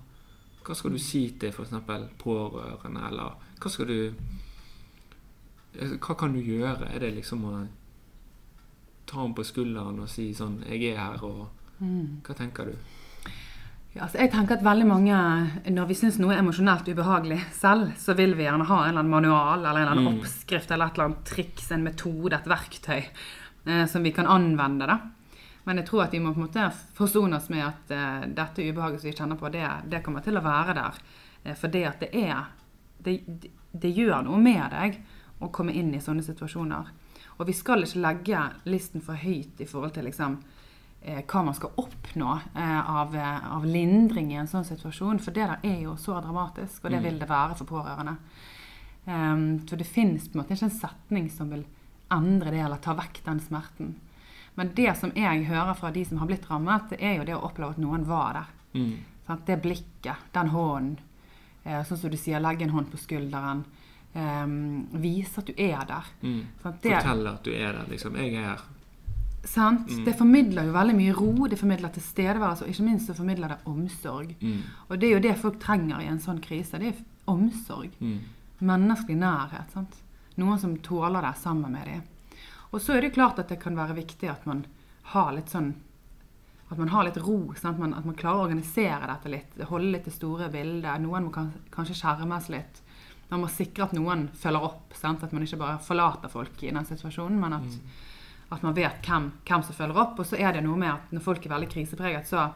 Hva 0.64 0.76
skal 0.76 0.92
du 0.92 1.00
si 1.00 1.22
til 1.40 1.48
f.eks. 1.52 1.72
pårørende, 2.20 3.06
eller 3.08 3.40
hva 3.60 3.72
skal 3.72 3.88
du 3.88 3.98
eh, 5.80 5.96
Hva 5.96 6.16
kan 6.20 6.36
du 6.36 6.40
gjøre? 6.44 6.90
Er 6.92 7.00
det 7.00 7.14
liksom 7.22 7.48
å 7.48 7.54
ta 9.08 9.22
ham 9.22 9.32
på 9.36 9.44
skulderen 9.48 10.00
og 10.00 10.08
si 10.12 10.32
sånn 10.36 10.60
'Jeg 10.64 10.92
er 10.92 11.00
her', 11.00 11.24
og 11.24 11.48
mm. 11.80 12.20
hva 12.24 12.36
tenker 12.36 12.68
du? 12.68 12.76
Ja, 13.94 14.02
altså 14.02 14.18
jeg 14.18 14.32
tenker 14.32 14.56
at 14.56 14.64
veldig 14.66 14.86
mange, 14.90 15.16
Når 15.70 15.86
vi 15.86 15.94
syns 15.94 16.16
noe 16.18 16.34
er 16.34 16.40
emosjonelt 16.42 16.88
ubehagelig 16.90 17.38
selv, 17.54 17.92
så 17.96 18.16
vil 18.18 18.34
vi 18.34 18.42
gjerne 18.42 18.66
ha 18.66 18.78
en 18.82 18.88
eller 18.88 19.04
annen 19.04 19.12
manual 19.12 19.60
eller 19.60 19.70
en 19.70 19.82
eller 19.82 19.92
annen 19.92 20.08
Mm. 20.08 20.18
oppskrift 20.18 20.70
eller 20.70 20.86
et 20.86 20.94
eller 20.94 21.04
annet 21.04 21.24
triks, 21.24 21.70
en 21.70 21.84
metode, 21.84 22.34
et 22.34 22.48
verktøy 22.50 23.04
eh, 23.66 23.86
som 23.86 24.02
vi 24.02 24.10
kan 24.10 24.26
anvende. 24.26 24.86
da. 24.86 24.98
Men 25.64 25.76
jeg 25.76 25.86
tror 25.86 26.02
at 26.04 26.12
vi 26.12 26.18
må 26.18 26.34
på 26.34 26.40
en 26.40 26.46
måte 26.48 26.72
forsone 26.94 27.36
oss 27.36 27.48
med 27.48 27.64
at 27.64 27.90
eh, 27.90 28.26
dette 28.34 28.66
ubehaget 28.66 29.00
som 29.00 29.10
vi 29.10 29.16
kjenner 29.16 29.36
på, 29.36 29.48
det, 29.52 29.68
det 29.88 30.02
kommer 30.02 30.20
til 30.20 30.36
å 30.36 30.42
være 30.44 30.74
der. 30.74 30.98
Eh, 31.44 31.54
for 31.54 31.68
det 31.68 31.84
at 31.86 32.00
det 32.00 32.10
er 32.12 32.44
det, 32.98 33.22
det, 33.70 33.90
gjør 33.94 34.24
noe 34.24 34.38
med 34.40 34.70
deg 34.72 34.98
å 35.40 35.48
komme 35.52 35.72
inn 35.72 35.94
i 35.94 36.00
sånne 36.00 36.22
situasjoner. 36.22 36.90
Og 37.38 37.46
vi 37.46 37.52
skal 37.52 37.84
ikke 37.84 38.02
legge 38.02 38.42
listen 38.64 39.00
for 39.00 39.14
høyt 39.14 39.60
i 39.60 39.66
forhold 39.66 39.94
til 39.94 40.04
liksom, 40.04 40.38
hva 41.04 41.42
man 41.44 41.54
skal 41.54 41.70
oppnå 41.76 42.40
eh, 42.56 42.90
av, 42.90 43.14
eh, 43.16 43.52
av 43.56 43.64
lindring 43.66 44.32
i 44.32 44.38
en 44.40 44.46
sånn 44.48 44.64
situasjon. 44.64 45.18
For 45.20 45.30
det 45.36 45.46
der 45.50 45.58
er 45.62 45.80
jo 45.82 45.96
så 46.00 46.20
dramatisk, 46.24 46.84
og 46.84 46.90
det 46.90 47.00
Mm. 47.00 47.04
vil 47.04 47.18
det 47.18 47.28
være 47.28 47.54
for 47.56 47.64
pårørende. 47.64 48.16
så 49.06 49.68
for 49.68 49.76
det 49.76 49.84
finnes 49.86 50.28
på 50.28 50.38
en 50.38 50.42
måte 50.44 50.54
ikke 50.56 50.64
en 50.70 50.70
setning 50.80 51.30
som 51.30 51.50
vil 51.50 51.64
endre 52.10 52.50
det 52.50 52.60
eller 52.64 52.76
ta 52.80 52.94
vekk 52.94 53.22
den 53.24 53.40
smerten. 53.40 53.94
Men 54.56 54.70
det 54.74 54.96
som 54.96 55.12
jeg 55.14 55.44
hører 55.44 55.74
fra 55.74 55.90
de 55.90 56.04
som 56.04 56.18
har 56.18 56.26
blitt 56.26 56.48
rammet, 56.50 56.88
det 56.90 57.02
er 57.02 57.16
jo 57.18 57.24
det 57.24 57.34
å 57.34 57.42
oppleve 57.44 57.70
at 57.70 57.78
noen 57.78 58.04
var 58.06 58.32
der. 58.32 58.46
Mm. 58.74 58.98
Det 59.44 59.62
blikket, 59.62 60.16
den 60.32 60.48
hånden. 60.48 60.98
Eh, 61.64 61.82
sånn 61.84 61.98
som 61.98 62.10
du 62.10 62.16
sier, 62.16 62.40
legge 62.40 62.62
en 62.62 62.70
hånd 62.70 62.90
på 62.90 62.96
skulderen. 63.00 63.64
Um, 64.14 64.86
vise 64.92 65.38
at 65.38 65.46
du 65.46 65.52
er 65.58 65.84
der. 65.88 66.04
Mm. 66.22 66.46
Det, 66.62 66.62
Fortelle 66.62 67.32
at 67.32 67.42
du 67.42 67.50
er 67.50 67.72
der, 67.72 67.84
liksom. 67.90 68.14
'Jeg 68.14 68.34
er 68.34 68.54
her'. 68.54 68.60
Sant? 69.48 69.90
Mm. 69.90 70.04
det 70.06 70.14
formidler 70.18 70.68
jo 70.68 70.74
veldig 70.74 70.94
mye 70.98 71.16
ro, 71.16 71.48
det 71.50 71.58
formidler 71.60 71.92
tilstedeværelse, 71.94 72.64
og 72.64 72.72
ikke 72.72 72.86
minst 72.86 73.10
så 73.10 73.16
formidler 73.18 73.54
det 73.54 73.60
omsorg. 73.70 74.34
Mm. 74.40 74.62
Og 74.88 74.98
det 74.98 75.08
er 75.08 75.14
jo 75.14 75.24
det 75.26 75.36
folk 75.40 75.60
trenger 75.62 76.02
i 76.02 76.08
en 76.10 76.22
sånn 76.22 76.40
krise. 76.44 76.80
Det 76.80 76.92
er 76.92 77.02
omsorg. 77.30 77.94
Mm. 78.00 78.18
Menneskelig 78.64 79.18
nærhet. 79.20 79.72
sant? 79.74 80.00
Noen 80.40 80.58
som 80.58 80.76
tåler 80.82 81.22
det 81.22 81.34
sammen 81.38 81.72
med 81.72 81.90
dem. 81.90 82.38
Og 82.74 82.80
så 82.82 82.96
er 82.96 83.04
det 83.04 83.14
klart 83.14 83.38
at 83.38 83.52
det 83.52 83.60
kan 83.62 83.76
være 83.78 83.94
viktig 84.00 84.30
at 84.30 84.46
man 84.50 84.64
har 85.14 85.34
litt 85.36 85.52
sånn 85.52 85.74
at 86.72 86.78
man 86.80 86.88
har 86.88 87.04
litt 87.06 87.20
ro. 87.22 87.52
Sant? 87.60 87.78
Man, 87.78 87.92
at 87.94 88.06
man 88.08 88.16
klarer 88.18 88.40
å 88.40 88.46
organisere 88.48 89.06
dette 89.06 89.30
litt. 89.30 89.58
Holde 89.68 89.92
litt 89.92 90.08
det 90.08 90.14
store 90.14 90.48
bildet. 90.50 91.02
Noen 91.04 91.28
må 91.28 91.34
kan, 91.34 91.52
kanskje 91.74 91.98
skjermes 92.00 92.48
litt. 92.50 92.80
Man 93.28 93.44
må 93.44 93.50
sikre 93.52 93.86
at 93.86 93.94
noen 93.96 94.26
følger 94.38 94.66
opp. 94.70 94.96
Sant? 94.96 95.22
At 95.22 95.34
man 95.36 95.44
ikke 95.44 95.60
bare 95.60 95.82
forlater 95.84 96.32
folk 96.32 96.64
i 96.64 96.72
den 96.72 96.88
situasjonen, 96.88 97.38
men 97.40 97.58
at, 97.60 97.78
at 98.52 98.62
man 98.62 98.76
vet 98.76 99.00
hvem, 99.06 99.30
hvem 99.46 99.64
som 99.64 99.76
følger 99.76 100.00
opp. 100.00 100.18
Og 100.20 100.28
så 100.28 100.38
er 100.38 100.54
det 100.54 100.64
noe 100.64 100.78
med 100.80 100.92
at 100.92 101.12
når 101.14 101.24
folk 101.24 101.46
er 101.46 101.54
veldig 101.54 101.70
krisepreget, 101.72 102.28
så 102.28 102.48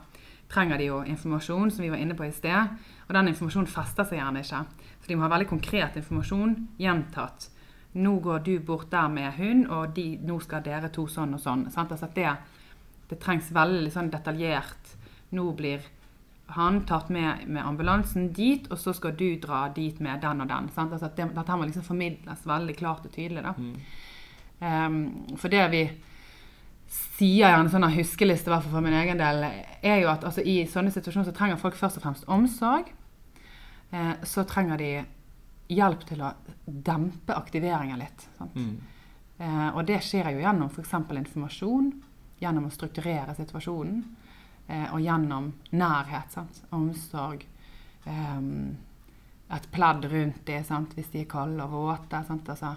trenger 0.53 0.80
de 0.80 0.89
jo 0.89 1.03
informasjon, 1.05 1.70
som 1.70 1.84
vi 1.84 1.91
var 1.93 2.01
inne 2.01 2.16
på 2.16 2.26
i 2.26 2.32
sted. 2.32 2.74
Og 3.09 3.14
den 3.16 3.30
informasjonen 3.32 3.70
fester 3.70 4.09
seg 4.09 4.20
gjerne 4.20 4.45
ikke. 4.45 4.64
Så 5.01 5.11
de 5.11 5.16
må 5.16 5.26
ha 5.26 5.32
veldig 5.32 5.51
konkret 5.51 5.99
informasjon 6.01 6.57
gjentatt. 6.80 7.51
Nå 7.99 8.18
går 8.24 8.45
du 8.45 8.55
bort 8.61 8.91
der 8.93 9.09
med 9.12 9.32
hund, 9.39 9.66
og 9.72 9.95
de, 9.97 10.11
nå 10.22 10.39
skal 10.45 10.64
dere 10.64 10.91
to 10.93 11.07
sånn 11.11 11.36
og 11.36 11.43
sånn. 11.43 11.66
Altså 11.72 12.09
det, 12.14 12.32
det 13.11 13.20
trengs 13.22 13.53
veldig 13.55 13.93
sånn 13.95 14.11
detaljert. 14.12 14.93
Nå 15.36 15.47
blir 15.57 15.86
han 16.57 16.82
tatt 16.89 17.11
med 17.12 17.45
med 17.47 17.64
ambulansen 17.64 18.30
dit, 18.32 18.68
og 18.72 18.78
så 18.80 18.95
skal 18.97 19.16
du 19.16 19.36
dra 19.41 19.66
dit 19.74 19.99
med 20.01 20.20
den 20.24 20.41
og 20.41 20.49
den. 20.49 20.68
Sant? 20.72 20.93
Altså 20.93 21.11
det, 21.16 21.30
dette 21.36 21.57
må 21.57 21.68
liksom 21.68 21.84
formidles 21.84 22.47
veldig 22.49 22.76
klart 22.76 23.05
og 23.05 23.12
tydelig. 23.12 23.45
Da. 23.45 23.55
Mm. 23.57 23.74
Um, 24.59 25.01
for 25.39 25.53
det 25.53 25.65
vi 25.73 25.83
sier 27.19 27.53
en 27.53 27.69
sånn 27.71 27.87
huskeliste, 27.93 28.49
i 28.49 28.53
hvert 28.53 28.65
fall 28.65 28.79
for 28.79 28.85
min 28.85 28.97
egen 28.97 29.21
del, 29.21 29.45
er 29.83 30.01
jo 30.03 30.11
at 30.13 30.25
altså, 30.27 30.43
i 30.43 30.63
sånne 30.71 30.93
situasjoner 30.95 31.29
så 31.29 31.37
trenger 31.37 31.61
folk 31.61 31.77
først 31.79 32.01
og 32.01 32.05
fremst 32.07 32.29
omsorg. 32.31 32.93
Eh, 33.91 34.15
så 34.23 34.45
trenger 34.49 34.81
de 34.81 34.93
hjelp 35.73 36.05
til 36.09 36.23
å 36.25 36.33
dempe 36.65 37.37
aktiveringen 37.37 38.01
litt. 38.01 38.29
Sant? 38.39 38.57
Mm. 38.57 38.77
Eh, 39.39 39.69
og 39.69 39.85
det 39.89 40.01
skjer 40.05 40.33
jo 40.33 40.43
gjennom 40.43 40.71
f.eks. 40.73 40.95
informasjon, 41.21 41.93
gjennom 42.41 42.69
å 42.69 42.75
strukturere 42.75 43.37
situasjonen, 43.37 44.03
eh, 44.67 44.89
og 44.93 45.01
gjennom 45.05 45.53
nærhet. 45.71 46.33
Sant? 46.35 46.63
Omsorg. 46.71 47.47
ehm, 48.09 48.77
et 49.51 49.71
pledd 49.73 50.05
rundt 50.05 50.47
dem 50.47 50.87
hvis 50.95 51.11
de 51.13 51.21
er 51.21 51.29
kalde 51.29 51.65
og 51.65 51.71
våte. 51.73 52.23
Sant? 52.27 52.49
Altså, 52.49 52.77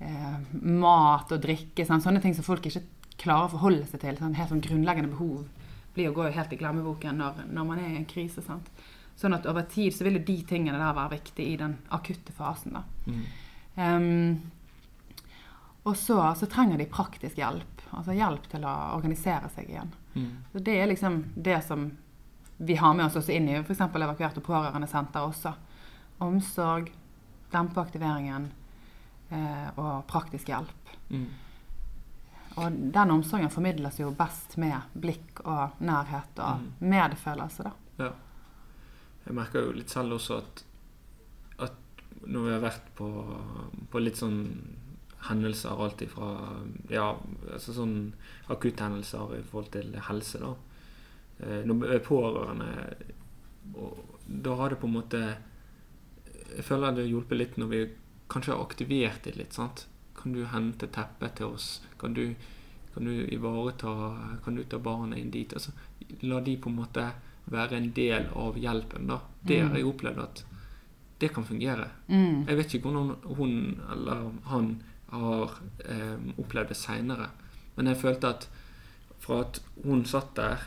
eh, 0.00 0.38
mat 0.60 1.32
og 1.32 1.42
drikke. 1.44 1.86
Sånn. 1.86 2.02
Sånne 2.04 2.22
ting 2.24 2.36
som 2.36 2.46
folk 2.46 2.66
ikke 2.66 2.84
klarer 3.20 3.48
å 3.48 3.54
forholde 3.54 3.88
seg 3.90 4.04
til. 4.04 4.20
Sånn. 4.20 4.36
Helt 4.38 4.52
sånn 4.52 4.64
grunnleggende 4.64 5.12
behov 5.12 5.44
blir 5.94 6.10
å 6.10 6.16
gå 6.16 6.28
helt 6.30 6.52
i 6.54 6.58
glemmeboken 6.60 7.18
når, 7.18 7.44
når 7.50 7.66
man 7.66 7.82
er 7.82 7.92
i 7.92 8.00
en 8.00 8.08
krise. 8.08 8.44
Sant? 8.44 8.70
Sånn 9.18 9.36
at 9.36 9.46
over 9.50 9.66
tid 9.68 9.92
så 9.94 10.06
vil 10.06 10.20
jo 10.20 10.26
de 10.28 10.38
tingene 10.48 10.78
der 10.80 10.96
være 10.96 11.16
viktige 11.18 11.52
i 11.52 11.58
den 11.60 11.76
akutte 11.92 12.32
fasen. 12.36 12.78
da. 12.78 12.84
Mm. 13.10 13.24
Um, 13.80 14.50
og 15.88 15.96
så, 15.96 16.18
så 16.36 16.48
trenger 16.50 16.78
de 16.80 16.88
praktisk 16.92 17.40
hjelp. 17.40 17.84
Altså 17.96 18.14
hjelp 18.14 18.46
til 18.52 18.64
å 18.68 18.76
organisere 18.94 19.50
seg 19.54 19.72
igjen. 19.72 19.90
Mm. 20.14 20.30
Så 20.52 20.62
Det 20.64 20.76
er 20.78 20.88
liksom 20.90 21.20
det 21.34 21.58
som 21.66 21.90
vi 22.60 22.76
har 22.76 22.94
med 22.94 23.06
oss 23.06 23.16
også 23.16 23.32
inn 23.32 23.48
i 23.48 23.56
f.eks. 23.62 23.80
evakuerte 23.80 24.42
pårørendesenter 24.44 25.24
også. 25.24 25.54
Omsorg, 26.20 26.90
dempe 27.52 27.80
aktiveringen. 27.80 28.50
Eh, 29.30 29.68
og 29.76 30.06
praktisk 30.10 30.48
hjelp. 30.52 30.92
Mm. 31.10 31.26
Og 32.60 32.78
den 32.92 33.10
omsorgen 33.14 33.50
formidles 33.50 34.00
jo 34.00 34.10
best 34.18 34.56
med 34.58 34.74
blikk 35.00 35.40
og 35.44 35.76
nærhet 35.80 36.38
og 36.42 36.60
Mm. 36.60 36.72
medfølelse, 36.90 37.62
da. 37.64 37.72
Ja. 37.98 38.10
Jeg 39.26 39.34
merker 39.34 39.60
jo 39.66 39.72
litt 39.72 39.90
selv 39.90 40.12
også 40.16 40.38
at, 40.38 40.64
at 41.58 41.72
når 42.26 42.42
vi 42.46 42.50
har 42.52 42.60
vært 42.60 42.88
på, 42.96 43.08
på 43.90 44.00
litt 44.02 44.16
sånn 44.16 44.40
hendelser, 45.28 45.76
alt 45.84 46.00
ifra 46.02 46.30
ja, 46.88 47.14
altså 47.52 47.72
sånn 47.76 48.12
akutthendelser 48.48 49.36
i 49.38 49.42
forhold 49.42 49.70
til 49.70 49.92
helse, 50.08 50.38
da. 50.40 50.54
Eh, 51.40 51.62
Når 51.64 51.74
vi 51.80 51.94
er 51.94 51.98
pårørende, 52.04 52.94
og 53.76 54.18
da 54.26 54.54
har 54.56 54.68
det 54.70 54.78
på 54.80 54.86
en 54.88 54.92
måte 54.94 55.20
Jeg 56.56 56.64
føler 56.64 56.92
det 56.96 57.04
har 57.04 57.10
hjulpet 57.12 57.38
litt 57.38 57.56
når 57.58 57.68
vi 57.70 57.80
kanskje 58.30 58.54
har 58.54 58.62
aktivert 58.64 59.24
det 59.26 59.36
litt. 59.36 59.52
sant? 59.52 59.86
Kan 60.16 60.32
du 60.32 60.44
hente 60.46 60.86
teppet 60.86 61.36
til 61.40 61.54
oss? 61.54 61.80
Kan 61.98 62.14
du, 62.14 62.34
kan 62.94 63.04
du 63.04 63.26
ivareta 63.26 63.92
Kan 64.44 64.54
du 64.54 64.64
ta 64.64 64.78
barna 64.78 65.16
inn 65.16 65.30
dit? 65.30 65.52
Altså, 65.52 65.72
la 66.20 66.40
de 66.40 66.56
på 66.56 66.70
en 66.70 66.80
måte 66.80 67.10
være 67.50 67.76
en 67.76 67.92
del 67.92 68.28
av 68.36 68.58
hjelpen. 68.58 69.06
da. 69.06 69.20
Det 69.40 69.60
har 69.60 69.76
jeg 69.76 69.86
opplevd 69.86 70.22
at 70.22 70.44
det 71.20 71.28
kan 71.34 71.44
fungere. 71.44 71.90
Mm. 72.08 72.46
Jeg 72.48 72.56
vet 72.56 72.74
ikke 72.74 72.88
hvordan 72.88 73.36
hun 73.36 73.80
eller 73.92 74.30
han 74.48 74.70
har 75.10 75.56
eh, 75.84 76.18
opplevd 76.38 76.70
det 76.72 76.76
seinere, 76.78 77.28
men 77.76 77.90
jeg 77.90 78.00
følte 78.00 78.30
at 78.30 78.46
fra 79.20 79.42
at 79.44 79.60
hun 79.84 80.04
satt 80.08 80.30
der 80.38 80.62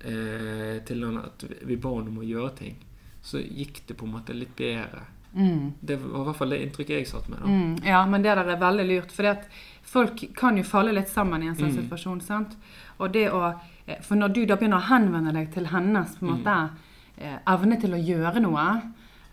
eh, 0.00 0.78
til 0.86 1.04
at 1.04 1.44
vi 1.68 1.76
ba 1.76 1.92
henne 1.98 2.14
om 2.14 2.22
å 2.22 2.26
gjøre 2.26 2.52
ting, 2.62 2.78
så 3.22 3.42
gikk 3.42 3.82
det 3.88 3.98
på 3.98 4.06
en 4.06 4.14
måte 4.14 4.36
litt 4.36 4.54
bedre. 4.56 5.04
Mm. 5.34 5.72
Det 5.80 5.96
var 6.00 6.20
i 6.20 6.24
hvert 6.24 6.36
fall 6.36 6.50
det 6.50 6.60
inntrykket 6.66 6.96
jeg 6.98 7.06
satt 7.06 7.28
med. 7.28 7.38
Mm, 7.46 7.76
ja, 7.86 8.04
men 8.06 8.22
det 8.22 8.34
der 8.34 8.48
er 8.50 8.56
veldig 8.58 8.86
lurt. 8.88 9.12
For 9.12 9.36
folk 9.82 10.24
kan 10.36 10.56
jo 10.58 10.62
falle 10.66 10.92
litt 10.92 11.08
sammen 11.08 11.42
i 11.42 11.46
en 11.46 11.54
sånn 11.56 11.70
Mm. 11.70 11.82
situasjon. 11.84 12.20
sant? 12.22 12.56
Og 12.98 13.12
det 13.12 13.30
å, 13.30 13.54
eh, 13.86 14.00
For 14.02 14.16
når 14.16 14.32
du 14.34 14.46
da 14.46 14.56
begynner 14.56 14.78
å 14.80 14.88
henvende 14.88 15.32
deg 15.32 15.52
til 15.52 15.66
hennes 15.66 16.16
på 16.18 16.22
en 16.26 16.28
Mm. 16.28 16.42
måte 16.42 16.70
eh, 17.18 17.38
evne 17.46 17.80
til 17.80 17.90
å 17.90 18.02
gjøre 18.06 18.40
noe, 18.40 18.82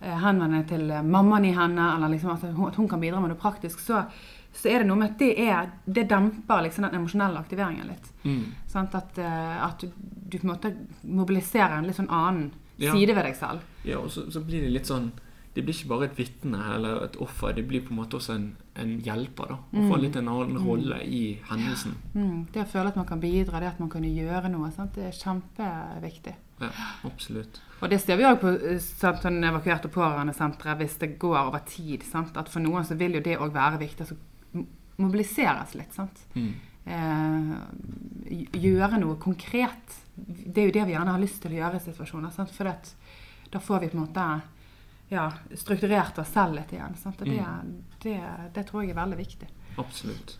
eh, 0.01 0.17
henvende 0.19 0.57
deg 0.63 0.67
til 0.67 0.87
mammaen 1.03 1.45
i 1.45 1.53
henne, 1.53 1.95
eller 1.95 2.09
liksom 2.09 2.31
at 2.33 2.41
hun, 2.41 2.67
at 2.67 2.75
hun 2.75 2.87
kan 2.87 2.99
bidra 2.99 3.19
med 3.21 3.29
noe 3.29 3.37
praktisk, 3.37 3.79
så, 3.79 4.05
så 4.53 4.69
er 4.69 4.79
det 4.79 4.87
noe 4.87 4.97
med 4.97 5.11
at 5.11 5.17
det, 5.19 5.39
er, 5.39 5.69
det 5.85 6.07
demper 6.09 6.63
liksom 6.63 6.81
den 6.83 6.95
emosjonelle 6.99 7.37
aktiveringen 7.39 7.87
litt. 7.87 8.11
Mm. 8.25 8.43
Sant? 8.67 8.93
At, 8.95 9.17
at 9.19 9.79
du, 9.79 9.87
du 10.29 10.37
på 10.37 10.43
en 10.43 10.49
måte 10.55 10.75
mobiliserer 11.03 11.77
en 11.77 11.85
litt 11.85 11.95
sånn 11.95 12.09
annen 12.09 12.51
Ja. 12.79 12.91
side 12.93 13.15
ved 13.15 13.23
deg 13.25 13.35
selv. 13.35 13.59
Ja, 13.85 13.97
og 13.99 14.09
så, 14.11 14.29
så 14.31 14.39
blir 14.45 14.61
det 14.61 14.69
litt 14.71 14.85
sånn 14.85 15.11
Det 15.57 15.63
blir 15.65 15.73
ikke 15.73 15.89
bare 15.89 16.05
et 16.05 16.17
vitne 16.19 16.59
eller 16.75 16.99
et 17.07 17.15
offer, 17.23 17.55
de 17.57 17.63
blir 17.65 17.81
på 17.81 17.89
en 17.89 17.97
måte 17.97 18.19
også 18.19 18.35
en, 18.37 18.49
en 18.77 18.91
hjelper. 19.01 19.49
da. 19.49 19.57
Og 19.73 19.87
får 19.89 20.03
litt 20.03 20.19
en 20.19 20.29
annen 20.29 20.59
rolle 20.61 20.99
i 21.01 21.21
hendelsen. 21.49 21.95
Mm, 22.13 22.43
det 22.53 22.61
å 22.61 22.69
føle 22.69 22.91
at 22.93 22.99
man 22.99 23.07
kan 23.09 23.23
bidra, 23.23 23.61
det 23.63 23.71
at 23.71 23.81
man 23.81 23.89
kan 23.89 24.05
gjøre 24.05 24.51
noe, 24.53 24.69
sant? 24.75 24.93
det 24.93 25.07
er 25.09 25.17
kjempeviktig. 25.17 26.35
Ja, 26.61 26.69
absolutt. 27.09 27.59
Og 27.81 27.89
det 27.89 27.99
ser 28.01 28.17
vi 28.17 28.25
òg 28.25 28.39
på 28.41 28.53
eh, 28.55 28.79
sånn 28.81 29.43
evakuerte 29.45 29.91
pårørendesentre 29.93 30.77
hvis 30.79 30.97
det 31.01 31.11
går 31.21 31.37
over 31.43 31.61
tid. 31.69 32.05
Sant? 32.05 32.37
At 32.37 32.49
for 32.49 32.63
noen 32.63 32.85
så 32.85 32.97
vil 32.97 33.17
jo 33.17 33.25
det 33.25 33.37
òg 33.37 33.53
være 33.53 33.81
viktig. 33.81 34.07
Altså 34.07 34.65
mobiliseres 34.97 35.75
litt. 35.77 35.93
Sant? 35.93 36.23
Mm. 36.37 36.51
Eh, 36.87 37.53
gjøre 38.57 39.01
noe 39.03 39.19
konkret. 39.21 39.97
Det 40.15 40.63
er 40.63 40.69
jo 40.69 40.75
det 40.79 40.85
vi 40.87 40.95
gjerne 40.95 41.13
har 41.13 41.21
lyst 41.21 41.41
til 41.43 41.53
å 41.53 41.59
gjøre 41.59 41.81
i 41.81 41.85
situasjoner. 41.85 42.33
Sant? 42.33 42.53
For 42.55 42.69
at, 42.71 42.93
da 43.53 43.61
får 43.61 43.85
vi 43.85 43.91
på 43.93 43.99
en 43.99 44.05
måte 44.07 44.27
ja, 45.09 45.29
strukturert 45.55 46.17
oss 46.19 46.33
selv 46.33 46.55
litt 46.57 46.73
igjen. 46.73 46.95
Sant? 46.99 47.21
Og 47.21 47.27
det, 47.29 47.45
det, 48.03 48.17
det 48.55 48.65
tror 48.67 48.83
jeg 48.83 48.91
er 48.91 48.99
veldig 49.01 49.17
viktig. 49.21 49.47
Absolutt. 49.77 50.37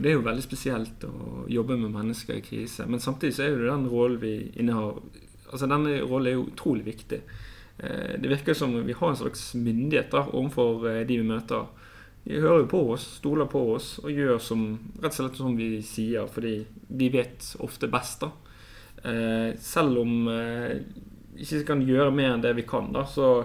Det 0.00 0.08
er 0.08 0.14
jo 0.16 0.24
veldig 0.24 0.42
spesielt 0.44 1.04
å 1.08 1.44
jobbe 1.52 1.76
med 1.76 1.92
mennesker 1.92 2.38
i 2.38 2.44
krise. 2.44 2.86
Men 2.88 3.00
samtidig 3.02 3.34
så 3.36 3.44
er 3.44 3.52
jo 3.52 3.62
det 3.62 3.70
den 3.72 3.88
rollen 3.92 4.20
vi 4.22 4.34
innehar 4.62 5.00
Altså 5.54 5.68
Denne 5.70 5.98
rollen 6.02 6.26
er 6.26 6.32
jo 6.38 6.46
utrolig 6.48 6.82
viktig. 6.88 7.18
Eh, 7.78 8.14
Det 8.18 8.30
virker 8.30 8.56
som 8.58 8.72
vi 8.86 8.92
har 8.96 9.10
en 9.12 9.16
slags 9.20 9.52
myndighet 9.54 10.10
da, 10.10 10.24
overfor 10.32 10.86
eh, 10.90 11.02
de 11.06 11.18
vi 11.20 11.26
møter. 11.28 11.68
De 12.24 12.40
hører 12.40 12.64
jo 12.64 12.70
på 12.72 12.80
oss, 12.94 13.04
stoler 13.20 13.46
på 13.52 13.60
oss 13.74 13.98
og 14.02 14.10
gjør 14.10 14.40
som, 14.42 14.64
rett 14.96 15.12
og 15.12 15.18
slett 15.20 15.36
som 15.38 15.54
vi 15.54 15.68
sier, 15.84 16.26
fordi 16.26 16.54
vi 16.88 17.10
vet 17.12 17.50
ofte 17.62 17.86
best. 17.92 18.24
da. 18.24 18.32
Eh, 19.04 19.54
Selv 19.60 20.00
om 20.02 20.26
ikke 21.38 21.64
kan 21.72 21.84
gjøre 21.84 22.10
mer 22.14 22.34
enn 22.34 22.44
det 22.44 22.54
vi 22.58 22.66
kan, 22.68 22.92
da, 22.94 23.06
så 23.08 23.44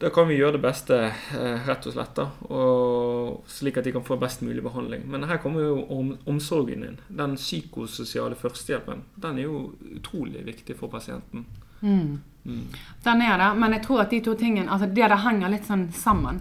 da 0.00 0.08
kan 0.10 0.28
vi 0.28 0.38
gjøre 0.38 0.56
det 0.56 0.62
beste, 0.64 0.96
eh, 1.36 1.66
rett 1.66 1.86
og 1.86 1.92
slett. 1.92 2.14
da, 2.16 2.30
og 2.48 3.42
Slik 3.46 3.76
at 3.76 3.84
de 3.84 3.92
kan 3.92 4.04
få 4.04 4.16
best 4.16 4.40
mulig 4.40 4.62
behandling. 4.64 5.02
Men 5.04 5.26
her 5.28 5.36
kommer 5.36 5.60
jo 5.60 5.82
om, 5.92 6.14
omsorgen 6.24 6.84
inn. 6.86 6.96
Den 7.08 7.36
psykososiale 7.36 8.34
førstehjelpen. 8.34 9.02
Den 9.14 9.38
er 9.38 9.42
jo 9.42 9.74
utrolig 9.92 10.46
viktig 10.46 10.78
for 10.78 10.88
pasienten. 10.88 11.44
Mm. 11.82 12.22
Mm. 12.44 12.66
Den 13.04 13.22
er 13.22 13.36
det, 13.38 13.50
men 13.60 13.72
jeg 13.76 13.84
tror 13.84 14.00
at 14.00 14.10
de 14.10 14.20
to 14.24 14.34
tingene 14.34 14.72
altså 14.72 14.88
det 14.88 15.04
der 15.04 15.20
henger 15.20 15.52
litt 15.52 15.68
sånn 15.68 15.90
sammen. 15.92 16.40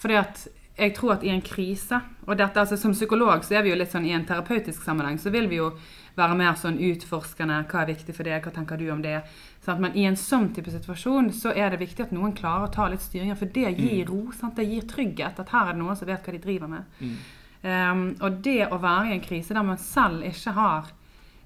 Fordi 0.00 0.16
at 0.22 0.46
jeg 0.78 0.94
tror 0.96 1.18
at 1.18 1.24
i 1.24 1.30
en 1.30 1.44
krise, 1.44 2.00
og 2.24 2.38
dette 2.40 2.60
altså 2.60 2.76
som 2.80 2.96
psykolog 2.96 3.44
så 3.44 3.58
er 3.58 3.66
vi 3.66 3.74
jo 3.74 3.76
litt 3.78 3.92
sånn 3.92 4.08
i 4.08 4.14
en 4.16 4.24
terapeutisk 4.26 4.82
sammenheng, 4.82 5.20
så 5.20 5.30
vil 5.30 5.46
vi 5.52 5.60
jo 5.60 5.74
være 6.18 6.38
mer 6.38 6.56
sånn 6.58 6.80
utforskende. 6.82 7.60
Hva 7.70 7.82
er 7.82 7.92
viktig 7.92 8.14
for 8.16 8.26
deg? 8.26 8.42
Hva 8.42 8.54
tenker 8.54 8.80
du 8.80 8.88
om 8.94 9.02
det? 9.04 9.20
Sant? 9.64 9.80
Men 9.80 9.96
i 9.96 10.04
en 10.08 10.18
sånn 10.20 10.50
type 10.54 10.72
situasjon 10.72 11.30
så 11.36 11.54
er 11.56 11.72
det 11.72 11.80
viktig 11.80 12.06
at 12.06 12.12
noen 12.14 12.34
klarer 12.36 12.68
å 12.68 12.72
ta 12.72 12.88
litt 12.92 13.04
styring. 13.04 13.32
For 13.38 13.50
det 13.50 13.72
gir 13.78 14.04
ro. 14.10 14.26
Sant? 14.36 14.58
Det 14.58 14.66
gir 14.68 14.84
trygghet. 14.90 15.40
At 15.40 15.54
her 15.54 15.70
er 15.70 15.76
det 15.76 15.82
noen 15.82 15.98
som 15.98 16.10
vet 16.10 16.26
hva 16.26 16.34
de 16.36 16.42
driver 16.42 16.70
med. 16.70 17.00
Mm. 17.00 17.16
Um, 17.64 18.06
og 18.20 18.42
det 18.44 18.60
å 18.68 18.76
være 18.76 19.08
i 19.08 19.14
en 19.16 19.24
krise 19.24 19.56
der 19.56 19.64
man 19.64 19.80
selv 19.80 20.24
ikke 20.28 20.52
har 20.52 20.90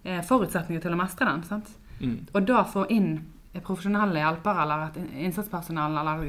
eh, 0.02 0.18
forutsetninger 0.26 0.82
til 0.82 0.96
å 0.96 0.98
mestre 0.98 1.28
den, 1.28 1.44
sant? 1.46 1.68
Mm. 1.98 2.28
og 2.30 2.44
da 2.46 2.60
få 2.62 2.84
inn 2.94 3.12
profesjonelle 3.66 4.20
hjelpere 4.20 4.62
eller 4.62 4.84
et 4.86 4.98
innsatspersonell 5.26 5.96
eller, 5.98 6.28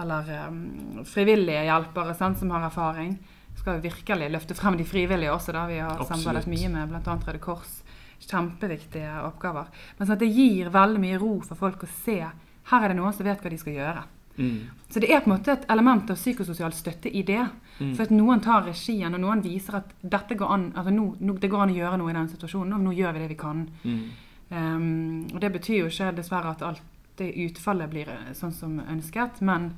eller 0.00 0.30
um, 0.48 1.02
frivillige 1.08 1.66
hjelpere 1.66 2.14
sant, 2.16 2.38
som 2.40 2.52
har 2.54 2.68
erfaring. 2.68 3.16
Skal 3.58 3.82
virkelig 3.84 4.30
løfte 4.32 4.56
frem 4.58 4.78
de 4.80 4.86
frivillige 4.88 5.32
også. 5.32 5.52
da 5.54 5.66
Vi 5.70 5.78
har 5.78 6.00
samarbeidet 6.08 6.50
mye 6.50 6.72
med 6.72 6.94
bl.a. 6.94 7.18
Røde 7.26 7.42
Kors. 7.42 7.83
Kjempeviktige 8.30 9.20
oppgaver. 9.26 9.70
Men 9.98 10.06
sånn 10.06 10.16
at 10.16 10.24
det 10.24 10.32
gir 10.32 10.72
veldig 10.74 11.02
mye 11.02 11.20
ro 11.20 11.36
for 11.44 11.60
folk 11.60 11.84
å 11.86 11.92
se 12.04 12.18
her 12.70 12.84
er 12.84 12.92
det 12.92 12.98
noen 12.98 13.12
som 13.12 13.26
vet 13.26 13.42
hva 13.42 13.52
de 13.52 13.60
skal 13.60 13.76
gjøre. 13.76 14.04
Mm. 14.36 14.70
Så 14.90 15.00
det 15.00 15.10
er 15.12 15.20
på 15.22 15.30
en 15.30 15.36
måte 15.36 15.52
et 15.52 15.66
element 15.70 16.10
av 16.10 16.18
psykososial 16.18 16.72
støtte 16.74 17.10
i 17.10 17.22
det. 17.26 17.42
Mm. 17.78 17.92
For 17.94 18.04
at 18.06 18.14
noen 18.14 18.42
tar 18.42 18.64
regien, 18.66 19.14
og 19.14 19.22
noen 19.22 19.42
viser 19.44 19.78
at 19.80 19.92
dette 20.00 20.38
går 20.38 20.54
an, 20.56 20.68
altså 20.74 20.94
nå, 20.94 21.06
nå, 21.20 21.36
det 21.42 21.50
går 21.52 21.64
an 21.64 21.74
å 21.74 21.78
gjøre 21.78 22.00
noe 22.00 22.12
i 22.12 22.16
den 22.16 22.30
situasjonen, 22.32 22.76
og 22.76 22.86
nå 22.86 22.94
gjør 22.96 23.14
vi 23.14 23.22
det 23.22 23.30
vi 23.34 23.38
kan. 23.38 23.64
Mm. 23.84 24.04
Um, 24.54 24.86
og 25.32 25.38
det 25.42 25.50
betyr 25.54 25.80
jo 25.82 25.90
ikke 25.90 26.12
dessverre 26.16 26.54
at 26.54 26.64
alt 26.66 26.82
det 27.18 27.30
utfallet 27.44 27.90
blir 27.90 28.08
eh, 28.10 28.30
sånn 28.34 28.52
som 28.54 28.78
ønsket, 28.80 29.38
men 29.46 29.70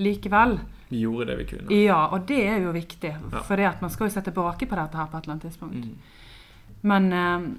likevel. 0.00 0.56
Vi 0.88 1.02
gjorde 1.02 1.26
det 1.28 1.36
vi 1.42 1.48
kunne. 1.50 1.80
Ja, 1.82 1.98
og 2.14 2.24
det 2.28 2.38
er 2.48 2.62
jo 2.64 2.72
viktig. 2.72 3.10
Ja. 3.12 3.42
For 3.44 3.60
man 3.82 3.92
skal 3.92 4.08
jo 4.08 4.14
se 4.14 4.22
tilbake 4.24 4.68
på 4.70 4.78
dette 4.78 4.96
her 4.96 5.10
på 5.10 5.18
et 5.18 5.26
eller 5.26 5.34
annet 5.34 5.48
tidspunkt. 5.50 5.84
Mm. 5.84 6.78
Men, 6.88 7.12
eh, 7.12 7.50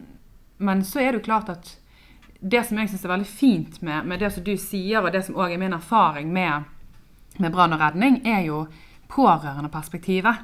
men 0.59 0.83
så 0.85 0.99
er 1.01 1.11
det 1.11 1.21
jo 1.21 1.25
klart 1.29 1.49
at 1.49 1.69
det 2.39 2.61
som 2.67 2.77
jeg 2.79 2.89
syns 2.91 3.03
er 3.05 3.11
veldig 3.11 3.27
fint 3.27 3.81
med, 3.83 4.05
med 4.07 4.19
det 4.21 4.29
som 4.31 4.43
du 4.43 4.53
sier, 4.59 5.01
og 5.03 5.11
det 5.11 5.25
som 5.25 5.35
òg 5.39 5.51
er 5.55 5.59
min 5.59 5.73
erfaring 5.75 6.29
med, 6.31 6.63
med 7.39 7.51
brann 7.51 7.73
og 7.75 7.81
redning, 7.81 8.21
er 8.27 8.45
jo 8.47 8.61
pårørendeperspektivet. 9.11 10.35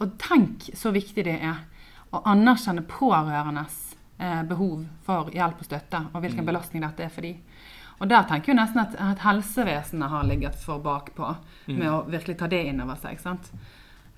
Og 0.00 0.16
tenk 0.22 0.70
så 0.78 0.92
viktig 0.94 1.24
det 1.26 1.38
er 1.42 1.62
å 2.12 2.22
anerkjenne 2.28 2.84
pårørendes 2.88 3.78
eh, 4.18 4.42
behov 4.46 4.84
for 5.06 5.30
hjelp 5.34 5.60
og 5.62 5.66
støtte, 5.68 6.04
og 6.12 6.20
hvilken 6.22 6.44
Mm. 6.44 6.46
belastning 6.50 6.82
dette 6.82 7.04
er 7.04 7.08
for 7.08 7.22
dem. 7.22 7.38
Og 8.00 8.08
der 8.08 8.22
tenker 8.26 8.52
jeg 8.52 8.56
nesten 8.56 8.80
at, 8.80 8.94
at 8.98 9.18
helsevesenet 9.22 10.10
har 10.10 10.24
ligget 10.24 10.56
for 10.58 10.78
bakpå 10.82 11.36
Mm. 11.68 11.78
med 11.78 11.88
å 11.90 12.04
virkelig 12.10 12.38
ta 12.38 12.46
det 12.46 12.64
inn 12.66 12.80
over 12.80 12.96
seg. 12.96 13.20
sant? 13.20 13.50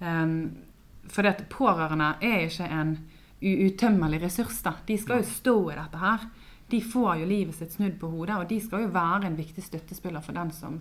Um, 0.01 0.57
for 1.09 1.23
det 1.23 1.29
at 1.37 1.49
pårørende 1.49 2.15
er 2.23 2.47
ikke 2.47 2.69
en 2.71 2.99
uuttømmelig 3.45 4.23
ressurs. 4.23 4.63
da. 4.63 4.73
De 4.87 4.97
skal 4.99 5.21
jo 5.23 5.29
stå 5.29 5.55
i 5.73 5.75
dette 5.79 5.99
her. 6.01 6.25
De 6.71 6.81
får 6.81 7.19
jo 7.21 7.27
livet 7.29 7.55
sitt 7.55 7.73
snudd 7.77 7.99
på 8.01 8.09
hodet, 8.11 8.37
og 8.41 8.49
de 8.49 8.61
skal 8.61 8.83
jo 8.87 8.89
være 8.95 9.27
en 9.29 9.37
viktig 9.37 9.63
støttespiller 9.63 10.23
for 10.25 10.33
den 10.33 10.51
som 10.53 10.81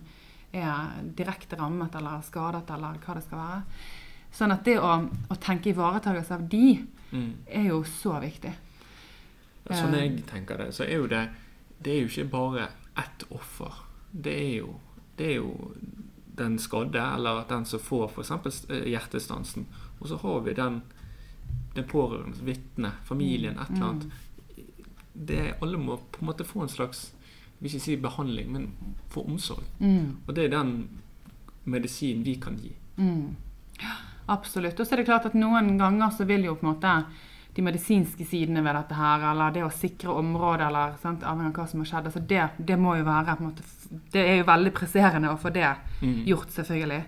er 0.54 1.02
direkte 1.18 1.58
rammet 1.60 1.96
eller 1.96 2.22
skadet, 2.24 2.70
eller 2.72 3.00
hva 3.04 3.16
det 3.18 3.24
skal 3.26 3.38
være. 3.42 3.62
Sånn 4.34 4.52
at 4.56 4.64
det 4.66 4.78
å, 4.80 4.92
å 5.30 5.36
tenke 5.42 5.70
ivaretakelse 5.74 6.34
av 6.40 6.48
de 6.50 6.86
Mm. 7.14 7.34
er 7.46 7.68
jo 7.68 7.84
så 7.84 8.16
viktig. 8.22 8.52
Sånn 9.70 9.94
Eh. 9.94 10.00
jeg 10.02 10.26
tenker 10.26 10.58
det, 10.58 10.72
så 10.74 10.84
er 10.88 10.96
jo 10.98 11.08
det 11.08 11.30
Det 11.84 11.92
er 11.92 12.02
jo 12.02 12.08
ikke 12.08 12.30
bare 12.32 12.70
ett 12.98 13.24
offer. 13.32 13.72
Det 14.12 14.34
er 14.34 14.58
jo, 14.60 14.80
det 15.18 15.26
er 15.28 15.36
jo 15.36 15.74
den 16.36 16.58
skadde, 16.58 16.96
eller 17.16 17.44
den 17.50 17.66
som 17.66 17.80
får 17.80 18.10
f.eks. 18.10 18.66
hjertestansen. 18.88 19.66
Og 20.00 20.08
så 20.08 20.18
har 20.22 20.40
vi 20.42 20.54
den, 20.54 20.82
den 21.76 21.88
pårørende, 21.90 22.38
vitne, 22.46 22.92
familien, 23.04 23.58
et 23.60 23.70
eller 23.74 23.88
annet. 23.90 24.06
Det, 25.14 25.42
alle 25.62 25.78
må 25.78 25.98
på 25.98 26.22
en 26.22 26.30
måte 26.32 26.46
få 26.46 26.62
en 26.66 26.70
slags 26.70 27.12
vil 27.60 27.70
ikke 27.72 27.84
si 27.86 27.96
behandling, 28.02 28.50
men 28.52 28.64
få 29.14 29.24
omsorg. 29.30 29.64
Mm. 29.80 30.18
Og 30.28 30.34
det 30.36 30.46
er 30.46 30.50
den 30.58 30.74
medisinen 31.64 32.24
vi 32.26 32.36
kan 32.36 32.58
gi. 32.60 32.74
Mm. 32.98 33.36
Absolutt. 34.28 34.80
Og 34.80 34.88
så 34.88 34.96
er 34.96 35.02
det 35.02 35.06
klart 35.08 35.26
at 35.30 35.38
noen 35.38 35.78
ganger 35.80 36.12
så 36.12 36.28
vil 36.28 36.44
jo 36.50 36.58
på 36.60 36.68
en 36.68 36.74
måte 36.74 36.96
de 37.54 37.62
medisinske 37.62 38.26
sidene 38.26 38.64
ved 38.66 38.74
dette 38.76 38.98
her, 38.98 39.24
eller 39.32 39.54
det 39.54 39.64
å 39.64 39.72
sikre 39.72 40.16
området, 40.18 40.66
eller 40.68 40.96
sant, 41.02 41.24
avhengig 41.24 41.54
av 41.54 41.60
hva 41.62 41.68
som 41.70 41.84
har 41.84 41.90
skjedd. 41.92 42.08
Altså 42.10 42.24
det, 42.34 42.46
det 42.58 42.78
må 42.82 42.96
jo 42.98 43.06
være 43.08 43.36
på 43.38 43.44
en 43.46 43.50
måte, 43.52 43.68
Det 44.12 44.24
er 44.26 44.40
jo 44.40 44.48
veldig 44.50 44.74
presserende 44.74 45.30
å 45.32 45.38
få 45.40 45.52
det 45.54 45.70
Mm. 46.02 46.24
gjort, 46.26 46.50
selvfølgelig. 46.52 47.04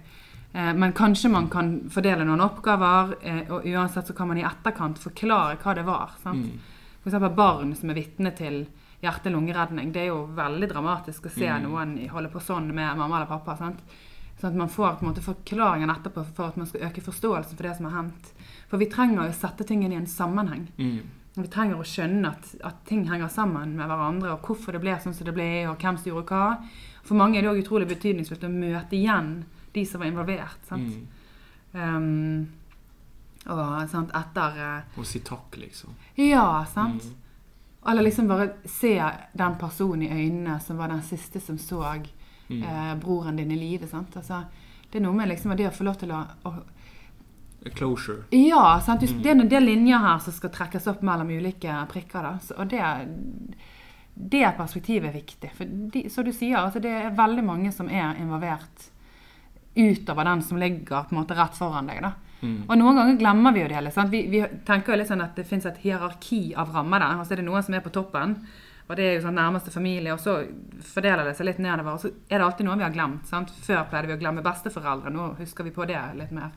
Eh, 0.56 0.72
men 0.74 0.94
kanskje 0.96 1.30
man 1.32 1.50
kan 1.52 1.74
fordele 1.92 2.24
noen 2.24 2.40
oppgaver, 2.46 3.16
eh, 3.22 3.42
og 3.52 3.66
uansett 3.68 4.08
så 4.08 4.16
kan 4.16 4.30
man 4.30 4.38
i 4.40 4.46
etterkant 4.48 5.00
forklare 5.04 5.58
hva 5.60 5.76
det 5.76 5.84
var. 5.88 6.14
sant? 6.24 6.46
Mm. 6.48 6.60
F.eks. 7.04 7.36
barn 7.36 7.76
som 7.76 7.90
er 7.92 7.98
vitne 8.00 8.32
til 8.38 8.62
hjerte-lungeredning. 9.04 9.92
Det 9.94 10.02
er 10.06 10.08
jo 10.14 10.22
veldig 10.36 10.70
dramatisk 10.72 11.26
å 11.28 11.32
se 11.36 11.46
Mm. 11.50 11.64
noen 11.68 12.10
holde 12.10 12.30
på 12.32 12.40
sånn 12.42 12.72
med 12.74 12.98
mamma 12.98 13.18
eller 13.18 13.26
pappa. 13.28 13.58
sant? 13.58 13.80
Sånn 14.42 14.50
at 14.52 14.56
man 14.56 14.70
får 14.70 14.98
på 15.00 15.04
en 15.06 15.14
måte 15.14 15.22
forklaringen 15.24 15.90
etterpå 15.90 16.26
for 16.36 16.46
at 16.48 16.58
man 16.58 16.66
skal 16.68 16.82
øke 16.90 17.02
forståelsen 17.04 17.56
for 17.56 17.64
det 17.64 17.76
som 17.78 17.86
har 17.86 18.02
hendt. 18.04 18.32
For 18.70 18.78
vi 18.78 18.86
trenger 18.86 19.30
å 19.30 19.34
sette 19.34 19.64
tingene 19.66 19.94
i 19.94 19.98
en 19.98 20.08
sammenheng. 20.08 20.68
Mm. 20.80 21.00
Vi 21.38 21.48
trenger 21.48 21.76
å 21.76 21.84
skjønne 21.84 22.28
at, 22.28 22.56
at 22.64 22.86
ting 22.86 23.06
henger 23.10 23.28
sammen 23.30 23.76
med 23.76 23.88
hverandre, 23.88 24.32
og 24.32 24.42
hvorfor 24.42 24.72
det 24.72 24.82
ble 24.82 24.96
sånn 25.00 25.14
som 25.14 25.26
det 25.26 25.34
ble, 25.34 25.68
og 25.68 25.78
hvem 25.80 25.98
som 25.98 26.12
gjorde 26.12 26.28
hva. 26.32 26.58
For 27.04 27.16
mange 27.16 27.38
er 27.38 27.42
det 27.44 27.52
òg 27.52 27.64
utrolig 27.64 27.88
betydningsfullt 27.88 28.44
å 28.44 28.50
møte 28.50 28.96
igjen 28.96 29.44
de 29.76 29.86
som 29.86 30.02
var 30.02 30.08
involvert. 30.12 30.62
sant? 30.68 30.96
Mm. 30.96 31.08
Um, 31.76 32.48
og 33.52 33.90
sant, 33.92 34.10
etter 34.16 34.60
eh, 34.64 34.98
Og 34.98 35.06
si 35.06 35.20
takk, 35.22 35.58
liksom. 35.62 35.94
Ja, 36.18 36.64
sant? 36.72 37.04
Mm. 37.04 37.22
Eller 37.92 38.08
liksom 38.08 38.28
bare 38.32 38.48
se 38.66 38.96
den 39.38 39.58
personen 39.62 40.02
i 40.08 40.10
øynene 40.10 40.56
som 40.64 40.80
var 40.82 40.90
den 40.90 41.04
siste 41.06 41.40
som 41.44 41.58
så 41.62 41.84
Mm. 42.48 42.64
eh, 42.64 42.96
broren 43.02 43.36
din 43.36 43.52
i 43.52 43.56
live. 43.58 43.88
Altså, 43.92 44.44
det 44.92 45.00
er 45.00 45.02
noe 45.02 45.14
med 45.18 45.28
liksom 45.30 45.56
det 45.58 45.66
å 45.68 45.74
få 45.74 45.84
lov 45.84 45.96
til 45.98 46.12
å, 46.14 46.24
å 46.46 46.54
Closure. 47.74 48.24
Ja, 48.30 48.80
sant? 48.86 49.02
Mm. 49.02 49.22
det 49.24 49.30
er 49.32 49.40
en 49.40 49.50
del 49.50 49.64
linjer 49.66 49.98
her 50.04 50.20
som 50.22 50.34
skal 50.34 50.52
trekkes 50.54 50.86
opp 50.88 51.02
mellom 51.02 51.30
ulike 51.34 51.74
prikker. 51.90 52.28
Så, 52.46 52.54
og 52.62 52.70
det, 52.70 52.82
det 54.14 54.44
perspektivet 54.58 55.10
er 55.10 55.16
viktig. 55.18 55.50
For 55.58 55.66
de, 55.66 56.04
som 56.14 56.28
du 56.28 56.32
sier, 56.34 56.60
altså 56.62 56.80
det 56.84 56.92
er 56.94 57.16
veldig 57.18 57.44
mange 57.46 57.72
som 57.74 57.90
er 57.90 58.20
involvert 58.22 58.92
utover 59.76 60.28
den 60.28 60.44
som 60.44 60.58
ligger 60.58 61.08
på 61.08 61.16
en 61.16 61.22
måte 61.22 61.38
rett 61.38 61.58
foran 61.58 61.90
deg. 61.92 62.02
da. 62.02 62.14
Mm. 62.42 62.62
Og 62.68 62.78
noen 62.78 63.00
ganger 63.00 63.18
glemmer 63.20 63.56
vi 63.56 63.64
jo 63.64 63.72
det. 63.72 63.92
sant? 63.94 64.12
Vi, 64.14 64.22
vi 64.32 64.44
tenker 64.68 64.94
jo 64.94 65.00
litt 65.02 65.10
sånn 65.10 65.24
at 65.26 65.36
det 65.38 65.48
fins 65.50 65.66
et 65.66 65.82
hierarki 65.84 66.54
av 66.56 66.72
rammer 66.76 67.04
der. 67.04 67.20
Og 67.20 67.28
så 67.28 67.36
er 67.36 67.42
det 67.42 67.50
noen 67.50 67.66
som 67.66 67.78
er 67.78 67.84
på 67.86 67.94
toppen, 67.96 68.38
og 68.86 68.98
det 69.00 69.06
er 69.06 69.14
jo 69.16 69.26
sånn 69.26 69.40
nærmeste 69.40 69.74
familie. 69.74 70.14
Og 70.14 70.22
så 70.22 70.38
fordeler 70.94 71.26
det 71.26 71.36
seg 71.38 71.50
litt 71.50 71.62
nedover. 71.64 71.96
Og 71.96 72.04
så 72.04 72.12
er 72.30 72.38
det 72.38 72.48
alltid 72.48 72.68
noe 72.68 72.80
vi 72.80 72.88
har 72.88 72.96
glemt. 72.96 73.30
sant? 73.30 73.54
Før 73.66 73.86
pleide 73.90 74.12
vi 74.12 74.18
å 74.18 74.22
glemme 74.22 74.46
besteforeldre. 74.46 75.14
Nå 75.14 75.32
husker 75.40 75.66
vi 75.66 75.74
på 75.76 75.88
det 75.90 76.02
litt 76.20 76.36
mer. 76.36 76.54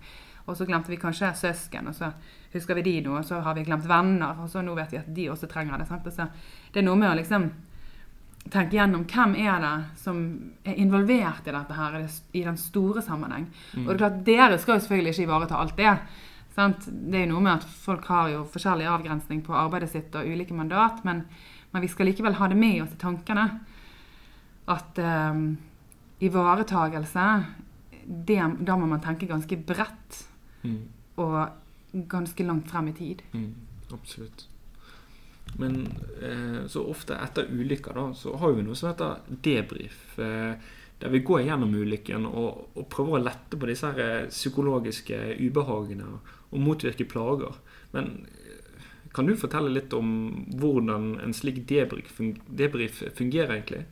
Og 0.48 0.56
så 0.56 0.64
glemte 0.64 0.88
vi 0.88 0.96
kanskje 1.00 1.34
søsken, 1.36 1.90
og 1.90 1.96
så 1.96 2.08
husker 2.54 2.78
vi 2.78 2.84
de 2.86 2.94
nå. 3.04 3.18
Og 3.20 3.24
så 3.28 3.40
har 3.44 3.56
vi 3.56 3.64
glemt 3.66 3.88
venner, 3.88 4.38
og 4.40 4.48
så 4.48 4.62
nå 4.64 4.76
vet 4.76 4.94
vi 4.94 5.00
at 5.00 5.10
de 5.14 5.26
også 5.32 5.48
trenger 5.48 5.80
det. 5.80 5.88
sant? 5.88 6.06
Altså, 6.08 6.28
det 6.72 6.80
er 6.80 6.86
noe 6.88 7.00
med 7.00 7.12
å 7.12 7.18
liksom 7.18 7.50
tenke 8.50 8.76
gjennom 8.78 9.04
hvem 9.08 9.34
er 9.38 9.60
det 9.60 9.74
som 10.00 10.18
er 10.64 10.78
involvert 10.80 11.46
i 11.48 11.54
dette 11.54 11.74
her, 11.76 11.98
i 12.32 12.42
den 12.46 12.56
store 12.60 13.02
sammenheng. 13.02 13.46
Mm. 13.74 13.84
Og 13.84 13.88
det 13.90 13.94
er 13.94 14.02
klart, 14.02 14.24
dere 14.26 14.58
skal 14.58 14.76
jo 14.78 14.84
selvfølgelig 14.86 15.14
ikke 15.14 15.26
ivareta 15.28 15.60
alt 15.60 15.76
det. 15.76 15.94
Sant? 16.56 16.88
Det 16.88 17.20
er 17.20 17.26
jo 17.26 17.32
noe 17.34 17.44
med 17.44 17.52
at 17.60 17.64
folk 17.84 18.06
har 18.10 18.30
jo 18.32 18.44
forskjellig 18.50 18.88
avgrensning 18.90 19.42
på 19.46 19.54
arbeidet 19.54 19.90
sitt 19.92 20.14
og 20.18 20.26
ulike 20.26 20.54
mandat, 20.56 21.04
men, 21.06 21.24
men 21.72 21.84
vi 21.84 21.90
skal 21.92 22.08
likevel 22.10 22.34
ha 22.40 22.48
det 22.50 22.56
med 22.58 22.82
oss 22.82 22.96
i 22.96 23.00
tankene. 23.02 23.44
At 24.68 24.98
eh, 24.98 25.42
ivaretagelse, 26.26 27.26
det, 28.04 28.40
da 28.66 28.76
må 28.76 28.88
man 28.90 29.04
tenke 29.04 29.28
ganske 29.30 29.56
bredt 29.68 30.24
Mm. 30.66 30.88
og 31.22 32.08
ganske 32.10 32.42
langt 32.42 32.66
frem 32.70 32.88
i 32.88 32.92
tid. 32.92 33.20
Mm. 33.32 33.52
Absolutt. 33.94 34.48
Men 35.56 35.86
eh, 36.22 36.66
så 36.70 36.84
ofte 36.90 37.16
etter 37.18 37.48
ulykker 37.50 37.96
da, 37.96 38.08
så 38.14 38.36
har 38.36 38.52
vi 38.54 38.66
noe 38.66 38.76
som 38.78 38.90
heter 38.92 39.22
debrief. 39.44 40.18
Eh, 40.18 40.54
der 40.98 41.08
vi 41.14 41.22
går 41.22 41.44
gjennom 41.46 41.74
ulykken 41.74 42.26
og, 42.26 42.72
og 42.74 42.88
prøver 42.90 43.18
å 43.18 43.22
lette 43.22 43.58
på 43.58 43.68
disse 43.70 43.86
her 43.86 44.02
eh, 44.02 44.30
psykologiske 44.32 45.18
ubehagene 45.38 46.08
og, 46.16 46.34
motvirke 46.58 47.06
plager. 47.08 47.54
Men 47.94 48.26
eh, 48.26 48.82
kan 49.14 49.28
du 49.28 49.36
fortelle 49.38 49.72
litt 49.72 49.94
om 49.96 50.10
hvordan 50.58 51.14
en 51.22 51.34
slik 51.34 51.62
debrief, 51.68 53.02
fungerer 53.18 53.54
egentlig? 53.58 53.84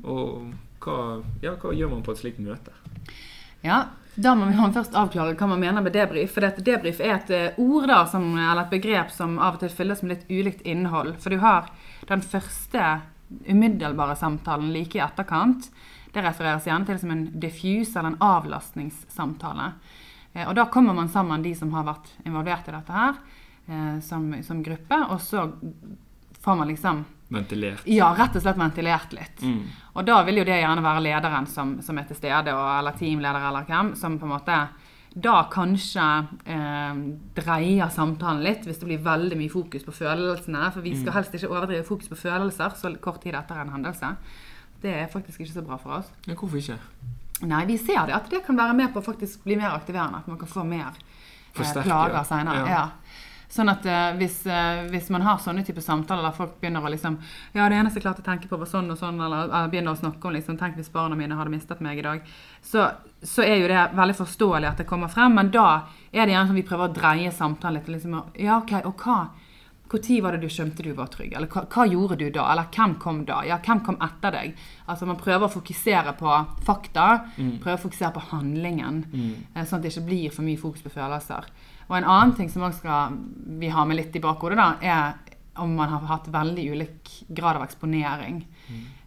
Og 0.00 0.52
hva, 0.80 1.20
ja, 1.44 1.54
hva 1.60 1.74
gjør 1.76 1.90
man 1.92 2.04
på 2.04 2.14
et 2.14 2.22
slikt 2.22 2.40
møte? 2.42 2.74
Ja, 3.64 3.82
da 4.14 4.34
må 4.34 4.48
vi 4.50 4.72
først 4.74 4.96
avklare 4.98 5.36
hva 5.38 5.46
man 5.52 5.60
mener 5.62 5.84
med 5.84 5.94
debrief. 5.94 6.32
For 6.34 6.44
dette 6.44 6.64
debrief 6.66 7.00
er 7.00 7.14
et 7.14 7.30
eh, 7.30 7.60
ord 7.62 7.86
da, 7.88 8.02
som, 8.10 8.26
eller 8.34 8.64
et 8.64 8.72
begrep 8.74 9.12
som 9.14 9.38
av 9.38 9.56
og 9.56 9.62
til 9.62 9.72
fylles 9.74 10.02
med 10.02 10.14
litt 10.14 10.30
ulikt 10.30 10.66
innhold. 10.66 11.14
For 11.22 11.30
du 11.30 11.38
har 11.42 11.70
den 12.08 12.22
første 12.22 13.00
umiddelbare 13.46 14.16
samtalen 14.18 14.72
like 14.74 14.98
i 14.98 15.04
etterkant. 15.04 15.70
Det 16.10 16.24
refereres 16.24 16.66
gjerne 16.66 16.88
til 16.88 16.98
som 16.98 17.12
en 17.14 17.28
diffuse 17.40 17.94
eller 17.98 18.16
en 18.16 18.24
avlastningssamtale. 18.32 19.70
Eh, 20.34 20.48
Og 20.48 20.56
da 20.58 20.66
kommer 20.66 20.94
man 20.94 21.08
sammen, 21.08 21.42
de 21.42 21.54
som 21.54 21.72
har 21.72 21.86
vært 21.86 22.10
involvert 22.26 22.68
i 22.68 22.74
dette 22.74 22.92
her, 22.92 23.14
eh, 23.68 23.96
som, 24.02 24.26
som 24.42 24.62
gruppe. 24.66 25.00
Og 25.14 25.20
så 25.22 25.46
får 26.40 26.56
man 26.56 26.68
liksom 26.68 27.04
Ventilert. 27.30 27.86
ja, 27.86 28.10
rett 28.18 28.36
og 28.36 28.42
slett 28.42 28.58
ventilert 28.58 29.12
litt. 29.14 29.42
Mm. 29.46 29.62
Og 29.94 30.06
da 30.06 30.20
vil 30.26 30.40
jo 30.40 30.46
det 30.48 30.58
gjerne 30.58 30.82
være 30.82 31.02
lederen 31.04 31.46
som, 31.46 31.76
som 31.82 31.98
er 31.98 32.08
til 32.08 32.18
stede, 32.18 32.54
og, 32.54 32.66
eller 32.78 32.96
teamleder 32.98 33.48
eller 33.50 33.68
hvem, 33.68 33.92
som 33.98 34.18
på 34.18 34.26
en 34.26 34.34
måte 34.34 34.56
da 35.10 35.40
kanskje 35.50 36.02
eh, 36.46 36.98
dreier 37.34 37.90
samtalen 37.90 38.44
litt, 38.44 38.66
hvis 38.66 38.78
det 38.78 38.86
blir 38.86 39.00
veldig 39.02 39.38
mye 39.40 39.50
fokus 39.50 39.86
på 39.86 39.94
følelsene. 39.94 40.68
For 40.74 40.86
vi 40.86 40.94
skal 40.98 41.16
helst 41.16 41.34
ikke 41.34 41.50
overdrive 41.50 41.86
fokus 41.86 42.10
på 42.12 42.18
følelser 42.20 42.76
så 42.78 42.92
kort 43.02 43.22
tid 43.24 43.34
etter 43.38 43.58
en 43.58 43.72
hendelse. 43.74 44.12
Det 44.80 44.92
er 45.02 45.10
faktisk 45.12 45.42
ikke 45.42 45.56
så 45.56 45.64
bra 45.66 45.80
for 45.82 45.98
oss. 45.98 46.12
Ja, 46.28 46.36
hvorfor 46.38 46.60
ikke? 46.62 46.78
Nei, 47.50 47.64
vi 47.66 47.78
ser 47.80 48.06
det, 48.06 48.14
at 48.14 48.30
det 48.30 48.44
kan 48.46 48.58
være 48.58 48.76
med 48.76 48.92
på 48.94 49.00
å 49.00 49.04
faktisk 49.04 49.42
bli 49.46 49.56
mer 49.58 49.74
aktiverende. 49.74 50.22
At 50.22 50.30
man 50.30 50.38
kan 50.38 50.50
få 50.50 50.64
mer 50.68 50.92
eh, 50.94 51.74
plager 51.82 52.22
seinere. 52.28 52.62
Ja. 52.62 52.78
Ja. 52.78 53.09
Sånn 53.50 53.70
at 53.72 53.86
eh, 53.90 54.12
hvis, 54.20 54.44
eh, 54.46 54.84
hvis 54.92 55.08
man 55.10 55.24
har 55.26 55.40
sånne 55.42 55.64
typer 55.66 55.82
samtaler 55.82 56.22
der 56.22 56.36
folk 56.36 56.52
begynner 56.60 56.84
å 56.86 56.92
liksom 56.92 57.16
Ja, 57.56 57.66
det 57.66 57.80
eneste 57.80 57.98
jeg 57.98 58.04
klarte 58.04 58.22
å 58.22 58.28
tenke 58.28 58.46
på, 58.46 58.58
var 58.60 58.70
sånn 58.70 58.92
og 58.92 58.98
sånn, 59.00 59.18
eller, 59.18 59.48
eller 59.48 59.72
begynner 59.72 59.96
å 59.96 59.98
snakke 59.98 60.28
om 60.28 60.36
liksom 60.36 60.58
Tenk 60.60 60.78
hvis 60.78 60.92
barna 60.94 61.18
mine 61.18 61.34
hadde 61.34 61.50
mistet 61.50 61.82
meg 61.82 61.98
i 61.98 62.06
dag. 62.06 62.22
Så, 62.62 62.86
så 63.26 63.42
er 63.42 63.58
jo 63.58 63.70
det 63.70 63.88
veldig 63.98 64.16
forståelig 64.20 64.70
at 64.70 64.82
det 64.82 64.86
kommer 64.86 65.10
frem, 65.10 65.34
men 65.34 65.50
da 65.50 65.66
er 66.12 66.26
det 66.26 66.36
gjerne 66.36 66.46
som 66.52 66.58
vi 66.60 66.66
prøver 66.68 66.86
å 66.86 66.94
dreie 66.94 67.32
samtalen 67.34 67.80
litt. 67.80 67.90
Liksom, 67.90 68.18
ja, 68.38 68.60
ok, 68.60 68.76
og 68.86 69.02
hva? 69.02 69.20
Når 69.90 70.20
var 70.22 70.36
det 70.36 70.46
du 70.46 70.52
skjønte 70.54 70.84
du 70.86 70.92
var 70.94 71.08
trygg? 71.10 71.32
Eller 71.34 71.50
hva, 71.50 71.64
hva 71.66 71.86
gjorde 71.90 72.20
du 72.20 72.28
da? 72.30 72.44
Eller 72.52 72.68
hvem 72.70 72.94
kom 73.02 73.24
da? 73.26 73.40
Ja, 73.42 73.58
hvem 73.58 73.80
kom 73.82 73.98
etter 73.98 74.30
deg? 74.36 74.54
Altså 74.86 75.08
Man 75.10 75.18
prøver 75.18 75.48
å 75.48 75.50
fokusere 75.50 76.14
på 76.20 76.36
fakta, 76.62 77.08
prøver 77.34 77.74
å 77.74 77.82
fokusere 77.88 78.14
på 78.14 78.22
handlingen. 78.30 79.02
Mm. 79.10 79.32
Sånn 79.64 79.80
at 79.80 79.82
det 79.82 79.90
ikke 79.90 80.06
blir 80.06 80.36
for 80.36 80.46
mye 80.46 80.60
fokus 80.60 80.86
på 80.86 80.94
følelser. 80.94 81.50
Og 81.90 81.96
en 81.98 82.06
annen 82.06 82.36
ting 82.38 82.50
som 82.50 82.62
skal 82.72 83.18
vi 83.58 83.68
har 83.68 83.86
med 83.86 83.98
litt 83.98 84.14
i 84.14 84.22
bakhodet, 84.22 84.58
da, 84.60 84.68
er 84.80 85.60
om 85.60 85.74
man 85.74 85.90
har 85.90 86.06
hatt 86.06 86.28
veldig 86.30 86.68
ulik 86.70 87.10
grad 87.28 87.58
av 87.58 87.66
eksponering. 87.66 88.44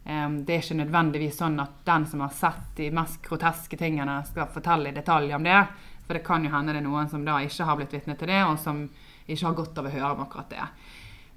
Um, 0.04 0.42
det 0.44 0.58
er 0.58 0.66
ikke 0.66 0.82
nødvendigvis 0.82 1.38
sånn 1.40 1.56
at 1.64 1.78
den 1.88 2.06
som 2.12 2.26
har 2.26 2.34
sett 2.36 2.74
de 2.76 2.90
mest 2.92 3.22
groteske 3.24 3.80
tingene, 3.80 4.20
skal 4.28 4.52
fortelle 4.52 4.92
i 4.92 4.98
detalj 4.98 5.32
om 5.38 5.48
det. 5.48 5.62
For 6.04 6.20
det 6.20 6.26
kan 6.28 6.44
jo 6.44 6.52
hende 6.52 6.76
det 6.76 6.84
er 6.84 6.88
noen 6.90 7.08
som 7.10 7.24
da 7.24 7.40
ikke 7.40 7.70
har 7.70 7.80
blitt 7.80 7.96
vitne 7.96 8.18
til 8.20 8.28
det, 8.28 8.42
og 8.44 8.60
som 8.60 8.84
ikke 9.24 9.48
har 9.48 9.56
godt 9.62 9.80
av 9.80 9.88
å 9.88 9.94
høre 9.94 10.12
om 10.18 10.26
akkurat 10.26 10.52
det. 10.52 10.68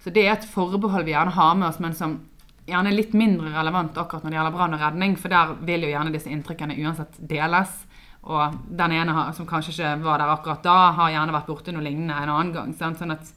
Så 0.03 0.11
det 0.11 0.27
er 0.27 0.35
et 0.35 0.49
forbehold 0.51 1.07
vi 1.07 1.15
gjerne 1.15 1.37
har 1.39 1.55
med 1.55 1.69
oss, 1.71 1.79
men 1.83 1.95
som 1.95 2.19
gjerne 2.67 2.91
er 2.91 2.99
litt 2.99 3.15
mindre 3.15 3.55
relevant 3.55 3.95
akkurat 4.03 4.27
når 4.27 4.35
det 4.35 4.41
gjelder 4.41 4.57
brann 4.59 4.75
og 4.75 4.83
redning, 4.83 5.15
for 5.21 5.31
der 5.31 5.55
vil 5.69 5.87
jo 5.87 5.93
gjerne 5.95 6.15
disse 6.15 6.33
inntrykkene 6.35 6.79
uansett 6.83 7.21
deles. 7.23 7.85
Og 8.27 8.57
den 8.79 8.93
ene 8.97 9.15
har, 9.15 9.33
som 9.37 9.47
kanskje 9.47 9.73
ikke 9.73 9.93
var 10.03 10.19
der 10.19 10.33
akkurat 10.33 10.65
da, 10.67 10.77
har 10.97 11.13
gjerne 11.15 11.35
vært 11.37 11.51
borte 11.51 11.75
noe 11.75 11.85
lignende 11.87 12.17
en 12.19 12.33
annen 12.33 12.55
gang. 12.55 12.73
Sant? 12.75 12.99
Sånn 12.99 13.15
at 13.15 13.31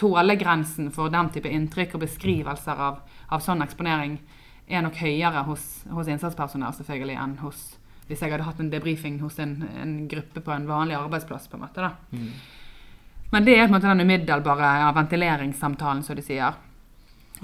tålegrensen 0.00 0.88
for 0.92 1.12
den 1.12 1.28
type 1.34 1.52
inntrykk 1.52 1.96
og 1.96 2.04
beskrivelser 2.06 2.80
av, 2.88 3.02
av 3.32 3.44
sånn 3.44 3.64
eksponering 3.64 4.18
er 4.66 4.82
nok 4.82 4.96
høyere 4.98 5.44
hos, 5.46 5.66
hos 5.92 6.08
innsatspersonell 6.10 6.74
selvfølgelig 6.74 7.18
enn 7.22 7.36
hos 7.44 7.66
hvis 8.06 8.22
jeg 8.22 8.30
hadde 8.30 8.46
hatt 8.46 8.60
en 8.62 8.70
debrifing 8.70 9.18
hos 9.18 9.40
en, 9.42 9.56
en 9.82 9.96
gruppe 10.10 10.42
på 10.42 10.52
en 10.54 10.68
vanlig 10.68 10.94
arbeidsplass. 10.94 11.48
på 11.50 11.58
en 11.58 11.64
måte 11.64 11.82
da. 11.82 11.90
Men 13.32 13.46
det 13.46 13.56
er 13.56 13.64
på 13.64 13.72
en 13.72 13.74
måte 13.74 13.90
den 13.90 14.06
umiddelbare 14.06 14.68
ja, 14.84 14.92
ventileringssamtalen, 14.94 16.04
som 16.06 16.14
de 16.14 16.22
sier. 16.22 16.54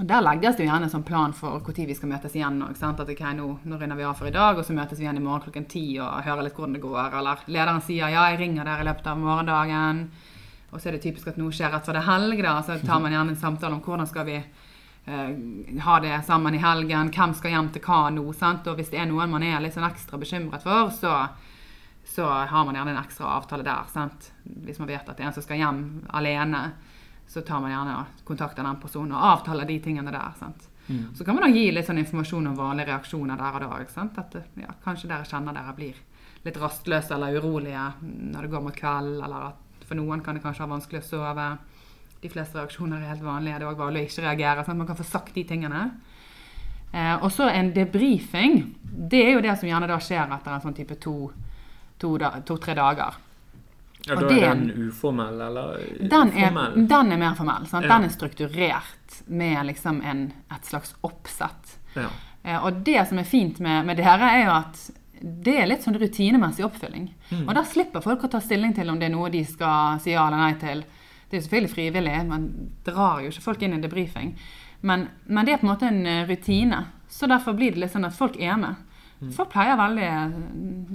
Og 0.01 0.07
Der 0.09 0.23
legges 0.25 0.55
det 0.57 0.65
jo 0.65 0.71
gjerne 0.71 0.87
en 0.87 0.91
sånn 0.91 1.05
plan 1.05 1.33
for 1.37 1.59
når 1.61 1.85
vi 1.85 1.93
skal 1.93 2.09
møtes 2.09 2.33
igjen. 2.33 2.61
Også, 2.65 2.89
at 2.89 3.09
okay, 3.13 3.33
nå, 3.37 3.59
nå 3.63 3.77
runder 3.77 3.99
vi 3.99 4.05
av 4.09 4.17
for 4.17 4.27
i 4.27 4.33
dag, 4.33 4.57
og 4.57 4.65
så 4.65 4.73
møtes 4.73 4.97
vi 4.97 5.05
igjen 5.05 5.19
i 5.19 5.23
morgen 5.23 5.43
klokken 5.45 5.67
ti 5.69 5.99
og 6.01 6.23
hører 6.25 6.47
litt 6.47 6.57
hvordan 6.57 6.73
det 6.73 6.81
går. 6.81 7.17
Eller 7.19 7.43
lederen 7.45 7.83
sier 7.85 8.09
ja, 8.09 8.25
jeg 8.31 8.39
ringer 8.41 8.65
der 8.65 8.81
i 8.81 8.87
løpet 8.89 9.11
av 9.11 9.21
morgendagen. 9.21 10.07
Og 10.73 10.81
så 10.81 10.89
er 10.89 10.97
det 10.97 11.03
typisk 11.05 11.29
at 11.29 11.37
noe 11.37 11.53
skjer 11.53 11.69
rett 11.69 11.85
før 11.85 11.99
det 11.99 12.01
er 12.01 12.09
helg. 12.09 12.41
da, 12.41 12.55
Så 12.65 12.79
tar 12.81 13.03
man 13.03 13.13
gjerne 13.13 13.35
en 13.35 13.43
samtale 13.43 13.77
om 13.77 13.83
hvordan 13.85 14.09
skal 14.09 14.25
vi 14.25 14.39
eh, 14.39 15.31
ha 15.85 15.99
det 16.01 16.19
sammen 16.25 16.57
i 16.57 16.63
helgen. 16.63 17.13
Hvem 17.13 17.37
skal 17.37 17.53
hjem 17.53 17.69
til 17.75 17.85
hva 17.85 18.07
nå? 18.09 18.25
sant? 18.33 18.65
Og 18.71 18.81
hvis 18.81 18.89
det 18.89 19.03
er 19.03 19.11
noen 19.11 19.29
man 19.29 19.45
er 19.45 19.61
litt 19.61 19.77
sånn 19.77 19.91
ekstra 19.91 20.17
bekymret 20.17 20.65
for, 20.65 20.89
så 20.89 21.17
så 22.03 22.25
har 22.27 22.65
man 22.65 22.75
gjerne 22.75 22.91
en 22.91 22.99
ekstra 22.99 23.29
avtale 23.37 23.63
der. 23.63 23.85
Sant? 23.93 24.31
Hvis 24.43 24.79
man 24.79 24.89
vet 24.89 25.07
at 25.07 25.17
det 25.17 25.23
er 25.23 25.29
en 25.29 25.35
som 25.35 25.45
skal 25.45 25.61
hjem 25.61 25.83
alene, 26.13 26.73
så 27.27 27.41
tar 27.41 27.61
man 27.61 27.71
gjerne 27.71 27.95
kontakt 27.95 28.27
kontakter 28.27 28.63
den 28.63 28.79
personen 28.81 29.15
og 29.15 29.25
avtaler 29.31 29.65
de 29.65 29.79
tingene 29.79 30.11
der. 30.11 30.33
Sant? 30.39 30.69
Mm. 30.87 31.15
Så 31.15 31.25
kan 31.25 31.35
man 31.35 31.45
da 31.45 31.49
gi 31.55 31.71
litt 31.71 31.87
sånn 31.87 32.01
informasjon 32.01 32.47
om 32.51 32.57
vanlige 32.57 32.91
reaksjoner 32.91 33.39
der 33.39 33.57
og 33.57 33.63
da. 33.63 33.81
Ikke 33.81 33.95
sant? 33.95 34.17
At 34.19 34.35
ja, 34.59 34.75
kanskje 34.83 35.09
dere 35.11 35.27
kjenner 35.27 35.55
dere 35.55 35.75
blir 35.77 36.01
litt 36.43 36.59
rastløse 36.59 37.15
eller 37.15 37.39
urolige 37.39 37.85
når 38.03 38.41
det 38.41 38.51
går 38.51 38.65
mot 38.65 38.75
kveld, 38.75 39.15
eller 39.23 39.47
at 39.51 39.87
for 39.87 39.99
noen 39.99 40.23
kan 40.23 40.35
det 40.35 40.43
kanskje 40.43 40.65
ha 40.65 40.71
vanskelig 40.71 41.03
å 41.03 41.07
sove. 41.07 41.47
De 42.23 42.31
fleste 42.31 42.59
reaksjoner 42.59 43.01
er 43.01 43.13
helt 43.13 43.25
vanlige. 43.25 43.59
Det 43.59 43.65
er 43.65 43.71
òg 43.71 43.79
vanlig 43.79 44.03
å 44.03 44.09
ikke 44.09 44.25
reagere. 44.27 44.63
sånn 44.63 44.75
at 44.75 44.81
Man 44.83 44.87
kan 44.87 44.99
få 44.99 45.07
sagt 45.07 45.33
de 45.35 45.43
tingene. 45.47 45.83
Eh, 46.93 47.15
og 47.23 47.31
så 47.31 47.49
en 47.49 47.73
debrifing. 47.73 48.75
Det 48.83 49.23
er 49.25 49.31
jo 49.33 49.41
det 49.43 49.57
som 49.59 49.69
gjerne 49.69 49.89
da 49.89 49.99
skjer 49.99 50.29
etter 50.29 50.53
en 50.53 50.63
sånn 50.63 50.77
type 50.77 50.95
to-tre 51.01 52.41
to, 52.45 52.57
to, 52.57 52.75
dager. 52.75 53.17
Ja, 54.07 54.15
Da 54.19 54.27
er 54.35 54.55
den 54.55 54.89
uformell, 54.89 55.41
eller 55.41 55.77
Den 55.99 56.33
er, 56.35 56.75
den 56.75 57.11
er 57.11 57.17
mer 57.21 57.37
formell. 57.37 57.67
Ja. 57.71 57.81
Den 57.87 58.07
er 58.09 58.11
strukturert 58.11 59.21
med 59.27 59.65
liksom 59.69 60.01
en, 60.01 60.25
et 60.51 60.65
slags 60.67 60.95
oppsett. 61.01 61.77
Ja. 61.95 62.09
Eh, 62.43 62.65
og 62.65 62.83
det 62.83 63.05
som 63.07 63.21
er 63.21 63.29
fint 63.29 63.59
med, 63.63 63.85
med 63.87 63.97
dere, 63.97 64.27
er 64.27 64.45
jo 64.45 64.57
at 64.57 64.83
det 65.23 65.55
er 65.55 65.69
litt 65.69 65.85
sånn 65.85 65.95
rutinemessig 65.95 66.65
oppfylling. 66.67 67.07
Mm. 67.29 67.45
Og 67.45 67.53
da 67.55 67.63
slipper 67.63 68.03
folk 68.03 68.25
å 68.25 68.31
ta 68.33 68.41
stilling 68.43 68.73
til 68.75 68.91
om 68.91 68.99
det 68.99 69.07
er 69.07 69.13
noe 69.13 69.31
de 69.31 69.45
skal 69.47 70.01
si 70.03 70.11
ja 70.11 70.25
eller 70.27 70.41
nei 70.41 70.57
til. 70.59 70.83
Det 71.29 71.37
er 71.37 71.39
jo 71.39 71.45
selvfølgelig 71.45 71.73
frivillig, 71.73 72.17
man 72.27 72.49
drar 72.83 73.21
jo 73.23 73.31
ikke 73.31 73.45
folk 73.45 73.63
inn 73.63 73.77
i 73.77 73.79
debrifing. 73.81 74.33
Men, 74.83 75.07
men 75.31 75.47
det 75.47 75.53
er 75.53 75.61
på 75.61 75.67
en 75.69 75.71
måte 75.71 75.87
en 75.87 76.03
eh, 76.05 76.25
rutine. 76.27 76.81
Så 77.07 77.29
derfor 77.31 77.55
blir 77.55 77.71
det 77.71 77.85
litt 77.85 77.93
sånn 77.93 78.09
at 78.09 78.17
folk 78.17 78.35
er 78.35 78.59
med. 78.59 78.83
Mm. 79.23 79.31
Folk 79.31 79.53
pleier 79.53 79.79
veldig 79.79 80.09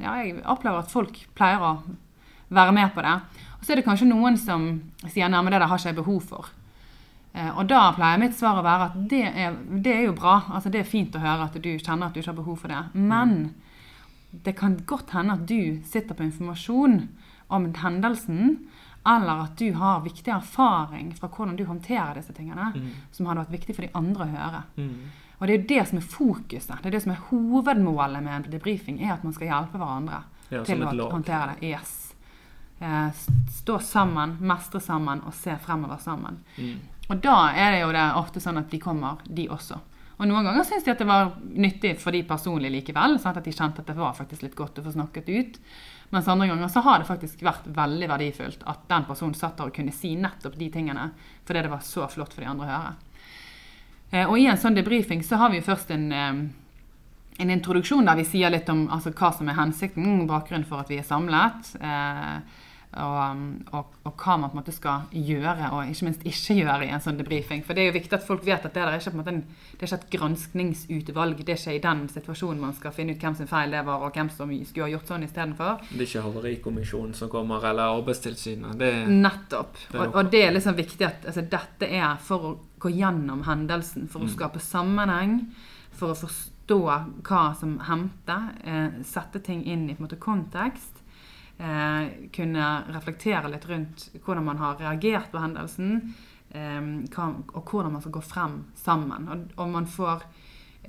Ja, 0.03 0.19
jeg 0.21 0.37
opplever 0.45 0.83
at 0.83 0.93
folk 0.93 1.17
pleier 1.39 1.65
å 1.65 1.73
være 2.51 2.73
med 2.73 2.95
på 2.95 3.03
det. 3.03 3.15
Og 3.59 3.65
så 3.67 3.73
er 3.73 3.77
det 3.77 3.85
kanskje 3.85 4.07
noen 4.09 4.37
som 4.39 4.69
sier 5.09 5.29
nei, 5.29 5.43
men 5.43 5.53
det 5.53 5.61
der 5.61 5.67
har 5.69 5.79
ikke 5.79 5.89
jeg 5.93 5.97
behov 5.99 6.21
for. 6.23 6.49
Eh, 7.35 7.51
Og 7.59 7.67
da 7.69 7.93
pleier 7.93 8.19
mitt 8.19 8.35
svar 8.39 8.59
å 8.61 8.65
være 8.65 8.85
at 8.91 9.09
det 9.11 9.25
er, 9.35 9.57
det 9.83 9.95
er 9.97 10.05
jo 10.07 10.13
bra. 10.13 10.43
Altså 10.51 10.71
Det 10.71 10.81
er 10.81 10.85
fint 10.91 11.15
å 11.15 11.21
høre 11.21 11.45
at 11.49 11.59
du 11.61 11.71
kjenner 11.79 12.07
at 12.07 12.15
du 12.15 12.21
ikke 12.21 12.31
har 12.33 12.43
behov 12.43 12.59
for 12.59 12.69
det. 12.69 12.85
Men 12.95 13.55
det 14.45 14.57
kan 14.57 14.77
godt 14.87 15.11
hende 15.17 15.33
at 15.35 15.47
du 15.47 15.81
sitter 15.85 16.15
på 16.15 16.23
informasjon 16.25 17.09
om 17.51 17.69
hendelsen, 17.75 18.59
eller 19.07 19.45
at 19.47 19.57
du 19.57 19.73
har 19.73 20.03
viktig 20.05 20.29
erfaring 20.35 21.15
fra 21.17 21.29
hvordan 21.33 21.57
du 21.57 21.65
håndterer 21.65 22.15
disse 22.19 22.33
tingene, 22.37 22.73
Mm. 22.75 22.91
som 23.13 23.27
hadde 23.27 23.41
vært 23.47 23.57
viktig 23.61 23.75
for 23.75 23.83
de 23.83 23.91
andre 23.95 24.25
å 24.25 24.29
høre. 24.37 24.63
Mm. 24.77 24.99
Og 25.41 25.47
det 25.47 25.55
er 25.55 25.59
jo 25.59 25.67
det 25.69 25.89
som 25.89 25.99
er 25.99 26.03
fokuset. 26.03 26.83
Det 26.83 26.87
er 26.87 26.91
det 26.91 27.03
som 27.03 27.13
er 27.13 27.23
hovedmålet 27.31 28.23
med 28.23 28.33
en 28.45 28.51
debrifing, 28.53 29.01
er 29.01 29.13
at 29.15 29.25
man 29.25 29.33
skal 29.33 29.47
hjelpe 29.49 29.79
hverandre 29.79 30.23
Ja, 30.51 30.63
til 30.65 30.83
å 30.83 31.11
håndtere 31.11 31.55
det. 31.61 31.69
Yes. 31.71 31.98
Eh, 32.81 33.09
Stå 33.59 33.79
sammen, 33.85 34.37
mestre 34.41 34.81
sammen 34.81 35.21
og 35.27 35.35
se 35.35 35.57
fremover 35.65 36.01
sammen. 36.01 36.39
Mm. 36.57 36.79
Og 37.09 37.21
da 37.25 37.37
er 37.57 37.73
det 37.75 37.81
jo 37.83 37.93
det 37.93 38.05
ofte 38.21 38.41
sånn 38.41 38.61
at 38.61 38.71
de 38.71 38.81
kommer, 38.81 39.21
de 39.25 39.49
også. 39.53 39.79
Og 40.19 40.27
noen 40.27 40.47
ganger 40.49 40.67
syns 40.67 40.85
de 40.85 40.91
at 40.91 40.99
det 40.99 41.07
var 41.07 41.31
nyttig 41.39 41.93
for 42.03 42.15
de 42.15 42.25
personlig 42.27 42.73
likevel. 42.75 43.17
Sant? 43.23 43.39
At 43.39 43.47
de 43.47 43.55
kjente 43.55 43.85
at 43.85 43.91
det 43.91 43.97
var 43.99 44.17
faktisk 44.19 44.43
litt 44.43 44.57
godt 44.59 44.81
å 44.81 44.85
få 44.87 44.95
snakket 44.97 45.31
ut. 45.31 45.59
Mens 46.11 46.29
andre 46.29 46.49
ganger 46.51 46.71
så 46.73 46.83
har 46.83 46.99
det 46.99 47.07
faktisk 47.07 47.45
vært 47.47 47.69
veldig 47.77 48.09
verdifullt 48.11 48.65
at 48.67 48.87
den 48.91 49.05
personen 49.07 49.37
satt 49.39 49.59
der 49.61 49.71
og 49.71 49.77
kunne 49.77 49.95
si 49.95 50.15
nettopp 50.19 50.57
de 50.59 50.71
tingene. 50.75 51.11
Fordi 51.47 51.63
det 51.65 51.73
var 51.73 51.85
så 51.87 52.09
flott 52.11 52.35
for 52.35 52.43
de 52.43 52.51
andre 52.51 52.67
å 52.67 52.73
høre. 52.73 52.95
Eh, 54.11 54.25
og 54.25 54.39
i 54.41 54.49
en 54.49 54.59
sånn 54.59 54.79
debrifing 54.79 55.23
så 55.23 55.39
har 55.39 55.53
vi 55.53 55.61
jo 55.61 55.69
først 55.69 55.93
en, 55.95 56.09
eh, 56.13 56.41
en 57.45 57.53
introduksjon 57.55 58.09
der 58.09 58.19
vi 58.19 58.25
sier 58.27 58.51
litt 58.51 58.69
om 58.73 58.89
altså, 58.89 59.13
hva 59.13 59.31
som 59.37 59.49
er 59.49 59.61
hensikten, 59.61 60.27
bakgrunnen 60.27 60.67
for 60.67 60.83
at 60.83 60.91
vi 60.91 60.99
er 60.99 61.07
samlet. 61.07 61.77
Eh, 61.79 62.65
og, 62.97 63.41
og, 63.77 63.85
og 64.09 64.15
hva 64.25 64.37
man 64.41 64.49
på 64.51 64.57
en 64.57 64.61
måte 64.63 64.73
skal 64.73 65.11
gjøre, 65.13 65.69
og 65.77 65.91
ikke 65.93 66.07
minst 66.07 66.23
ikke 66.25 66.55
gjøre 66.63 66.87
i 66.87 66.93
en 66.95 67.03
sånn 67.05 67.19
debrifing. 67.21 67.61
For 67.67 67.77
det 67.77 67.83
er 67.83 67.91
jo 67.91 67.97
viktig 67.99 68.17
at 68.17 68.25
folk 68.27 68.47
vet 68.47 68.65
at 68.65 68.75
det 68.75 68.83
er 68.83 68.97
ikke, 68.97 69.13
på 69.13 69.25
en 69.29 69.43
det 69.45 69.83
er 69.83 69.87
ikke 69.91 69.99
et 69.99 70.11
granskningsutvalg. 70.17 71.43
Det 71.45 71.53
er 71.55 71.61
ikke 71.61 71.77
i 71.77 71.83
den 71.85 72.03
situasjonen 72.09 72.61
man 72.63 72.75
skal 72.77 72.95
finne 72.97 73.13
ut 73.15 73.23
hvem 73.23 73.37
sin 73.37 73.51
feil 73.51 73.71
det 73.77 73.85
var, 73.87 74.03
og 74.07 74.17
hvem 74.17 74.31
som 74.33 74.53
skulle 74.65 74.89
ha 74.89 74.93
gjort 74.95 75.13
sånn 75.13 75.27
istedenfor. 75.29 75.85
Det 75.91 76.01
er 76.01 76.07
ikke 76.09 76.25
Havarikommisjonen 76.29 77.15
som 77.15 77.31
kommer, 77.33 77.65
eller 77.71 77.95
Arbeidstilsynet. 77.99 78.79
Det 78.81 78.93
Nettopp. 79.09 79.77
Det 79.93 80.01
Og, 80.01 80.15
og 80.23 80.31
det 80.33 80.45
er 80.47 80.55
liksom 80.57 80.77
viktig 80.79 81.07
at 81.07 81.27
altså, 81.29 81.45
dette 81.45 81.89
er 81.93 82.17
for 82.25 82.49
å 82.51 82.55
gå 82.81 82.93
gjennom 82.95 83.45
hendelsen, 83.49 84.09
for 84.09 84.23
å 84.23 84.29
Mm. 84.29 84.35
skape 84.37 84.61
sammenheng, 84.63 85.41
for 85.93 86.13
å 86.13 86.17
forstå 86.19 86.79
hva 87.27 87.43
som 87.59 87.79
hendte, 87.81 88.37
eh, 88.65 89.03
sette 89.05 89.41
ting 89.43 89.65
inn 89.65 89.89
i 89.91 89.95
på 89.95 90.03
en 90.03 90.07
måte 90.09 90.19
kontekst. 90.21 90.98
Eh, 91.59 92.29
kunne 92.31 92.65
reflektere 92.95 93.49
litt 93.51 93.65
rundt 93.67 94.05
hvordan 94.23 94.45
man 94.47 94.61
har 94.63 94.77
reagert 94.79 95.33
på 95.33 95.41
hendelsen, 95.43 95.97
eh, 96.55 96.85
og 97.19 97.73
hvordan 97.73 97.97
man 97.97 98.05
skal 98.05 98.15
gå 98.15 98.23
frem 98.23 98.61
sammen. 98.79 99.27
Og, 99.57 99.65
man 99.69 99.89
får 99.91 100.23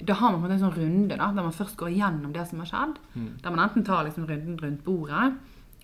da 0.06 0.14
har 0.14 0.32
man 0.32 0.44
på 0.44 0.52
en 0.54 0.62
sånn 0.62 0.76
runde 0.76 1.18
da, 1.18 1.32
der 1.34 1.44
man 1.44 1.56
først 1.56 1.76
går 1.76 1.90
igjennom 1.90 2.32
det 2.32 2.46
som 2.48 2.62
har 2.62 2.70
skjedd. 2.70 3.00
Mm. 3.16 3.32
Der 3.42 3.56
man 3.56 3.64
enten 3.66 3.84
tar 3.84 4.06
liksom 4.06 4.28
runden 4.30 4.60
rundt 4.62 4.84
bordet, 4.86 5.34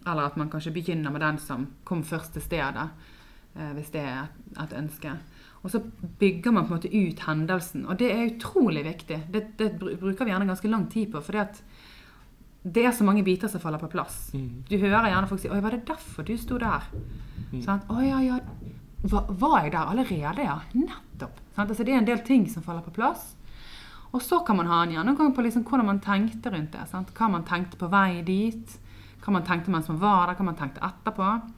eller 0.05 0.29
at 0.29 0.37
man 0.37 0.51
kanskje 0.53 0.75
begynner 0.75 1.11
med 1.11 1.25
den 1.25 1.41
som 1.41 1.65
kom 1.83 2.03
først 2.05 2.37
til 2.37 2.45
stedet, 2.45 2.85
eh, 3.55 3.73
hvis 3.73 3.89
det 3.95 4.05
er 4.05 4.21
et, 4.27 4.37
et 4.67 4.77
ønske. 4.83 5.15
Og 5.65 5.73
så 5.73 5.81
bygger 6.21 6.53
man 6.53 6.69
på 6.69 6.75
en 6.75 6.77
måte 6.77 6.93
ut 6.93 7.25
hendelsen, 7.25 7.87
og 7.89 7.97
det 7.97 8.11
er 8.13 8.27
utrolig 8.35 8.85
viktig. 8.85 9.23
Det, 9.33 9.43
det 9.57 9.71
bruker 9.81 10.27
vi 10.27 10.29
gjerne 10.29 10.45
ganske 10.53 10.69
lang 10.69 10.85
tid 10.93 11.09
på, 11.09 11.25
fordi 11.25 11.41
at 11.41 11.63
det 12.65 12.85
er 12.85 12.91
så 12.97 13.05
mange 13.05 13.23
biter 13.23 13.47
som 13.51 13.61
faller 13.61 13.77
på 13.77 13.91
plass. 13.91 14.31
Mm. 14.33 14.63
Du 14.69 14.77
hører 14.81 15.11
gjerne 15.11 15.27
folk 15.29 15.41
si 15.41 15.49
'Oi, 15.49 15.61
var 15.61 15.71
det 15.71 15.85
derfor 15.85 16.23
du 16.25 16.37
sto 16.37 16.57
der?' 16.57 16.89
Mm. 17.51 17.61
Sånn, 17.61 17.81
ja, 18.03 18.19
ja. 18.19 18.39
Var, 19.03 19.25
var 19.29 19.63
jeg 19.63 19.71
der 19.71 19.85
allerede, 19.85 20.43
ja?' 20.43 20.61
Nettopp. 20.73 21.39
Sånn, 21.55 21.69
Altså, 21.69 21.83
det 21.85 21.93
er 21.93 21.97
en 21.99 22.05
del 22.05 22.19
ting 22.25 22.47
som 22.49 22.63
faller 22.63 22.81
på 22.81 22.91
plass. 22.91 23.35
Og 24.13 24.21
så 24.21 24.45
kan 24.45 24.55
man 24.57 24.67
ha 24.67 24.83
en 24.83 24.91
gjennomgang 24.91 25.35
på 25.35 25.43
liksom 25.43 25.63
hvordan 25.63 25.85
man 25.85 25.99
tenkte 25.99 26.49
rundt 26.49 26.71
det. 26.71 26.87
Sant? 26.87 27.13
Hva 27.13 27.29
man 27.29 27.43
tenkte 27.43 27.77
på 27.77 27.89
vei 27.91 28.21
dit. 28.23 28.77
Hva 29.21 29.31
man 29.31 29.43
tenkte 29.43 29.69
mens 29.69 29.87
man 29.87 29.99
var 29.99 30.27
der, 30.27 30.35
hva 30.35 30.45
man 30.45 30.55
tenkte 30.55 30.81
etterpå. 30.81 31.51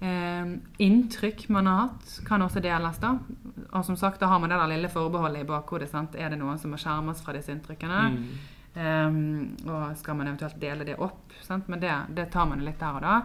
Eh, 0.00 0.56
inntrykk 0.78 1.48
man 1.48 1.66
har 1.66 1.76
hatt, 1.84 2.20
kan 2.26 2.42
også 2.42 2.60
deles. 2.60 2.98
da. 2.98 3.18
Og 3.72 3.84
som 3.84 3.96
sagt, 3.96 4.20
da 4.20 4.26
har 4.26 4.40
man 4.40 4.50
det 4.50 4.58
der 4.58 4.66
lille 4.76 4.88
forbeholdet 4.88 5.42
i 5.44 5.46
bakhodet. 5.46 5.88
Sant? 5.90 6.14
Er 6.14 6.30
det 6.30 6.38
noen 6.38 6.58
som 6.58 6.70
må 6.70 6.76
skjermes 6.76 7.22
fra 7.22 7.32
disse 7.32 7.52
inntrykkene? 7.52 8.10
Mm. 8.10 8.59
Eh, 8.74 9.08
og 9.66 9.96
skal 9.98 10.18
man 10.18 10.30
eventuelt 10.30 10.60
dele 10.60 10.86
det 10.86 10.98
opp? 11.02 11.34
Sant? 11.42 11.68
Men 11.68 11.82
det, 11.82 11.94
det 12.14 12.30
tar 12.32 12.46
man 12.50 12.64
litt 12.64 12.80
der 12.80 12.98
og 12.98 13.04
da. 13.04 13.16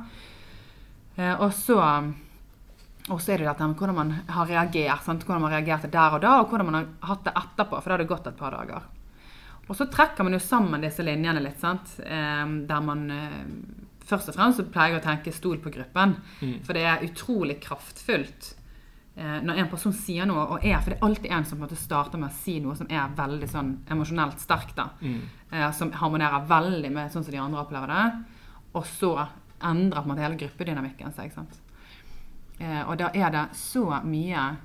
Uh, 1.15 1.35
og 1.45 1.53
så 1.55 1.77
er 1.79 3.39
det 3.39 3.45
dette 3.47 3.67
med 3.69 3.79
hvordan 3.79 3.95
man 3.95 4.11
har 4.27 4.49
reagert. 4.49 5.05
Sant? 5.05 5.23
Hvordan 5.23 5.45
man 5.45 5.53
reagerte 5.53 5.91
der 5.91 6.17
og 6.17 6.23
da, 6.25 6.39
og 6.41 6.51
hvordan 6.51 6.69
man 6.71 6.79
har 6.81 7.13
hatt 7.13 7.23
det 7.27 7.35
etterpå. 7.39 7.79
For 7.79 7.87
da 7.87 7.95
har 7.95 8.03
det 8.03 8.11
gått 8.11 8.27
et 8.31 8.39
par 8.39 8.57
dager. 8.57 8.89
Og 9.65 9.77
så 9.77 9.87
trekker 9.89 10.27
man 10.27 10.35
jo 10.35 10.41
sammen 10.43 10.83
disse 10.83 11.05
linjene 11.05 11.41
litt, 11.41 11.57
sant? 11.61 11.95
Um, 12.03 12.57
der 12.69 12.83
man 12.85 13.07
uh, 13.09 13.39
først 14.05 14.29
og 14.29 14.37
fremst 14.37 14.61
så 14.61 14.67
pleier 14.69 14.97
jeg 14.97 15.01
å 15.01 15.07
tenke 15.07 15.33
'stol 15.33 15.61
på 15.63 15.73
gruppen'. 15.73 16.19
Mm. 16.41 16.59
For 16.65 16.77
det 16.77 16.85
er 16.85 17.07
utrolig 17.07 17.57
kraftfullt 17.63 18.53
når 19.41 19.57
en 19.61 19.69
person 19.69 19.93
sier 19.93 20.25
noe, 20.25 20.41
og 20.55 20.65
er, 20.65 20.79
for 20.81 20.89
det 20.91 20.97
er 20.99 21.05
alltid 21.07 21.31
en 21.31 21.45
som 21.45 21.67
starter 21.75 22.17
med 22.19 22.29
å 22.29 22.33
si 22.33 22.59
noe 22.59 22.75
som 22.75 22.87
er 22.89 23.07
veldig 23.15 23.47
sånn 23.49 23.77
emosjonelt 23.89 24.39
sterkt. 24.39 24.75
da, 24.75 24.89
Mm. 25.01 25.21
eh, 25.51 25.71
Som 25.71 25.91
harmonerer 25.91 26.45
veldig 26.47 26.91
med 26.91 27.11
sånn 27.11 27.23
som 27.23 27.31
de 27.31 27.37
andre 27.39 27.59
opplever 27.63 27.87
det. 27.87 28.25
Og 28.73 28.83
så 28.85 29.27
endrer 29.61 30.01
på 30.03 30.09
en 30.09 30.15
måte 30.15 30.21
hele 30.21 30.35
gruppedynamikken 30.37 31.13
seg. 31.13 31.31
sant? 31.33 31.59
Eh, 32.59 32.83
og 32.89 32.97
da 32.97 33.09
er 33.13 33.29
det 33.31 33.49
så 33.53 34.01
mye 34.03 34.57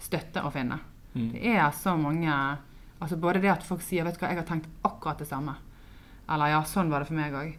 støtte 0.00 0.42
å 0.42 0.52
finne. 0.52 0.78
Mm. 1.14 1.32
Det 1.32 1.44
er 1.56 1.70
så 1.72 1.96
mange 1.98 2.58
altså 3.00 3.16
Både 3.20 3.40
det 3.42 3.50
at 3.50 3.62
folk 3.62 3.80
sier 3.82 4.04
'vet 4.04 4.14
du 4.18 4.20
hva, 4.24 4.28
jeg 4.28 4.36
har 4.38 4.44
tenkt 4.44 4.68
akkurat 4.84 5.18
det 5.18 5.28
samme'. 5.28 5.54
Eller 6.28 6.46
'ja, 6.46 6.62
sånn 6.62 6.88
var 6.90 7.00
det 7.00 7.08
for 7.08 7.14
meg 7.14 7.32
òg'. 7.32 7.56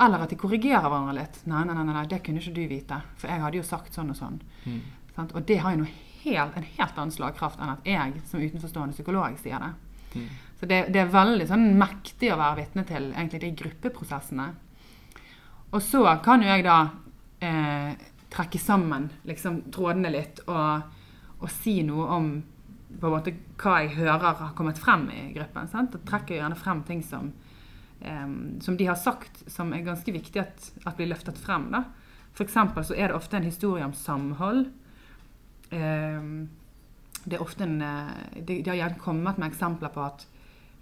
Eller 0.00 0.18
at 0.22 0.28
de 0.30 0.36
korrigerer 0.36 0.82
hverandre 0.82 1.14
litt. 1.14 1.46
Nei, 1.46 1.62
nei, 1.64 1.74
nei, 1.74 1.84
nei, 1.92 2.06
det 2.06 2.22
kunne 2.24 2.40
ikke 2.40 2.54
du 2.54 2.66
vite. 2.68 3.02
For 3.16 3.28
jeg 3.28 3.40
hadde 3.40 3.54
jo 3.54 3.62
sagt 3.62 3.92
sånn 3.92 4.10
og 4.10 4.16
sånn. 4.16 4.40
Mm. 4.66 4.80
Og 5.16 5.42
det 5.46 5.60
har 5.62 5.76
jo 5.76 5.86
helt, 6.24 6.56
en 6.56 6.66
helt 6.78 6.98
annen 6.98 7.14
slagkraft 7.14 7.60
enn 7.60 7.74
at 7.74 7.86
jeg 7.88 8.22
som 8.28 8.42
utenforstående 8.42 8.96
psykolog 8.96 9.36
sier 9.42 9.62
det. 9.62 9.72
Mm. 10.14 10.28
Så 10.60 10.68
det, 10.70 10.80
det 10.94 11.02
er 11.02 11.12
veldig 11.12 11.46
sånn 11.50 11.66
mektig 11.78 12.32
å 12.32 12.40
være 12.40 12.62
vitne 12.62 12.84
til 12.88 13.10
egentlig 13.12 13.42
de 13.44 13.52
gruppeprosessene. 13.62 14.48
Og 15.74 15.82
så 15.82 16.04
kan 16.24 16.42
jo 16.42 16.50
jeg 16.50 16.64
da 16.66 16.78
eh, 17.42 17.94
trekke 18.34 18.60
sammen 18.62 19.08
liksom, 19.28 19.64
trådene 19.74 20.12
litt 20.14 20.42
og, 20.46 20.84
og 21.40 21.50
si 21.52 21.80
noe 21.86 22.06
om 22.16 22.28
på 22.94 23.08
en 23.08 23.14
måte 23.16 23.32
hva 23.58 23.80
jeg 23.82 23.96
hører 23.96 24.38
har 24.38 24.52
kommet 24.54 24.78
frem 24.78 25.08
i 25.10 25.24
gruppen. 25.34 25.66
Sant? 25.70 25.96
Og 25.96 26.06
trekker 26.06 26.38
gjerne 26.38 26.58
frem 26.58 26.84
ting 26.86 27.02
som, 27.02 27.32
eh, 28.00 28.30
som 28.62 28.78
de 28.78 28.86
har 28.86 28.98
sagt 29.00 29.42
som 29.50 29.72
er 29.74 29.86
ganske 29.86 30.14
viktig 30.14 30.42
at, 30.42 30.70
at 30.84 30.96
blir 30.96 31.10
løftet 31.10 31.40
frem. 31.40 31.72
Da. 31.74 31.84
For 32.34 32.46
så 32.50 32.94
er 32.94 33.10
det 33.10 33.18
ofte 33.18 33.38
en 33.38 33.50
historie 33.50 33.84
om 33.84 33.94
samhold. 33.94 34.68
Eh, 35.74 36.28
det 37.24 37.38
er 37.38 37.42
ofte 37.42 37.64
en, 37.64 37.78
eh, 37.82 38.40
de, 38.44 38.60
de 38.62 38.70
har 38.70 38.76
gjerne 38.82 39.00
kommet 39.00 39.38
med 39.40 39.48
eksempler 39.52 39.92
på 39.94 40.02
at 40.04 40.26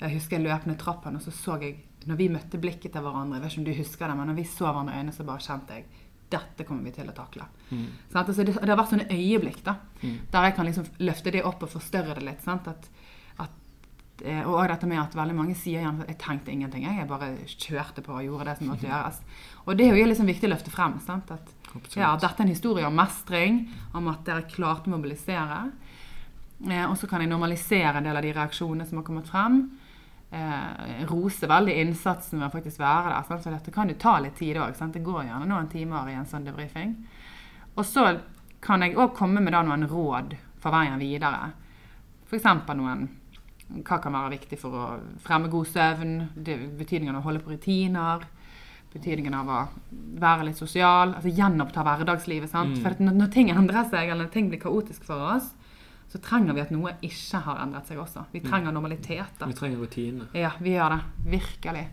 jeg 0.03 0.17
husker 0.17 0.39
jeg 0.41 0.47
løp 0.49 0.65
ned 0.67 0.79
trappen, 0.81 1.15
og 1.17 1.23
så 1.23 1.31
så 1.31 1.59
jeg 1.63 1.77
når 2.11 2.17
vi 2.19 2.27
møtte 2.35 2.59
blikket 2.59 2.91
til 2.97 3.05
hverandre, 3.05 3.37
jeg 3.39 3.43
vet 3.45 3.53
ikke 3.53 3.61
om 3.63 3.67
du 3.69 3.77
husker 3.79 4.09
det, 4.11 4.17
men 4.19 4.27
når 4.33 4.39
vi 4.41 4.45
så 4.51 4.65
hverandre 4.67 4.95
i 4.97 4.99
øynene, 4.99 5.13
så 5.15 5.27
bare 5.29 5.45
kjente 5.45 5.77
jeg 5.77 5.85
dette 6.33 6.65
kommer 6.67 6.83
vi 6.89 6.91
til 6.97 7.11
å 7.11 7.15
takle. 7.15 7.45
Mm. 7.71 7.85
Sånn, 8.11 8.19
Altså 8.25 8.43
det, 8.45 8.55
det 8.57 8.69
har 8.73 8.79
vært 8.81 8.91
sånne 8.95 9.07
øyeblikk 9.13 9.61
da, 9.67 9.75
Mm. 10.03 10.17
der 10.33 10.43
jeg 10.49 10.55
kan 10.57 10.67
liksom 10.67 10.87
løfte 10.99 11.31
det 11.31 11.45
opp 11.47 11.63
og 11.63 11.69
forstørre 11.71 12.15
det 12.19 12.25
litt. 12.27 12.41
Sant? 12.43 12.67
At, 12.67 12.89
at, 13.39 13.51
eh, 14.25 14.41
og 14.49 14.57
også 14.57 14.69
dette 14.73 14.89
med 14.91 14.99
at 14.99 15.15
veldig 15.15 15.37
mange 15.37 15.55
sier 15.55 15.85
gjerne 15.85 16.03
at 16.03 16.09
jeg 16.09 16.19
tenkte 16.19 16.51
ingenting. 16.51 16.83
Jeg 16.89 17.07
bare 17.07 17.29
kjørte 17.47 18.03
på 18.03 18.17
og 18.17 18.25
gjorde 18.25 18.49
det 18.49 18.57
som 18.59 18.67
måtte 18.73 18.89
gjøres. 18.91 19.21
Og 19.67 19.77
det 19.79 19.87
er 19.87 19.95
jo 20.01 20.09
liksom 20.11 20.27
viktig 20.27 20.49
å 20.49 20.55
løfte 20.57 20.73
frem. 20.75 20.99
Sant? 21.07 21.31
At 21.31 21.55
Ja, 21.97 22.13
dette 22.21 22.43
er 22.43 22.47
en 22.47 22.53
historie 22.53 22.87
om 22.87 22.97
mestring, 22.97 23.65
om 23.97 24.11
at 24.13 24.27
dere 24.27 24.49
klarte 24.51 24.91
å 24.91 24.95
mobilisere. 24.95 25.63
Eh, 26.69 26.85
og 26.87 26.97
så 26.99 27.09
kan 27.11 27.23
jeg 27.23 27.31
normalisere 27.33 27.99
en 27.99 28.07
del 28.07 28.19
av 28.19 28.25
de 28.25 28.35
reaksjonene 28.37 28.87
som 28.89 29.01
har 29.01 29.07
kommet 29.07 29.31
frem. 29.31 29.63
Eh, 30.33 31.05
rose 31.11 31.49
veldig 31.49 31.75
innsatsen 31.83 32.39
ved 32.39 32.49
å 32.49 32.53
faktisk 32.55 32.81
være 32.81 33.11
der. 33.11 33.25
Sant? 33.29 33.43
Så 33.45 33.53
dette 33.53 33.75
kan 33.75 33.91
jo 33.91 33.99
ta 34.01 34.19
litt 34.23 34.39
tid 34.39 34.61
òg. 34.63 34.77
Det 34.95 35.03
går 35.05 35.27
gjerne 35.27 35.49
noen 35.49 35.69
timer 35.73 36.09
i 36.09 36.17
en 36.17 36.29
sånn 36.29 36.47
debrifing. 36.47 36.95
Og 37.77 37.85
så 37.89 38.07
kan 38.63 38.85
jeg 38.85 38.97
òg 38.97 39.17
komme 39.17 39.43
med 39.43 39.53
da 39.53 39.63
noen 39.67 39.89
råd 39.91 40.37
for 40.63 40.73
veien 40.73 41.01
videre. 41.03 41.51
F.eks. 42.29 42.47
noen 42.77 43.09
Hva 43.73 43.99
kan 44.05 44.13
være 44.13 44.35
viktig 44.35 44.59
for 44.61 44.77
å 44.77 44.87
fremme 45.25 45.49
god 45.49 45.69
søvn? 45.69 46.15
Det, 46.37 46.59
betydningen 46.79 47.17
av 47.17 47.23
å 47.23 47.27
holde 47.29 47.43
på 47.45 47.55
rutiner. 47.55 48.25
Betydningen 48.93 49.35
av 49.35 49.49
å 49.49 49.61
være 50.21 50.47
litt 50.51 50.61
sosial. 50.61 51.15
altså 51.17 51.33
Gjenoppta 51.33 51.85
hverdagslivet. 51.87 52.51
sant? 52.51 52.77
Mm. 52.77 52.83
For 52.85 53.03
når, 53.03 53.19
når 53.23 53.33
ting 53.33 53.51
endrer 53.51 53.89
seg, 53.89 54.09
eller 54.09 54.27
når 54.27 54.33
ting 54.35 54.49
blir 54.53 54.61
kaotisk 54.61 55.05
for 55.09 55.33
oss, 55.37 55.53
så 56.13 56.19
trenger 56.21 56.53
vi 56.53 56.61
at 56.61 56.73
noe 56.75 56.91
ikke 57.01 57.39
har 57.47 57.63
endret 57.63 57.89
seg 57.89 58.01
også. 58.03 58.27
Vi 58.35 58.43
trenger 58.45 58.75
normalitet. 58.75 59.39
da. 59.39 59.47
Vi 59.49 59.57
trenger 59.57 59.81
rutiner. 59.81 60.29
Ja, 60.37 60.51
vi 60.61 60.75
gjør 60.75 60.93
det. 60.93 60.99
Virkelig. 61.39 61.85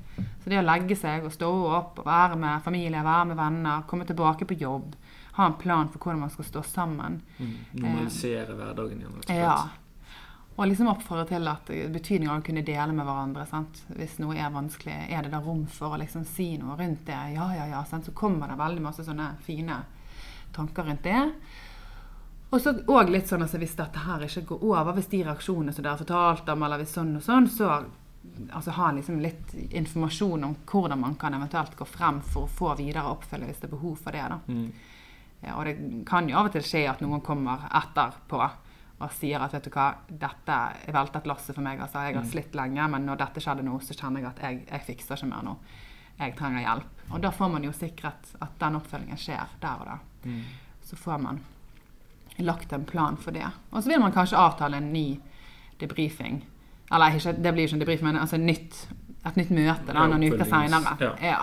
Så 0.44 0.52
det 0.52 0.60
å 0.60 0.66
legge 0.66 0.98
seg 1.00 1.24
og 1.24 1.32
stå 1.32 1.52
opp 1.78 2.02
og 2.02 2.10
være 2.10 2.36
med 2.36 2.66
familie, 2.66 3.04
være 3.06 3.30
med 3.32 3.40
venner, 3.40 3.86
komme 3.88 4.08
tilbake 4.10 4.48
på 4.50 4.60
jobb, 4.60 4.98
ha 5.38 5.46
en 5.48 5.56
plan 5.62 5.88
for 5.88 6.04
hvordan 6.04 6.26
man 6.26 6.34
skal 6.34 6.50
stå 6.50 6.66
sammen. 6.68 7.22
Mm. 7.38 7.54
Normalisere 7.80 8.58
hverdagen 8.60 9.00
igjen. 9.00 9.22
Ja. 9.40 9.56
Og 10.60 10.68
liksom 10.68 10.90
oppfordre 10.92 11.24
til 11.30 11.48
at 11.48 11.70
betydningen 11.70 12.34
av 12.34 12.42
å 12.42 12.44
kunne 12.44 12.66
dele 12.68 12.92
med 12.92 13.08
hverandre. 13.08 13.46
Sant? 13.48 13.80
Hvis 13.96 14.18
noe 14.20 14.36
er 14.36 14.52
vanskelig, 14.52 14.98
er 15.08 15.24
det 15.24 15.32
da 15.32 15.40
rom 15.44 15.64
for 15.72 15.96
å 15.96 16.00
liksom 16.02 16.26
si 16.28 16.50
noe 16.60 16.76
rundt 16.76 17.06
det? 17.08 17.20
Ja, 17.38 17.48
ja, 17.56 17.70
ja. 17.72 17.84
Sant? 17.88 18.10
Så 18.10 18.16
kommer 18.18 18.52
det 18.52 18.60
veldig 18.60 18.84
masse 18.84 19.06
sånne 19.08 19.32
fine 19.46 19.78
tanker 20.56 20.90
rundt 20.90 21.08
det. 21.08 21.22
Og 22.50 22.60
så 22.60 22.74
òg 22.92 23.14
litt 23.14 23.30
sånn 23.30 23.46
at 23.46 23.56
hvis 23.62 23.78
dette 23.78 24.04
her 24.04 24.26
ikke 24.26 24.48
går 24.52 24.68
over, 24.68 24.92
hvis 24.98 25.10
de 25.12 25.24
reaksjonene 25.24 25.72
som 25.72 25.86
dere 25.86 25.96
har 25.96 26.04
fortalt 26.04 26.52
om, 26.52 26.64
eller 26.66 26.82
hvis 26.82 26.96
sånn 26.98 27.16
og 27.20 27.24
sånn, 27.24 27.50
så 27.54 27.72
altså 28.52 28.74
ha 28.76 28.92
liksom 28.92 29.20
litt 29.24 29.54
informasjon 29.56 30.44
om 30.44 30.56
hvordan 30.68 31.00
man 31.00 31.16
kan 31.16 31.34
eventuelt 31.38 31.78
gå 31.80 31.86
frem 31.88 32.20
for 32.26 32.48
å 32.48 32.52
få 32.52 32.74
videre 32.80 33.14
oppfølging 33.14 33.52
hvis 33.52 33.62
det 33.62 33.70
er 33.70 33.76
behov 33.78 34.02
for 34.04 34.18
det. 34.18 34.26
da. 34.34 34.40
Mm. 34.48 34.72
Ja, 35.40 35.56
og 35.56 35.70
det 35.70 35.76
kan 36.10 36.28
jo 36.28 36.36
av 36.36 36.50
og 36.50 36.58
til 36.58 36.66
skje 36.68 36.84
at 36.92 37.04
noen 37.06 37.24
kommer 37.24 37.70
etterpå 37.70 38.42
og 39.00 39.12
sier 39.16 39.40
at 39.40 39.54
vet 39.56 39.68
du 39.68 39.72
hva, 39.72 39.90
dette 40.10 40.56
er 40.56 40.96
veltet 40.96 41.28
lasset 41.30 41.56
for 41.56 41.64
meg. 41.64 41.80
altså 41.80 42.02
Jeg 42.04 42.18
har 42.18 42.26
slitt 42.28 42.56
lenge, 42.58 42.88
men 42.92 43.06
når 43.08 43.22
dette 43.22 43.44
skjedde 43.44 43.64
nå, 43.64 43.78
så 43.84 43.96
kjenner 43.96 44.26
jeg 44.26 44.30
at 44.30 44.42
jeg, 44.44 44.58
jeg 44.68 44.86
fikser 44.90 45.16
ikke 45.16 45.30
mer 45.32 45.46
nå. 45.48 45.54
Jeg 46.20 46.36
trenger 46.36 46.66
hjelp. 46.66 47.06
Og 47.16 47.22
da 47.24 47.32
får 47.32 47.54
man 47.54 47.64
jo 47.64 47.72
sikret 47.72 48.34
at 48.44 48.58
den 48.60 48.76
oppfølgingen 48.76 49.20
skjer 49.20 49.56
der 49.62 49.86
og 49.86 49.88
da. 49.88 49.96
Mm. 50.26 50.42
Så 50.90 51.00
får 51.00 51.22
man 51.24 51.40
lagt 52.44 52.74
en 52.76 52.84
plan 52.86 53.18
for 53.18 53.36
det. 53.36 53.48
Og 53.72 53.84
så 53.84 53.92
vil 53.92 54.04
man 54.04 54.16
kanskje 54.16 54.40
avtale 54.40 54.82
en 54.82 54.92
ny 54.92 55.08
debrifing. 55.80 56.42
Eller 56.92 57.16
ikke, 57.16 57.38
det 57.40 57.54
blir 57.54 57.64
jo 57.64 57.70
ikke 57.70 57.80
en 57.80 57.86
debrifing, 57.86 58.08
men 58.10 58.20
altså 58.20 58.38
nytt, 58.42 58.84
et 59.24 59.40
nytt 59.40 59.56
møte 59.56 59.94
da, 59.94 60.06
noen 60.12 60.28
uker 60.28 60.44
seinere. 60.44 60.96
Ja. 61.00 61.16
ja. 61.24 61.42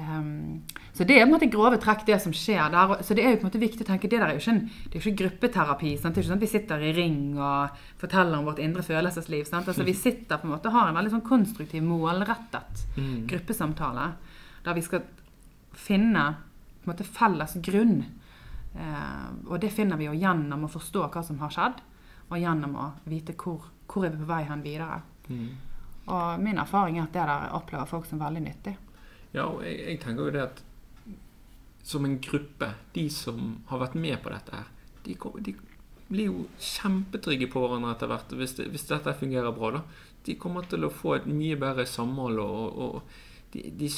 Ehm, 0.00 0.62
så 0.92 1.04
det 1.04 1.18
er 1.18 1.26
på 1.26 1.28
en 1.28 1.34
måte 1.34 1.50
grove 1.52 1.76
trekk 1.80 2.06
det 2.08 2.16
som 2.22 2.32
skjer 2.32 2.70
der. 2.72 3.02
Så 3.04 3.14
det 3.16 3.24
er 3.24 3.34
jo 3.34 3.40
på 3.42 3.46
en 3.46 3.50
måte 3.50 3.60
viktig 3.60 3.84
å 3.84 3.88
tenke, 3.90 4.08
det 4.08 4.20
der 4.20 4.30
er 4.30 4.38
jo 4.38 4.42
ikke, 4.42 4.54
en, 4.54 4.62
det 4.88 4.94
er 4.96 5.00
jo 5.00 5.10
ikke 5.10 5.20
gruppeterapi. 5.22 5.92
Sant? 6.00 6.14
Det 6.14 6.20
er 6.20 6.24
ikke 6.24 6.30
sånn 6.30 6.40
at 6.40 6.46
vi 6.46 6.52
sitter 6.52 6.84
i 6.88 6.92
ring 6.96 7.18
og 7.38 7.82
forteller 8.00 8.38
om 8.38 8.48
vårt 8.48 8.62
indre 8.64 8.84
følelsesliv. 8.86 9.44
Sant? 9.48 9.68
Altså 9.68 9.84
Vi 9.84 9.94
sitter 9.96 10.40
på 10.40 10.48
en 10.48 10.54
måte 10.54 10.70
og 10.70 10.76
har 10.78 10.88
en 10.88 10.96
veldig 11.00 11.12
sånn 11.16 11.26
konstruktiv, 11.28 11.82
målrettet 11.84 12.86
Mm. 12.96 13.26
gruppesamtale. 13.26 14.12
Der 14.64 14.74
vi 14.74 14.82
skal 14.82 15.02
finne 15.72 16.36
på 16.82 16.90
en 16.90 16.94
måte 16.94 17.04
felles 17.04 17.54
grunn. 17.62 18.04
Eh, 18.74 19.28
og 19.48 19.60
det 19.60 19.72
finner 19.72 19.96
vi 19.96 20.04
jo 20.06 20.12
gjennom 20.12 20.64
å 20.64 20.70
forstå 20.70 21.10
hva 21.10 21.22
som 21.24 21.38
har 21.38 21.50
skjedd, 21.50 21.80
og 22.30 22.38
gjennom 22.38 22.74
å 22.76 22.92
vite 23.06 23.34
hvor, 23.36 23.60
hvor 23.86 24.06
er 24.06 24.10
vi 24.10 24.16
på 24.24 24.28
vei 24.30 24.42
hen 24.44 24.62
videre. 24.62 25.02
Mm. 25.28 25.48
Og 26.08 26.40
min 26.40 26.58
erfaring 26.58 26.98
er 26.98 27.02
at 27.02 27.12
det 27.12 27.26
der 27.26 27.52
opplever 27.52 27.86
folk 27.86 28.06
som 28.06 28.18
veldig 28.18 28.42
nyttig. 28.42 28.76
Ja, 29.34 29.46
og 29.48 29.62
jeg, 29.64 29.78
jeg 29.88 30.00
tenker 30.02 30.28
jo 30.28 30.34
det 30.34 30.42
at 30.44 30.62
som 31.82 32.04
en 32.06 32.18
gruppe, 32.22 32.68
de 32.94 33.08
som 33.10 33.56
har 33.66 33.80
vært 33.82 33.96
med 33.98 34.20
på 34.22 34.30
dette 34.30 34.54
her, 34.54 34.68
de, 35.02 35.16
de 35.42 35.54
blir 36.12 36.28
jo 36.28 36.44
kjempetrygge 36.62 37.48
på 37.50 37.62
hverandre 37.64 37.94
etter 37.96 38.10
hvert. 38.12 38.34
Hvis, 38.38 38.52
det, 38.58 38.68
hvis 38.70 38.84
dette 38.90 39.14
fungerer 39.18 39.54
bra, 39.56 39.70
da. 39.78 39.82
De 40.22 40.36
kommer 40.38 40.62
til 40.70 40.84
å 40.86 40.92
få 40.94 41.16
et 41.16 41.26
mye 41.26 41.56
bedre 41.58 41.86
samhold, 41.88 42.38
og, 42.38 42.76
og 42.78 43.56
de, 43.56 43.64
de 43.80 43.88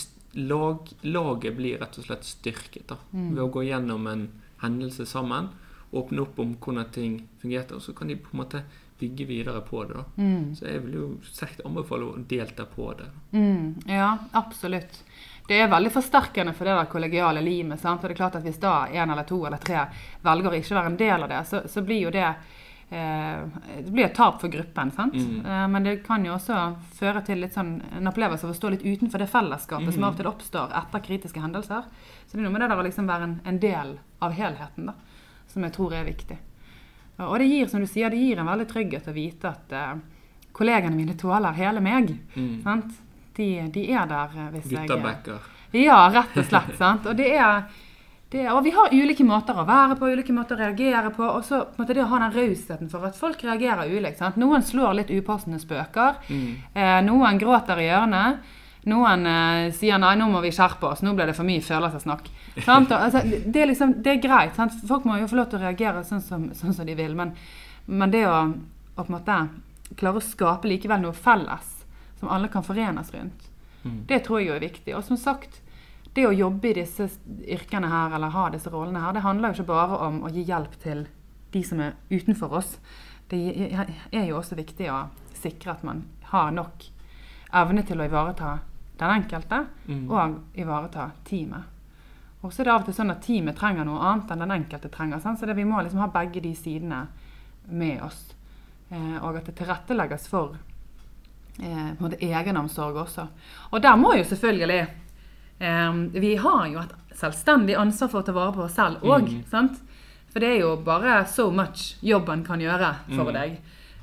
lag, 0.49 0.89
laget 1.05 1.59
blir 1.59 1.77
rett 1.83 1.99
og 2.01 2.07
slett 2.09 2.25
styrket 2.27 2.89
da, 2.95 2.97
Mm. 3.13 3.35
ved 3.37 3.43
å 3.45 3.51
gå 3.53 3.67
gjennom 3.69 4.07
en 4.11 4.25
hendelse 4.65 5.05
sammen. 5.07 5.51
Åpne 5.95 6.25
opp 6.25 6.41
om 6.43 6.57
hvordan 6.57 6.89
ting 6.95 7.21
fungerte, 7.43 7.77
og 7.77 7.83
så 7.85 7.93
kan 7.95 8.09
de 8.11 8.17
på 8.17 8.33
en 8.33 8.41
måte 8.41 8.65
bygge 8.99 9.27
videre 9.29 9.61
på 9.67 9.85
det. 9.87 9.99
da. 10.01 10.05
Mm. 10.17 10.55
Så 10.57 10.65
jeg 10.71 10.81
vil 10.87 10.97
jo 10.97 11.07
sterkt 11.29 11.61
anbefale 11.67 12.09
å 12.09 12.25
delta 12.31 12.65
på 12.71 12.89
det. 12.99 13.11
Mm, 13.37 13.75
ja, 13.91 14.09
absolutt. 14.33 15.03
Det 15.47 15.59
er 15.61 15.69
veldig 15.69 15.91
forsterkende 15.93 16.55
for 16.57 16.65
det 16.65 16.75
der 16.79 16.87
kollegiale 16.89 17.43
limet. 17.45 17.81
Sant? 17.81 18.01
Og 18.03 18.09
det 18.09 18.15
er 18.15 18.21
klart 18.23 18.37
at 18.39 18.45
Hvis 18.47 18.61
da 18.63 18.87
en 18.89 19.11
eller 19.11 19.27
to 19.29 19.43
eller 19.47 19.59
tre 19.61 19.83
velger 20.25 20.51
å 20.51 20.59
ikke 20.61 20.75
være 20.79 20.87
en 20.93 20.97
del 20.97 21.23
av 21.23 21.29
det, 21.29 21.41
så, 21.51 21.61
så 21.69 21.83
blir 21.85 22.07
jo 22.07 22.11
det 22.15 22.25
eh, 22.91 23.43
det 23.85 23.91
blir 23.93 24.07
et 24.07 24.15
tap 24.17 24.41
for 24.41 24.49
gruppen. 24.49 24.91
sant? 24.97 25.15
Mm. 25.15 25.45
Eh, 25.47 25.67
men 25.69 25.85
det 25.85 25.97
kan 26.07 26.25
jo 26.25 26.33
også 26.39 26.63
føre 26.97 27.21
til 27.27 27.43
litt 27.45 27.53
sånn, 27.57 27.75
en 27.99 28.09
opplevelse 28.09 28.47
av 28.47 28.55
å 28.55 28.57
stå 28.57 28.73
litt 28.73 28.87
utenfor 28.87 29.21
det 29.21 29.29
fellesskapet 29.33 29.93
som 29.93 30.01
Mm. 30.03 30.09
av 30.09 30.13
og 30.15 30.17
til 30.23 30.31
oppstår 30.33 30.73
etter 30.81 31.05
kritiske 31.11 31.41
hendelser. 31.45 31.85
Så 32.27 32.33
det 32.33 32.41
er 32.41 32.49
noe 32.49 32.53
med 32.57 32.61
det 32.65 32.69
der 32.73 32.81
å 32.81 32.89
liksom 32.89 33.07
være 33.07 33.23
en, 33.29 33.41
en 33.45 33.59
del 33.61 33.99
av 34.23 34.33
helheten 34.33 34.87
da, 34.87 34.95
som 35.47 35.63
jeg 35.63 35.73
tror 35.77 35.93
er 35.95 36.05
viktig. 36.09 36.39
Og 37.19 37.39
det 37.39 37.47
gir 37.47 37.69
som 37.69 37.81
du 37.81 37.87
sier, 37.87 38.11
det 38.11 38.19
gir 38.19 38.39
en 38.41 38.47
veldig 38.49 38.67
trygghet 38.73 39.07
å 39.09 39.13
vite 39.15 39.45
at 39.53 39.73
eh, 39.73 39.95
kollegene 40.53 40.97
mine 40.97 41.15
tåler 41.21 41.53
hele 41.53 41.81
meg. 41.85 42.17
Mm. 42.35 42.63
Sant? 42.65 43.01
De, 43.37 43.49
de 43.75 43.89
er 43.91 44.07
der 44.11 44.37
eh, 44.39 44.51
hvis 44.55 44.71
jeg 44.71 44.87
Gutta-backer. 44.87 45.51
Ja, 45.75 46.05
rett 46.15 46.37
og 46.39 46.47
slett. 46.47 46.77
sant? 46.83 47.07
Og, 47.11 47.17
det 47.19 47.33
er, 47.35 47.65
det 48.31 48.47
og 48.53 48.63
vi 48.67 48.75
har 48.77 48.95
ulike 48.95 49.27
måter 49.27 49.59
å 49.59 49.67
være 49.67 49.97
på, 49.99 50.11
ulike 50.15 50.35
måter 50.37 50.59
å 50.59 50.69
reagere 50.69 51.11
på. 51.15 51.27
Og 51.27 51.43
så 51.47 51.65
på 51.75 51.87
det 51.89 52.05
å 52.05 52.11
ha 52.13 52.21
den 52.23 52.37
rausheten 52.37 52.93
for 52.93 53.07
at 53.09 53.19
folk 53.19 53.43
reagerer 53.43 53.91
ulikt. 53.91 54.21
sant? 54.23 54.39
Noen 54.41 54.63
slår 54.63 55.01
litt 55.01 55.11
upassende 55.15 55.59
spøker. 55.63 56.21
Mm. 56.29 56.47
Eh, 56.75 57.01
noen 57.09 57.43
gråter 57.43 57.83
i 57.83 57.89
hjørnet. 57.89 58.55
Noen 58.85 59.27
eh, 59.27 59.73
sier 59.73 59.99
'nei, 59.99 60.13
nå 60.21 60.29
må 60.29 60.43
vi 60.45 60.53
skjerpe 60.53 60.91
oss', 60.91 61.01
nå 61.03 61.15
ble 61.17 61.25
det 61.31 61.35
for 61.35 61.49
mye 61.49 61.63
følelsessnakk. 61.65 62.27
Altså, 62.69 63.23
det, 63.25 63.63
er 63.63 63.71
liksom, 63.73 63.97
det 64.05 64.13
er 64.13 64.21
greit. 64.23 64.55
Sant? 64.55 64.77
Folk 64.87 65.09
må 65.09 65.17
jo 65.19 65.29
få 65.31 65.41
lov 65.41 65.49
til 65.51 65.59
å 65.59 65.65
reagere 65.65 66.05
sånn 66.05 66.21
som, 66.23 66.51
sånn 66.55 66.77
som 66.77 66.87
de 66.87 66.95
vil. 66.95 67.17
Men, 67.17 67.33
men 67.87 68.13
det 68.13 68.27
å, 68.29 68.43
å 69.01 69.07
klare 69.09 70.21
å 70.21 70.23
skape 70.23 70.69
likevel 70.69 71.01
noe 71.01 71.17
felles 71.17 71.74
som 72.25 72.33
alle 72.33 72.49
kan 72.49 72.63
forenes 72.65 73.13
rundt, 73.15 73.51
Mm. 73.85 74.07
det 74.09 74.23
tror 74.25 74.39
jeg 74.41 74.49
jo 74.49 74.55
er 74.55 74.61
viktig. 74.61 74.95
Og 74.97 75.05
som 75.05 75.17
sagt, 75.17 75.61
det 76.15 76.25
å 76.27 76.33
jobbe 76.33 76.71
i 76.71 76.73
disse 76.79 77.05
yrkene 77.47 77.89
her, 77.91 78.15
eller 78.17 78.31
ha 78.33 78.49
disse 78.51 78.71
rollene 78.73 79.01
her, 79.03 79.13
det 79.13 79.21
handler 79.23 79.53
jo 79.53 79.59
ikke 79.63 79.67
bare 79.67 79.99
om 80.07 80.23
å 80.25 80.31
gi 80.33 80.45
hjelp 80.45 80.79
til 80.81 81.07
de 81.53 81.63
som 81.63 81.81
er 81.81 81.93
utenfor 82.11 82.53
oss. 82.57 82.79
Det 83.29 83.73
er 84.13 84.27
jo 84.29 84.39
også 84.39 84.57
viktig 84.57 84.89
å 84.91 85.09
sikre 85.35 85.73
at 85.73 85.85
man 85.85 86.05
har 86.31 86.51
nok 86.51 86.87
evne 87.53 87.83
til 87.85 87.99
å 88.01 88.05
ivareta 88.09 88.61
den 88.99 89.11
enkelte, 89.23 89.67
Mm. 89.89 90.11
og 90.11 90.41
ivareta 90.57 91.11
teamet. 91.25 91.65
Og 92.43 92.53
så 92.53 92.61
er 92.61 92.65
det 92.65 92.73
av 92.73 92.81
og 92.81 92.85
til 92.87 92.95
sånn 92.95 93.11
at 93.11 93.23
teamet 93.23 93.57
trenger 93.57 93.85
noe 93.85 94.01
annet 94.01 94.31
enn 94.31 94.39
den 94.39 94.51
enkelte 94.65 94.89
trenger. 94.91 95.21
Sant? 95.21 95.39
Så 95.41 95.47
det, 95.47 95.57
vi 95.57 95.65
må 95.65 95.83
liksom 95.83 95.99
ha 96.01 96.07
begge 96.09 96.41
de 96.41 96.55
sidene 96.55 97.07
med 97.69 98.01
oss. 98.03 98.35
Eh, 98.91 99.19
og 99.23 99.37
at 99.37 99.45
det 99.47 99.57
tilrettelegges 99.57 100.27
for 100.29 100.57
eh, 101.61 101.95
på 101.95 102.05
en 102.05 102.05
måte 102.09 102.21
egenomsorg 102.23 102.97
også. 103.05 103.27
Og 103.73 103.83
der 103.83 103.97
må 103.97 104.15
jo 104.19 104.25
selvfølgelig 104.25 104.81
eh, 105.61 105.93
Vi 106.21 106.37
har 106.37 106.67
jo 106.69 106.79
et 106.81 106.95
selvstendig 107.15 107.77
ansvar 107.79 108.09
for 108.11 108.23
å 108.23 108.27
ta 108.27 108.33
vare 108.33 108.53
på 108.57 108.65
oss 108.67 108.75
selv 108.75 109.03
òg. 109.07 109.29
Mm. 109.31 109.77
For 110.33 110.41
det 110.43 110.49
er 110.51 110.61
jo 110.65 110.77
bare 110.83 111.21
so 111.31 111.51
much 111.55 111.95
jobben 112.03 112.43
kan 112.45 112.59
gjøre 112.61 112.95
for 113.15 113.31
Mm. 113.31 113.35
deg. 113.35 113.59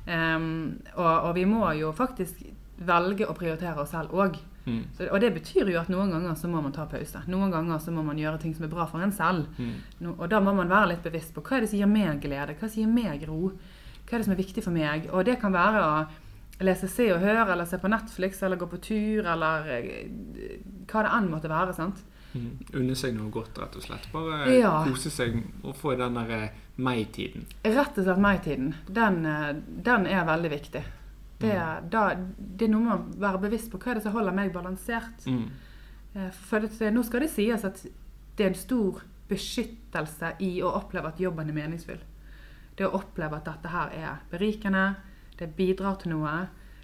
Um, 0.08 0.78
og, 0.96 1.28
og 1.28 1.34
vi 1.36 1.44
må 1.44 1.60
jo 1.78 1.92
faktisk 1.92 2.40
velge 2.78 3.26
å 3.28 3.34
prioritere 3.36 3.78
oss 3.78 3.90
selv 3.90 4.10
òg. 4.16 4.38
Mm. 4.64 4.80
Og 5.12 5.20
det 5.20 5.32
betyr 5.34 5.68
jo 5.70 5.78
at 5.80 5.88
noen 5.92 6.10
ganger 6.10 6.34
så 6.34 6.48
må 6.48 6.62
man 6.62 6.72
ta 6.72 6.86
pause. 6.86 7.20
Noen 7.28 7.50
ganger 7.52 7.78
så 7.78 7.92
må 7.92 8.02
man 8.02 8.16
gjøre 8.18 8.40
ting 8.40 8.54
som 8.54 8.64
er 8.64 8.72
bra 8.72 8.86
for 8.86 9.02
en 9.02 9.12
selv. 9.12 9.44
Mm. 9.58 9.74
No, 10.00 10.14
og 10.18 10.28
da 10.30 10.40
må 10.40 10.54
man 10.56 10.68
være 10.70 10.88
litt 10.94 11.02
bevisst 11.04 11.34
på 11.34 11.42
hva 11.42 11.56
er 11.56 11.60
det 11.60 11.70
som 11.70 11.78
gir 11.78 11.86
meg 11.90 12.20
glede, 12.22 12.54
hva 12.56 12.64
er 12.64 12.68
det 12.68 12.72
som 12.72 12.82
gir 12.82 12.92
meg 12.96 13.24
ro, 13.28 13.52
hva 14.08 14.14
er 14.16 14.18
det 14.18 14.24
som 14.26 14.32
er 14.34 14.40
viktig 14.42 14.64
for 14.64 14.72
meg. 14.72 15.08
Og 15.12 15.24
det 15.28 15.36
kan 15.42 15.52
være 15.52 15.82
å 15.84 16.06
lese 16.66 16.88
Se 16.88 17.08
og 17.14 17.20
Hør, 17.20 17.52
eller 17.52 17.64
se 17.68 17.78
på 17.78 17.90
Netflix, 17.90 18.42
eller 18.42 18.56
gå 18.60 18.66
på 18.70 18.80
tur, 18.82 19.26
eller 19.26 19.68
eh, 19.76 20.58
hva 20.90 21.02
det 21.06 21.12
enn 21.18 21.30
måtte 21.32 21.50
være. 21.52 21.74
sant? 21.76 22.02
Mm. 22.34 22.50
Unne 22.80 22.94
seg 22.96 23.12
noe 23.16 23.28
godt, 23.30 23.58
rett 23.60 23.74
og 23.76 23.82
slett. 23.84 24.06
Bare 24.12 24.46
Ja. 24.56 24.84
kose 24.86 25.10
seg 25.12 25.36
og 25.62 25.74
få 25.76 25.96
den 25.98 26.14
der 26.14 26.30
eh, 26.30 26.48
meg-tiden. 26.78 27.44
Rett 27.64 27.98
og 27.98 28.04
slett 28.06 28.18
meg-tiden. 28.24 28.74
Den, 28.88 29.24
eh, 29.26 29.52
den 29.84 30.06
er 30.06 30.24
veldig 30.24 30.50
viktig. 30.50 30.82
Det, 31.42 31.56
da, 31.90 32.14
det 32.38 32.68
er 32.68 32.70
noe 32.70 32.84
med 32.86 32.92
å 32.94 33.20
være 33.24 33.40
bevisst 33.42 33.70
på 33.72 33.78
hva 33.82 33.90
er 33.90 33.94
det 33.98 34.02
som 34.04 34.12
holder 34.14 34.32
meg 34.36 34.52
balansert. 34.54 35.24
Mm. 35.26 35.48
For 36.46 36.62
det, 36.62 36.92
nå 36.94 37.02
skal 37.02 37.24
det 37.24 37.30
sies 37.32 37.64
at 37.66 37.80
det 38.36 38.44
er 38.44 38.52
en 38.52 38.54
stor 38.60 39.00
beskyttelse 39.28 40.36
i 40.44 40.52
å 40.62 40.70
oppleve 40.78 41.10
at 41.12 41.20
jobben 41.20 41.50
er 41.50 41.56
meningsfull. 41.56 41.98
Det 42.78 42.86
å 42.86 42.94
oppleve 42.96 43.40
at 43.40 43.48
dette 43.50 43.72
her 43.72 43.90
er 43.96 44.20
berikende, 44.30 44.84
det 45.42 45.50
bidrar 45.58 45.98
til 46.02 46.14
noe. 46.14 46.36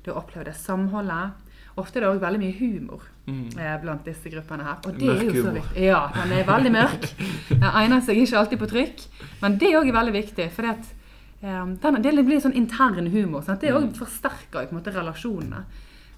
Du 0.04 0.10
opplever 0.14 0.50
det 0.50 0.56
samholdet. 0.58 1.44
Ofte 1.78 2.00
er 2.00 2.04
det 2.06 2.10
òg 2.10 2.20
veldig 2.24 2.42
mye 2.42 2.58
humor 2.58 3.06
Mm. 3.28 3.50
eh, 3.60 3.74
blant 3.82 4.06
disse 4.06 4.30
gruppene 4.32 4.64
her. 4.64 4.78
Og 4.86 4.94
det 4.96 5.04
er 5.04 5.18
Mørk 5.18 5.34
jo 5.36 5.42
så 5.44 5.50
viktig. 5.52 5.82
Ja, 5.84 5.98
den 6.14 6.30
er 6.32 6.46
veldig 6.48 6.70
mørk. 6.72 7.02
Den 7.50 7.66
egner 7.68 8.00
seg 8.00 8.16
ikke 8.22 8.38
alltid 8.40 8.58
på 8.62 8.68
trykk. 8.70 9.02
Men 9.42 9.58
det 9.60 9.74
òg 9.76 9.90
er 9.90 9.92
veldig 9.98 10.14
viktig. 10.14 10.46
For 10.54 10.64
eh, 10.64 11.98
det 12.00 12.24
blir 12.24 12.40
sånn 12.40 12.56
intern 12.56 13.10
humor. 13.12 13.42
Sant? 13.44 13.60
Det 13.60 13.74
òg 13.76 13.90
forsterker 13.98 14.62
jo 14.64 14.70
på 14.70 14.72
en 14.72 14.78
måte 14.80 14.94
relasjonene. 14.96 15.60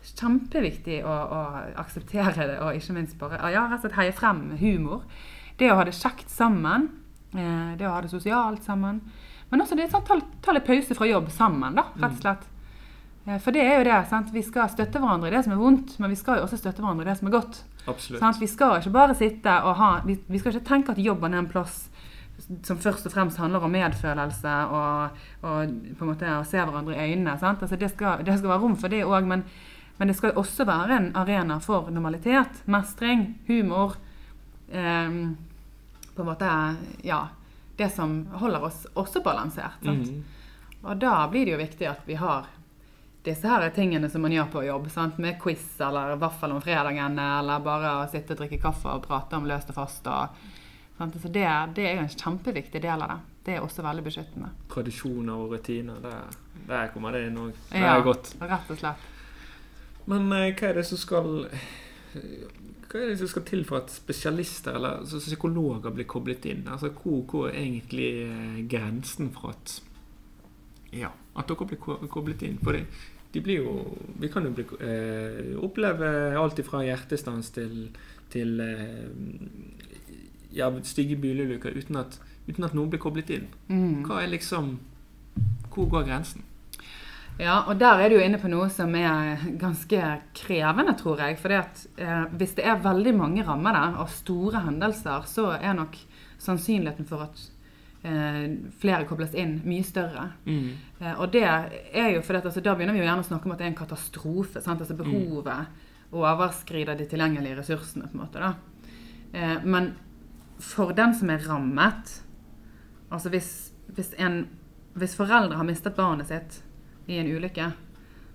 Kjempeviktig 0.07 1.01
å, 1.05 1.11
å 1.13 1.41
akseptere 1.83 2.47
det, 2.47 2.59
og 2.63 2.79
ikke 2.79 2.95
minst 2.97 3.19
bare 3.19 3.41
ja, 3.53 3.67
rett 3.69 3.83
og 3.83 3.89
slett 3.89 3.99
heie 3.99 4.15
frem 4.17 4.45
humor. 4.61 5.03
Det 5.59 5.69
å 5.73 5.77
ha 5.81 5.85
det 5.85 5.97
kjekt 5.99 6.31
sammen. 6.33 6.89
Eh, 7.35 7.75
det 7.77 7.87
å 7.89 7.93
ha 7.97 8.01
det 8.07 8.13
sosialt 8.15 8.63
sammen. 8.65 9.03
Men 9.51 9.61
også 9.65 9.77
det 9.77 9.89
å 9.95 10.01
ta, 10.07 10.17
ta 10.43 10.53
litt 10.55 10.67
pause 10.67 10.95
fra 10.95 11.07
jobb 11.11 11.31
sammen, 11.35 11.75
da, 11.75 11.85
rett 11.99 12.13
og 12.17 12.21
slett. 12.23 12.45
Eh, 13.27 13.39
For 13.43 13.53
det 13.53 13.61
er 13.67 13.79
jo 13.81 13.85
det. 13.89 13.97
sant? 14.09 14.31
Vi 14.33 14.43
skal 14.47 14.69
støtte 14.71 15.01
hverandre 15.03 15.29
i 15.29 15.35
det 15.35 15.43
som 15.45 15.53
er 15.53 15.61
vondt, 15.61 15.97
men 15.99 16.11
vi 16.11 16.17
skal 16.17 16.39
jo 16.39 16.45
også 16.47 16.59
støtte 16.61 16.81
hverandre 16.85 17.05
i 17.07 17.11
det 17.11 17.19
som 17.19 17.29
er 17.29 17.35
godt. 17.35 17.63
Vi 18.41 18.47
skal 18.47 18.79
ikke 18.81 18.93
bare 18.95 19.15
sitte 19.17 19.55
og 19.65 19.75
ha 19.81 20.01
Vi, 20.07 20.19
vi 20.29 20.39
skal 20.39 20.53
ikke 20.55 20.67
tenke 20.69 20.93
at 20.93 20.99
jobben 21.03 21.35
er 21.35 21.39
en 21.43 21.49
plass 21.51 21.89
som 22.65 22.79
først 22.81 23.05
og 23.07 23.13
fremst 23.13 23.37
handler 23.37 23.61
om 23.67 23.71
medfølelse 23.75 24.53
og, 24.73 25.19
og 25.45 25.75
på 25.99 26.05
en 26.07 26.09
måte 26.09 26.31
å 26.39 26.45
se 26.49 26.57
hverandre 26.63 26.95
i 26.97 27.11
øynene. 27.13 27.35
Sant? 27.39 27.61
Altså 27.63 27.77
det, 27.77 27.91
skal, 27.93 28.23
det 28.25 28.39
skal 28.39 28.49
være 28.55 28.63
rom 28.63 28.77
for 28.81 28.89
det 28.89 29.03
òg, 29.05 29.27
men, 29.29 29.43
men 29.99 30.09
det 30.09 30.17
skal 30.17 30.33
jo 30.33 30.41
også 30.41 30.65
være 30.65 30.97
en 30.97 31.11
arena 31.21 31.59
for 31.61 31.91
normalitet, 31.93 32.63
mestring, 32.67 33.27
humor. 33.51 33.99
Eh, 34.73 35.11
på 36.15 36.23
en 36.25 36.31
måte 36.31 36.49
Ja. 37.05 37.27
Det 37.81 37.89
som 37.95 38.15
holder 38.43 38.65
oss 38.69 38.83
også 39.01 39.23
balansert. 39.25 39.81
Mm. 39.89 40.23
Og 40.85 40.99
da 41.01 41.15
blir 41.33 41.47
det 41.49 41.55
jo 41.55 41.61
viktig 41.61 41.87
at 41.89 42.03
vi 42.09 42.15
har 42.21 42.47
disse 43.25 43.49
her 43.49 43.67
tingene 43.77 44.09
som 44.13 44.23
man 44.25 44.33
gjør 44.33 44.49
på 44.53 44.63
jobb. 44.67 44.87
Sant? 44.93 45.19
Med 45.21 45.39
quiz 45.41 45.65
eller 45.85 46.15
vaffel 46.21 46.53
om 46.57 46.61
fredagen, 46.65 47.19
eller 47.21 47.61
bare 47.65 47.95
å 48.03 48.07
sitte 48.13 48.33
og 48.37 48.41
drikke 48.43 48.61
kaffe 48.63 48.89
og 48.97 49.05
prate 49.09 49.37
om 49.41 49.49
løst 49.49 49.73
og 49.73 49.77
fast. 49.81 50.07
Og? 50.09 50.41
Så 51.01 51.29
det, 51.33 51.47
det 51.77 51.85
er 51.89 51.95
jo 51.97 52.05
en 52.05 52.13
kjempeviktig 52.13 52.83
del 52.85 53.01
av 53.05 53.15
det. 53.15 53.19
Det 53.45 53.55
er 53.57 53.65
også 53.65 53.81
veldig 53.85 54.05
beskyttende. 54.05 54.51
Tradisjoner 54.73 55.33
og 55.41 55.55
rutiner, 55.55 56.01
der, 56.05 56.41
der 56.69 56.91
kommer 56.93 57.17
det 57.17 57.23
inn 57.31 57.39
òg. 57.41 57.55
Det 57.71 57.81
Ja. 57.81 57.95
er 57.97 58.05
godt. 58.05 58.35
Rett 58.41 58.73
og 58.75 58.81
slett. 58.83 59.07
Men 60.09 60.33
eh, 60.37 60.51
hva 60.53 60.69
er 60.69 60.75
det 60.81 60.85
som 60.89 61.01
skal 61.01 61.47
Hva 62.91 62.99
er 62.99 63.13
det 63.13 63.21
som 63.21 63.31
skal 63.31 63.45
til 63.47 63.61
for 63.69 63.79
at 63.79 63.93
spesialister 63.95 64.75
eller 64.75 65.05
altså, 65.05 65.21
psykologer 65.23 65.93
blir 65.95 66.09
koblet 66.11 66.47
inn? 66.51 66.65
Altså, 66.67 66.91
hvor, 66.91 67.23
hvor 67.31 67.47
er 67.47 67.61
egentlig 67.61 68.09
eh, 68.25 68.59
grensen 68.71 69.31
for 69.35 69.55
at 69.55 69.77
Ja, 70.93 71.13
at 71.39 71.47
dere 71.47 71.69
blir 71.71 71.79
koblet 72.11 72.43
inn? 72.43 72.59
For 72.65 72.75
det, 72.75 72.87
de 73.35 73.41
blir 73.41 73.63
jo 73.63 73.97
Vi 74.19 74.29
kan 74.29 74.45
jo 74.45 74.51
bli, 74.57 74.67
eh, 74.83 75.55
oppleve 75.63 76.11
alt 76.39 76.65
fra 76.67 76.83
hjertestans 76.83 77.53
til, 77.55 77.93
til 78.31 78.61
eh, 78.61 79.07
ja, 80.53 80.73
stygge 80.83 81.17
bilulykker 81.17 81.79
uten 81.79 82.03
uten 82.51 82.65
at 82.67 82.75
noen 82.75 82.91
blir 82.91 82.99
koblet 82.99 83.31
inn. 83.31 83.47
Mm. 83.69 84.03
Hva 84.07 84.25
er 84.25 84.33
liksom 84.35 84.79
Hvor 85.71 85.87
går 85.87 86.09
grensen? 86.09 86.43
Ja, 87.39 87.63
og 87.69 87.79
der 87.81 88.03
er 88.03 88.11
du 88.11 88.17
jo 88.19 88.25
inne 88.25 88.39
på 88.41 88.51
noe 88.53 88.67
som 88.73 88.93
er 88.99 89.41
ganske 89.61 90.01
krevende, 90.37 90.93
tror 90.99 91.23
jeg. 91.25 91.39
For 91.41 91.55
eh, 91.55 92.27
hvis 92.37 92.57
det 92.59 92.67
er 92.69 92.83
veldig 92.85 93.15
mange 93.17 93.45
rammer 93.47 93.73
der, 93.77 93.97
og 94.03 94.11
store 94.13 94.61
hendelser, 94.67 95.25
så 95.27 95.47
er 95.57 95.79
nok 95.79 95.97
sannsynligheten 96.41 97.09
for 97.09 97.25
at 97.25 97.41
eh, 98.03 98.45
flere 98.81 99.07
kobles 99.09 99.33
inn, 99.39 99.59
mye 99.65 99.85
større. 99.87 100.27
Eh, 101.01 101.15
og 101.17 101.33
det 101.33 101.47
er 101.47 102.11
jo 102.17 102.23
fordi 102.23 102.39
at 102.43 102.51
altså, 102.51 102.61
Da 102.61 102.75
begynner 102.75 102.97
vi 102.97 103.01
jo 103.01 103.09
gjerne 103.09 103.25
å 103.25 103.31
snakke 103.31 103.49
om 103.49 103.55
at 103.57 103.63
det 103.63 103.69
er 103.69 103.73
en 103.73 103.81
katastrofe. 103.83 104.61
Sant? 104.61 104.81
Altså 104.81 104.97
Behovet 104.99 106.13
overskrider 106.13 106.99
de 106.99 107.07
tilgjengelige 107.09 107.57
ressursene. 107.61 108.09
på 108.11 108.19
en 108.19 108.25
måte 108.25 108.41
da. 108.43 108.55
Eh, 109.33 109.59
men 109.65 109.95
for 110.61 110.93
den 110.93 111.15
som 111.15 111.31
er 111.31 111.47
rammet 111.49 112.19
Altså 113.11 113.29
hvis, 113.29 113.73
hvis, 113.91 114.13
en, 114.23 114.45
hvis 114.95 115.17
foreldre 115.19 115.57
har 115.59 115.67
mistet 115.67 115.97
barnet 115.97 116.29
sitt 116.29 116.61
i 117.07 117.19
en 117.19 117.31
ulykke, 117.37 117.73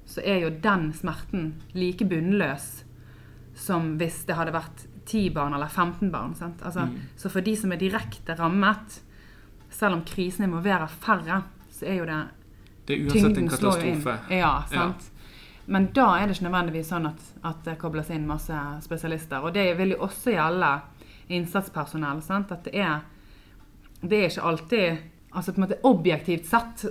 så 0.05 0.21
er 0.21 0.43
jo 0.43 0.49
den 0.61 0.91
smerten 0.93 1.53
like 1.73 2.05
bunnløs 2.05 2.83
som 3.55 3.95
hvis 3.97 4.25
det 4.27 4.35
hadde 4.35 4.53
vært 4.53 4.85
10 5.05 5.29
barn 5.33 5.53
eller 5.53 5.67
15 5.67 6.11
barn. 6.11 6.35
Sant? 6.35 6.61
Altså, 6.65 6.79
Mm. 6.79 6.99
Så 7.15 7.29
for 7.29 7.41
de 7.41 7.55
som 7.55 7.71
er 7.71 7.77
direkte 7.77 8.35
rammet, 8.35 9.01
selv 9.69 9.95
om 9.95 10.01
krisen 10.03 10.43
involverer 10.45 10.87
færre, 10.87 11.43
så 11.71 11.85
er 11.85 11.93
jo 11.95 12.05
det 12.05 12.23
Det 12.87 12.95
er 12.95 13.05
uansett 13.05 13.37
en 13.37 13.49
katastrofe. 13.49 14.19
Ja, 14.29 14.63
sant. 14.69 15.11
Men 15.67 15.87
da 15.93 16.17
er 16.17 16.27
det 16.27 16.35
ikke 16.35 16.49
nødvendigvis 16.49 16.89
sånn 16.91 17.07
at, 17.09 17.21
at 17.43 17.63
det 17.65 17.77
kobles 17.81 18.09
inn 18.09 18.27
masse 18.27 18.53
spesialister. 18.81 19.41
Og 19.41 19.53
det 19.53 19.77
vil 19.77 19.95
jo 19.95 20.03
også 20.05 20.31
gjelde 20.35 20.81
innsatspersonell. 21.29 22.21
Sant? 22.21 22.51
At 22.51 22.63
det 22.65 22.75
er, 22.75 22.99
det 24.01 24.19
er 24.19 24.29
ikke 24.29 24.41
alltid 24.41 24.97
altså 25.31 25.51
på 25.51 25.57
en 25.57 25.65
måte 25.65 25.79
Objektivt 25.83 26.45
sett 26.45 26.85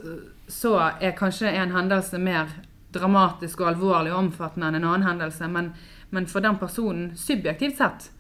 så 0.55 0.77
er 1.01 1.17
kanskje 1.19 1.51
en 1.51 1.75
hendelse 1.75 2.19
mer 2.23 2.53
dramatisk 2.95 3.61
og 3.65 3.73
alvorlig 3.73 4.13
og 4.15 4.21
omfattende 4.29 4.71
enn 4.71 4.79
en 4.79 4.87
annen 4.93 5.09
hendelse. 5.09 5.49
Men, 5.51 5.73
men 6.15 6.29
for 6.31 6.45
den 6.45 6.59
personen, 6.61 7.09
subjektivt 7.19 7.81
sett, 7.81 8.11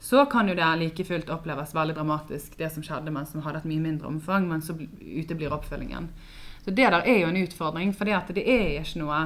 så 0.00 0.24
kan 0.30 0.48
jo 0.48 0.54
det 0.56 0.68
like 0.80 1.04
fullt 1.04 1.32
oppleves 1.34 1.74
veldig 1.76 1.96
dramatisk, 1.98 2.54
det 2.56 2.70
som 2.72 2.84
skjedde, 2.86 3.12
men 3.12 3.26
som 3.28 3.42
hadde 3.44 3.60
et 3.60 3.68
mye 3.68 3.82
mindre 3.84 4.08
omfang, 4.08 4.46
men 4.48 4.62
så 4.64 4.72
bl- 4.78 4.88
uteblir 5.20 5.52
oppfølgingen. 5.52 6.08
Så 6.64 6.70
det 6.70 6.86
der 6.94 7.02
er 7.02 7.18
jo 7.20 7.28
en 7.28 7.40
utfordring, 7.42 7.92
for 7.96 8.08
det 8.08 8.46
er 8.46 8.78
ikke 8.80 9.02
noe 9.02 9.20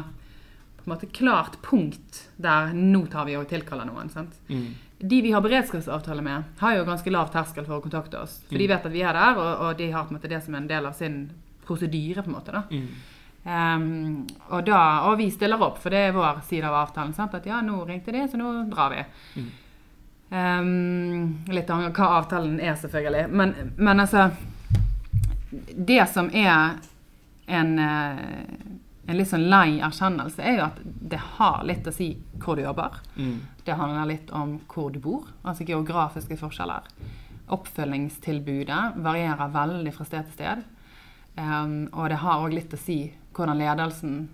på 0.79 0.89
en 0.89 0.95
måte 0.95 1.13
klart 1.15 1.61
punkt 1.63 2.25
der 2.37 2.75
nå 2.75 3.05
tar 3.13 3.29
vi 3.29 3.37
og 3.39 3.47
tilkaller 3.49 3.87
noen. 3.89 4.11
sant? 4.11 4.35
Mm. 4.49 4.75
De 4.99 5.21
vi 5.23 5.31
har 5.33 5.45
beredskapsavtale 5.45 6.23
med, 6.25 6.51
har 6.59 6.77
jo 6.77 6.85
ganske 6.89 7.13
lav 7.13 7.31
terskel 7.33 7.67
for 7.69 7.79
å 7.79 7.85
kontakte 7.85 8.19
oss. 8.21 8.41
For 8.49 8.59
de 8.59 8.69
vet 8.69 8.87
at 8.87 8.93
vi 8.93 9.03
er 9.05 9.15
der, 9.17 9.39
og, 9.39 9.65
og 9.69 9.79
de 9.79 9.91
har 9.93 10.11
måte 10.11 10.31
det 10.31 10.43
som 10.45 10.55
en 10.59 10.69
del 10.71 10.87
av 10.87 10.97
sin 10.99 11.27
prosedyre. 11.67 12.23
på 12.23 12.31
en 12.31 12.39
måte 12.39 12.55
da. 12.55 12.65
Mm. 12.71 12.89
Um, 13.45 14.27
og, 14.49 14.63
da, 14.65 14.79
og 15.11 15.19
vi 15.21 15.27
stiller 15.33 15.61
opp, 15.61 15.77
for 15.83 15.93
det 15.93 16.07
er 16.07 16.17
vår 16.17 16.41
side 16.49 16.65
av 16.65 16.79
avtalen. 16.81 17.13
Sant? 17.17 17.35
At 17.37 17.47
ja, 17.49 17.61
nå 17.65 17.83
ringte 17.85 18.15
de, 18.15 18.25
så 18.29 18.41
nå 18.41 18.55
drar 18.73 18.95
vi. 18.95 19.05
Mm. 19.41 19.51
Um, 20.35 21.45
litt 21.53 21.69
av 21.71 21.85
hva 21.91 22.11
avtalen 22.21 22.57
er, 22.63 22.75
selvfølgelig. 22.81 23.29
Men, 23.31 23.53
men 23.77 24.03
altså 24.03 24.31
Det 25.53 26.01
som 26.11 26.31
er 26.35 26.81
en, 27.47 27.79
eh, 27.79 28.55
en 29.07 29.19
litt 29.19 29.29
sånn 29.31 29.45
lei 29.53 29.77
erkjennelse, 29.85 30.41
er 30.43 30.57
jo 30.57 30.65
at 30.65 30.81
det 30.83 31.21
har 31.37 31.61
litt 31.69 31.87
å 31.87 31.93
si 31.95 32.09
hvor 32.41 32.57
du 32.57 32.65
jobber. 32.65 32.97
Mm. 33.15 33.37
Det 33.65 33.77
handler 33.79 34.09
litt 34.09 34.33
om 34.35 34.57
hvor 34.73 34.91
du 34.91 34.99
bor, 35.05 35.29
altså 35.45 35.67
geografiske 35.69 36.41
forskjeller. 36.41 36.89
Oppfølgingstilbudet 37.55 38.97
varierer 39.05 39.53
veldig 39.55 39.93
fra 39.95 40.09
sted 40.09 40.27
til 40.31 40.39
sted. 40.41 40.65
Um, 41.37 41.89
og 41.93 42.09
det 42.13 42.21
har 42.23 42.45
òg 42.45 42.55
litt 42.55 42.75
å 42.75 42.79
si 42.79 42.99
hvordan 43.35 43.59
ledelsen 43.59 44.29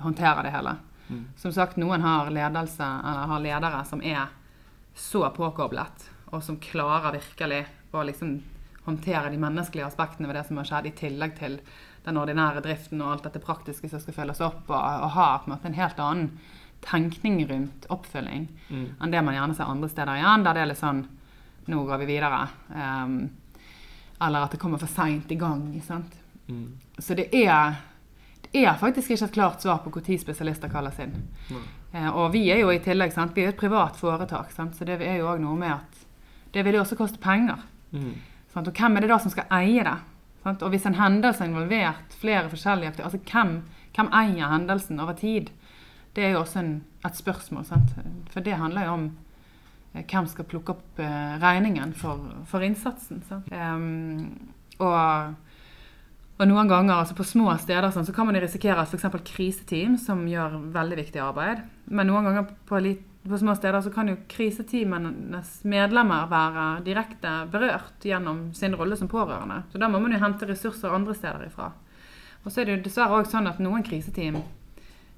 håndterer 0.00 0.46
det 0.46 0.54
hele. 0.54 0.76
Mm. 1.10 1.24
Som 1.36 1.52
sagt, 1.52 1.76
noen 1.76 2.00
har 2.00 2.30
ledelse, 2.32 2.86
har 3.32 3.42
ledere 3.44 3.82
som 3.84 4.00
er 4.02 4.30
så 4.96 5.26
påkoblet, 5.36 6.06
og 6.32 6.42
som 6.42 6.56
klarer 6.62 7.18
virkelig 7.18 7.64
å 7.92 8.04
liksom 8.06 8.38
håndtere 8.86 9.30
de 9.30 9.38
menneskelige 9.38 9.86
aspektene 9.86 10.30
ved 10.30 10.38
det 10.38 10.46
som 10.48 10.56
har 10.56 10.68
skjedd, 10.70 10.88
i 10.88 10.96
tillegg 10.96 11.36
til 11.38 11.58
den 12.06 12.16
ordinære 12.16 12.62
driften 12.64 13.02
og 13.02 13.12
alt 13.12 13.26
dette 13.28 13.42
praktiske 13.44 13.90
som 13.90 14.00
skal 14.00 14.16
følges 14.16 14.40
opp, 14.40 14.64
og, 14.70 14.78
og 14.80 15.12
har 15.18 15.42
på 15.42 15.50
en 15.50 15.54
måte 15.54 15.68
en 15.68 15.76
helt 15.76 16.00
annen 16.00 16.30
tenkning 16.80 17.42
rundt 17.48 17.86
oppfølging 17.92 18.48
Mm. 18.70 18.86
enn 19.02 19.10
det 19.10 19.20
man 19.26 19.34
gjerne 19.34 19.54
ser 19.58 19.68
andre 19.68 19.88
steder 19.90 20.16
igjen, 20.16 20.44
der 20.44 20.54
det 20.54 20.62
er 20.62 20.70
litt 20.70 20.80
sånn 20.80 21.08
Nå 21.70 21.82
går 21.86 21.98
vi 22.00 22.06
videre. 22.08 22.48
Um, 22.72 23.30
eller 24.20 24.46
at 24.46 24.54
det 24.54 24.58
kommer 24.58 24.78
for 24.80 24.88
seint 24.90 25.30
i 25.30 25.36
gang. 25.38 25.74
Sant? 25.84 26.16
Mm. 26.50 26.66
Så 26.98 27.14
det 27.18 27.28
er, 27.36 27.78
det 28.46 28.64
er 28.64 28.78
faktisk 28.80 29.10
ikke 29.10 29.30
et 29.30 29.36
klart 29.38 29.62
svar 29.62 29.82
på 29.84 29.92
når 29.94 30.18
spesialister 30.20 30.68
kalles 30.68 30.98
inn. 30.98 31.14
Mm. 31.50 31.64
Eh, 31.92 32.08
og 32.10 32.32
vi 32.32 32.50
er 32.50 32.62
jo 32.62 32.70
i 32.70 32.82
tillegg 32.82 33.12
sant? 33.14 33.34
Vi 33.34 33.42
er 33.42 33.50
jo 33.50 33.54
et 33.54 33.62
privat 33.64 33.96
foretak, 33.96 34.52
sant? 34.52 34.76
så 34.76 34.84
det 34.84 35.00
er 35.00 35.20
jo 35.20 35.30
òg 35.30 35.40
noe 35.42 35.56
med 35.58 35.74
at 35.78 36.06
det 36.52 36.64
vil 36.66 36.78
jo 36.78 36.84
også 36.84 36.98
koste 36.98 37.22
penger. 37.22 37.62
Mm. 37.92 38.14
Sant? 38.52 38.68
Og 38.68 38.74
hvem 38.74 38.96
er 38.96 39.04
det 39.04 39.10
da 39.12 39.18
som 39.22 39.32
skal 39.32 39.50
eie 39.54 39.84
det? 39.86 39.98
Sant? 40.42 40.62
Og 40.62 40.72
hvis 40.72 40.86
en 40.88 40.98
hendelse 40.98 41.44
er 41.44 41.50
involvert 41.50 42.14
flere 42.20 42.50
forskjellige 42.50 42.94
aktører, 42.94 43.10
altså 43.10 43.22
hvem, 43.32 43.60
Hvem 43.90 44.06
eier 44.14 44.52
hendelsen 44.52 45.00
over 45.02 45.16
tid? 45.18 45.50
Det 46.14 46.24
er 46.24 46.34
jo 46.34 46.44
også 46.44 46.60
en, 46.60 46.70
et 47.06 47.16
spørsmål. 47.16 47.64
Sant? 47.66 47.94
For 48.30 48.40
det 48.40 48.58
handler 48.58 48.86
jo 48.86 48.92
om 48.94 49.06
eh, 49.94 50.04
hvem 50.04 50.28
skal 50.30 50.46
plukke 50.46 50.76
opp 50.76 51.00
eh, 51.02 51.34
regningen 51.42 51.94
for, 51.98 52.22
for 52.46 52.62
innsatsen. 52.62 53.22
Um, 53.50 54.54
og, 54.78 55.34
og, 56.40 56.46
noen 56.48 56.70
ganger 56.70 56.94
altså 56.96 57.14
på 57.18 57.26
små 57.28 57.52
steder 57.60 57.92
sånn, 57.92 58.06
så 58.08 58.14
kan 58.16 58.24
man 58.28 58.38
risikere 58.40 58.80
at 58.80 58.88
f.eks. 58.88 59.18
kriseteam, 59.28 59.98
som 60.00 60.22
gjør 60.28 60.56
veldig 60.72 60.96
viktig 61.02 61.20
arbeid 61.20 61.66
Men 61.92 62.08
noen 62.08 62.30
ganger 62.30 62.46
på, 62.68 62.80
litt, 62.80 63.02
på 63.28 63.40
små 63.42 63.52
steder 63.58 63.84
så 63.84 63.92
kan 63.92 64.08
jo 64.08 64.16
kriseteamenes 64.30 65.58
medlemmer 65.68 66.30
være 66.30 66.68
direkte 66.86 67.34
berørt 67.52 68.08
gjennom 68.08 68.48
sin 68.56 68.74
rolle 68.78 68.96
som 68.96 69.10
pårørende. 69.12 69.66
Så 69.68 69.82
da 69.82 69.90
må 69.92 70.00
man 70.00 70.16
jo 70.16 70.22
hente 70.22 70.48
ressurser 70.48 70.96
andre 70.96 71.14
steder 71.18 71.44
ifra. 71.50 71.74
Og 72.40 72.48
så 72.48 72.62
er 72.62 72.70
det 72.70 72.78
jo 72.78 72.86
dessverre 72.86 73.20
òg 73.20 73.28
sånn 73.28 73.50
at 73.50 73.60
noen 73.60 73.84
kriseteam 73.84 74.40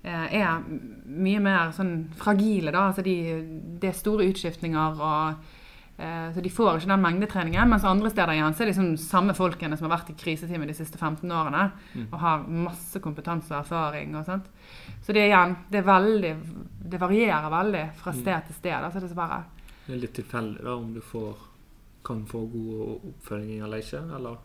Eh, 0.03 0.33
er 0.35 0.63
mye 1.07 1.39
mer 1.39 1.71
sånn 1.77 2.09
fragile. 2.19 2.73
da, 2.73 2.89
altså 2.89 3.03
de, 3.03 3.79
Det 3.79 3.89
er 3.89 3.93
store 3.93 4.27
utskiftninger. 4.27 5.01
og 5.01 5.35
så 6.35 6.41
De 6.41 6.51
får 6.51 6.81
ikke 6.81 6.89
den 6.91 7.03
mengdetreningen. 7.03 7.69
Mens 7.71 7.85
andre 7.87 8.11
steder 8.11 8.33
igjen 8.35 8.55
så 8.55 8.63
er 8.63 8.69
det 8.69 8.73
liksom 8.73 8.95
samme 8.99 9.35
folkene 9.39 9.77
som 9.79 9.87
har 9.87 9.99
vært 9.99 10.11
i 10.11 10.17
kriseteamet 10.19 10.73
de 10.73 10.77
siste 10.77 10.99
15 10.99 11.31
årene. 11.31 11.69
Mm. 11.95 12.07
Og 12.09 12.19
har 12.23 12.47
masse 12.67 13.03
kompetanse 13.05 13.53
og 13.53 13.61
erfaring. 13.61 14.17
og 14.17 14.27
sånt. 14.27 14.49
Så 15.05 15.15
det 15.15 15.29
igjen, 15.29 15.57
det, 15.71 15.85
veldig, 15.87 16.33
det 16.91 17.01
varierer 17.01 17.51
veldig 17.53 17.85
fra 18.01 18.15
mm. 18.15 18.21
sted 18.23 18.49
til 18.49 18.59
sted. 18.59 18.79
Altså 18.79 19.03
det, 19.03 19.11
er 19.11 19.21
bare, 19.21 19.43
det 19.87 19.95
er 19.95 20.03
litt 20.07 20.17
tilfeldig 20.19 20.65
da, 20.65 20.79
om 20.79 20.95
du 20.95 21.03
får, 21.05 21.45
kan 22.07 22.25
få 22.27 22.47
god 22.51 23.13
oppfølging 23.13 23.63
eller 23.63 23.85
ikke? 23.85 24.03
eller? 24.17 24.41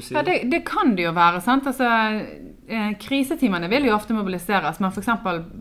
si? 0.00 0.14
Ja, 0.14 0.22
det, 0.22 0.42
det 0.50 0.62
kan 0.68 0.94
det 0.96 1.04
jo 1.04 1.12
være. 1.16 1.40
sant? 1.44 1.66
Altså, 1.66 1.88
eh, 2.66 2.92
kriseteamene 3.00 3.68
vil 3.68 3.88
jo 3.88 3.94
ofte 3.94 4.16
mobiliseres, 4.16 4.80
men 4.80 4.92
f.eks. 4.92 5.10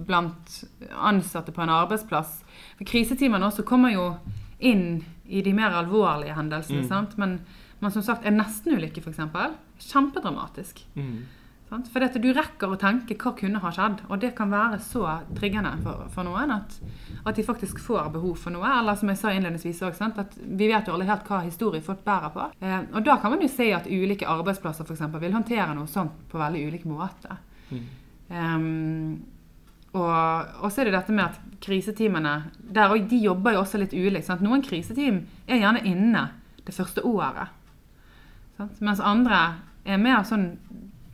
blant 0.08 0.60
ansatte 0.96 1.52
på 1.56 1.64
en 1.64 1.74
arbeidsplass. 1.76 2.40
For 2.78 2.88
Krisetimene 2.88 3.50
også 3.50 3.66
kommer 3.68 3.92
jo 3.94 4.14
inn 4.60 5.02
i 5.30 5.42
de 5.46 5.54
mer 5.56 5.76
alvorlige 5.80 6.36
hendelsene. 6.36 6.84
Mm. 6.84 6.88
sant? 6.90 7.18
Men, 7.18 7.40
men, 7.80 7.92
som 7.92 8.06
sagt, 8.06 8.26
en 8.26 8.40
nestenulykke 8.40 9.04
f.eks. 9.04 9.22
Kjempedramatisk. 9.90 10.82
Mm. 10.96 11.28
For 11.70 12.02
dette, 12.02 12.18
du 12.18 12.32
rekker 12.34 12.72
å 12.74 12.78
tenke 12.82 13.14
hva 13.22 13.36
kunne 13.38 13.60
ha 13.62 13.70
skjedd, 13.74 14.00
og 14.10 14.18
det 14.24 14.32
kan 14.38 14.50
være 14.50 14.80
så 14.82 15.04
triggende 15.38 15.76
for, 15.84 16.08
for 16.16 16.26
noen 16.26 16.50
at, 16.56 16.74
at, 17.22 17.36
de 17.38 17.46
faktisk 17.46 17.78
får 17.86 18.10
behov 18.16 18.40
for 18.42 18.56
noe. 18.56 18.66
Eller 18.80 18.98
som 18.98 19.12
jeg 19.12 19.20
sa 19.22 19.34
innledningsvis 19.36 19.84
også, 19.86 20.10
at 20.24 20.34
vi 20.42 20.72
vet 20.72 20.90
jo 20.90 20.96
alle 20.96 21.06
helt 21.06 21.30
hva 21.30 21.44
historie 21.46 21.86
folk 21.86 22.02
bærer 22.08 22.34
på. 22.34 22.48
Eh, 22.66 22.80
og 22.90 23.06
da 23.06 23.20
kan 23.22 23.36
man 23.36 23.46
jo 23.46 23.52
si 23.54 23.70
at 23.76 23.86
ulike 23.86 24.28
arbeidsplasser 24.28 24.90
eksempel, 24.90 25.22
vil 25.22 25.38
håndtere 25.38 25.76
noe 25.78 25.90
sånt 25.92 26.26
på 26.32 26.42
veldig 26.42 26.64
ulik 26.72 26.90
måte. 26.90 27.38
Mm. 27.70 27.86
Um, 28.30 29.39
og, 29.94 30.50
og, 30.62 30.68
så 30.70 30.82
er 30.82 30.90
det 30.90 30.98
dette 30.98 31.14
med 31.16 31.26
at 31.26 31.62
kriseteamene 31.66 32.34
der, 32.60 32.94
De 33.10 33.18
jobber 33.18 33.56
jo 33.56 33.64
også 33.64 33.80
litt 33.82 33.94
ulikt. 33.94 34.28
Sant? 34.28 34.44
Noen 34.46 34.62
kriseteam 34.66 35.24
er 35.48 35.64
gjerne 35.64 35.82
inne 35.90 36.28
det 36.66 36.76
første 36.76 37.02
året. 37.08 37.50
Sant? 38.58 38.78
Mens 38.86 39.02
andre 39.02 39.40
er 39.90 40.02
mer 40.02 40.22
sånn 40.28 40.52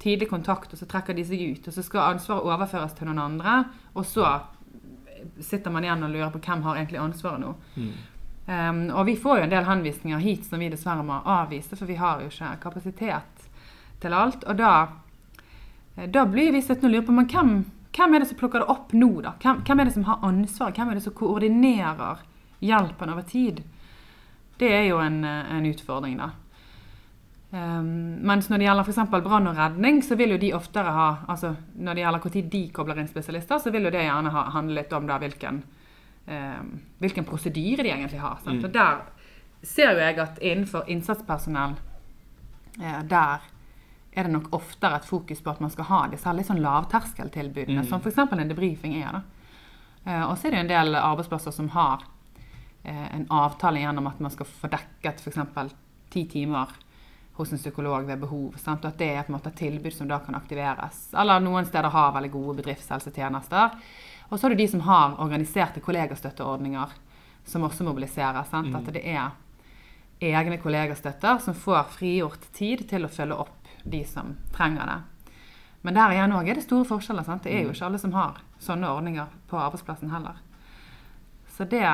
tidlig 0.04 0.28
kontakt, 0.30 0.74
og 0.74 0.80
så 0.80 0.88
trekker 0.90 1.16
de 1.16 1.24
seg 1.26 1.42
ut. 1.42 1.70
Og 1.70 1.74
så 1.74 1.84
skal 1.86 2.16
ansvaret 2.16 2.46
overføres 2.46 2.98
til 2.98 3.10
noen 3.10 3.24
andre, 3.24 3.62
og 3.96 4.06
så 4.06 4.28
sitter 5.42 5.74
man 5.74 5.86
igjen 5.86 6.04
og 6.06 6.12
lurer 6.12 6.34
på 6.34 6.44
hvem 6.44 6.66
har 6.68 6.78
egentlig 6.78 7.02
ansvaret 7.02 7.42
nå. 7.42 7.54
Mm. 7.80 7.96
Um, 8.46 8.82
og 8.94 9.08
vi 9.08 9.16
får 9.18 9.40
jo 9.40 9.46
en 9.48 9.54
del 9.56 9.66
henvisninger 9.66 10.22
hit 10.22 10.44
som 10.46 10.62
vi 10.62 10.70
dessverre 10.70 11.06
må 11.06 11.18
avvise, 11.24 11.74
for 11.74 11.90
vi 11.90 11.98
har 11.98 12.22
jo 12.22 12.30
ikke 12.30 12.52
kapasitet 12.62 13.48
til 14.04 14.14
alt. 14.14 14.46
Og 14.46 14.60
da, 14.60 14.74
da 16.14 16.26
blir 16.30 16.54
vi 16.54 16.62
sittende 16.62 16.92
og 16.92 16.98
lure 17.00 17.08
på 17.08 17.16
men 17.16 17.32
hvem, 17.32 17.56
hvem 17.96 18.14
er 18.14 18.24
det 18.24 18.30
som 18.30 18.40
plukker 18.40 18.64
det 18.64 18.72
opp 18.72 18.94
nå, 18.96 19.10
da? 19.24 19.36
Hvem, 19.42 19.62
hvem 19.68 19.82
er 19.82 19.88
det 19.88 19.96
som 19.96 20.08
har 20.10 20.24
ansvaret? 20.28 20.76
Hvem 20.76 20.92
er 20.92 21.00
det 21.00 21.06
som 21.06 21.16
koordinerer 21.16 22.24
hjelpen 22.66 23.14
over 23.14 23.28
tid? 23.30 23.62
Det 24.60 24.72
er 24.72 24.90
jo 24.90 25.00
en, 25.04 25.22
en 25.26 25.70
utfordring, 25.70 26.18
da. 26.20 26.32
Um, 27.56 28.18
mens 28.26 28.50
når 28.50 28.60
det 28.60 28.66
gjelder 28.66 28.88
f.eks. 28.90 29.12
brann 29.24 29.48
og 29.48 29.56
redning, 29.56 30.02
så 30.04 30.18
vil 30.20 30.34
jo 30.34 30.40
de 30.42 30.50
oftere 30.58 30.92
ha 30.92 31.06
altså 31.32 31.54
Når 31.78 31.96
det 31.96 32.02
gjelder 32.02 32.24
når 32.26 32.50
de 32.52 32.62
kobler 32.76 33.00
inn 33.00 33.08
spesialister, 33.08 33.62
så 33.64 33.72
vil 33.72 33.88
jo 33.88 33.94
det 33.94 34.02
gjerne 34.04 34.34
ha, 34.34 34.44
handle 34.58 34.82
litt 34.82 34.96
om 34.98 35.08
da, 35.08 35.20
hvilken, 35.22 35.62
um, 36.28 36.72
hvilken 37.00 37.28
prosedyre 37.28 37.86
de 37.86 37.94
egentlig 37.94 38.20
har. 38.20 38.42
Mm. 38.44 38.60
Og 38.60 38.74
der 38.74 39.04
ser 39.66 39.94
jo 39.94 40.04
jeg 40.04 40.20
at 40.20 40.42
innenfor 40.42 40.90
innsatspersonell, 40.92 41.78
eh, 42.82 43.00
der 43.08 43.46
er 44.16 44.28
det 44.28 44.32
nok 44.32 44.54
oftere 44.56 45.00
et 45.00 45.08
fokus 45.08 45.42
på 45.44 45.52
at 45.52 45.62
man 45.64 45.72
skal 45.74 45.90
ha 45.90 46.02
disse 46.12 46.34
litt 46.34 46.48
sånn 46.48 46.64
lavterskeltilbudene, 46.64 47.84
mm. 47.84 47.90
som 47.90 48.00
f.eks. 48.00 48.22
en 48.24 48.50
debrifing 48.50 48.96
er. 49.02 49.20
da. 49.20 49.24
Uh, 50.06 50.24
og 50.30 50.38
så 50.38 50.48
er 50.48 50.56
det 50.56 50.64
en 50.64 50.72
del 50.72 50.98
arbeidsplasser 51.00 51.52
som 51.52 51.68
har 51.76 52.06
uh, 52.06 53.08
en 53.12 53.28
avtale 53.34 53.82
gjennom 53.84 54.08
at 54.08 54.22
man 54.24 54.34
skal 54.34 54.48
få 54.48 54.72
dekket 54.72 55.24
f.eks. 55.26 55.76
ti 56.14 56.26
timer 56.32 56.72
hos 57.36 57.52
en 57.52 57.60
psykolog 57.60 58.06
ved 58.08 58.20
behov. 58.20 58.56
Sant? 58.62 58.86
At 58.88 59.00
det 59.02 59.10
er 59.12 59.26
på 59.26 59.34
en 59.34 59.36
måte 59.36 59.52
et 59.52 59.60
tilbud 59.60 59.94
som 59.94 60.08
da 60.08 60.22
kan 60.24 60.38
aktiveres. 60.38 61.10
Eller 61.14 61.44
noen 61.44 61.68
steder 61.68 61.92
har 61.92 62.14
veldig 62.16 62.32
gode 62.32 62.62
bedriftshelsetjenester. 62.62 63.76
Og 64.30 64.40
så 64.40 64.48
er 64.48 64.56
det 64.56 64.64
de 64.64 64.70
som 64.72 64.86
har 64.88 65.18
organiserte 65.20 65.84
kollegastøtteordninger, 65.84 66.94
som 67.46 67.68
også 67.68 67.84
mobiliserer. 67.84 68.48
Sant? 68.48 68.72
Mm. 68.72 68.78
At 68.80 68.94
det 68.96 69.04
er 69.04 69.36
egne 70.24 70.58
kollegastøtter 70.64 71.44
som 71.44 71.58
får 71.60 71.92
frigjort 71.98 72.48
tid 72.56 72.86
til 72.90 73.04
å 73.04 73.12
følge 73.12 73.42
opp 73.44 73.55
de 73.86 74.02
som 74.10 74.36
trenger 74.56 74.90
det. 74.90 75.00
Men 75.86 75.94
der 75.94 76.16
igjen 76.16 76.34
òg 76.34 76.50
er 76.50 76.58
det 76.58 76.66
store 76.66 76.88
forskjeller. 76.90 77.26
Sant? 77.28 77.44
Det 77.46 77.54
er 77.54 77.62
jo 77.62 77.70
mm. 77.70 77.76
ikke 77.78 77.88
alle 77.90 78.02
som 78.02 78.14
har 78.18 78.40
sånne 78.64 78.90
ordninger 78.90 79.34
på 79.52 79.60
arbeidsplassen 79.62 80.10
heller. 80.10 80.40
Så 81.54 81.68
det, 81.70 81.86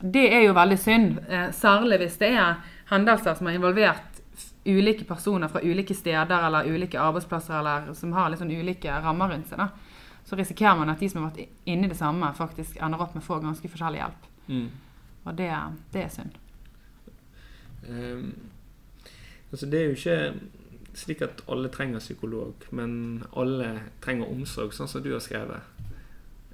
det 0.00 0.24
er 0.32 0.46
jo 0.46 0.54
veldig 0.56 0.78
synd. 0.80 1.18
Eh, 1.28 1.50
særlig 1.52 2.00
hvis 2.00 2.16
det 2.22 2.32
er 2.40 2.62
hendelser 2.88 3.36
som 3.36 3.50
har 3.50 3.58
involvert 3.58 4.22
ulike 4.64 5.04
personer 5.04 5.48
fra 5.52 5.60
ulike 5.62 5.94
steder 5.94 6.46
eller 6.46 6.72
ulike 6.72 7.00
arbeidsplasser 7.00 7.58
eller 7.58 7.92
som 7.94 8.12
har 8.16 8.30
litt 8.30 8.40
sånn 8.40 8.52
ulike 8.52 8.96
rammer 9.04 9.32
rundt 9.32 9.52
seg, 9.52 9.60
da, 9.60 9.68
så 10.24 10.36
risikerer 10.36 10.76
man 10.80 10.92
at 10.92 11.00
de 11.00 11.08
som 11.08 11.22
har 11.22 11.30
vært 11.30 11.68
inni 11.68 11.88
det 11.88 11.96
samme, 11.96 12.32
faktisk 12.36 12.80
ender 12.80 13.00
opp 13.00 13.14
med 13.16 13.24
å 13.24 13.28
få 13.28 13.38
ganske 13.44 13.70
forskjellig 13.70 14.02
hjelp. 14.02 14.28
Mm. 14.48 14.68
Og 15.24 15.34
det, 15.38 15.48
det, 15.92 16.02
er 16.04 16.12
synd. 16.12 16.36
Um, 17.88 18.32
altså 19.52 19.68
det 19.68 19.80
er 19.80 19.88
jo 19.88 19.96
ikke 19.96 20.18
slik 20.98 21.22
at 21.24 21.42
alle 21.48 21.70
trenger 21.72 22.02
psykolog, 22.02 22.66
men 22.74 23.24
alle 23.38 23.70
trenger 24.04 24.30
omsorg, 24.30 24.74
sånn 24.74 24.90
som 24.90 25.04
du 25.04 25.12
har 25.14 25.22
skrevet. 25.24 25.78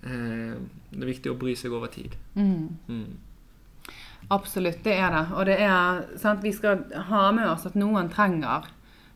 Eh, 0.05 0.57
det 0.91 1.01
er 1.03 1.11
viktig 1.11 1.33
å 1.33 1.39
bry 1.41 1.55
seg 1.57 1.73
over 1.73 1.93
tid. 1.93 2.17
Mm. 2.37 2.77
Mm. 2.89 3.95
Absolutt, 4.35 4.85
det 4.85 4.95
er 4.99 5.11
det. 5.13 5.25
Og 5.35 5.49
det 5.49 5.59
er 5.65 6.05
sant, 6.21 6.45
vi 6.45 6.53
skal 6.53 6.87
ha 7.11 7.27
med 7.37 7.49
oss 7.51 7.67
at 7.69 7.77
noen 7.77 8.09
trenger 8.13 8.71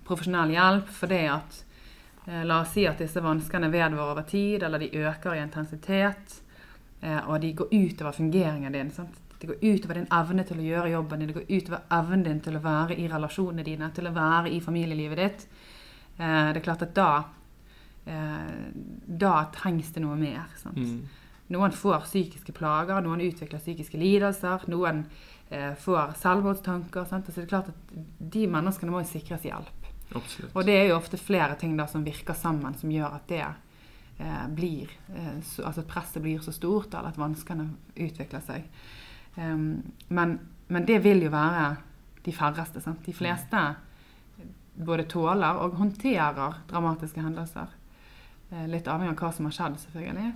profesjonell 0.09 0.53
hjelp 0.53 0.91
fordi 0.93 1.23
at 1.33 1.63
eh, 2.27 2.45
La 2.49 2.63
oss 2.63 2.75
si 2.77 2.85
at 2.89 3.01
disse 3.01 3.23
vanskene 3.25 3.71
vedvarer 3.73 4.13
over 4.13 4.29
tid, 4.29 4.65
eller 4.65 4.83
de 4.83 4.93
øker 5.05 5.37
i 5.37 5.43
intensitet. 5.43 6.41
Eh, 7.01 7.21
og 7.29 7.41
de 7.41 7.55
går 7.57 7.73
utover 7.73 8.17
fungeringen 8.17 8.75
din. 8.75 8.93
Sant? 8.93 9.21
Det 9.39 9.47
går 9.47 9.62
utover 9.62 10.01
din 10.01 10.09
evne 10.12 10.44
til 10.44 10.59
å 10.59 10.66
gjøre 10.66 10.93
jobben 10.93 11.23
din. 11.23 11.31
Det 11.31 11.39
går 11.39 11.51
utover 11.51 11.97
evnen 11.98 12.24
din 12.27 12.40
til 12.43 12.59
å 12.59 12.62
være 12.65 12.97
i 12.98 13.06
relasjonene 13.10 13.66
dine, 13.66 13.90
til 13.94 14.10
å 14.10 14.15
være 14.16 14.51
i 14.51 14.60
familielivet 14.65 15.23
ditt. 15.23 15.47
Eh, 16.19 16.48
det 16.51 16.60
er 16.60 16.66
klart 16.66 16.85
at 16.89 16.94
da 16.97 17.12
eh, 18.09 18.66
Da 19.06 19.35
trengs 19.55 19.93
det 19.94 20.02
noe 20.02 20.19
mer. 20.19 20.51
Mm. 20.74 21.06
Noen 21.55 21.73
får 21.73 22.05
psykiske 22.05 22.52
plager, 22.52 23.01
noen 23.05 23.23
utvikler 23.24 23.62
psykiske 23.62 24.01
lidelser, 24.01 24.66
noen 24.69 25.06
eh, 25.48 25.73
får 25.81 26.19
selvmordstanker. 26.20 27.06
Sant? 27.09 27.31
Så 27.31 27.40
det 27.40 27.47
er 27.47 27.55
klart 27.55 27.70
at 27.73 27.97
de 28.19 28.44
menneskene 28.51 28.93
må 28.93 29.05
jo 29.05 29.12
sikres 29.15 29.47
hjelp. 29.48 29.89
Absolutt. 30.16 30.52
Og 30.56 30.65
det 30.65 30.77
er 30.77 30.86
jo 30.90 30.98
ofte 30.98 31.20
flere 31.20 31.56
ting 31.60 31.77
da 31.77 31.86
som 31.89 32.05
virker 32.05 32.36
sammen, 32.36 32.77
som 32.77 32.93
gjør 32.93 33.16
at 33.16 33.27
det 33.31 33.44
eh, 33.44 34.47
blir 34.56 34.93
eh, 35.15 35.35
så, 35.44 35.66
Altså 35.69 35.85
presset 35.89 36.23
blir 36.24 36.40
så 36.44 36.52
stort, 36.52 36.94
eller 36.94 37.12
at 37.12 37.20
vanskene 37.20 37.69
utvikler 37.97 38.44
seg. 38.44 38.69
Um, 39.39 39.82
men, 40.09 40.39
men, 40.66 40.86
det 40.86 40.98
vil 41.05 41.23
jo 41.23 41.31
være 41.31 41.77
de 42.27 42.35
færreste. 42.35 42.82
Sant? 42.82 43.05
De 43.06 43.15
fleste 43.15 43.62
både 44.78 45.09
tåler 45.10 45.59
og 45.59 45.77
håndterer 45.78 46.62
dramatiske 46.70 47.23
hendelser. 47.23 47.74
Eh, 48.51 48.66
litt 48.70 48.86
avhengig 48.89 49.16
av 49.16 49.23
hva 49.23 49.32
som 49.35 49.48
har 49.48 49.56
skjedd, 49.56 49.78
selvfølgelig. 49.82 50.31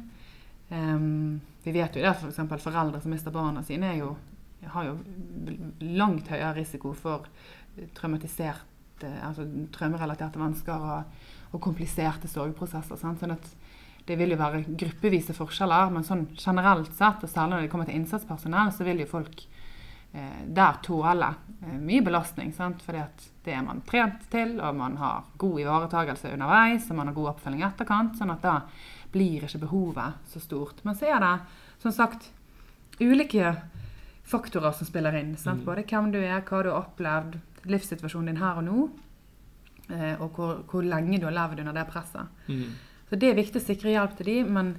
Um, 0.73 1.41
vi 1.63 1.75
vet 1.77 1.97
jo 1.97 2.03
det 2.03 2.15
f.eks. 2.17 2.41
For 2.41 2.65
foreldre 2.65 3.01
som 3.03 3.13
mister 3.13 3.35
barna 3.35 3.63
sine, 3.67 3.93
jo, 3.99 4.15
har 4.75 4.89
jo 4.89 4.97
langt 5.81 6.31
høyere 6.33 6.57
risiko 6.59 6.95
for 6.97 7.29
traumatiserte, 7.97 9.11
altså 9.23 9.47
traumerelaterte 9.75 10.41
vansker 10.41 10.89
og, 10.97 11.23
og 11.53 11.63
kompliserte 11.63 12.31
sorgprosesser. 12.31 12.99
Sant? 13.01 13.23
Sånn 13.23 13.37
at 13.37 13.49
det 14.07 14.17
vil 14.19 14.35
jo 14.35 14.39
være 14.41 14.65
gruppevise 14.67 15.35
forskjeller, 15.37 15.91
men 15.95 16.07
sånn 16.07 16.27
generelt 16.35 16.91
sett, 16.97 17.23
og 17.23 17.31
særlig 17.31 17.55
når 17.55 17.65
det 17.65 17.73
kommer 17.73 17.89
til 17.89 18.01
innsatspersonell, 18.01 18.73
så 18.75 18.87
vil 18.87 19.03
jo 19.05 19.11
folk 19.11 19.45
eh, 20.13 20.41
der 20.47 20.81
tåle 20.83 21.29
eh, 21.61 21.77
mye 21.79 22.03
belastning. 22.05 22.51
Sant? 22.57 22.83
Fordi 22.83 23.03
at 23.05 23.29
det 23.47 23.55
er 23.55 23.63
man 23.67 23.85
trent 23.87 24.27
til, 24.33 24.57
og 24.61 24.79
man 24.79 24.99
har 24.99 25.29
god 25.39 25.61
ivaretagelse 25.63 26.35
underveis, 26.35 26.91
og 26.91 26.99
man 26.99 27.13
har 27.13 27.19
god 27.19 27.33
oppfølging 27.35 27.63
i 27.63 27.69
etterkant. 27.69 28.19
sånn 28.19 28.35
at 28.35 28.43
da 28.43 28.57
blir 29.13 29.47
ikke 29.47 29.63
behovet 29.67 30.31
så 30.33 30.43
stort. 30.43 30.83
Men 30.87 30.99
så 30.99 31.13
er 31.13 31.23
det 31.23 31.35
som 31.83 31.95
sagt 31.95 32.31
ulike 33.01 33.55
faktorer 34.25 34.73
som 34.73 34.89
spiller 34.89 35.15
inn. 35.19 35.37
Sant? 35.37 35.63
Mm. 35.63 35.67
Både 35.69 35.87
hvem 35.87 36.13
du 36.15 36.21
er, 36.23 36.41
hva 36.43 36.63
du 36.63 36.71
har 36.73 36.81
opplevd, 36.83 37.39
livssituasjonen 37.71 38.33
din 38.33 38.43
her 38.43 38.59
og 38.59 38.67
nå, 38.67 38.87
eh, 39.91 40.15
og 40.19 40.39
hvor, 40.39 40.63
hvor 40.71 40.87
lenge 40.87 41.21
du 41.21 41.29
har 41.29 41.37
levd 41.37 41.63
under 41.63 41.77
det 41.77 41.87
presset. 41.91 42.43
Mm. 42.49 42.73
Så 43.13 43.19
det 43.21 43.29
er 43.29 43.35
viktig 43.37 43.61
å 43.61 43.65
sikre 43.67 43.91
hjelp 43.93 44.15
til 44.17 44.25
de, 44.31 44.35
men, 44.49 44.71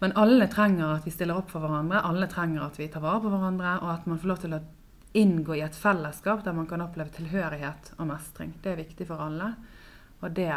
men 0.00 0.14
alle 0.16 0.46
trenger 0.48 0.94
at 0.94 1.04
vi 1.04 1.10
stiller 1.12 1.36
opp 1.36 1.50
for 1.52 1.60
hverandre. 1.60 2.00
Alle 2.08 2.30
trenger 2.32 2.62
at 2.64 2.78
vi 2.80 2.86
tar 2.88 3.02
vare 3.04 3.20
på 3.20 3.28
hverandre, 3.28 3.74
og 3.82 3.90
at 3.92 4.06
man 4.08 4.22
får 4.22 4.30
lov 4.30 4.38
til 4.40 4.54
å 4.56 4.60
inngå 5.20 5.58
i 5.58 5.60
et 5.66 5.76
fellesskap 5.76 6.46
der 6.46 6.56
man 6.56 6.64
kan 6.70 6.80
oppleve 6.80 7.12
tilhørighet 7.12 7.90
og 7.98 8.08
mestring. 8.08 8.54
Det 8.64 8.72
er 8.72 8.80
viktig 8.80 9.08
for 9.10 9.20
alle. 9.26 9.50
Og 10.22 10.32
det, 10.32 10.48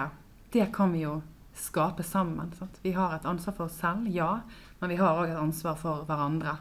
det 0.56 0.69
kan 0.72 0.95
vi 0.95 1.03
jo 1.03 1.18
skape 1.60 2.07
sammen. 2.07 2.56
Sant? 2.56 2.80
Vi 2.88 2.95
har 2.95 3.18
et 3.18 3.27
ansvar 3.27 3.60
for 3.60 3.68
oss 3.68 3.76
selv, 3.84 4.07
ja, 4.15 4.31
men 4.80 4.95
vi 4.95 5.01
har 5.03 5.19
òg 5.19 5.34
et 5.34 5.43
ansvar 5.43 5.76
for 5.84 6.07
hverandre. 6.07 6.56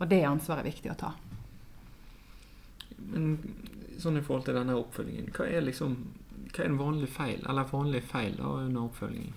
Og 0.00 0.10
det 0.10 0.24
ansvaret 0.26 0.66
er 0.66 0.72
viktig 0.72 0.90
å 0.90 1.00
ta. 1.06 1.14
Men 3.14 3.36
sånn 4.02 4.18
i 4.18 4.26
forhold 4.26 4.50
til 4.50 4.58
denne 4.58 4.74
oppfølgingen, 4.82 5.30
hva 5.38 5.46
er 5.46 5.70
liksom 5.70 6.00
hva 6.56 6.64
er 6.64 6.70
en 6.72 6.78
vanlig 6.80 7.10
feil, 7.12 7.42
eller 7.48 7.68
vanlig 7.70 8.02
feil 8.08 8.36
da, 8.38 8.54
under 8.66 8.86
oppfølging? 8.86 9.34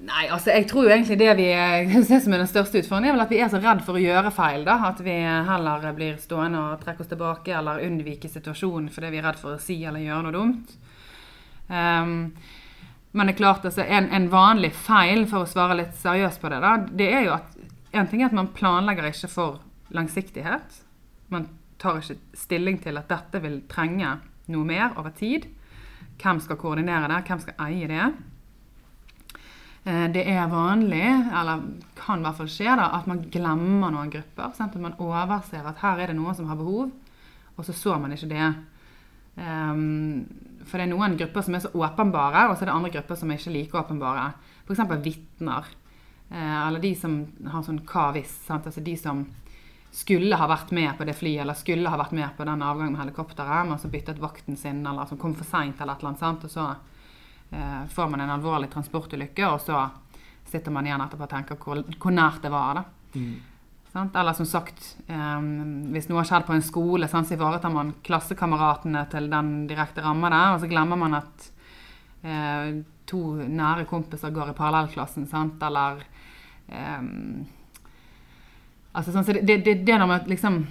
Nei, 0.00 0.22
altså 0.32 0.54
jeg 0.54 0.64
tror 0.70 0.86
jo 0.86 0.92
egentlig 0.94 1.18
det 1.20 1.32
vi 1.36 1.48
ser 2.08 2.22
som 2.24 2.32
er 2.32 2.40
den 2.40 2.48
største 2.48 2.80
utfordringen, 2.80 3.12
er 3.12 3.18
vel 3.18 3.24
at 3.26 3.34
vi 3.34 3.40
er 3.44 3.50
så 3.52 3.60
redd 3.60 3.82
for 3.84 3.98
å 3.98 4.04
gjøre 4.04 4.32
feil. 4.32 4.64
da, 4.64 4.78
At 4.88 5.02
vi 5.04 5.16
heller 5.20 5.90
blir 5.96 6.16
stående 6.22 6.62
og 6.70 6.84
trekke 6.84 7.04
oss 7.04 7.10
tilbake 7.10 7.52
eller 7.58 7.84
unnvike 7.84 8.30
situasjonen 8.32 8.88
fordi 8.94 9.12
vi 9.12 9.20
er 9.20 9.28
redd 9.28 9.42
for 9.42 9.58
å 9.58 9.60
si 9.60 9.76
eller 9.84 10.04
gjøre 10.04 10.24
noe 10.26 10.36
dumt. 10.38 10.72
Um, 11.68 12.14
men 13.12 13.26
det 13.26 13.34
er 13.34 13.40
klart, 13.42 13.66
altså, 13.66 13.82
en, 13.82 14.06
en, 14.14 14.28
vanlig 14.30 14.70
feil, 14.74 15.24
for 15.28 15.44
å 15.44 15.50
svare 15.50 15.76
litt 15.82 15.96
seriøst 15.98 16.40
på 16.40 16.50
det, 16.52 16.60
da, 16.62 16.76
det 16.78 17.08
er 17.10 17.24
jo 17.26 17.34
at 17.36 17.56
en 17.98 18.08
ting 18.08 18.22
er 18.22 18.30
at 18.30 18.36
man 18.38 18.52
planlegger 18.54 19.08
ikke 19.08 19.30
for 19.30 19.58
langsiktighet. 19.94 20.80
Man 21.34 21.48
tar 21.82 21.98
ikke 21.98 22.20
stilling 22.38 22.78
til 22.82 23.00
at 23.00 23.10
dette 23.10 23.42
vil 23.42 23.60
trenge 23.70 24.14
noe 24.52 24.66
mer 24.66 24.92
over 24.98 25.14
tid. 25.16 25.48
Hvem 26.20 26.40
skal 26.44 26.58
koordinere 26.60 27.08
det? 27.10 27.22
Hvem 27.28 27.40
skal 27.42 27.64
eie 27.66 27.88
det? 27.90 28.10
Eh, 29.84 30.06
det 30.12 30.26
er 30.28 30.50
vanlig, 30.52 31.06
eller 31.40 31.62
kan 31.96 32.20
i 32.20 32.26
hvert 32.26 32.36
fall 32.36 32.50
skje, 32.52 32.68
da, 32.76 32.90
at 32.98 33.08
man 33.08 33.22
glemmer 33.32 33.94
noen 33.94 34.12
grupper. 34.12 34.52
Sant? 34.56 34.76
At 34.76 34.84
man 34.84 34.98
overser 35.00 35.64
at 35.64 35.80
her 35.80 36.02
er 36.02 36.12
det 36.12 36.18
noen 36.18 36.36
som 36.36 36.50
har 36.50 36.60
behov, 36.60 36.90
og 37.56 37.64
så 37.64 37.76
så 37.76 37.96
man 38.00 38.12
ikke 38.12 38.30
det. 38.30 38.50
Um, 39.40 40.26
for 40.68 40.76
det 40.76 40.84
er 40.84 40.92
noen 40.92 41.16
grupper 41.16 41.44
som 41.46 41.56
er 41.56 41.64
så 41.64 41.72
åpenbare, 41.72 42.48
og 42.48 42.56
så 42.56 42.66
er 42.66 42.70
det 42.70 42.76
andre 42.76 42.92
grupper 42.98 43.16
som 43.16 43.30
er 43.30 43.40
ikke 43.40 43.54
like 43.56 43.80
åpenbare. 43.80 44.26
F.eks. 44.66 44.84
vitner. 45.04 45.70
Uh, 46.30 46.68
eller 46.68 46.82
de 46.82 46.92
som 46.94 47.22
har 47.48 47.64
sånn 47.64 47.80
hva 47.88 48.10
hvis. 48.14 48.36
Altså 48.52 48.84
de 48.84 48.96
som 49.00 49.24
skulle 49.90 50.36
ha 50.36 50.46
vært 50.46 50.70
med 50.70 50.92
på 50.98 51.04
det 51.04 51.16
flyet, 51.18 51.42
eller 51.42 51.58
skulle 51.58 51.90
ha 51.90 51.98
vært 51.98 52.14
med 52.14 52.30
på 52.36 52.46
den 52.46 52.62
avgangen 52.62 52.94
med 52.94 53.02
helikopteret, 53.02 53.66
men 53.66 53.78
så 53.78 53.90
byttet 53.90 54.22
vakten 54.22 54.56
sin, 54.56 54.84
eller 54.86 55.08
som 55.10 55.18
kom 55.18 55.34
for 55.34 55.48
seint, 55.48 55.80
eller 55.80 55.96
et 55.96 56.04
eller 56.04 56.12
annet. 56.12 56.22
Sant? 56.22 56.46
Og 56.46 56.52
så 56.52 56.66
eh, 57.50 57.82
får 57.90 58.10
man 58.12 58.22
en 58.24 58.34
alvorlig 58.36 58.70
transportulykke, 58.70 59.48
og 59.50 59.60
så 59.64 59.88
sitter 60.50 60.74
man 60.74 60.86
igjen 60.86 61.02
etterpå 61.02 61.26
og 61.26 61.32
tenker 61.32 61.58
hvor, 61.58 61.82
hvor 61.98 62.14
nært 62.14 62.42
det 62.46 62.54
var. 62.54 62.80
da. 62.80 62.84
Mm. 63.18 63.38
Eller 63.90 64.32
som 64.38 64.46
sagt, 64.46 64.92
eh, 65.10 65.38
hvis 65.90 66.06
noe 66.10 66.22
har 66.22 66.30
skjedd 66.30 66.46
på 66.46 66.54
en 66.54 66.66
skole, 66.66 67.10
sant, 67.10 67.26
så 67.26 67.34
ivaretar 67.34 67.74
man 67.74 67.96
klassekameratene 68.06 69.04
til 69.10 69.26
den 69.32 69.54
direkte 69.70 70.06
rammede, 70.06 70.42
og 70.54 70.62
så 70.62 70.70
glemmer 70.70 71.00
man 71.00 71.18
at 71.18 71.50
eh, 72.22 72.82
to 73.10 73.24
nære 73.42 73.88
kompiser 73.90 74.30
går 74.30 74.52
i 74.52 74.58
parallellklassen, 74.58 75.26
sant, 75.26 75.58
eller 75.66 76.04
um, 76.70 77.42
altså, 78.92 79.14
sånn, 79.14 79.26
så 79.26 79.36
det, 79.36 79.60
det, 79.64 79.74
det, 79.86 79.98
når 79.98 80.08
man 80.10 80.30
liksom 80.30 80.62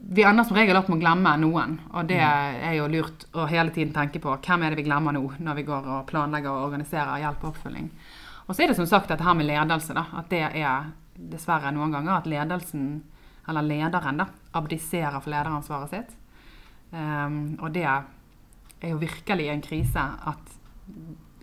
vi 0.00 0.24
ender 0.24 0.44
som 0.44 0.56
regel 0.56 0.78
opp 0.78 0.88
med 0.88 0.96
å 0.96 1.02
glemme 1.02 1.32
noen. 1.42 1.74
Og 1.92 2.06
det 2.08 2.18
er 2.18 2.72
jo 2.78 2.86
lurt 2.90 3.26
å 3.36 3.44
hele 3.50 3.70
tiden 3.74 3.92
tenke 3.94 4.18
på 4.22 4.32
hvem 4.32 4.64
er 4.64 4.72
det 4.72 4.80
vi 4.80 4.86
glemmer 4.88 5.14
nå, 5.14 5.22
når 5.38 5.58
vi 5.58 5.66
går 5.68 5.90
og 5.92 6.06
planlegger 6.08 6.50
og 6.50 6.70
organiserer 6.70 7.20
hjelp 7.20 7.44
og 7.44 7.50
oppfølging. 7.52 7.90
Og 8.46 8.54
så 8.54 8.64
er 8.64 8.72
det 8.72 8.78
som 8.80 8.88
sagt 8.88 9.12
dette 9.12 9.22
her 9.22 9.36
med 9.36 9.46
ledelse. 9.46 9.94
da, 9.94 10.06
At 10.16 10.30
det 10.32 10.40
er 10.48 10.88
dessverre 11.14 11.70
noen 11.76 11.92
ganger 11.92 12.16
at 12.16 12.30
ledelsen, 12.30 12.86
eller 13.48 13.66
lederen, 13.66 14.22
da, 14.22 14.26
abdiserer 14.56 15.20
for 15.20 15.30
lederansvaret 15.30 15.92
sitt. 15.92 16.16
Um, 16.90 17.58
og 17.60 17.70
det 17.76 17.84
er 17.86 18.88
jo 18.88 18.98
virkelig 18.98 19.46
en 19.52 19.62
krise 19.62 20.06
at 20.32 20.56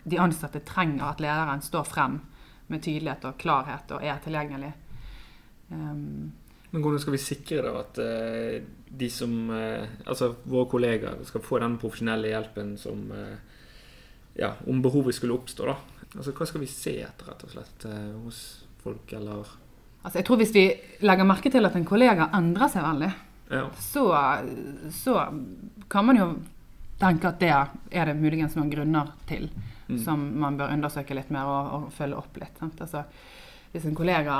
de 0.08 0.20
ansatte 0.20 0.60
trenger 0.68 1.06
at 1.08 1.22
lederen 1.24 1.64
står 1.64 1.88
frem 1.88 2.20
med 2.68 2.84
tydelighet 2.84 3.30
og 3.30 3.40
klarhet 3.40 3.92
og 3.96 4.04
er 4.04 4.20
tilgjengelig. 4.24 4.74
Um, 5.70 6.32
men 6.72 6.84
hvordan 6.84 7.00
skal 7.00 7.16
vi 7.16 7.20
sikre 7.22 7.64
da 7.64 7.74
at 7.82 8.00
uh, 8.00 8.56
de 8.88 9.10
som 9.12 9.32
uh, 9.52 9.84
Altså 10.08 10.30
våre 10.48 10.70
kollegaer 10.72 11.20
skal 11.28 11.44
få 11.44 11.60
den 11.60 11.76
profesjonelle 11.82 12.32
hjelpen 12.32 12.76
som 12.80 13.06
uh, 13.12 13.36
Ja, 14.38 14.54
om 14.68 14.82
behovet 14.84 15.18
skulle 15.18 15.36
oppstå, 15.36 15.68
da. 15.68 15.78
Altså 16.14 16.32
hva 16.36 16.48
skal 16.48 16.64
vi 16.64 16.70
se 16.72 16.94
etter, 17.04 17.32
rett 17.32 17.46
og 17.48 17.52
slett, 17.56 17.86
hos 18.22 18.42
folk, 18.84 19.10
eller 19.18 19.48
Altså 20.04 20.20
jeg 20.20 20.28
tror 20.28 20.38
hvis 20.40 20.54
vi 20.54 20.66
legger 21.04 21.28
merke 21.28 21.52
til 21.52 21.68
at 21.68 21.76
en 21.76 21.88
kollega 21.88 22.30
endrer 22.38 22.70
seg 22.72 22.86
veldig, 22.86 23.10
ja. 23.50 23.64
så, 23.82 24.04
så 24.94 25.16
kan 25.90 26.06
man 26.08 26.22
jo 26.22 26.28
tenke 27.02 27.32
at 27.32 27.42
det 27.42 27.50
er 27.52 28.12
det 28.12 28.16
muligens 28.22 28.56
noen 28.56 28.70
grunner 28.72 29.10
til 29.28 29.50
mm. 29.88 29.98
som 30.04 30.24
man 30.40 30.58
bør 30.60 30.74
undersøke 30.74 31.18
litt 31.18 31.34
mer 31.34 31.50
og, 31.50 31.74
og 31.76 31.90
følge 31.98 32.20
opp 32.20 32.40
litt. 32.42 32.56
Sant? 32.62 32.80
Altså, 32.86 33.04
hvis 33.72 33.86
en 33.86 33.96
kollega 33.96 34.36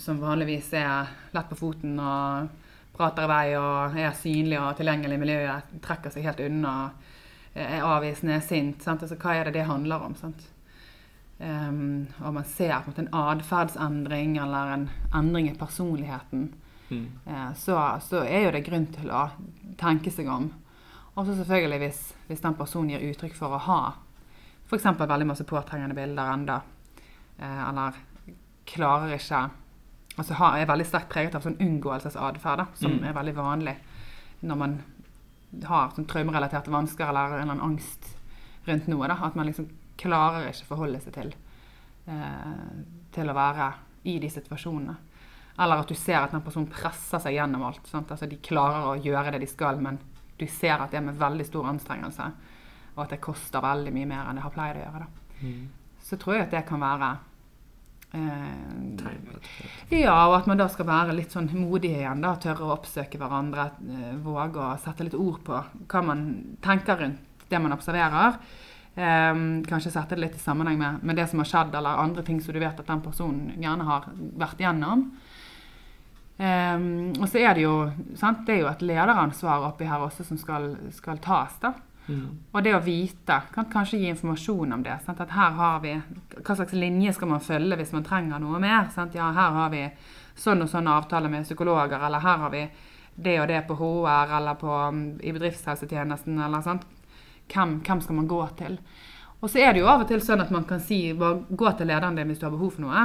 som 0.00 0.22
vanligvis 0.22 0.72
er 0.78 1.10
lett 1.34 1.50
på 1.50 1.58
foten 1.58 1.98
og 2.00 2.48
prater 2.94 3.26
i 3.26 3.30
vei 3.30 3.46
og 3.58 3.98
er 3.98 4.16
synlig 4.16 4.58
og 4.60 4.76
tilgjengelig 4.78 5.18
i 5.18 5.22
miljøet, 5.22 5.76
trekker 5.84 6.14
seg 6.14 6.26
helt 6.28 6.42
unna, 6.46 6.74
er 7.54 7.86
avvisende, 7.86 8.38
er 8.38 8.44
sint. 8.44 8.86
Altså, 8.88 9.18
hva 9.20 9.34
er 9.36 9.48
det 9.48 9.58
det 9.58 9.68
handler 9.68 10.06
om? 10.08 10.14
Sant? 10.18 10.46
Um, 11.38 12.06
og 12.22 12.36
man 12.36 12.46
ser 12.46 12.76
på 12.84 12.92
en, 12.94 13.08
en 13.08 13.16
atferdsendring 13.34 14.36
eller 14.38 14.70
en 14.76 14.84
endring 15.18 15.48
i 15.50 15.56
personligheten, 15.58 16.44
mm. 16.88 17.06
uh, 17.26 17.50
så, 17.58 17.74
så, 18.00 18.22
er 18.22 18.46
jo 18.46 18.52
det 18.54 18.62
grunn 18.68 18.86
til 18.94 19.10
å 19.10 19.26
tenke 19.80 20.12
seg 20.14 20.30
om. 20.30 20.52
Og 21.14 21.26
så 21.26 21.34
selvfølgelig 21.40 21.80
hvis, 21.82 22.00
hvis, 22.28 22.42
den 22.42 22.56
personen 22.58 22.94
gir 22.94 23.10
uttrykk 23.10 23.34
for 23.38 23.54
å 23.54 23.62
ha 23.66 23.80
f.eks. 24.64 24.86
veldig 24.98 25.26
masse 25.26 25.46
påtrengende 25.46 25.98
bilder 25.98 26.32
enda, 26.32 26.60
uh, 27.42 27.62
eller 27.68 27.98
klarer 28.68 29.16
ikke 29.18 29.46
Altså 30.14 30.36
har, 30.38 30.54
er 30.54 30.68
veldig 30.70 30.84
sterkt 30.86 31.08
preget 31.10 31.34
av 31.34 31.42
sånn 31.42 31.56
unngåelsesatferd, 31.58 32.68
som 32.78 32.92
mm. 33.00 33.06
er 33.08 33.16
veldig 33.16 33.32
vanlig 33.34 33.72
når 34.46 34.58
man 34.60 34.76
har 35.66 35.90
sånn 35.94 36.06
traumerelaterte 36.06 36.70
vansker 36.70 37.08
eller 37.08 37.32
en 37.32 37.40
eller 37.40 37.56
annen 37.56 37.64
angst 37.72 38.12
rundt 38.68 38.86
noe. 38.90 39.08
Da. 39.10 39.16
At 39.26 39.34
man 39.34 39.48
liksom 39.48 39.66
klarer 39.98 40.46
ikke 40.50 40.68
forholde 40.68 41.00
seg 41.02 41.16
til, 41.16 41.34
eh, 42.06 42.70
til 43.14 43.30
å 43.30 43.36
være 43.36 43.68
i 44.10 44.16
de 44.22 44.30
situasjonene. 44.30 44.96
Eller 45.58 45.82
at 45.82 45.90
du 45.90 45.94
ser 45.98 46.20
at 46.20 46.34
den 46.34 46.42
personen 46.46 46.70
presser 46.70 47.22
seg 47.22 47.36
gjennom 47.36 47.62
alt. 47.66 47.86
Altså, 47.94 48.26
de 48.30 48.38
klarer 48.42 48.88
å 48.90 48.96
gjøre 48.98 49.34
det 49.34 49.44
de 49.44 49.50
skal, 49.50 49.78
men 49.82 50.00
du 50.38 50.46
ser 50.50 50.80
at 50.80 50.90
det 50.90 50.98
er 50.98 51.06
med 51.06 51.20
veldig 51.20 51.46
stor 51.46 51.68
anstrengelse. 51.70 52.26
Og 52.94 53.04
at 53.04 53.14
det 53.14 53.22
koster 53.22 53.62
veldig 53.62 53.92
mye 53.94 54.10
mer 54.10 54.30
enn 54.30 54.38
det 54.38 54.46
har 54.46 54.54
pleid 54.54 54.80
å 54.80 54.82
gjøre. 54.82 55.06
Mm. 55.42 55.62
Så 56.02 56.18
tror 56.20 56.36
jeg 56.36 56.46
at 56.48 56.54
det 56.54 56.66
kan 56.68 56.82
være 56.82 57.14
ja, 59.90 60.16
og 60.28 60.36
at 60.38 60.46
man 60.48 60.58
da 60.58 60.66
skal 60.70 60.86
være 60.88 61.14
litt 61.16 61.34
sånn 61.34 61.48
modig 61.56 61.92
igjen. 61.98 62.22
da, 62.24 62.34
Tørre 62.40 62.68
å 62.68 62.74
oppsøke 62.76 63.18
hverandre. 63.20 63.68
Eh, 63.90 64.12
våge 64.24 64.62
å 64.62 64.74
sette 64.82 65.06
litt 65.06 65.16
ord 65.18 65.40
på 65.46 65.60
hva 65.90 66.02
man 66.06 66.26
tenker 66.64 67.00
rundt 67.00 67.48
det 67.50 67.60
man 67.60 67.74
observerer. 67.76 68.38
Eh, 68.94 69.32
kanskje 69.68 69.92
sette 69.92 70.16
det 70.16 70.24
litt 70.24 70.36
i 70.38 70.42
sammenheng 70.42 70.78
med, 70.80 71.02
med, 71.02 71.18
det 71.18 71.28
som 71.30 71.42
har 71.42 71.50
skjedd, 71.50 71.74
eller 71.74 72.02
andre 72.02 72.24
ting 72.26 72.40
som 72.42 72.54
du 72.54 72.60
vet 72.62 72.80
at 72.80 72.90
den 72.90 73.02
personen 73.04 73.54
gjerne 73.60 73.88
har 73.88 74.10
vært 74.40 74.62
igjennom. 74.62 75.08
Eh, 76.38 76.86
og 77.18 77.26
så 77.30 77.42
er 77.42 77.54
det 77.54 77.66
jo 77.66 77.74
sant, 78.18 78.46
det 78.46 78.56
er 78.56 78.64
jo 78.64 78.70
et 78.72 78.86
lederansvar 78.86 79.68
oppi 79.70 79.90
her 79.90 80.06
også 80.06 80.26
som 80.26 80.40
skal, 80.40 80.72
skal 80.94 81.20
tas. 81.22 81.58
da. 81.62 81.74
Mm. 82.08 82.38
Og 82.52 82.62
det 82.62 82.74
å 82.76 82.82
vite 82.84 83.36
kan 83.54 83.68
kanskje 83.72 83.98
gi 83.98 84.08
informasjon 84.12 84.72
om 84.76 84.82
det. 84.84 84.98
Sant? 85.06 85.20
At 85.20 85.30
her 85.30 85.54
har 85.56 85.80
vi, 85.80 85.94
Hva 86.36 86.56
slags 86.56 86.72
linje 86.76 87.14
skal 87.16 87.28
man 87.28 87.40
følge 87.40 87.76
hvis 87.80 87.92
man 87.92 88.04
trenger 88.04 88.42
noe 88.42 88.60
mer? 88.60 88.90
Sant? 88.94 89.14
Ja, 89.14 89.30
her 89.32 89.50
har 89.56 89.70
vi 89.72 89.86
sånn 90.36 90.62
og 90.62 90.68
sånn 90.68 90.88
avtale 90.90 91.30
med 91.30 91.46
psykologer, 91.46 92.00
eller 92.00 92.20
her 92.20 92.38
har 92.38 92.50
vi 92.50 92.68
det 93.14 93.40
og 93.40 93.48
det 93.48 93.60
på 93.68 93.76
HR 93.78 94.36
eller 94.36 94.54
på, 94.58 94.68
um, 94.88 95.02
i 95.22 95.32
bedriftshelsetjenesten. 95.32 96.38
eller 96.40 96.60
sant? 96.62 96.82
Hvem, 97.48 97.80
hvem, 97.80 98.00
skal 98.00 98.16
man 98.16 98.28
gå 98.28 98.40
til? 98.58 98.78
Og 99.40 99.50
så 99.50 99.60
er 99.60 99.72
det 99.72 99.80
jo 99.80 99.86
av 99.86 100.02
og 100.02 100.08
til 100.08 100.20
sånn 100.24 100.40
at 100.40 100.50
man 100.50 100.64
kan 100.64 100.80
si 100.80 101.12
gå 101.12 101.70
til 101.78 101.86
lederen 101.86 102.16
din 102.16 102.28
hvis 102.28 102.40
du 102.40 102.46
har 102.46 102.50
behov 102.54 102.72
for 102.74 102.80
noe. 102.86 103.04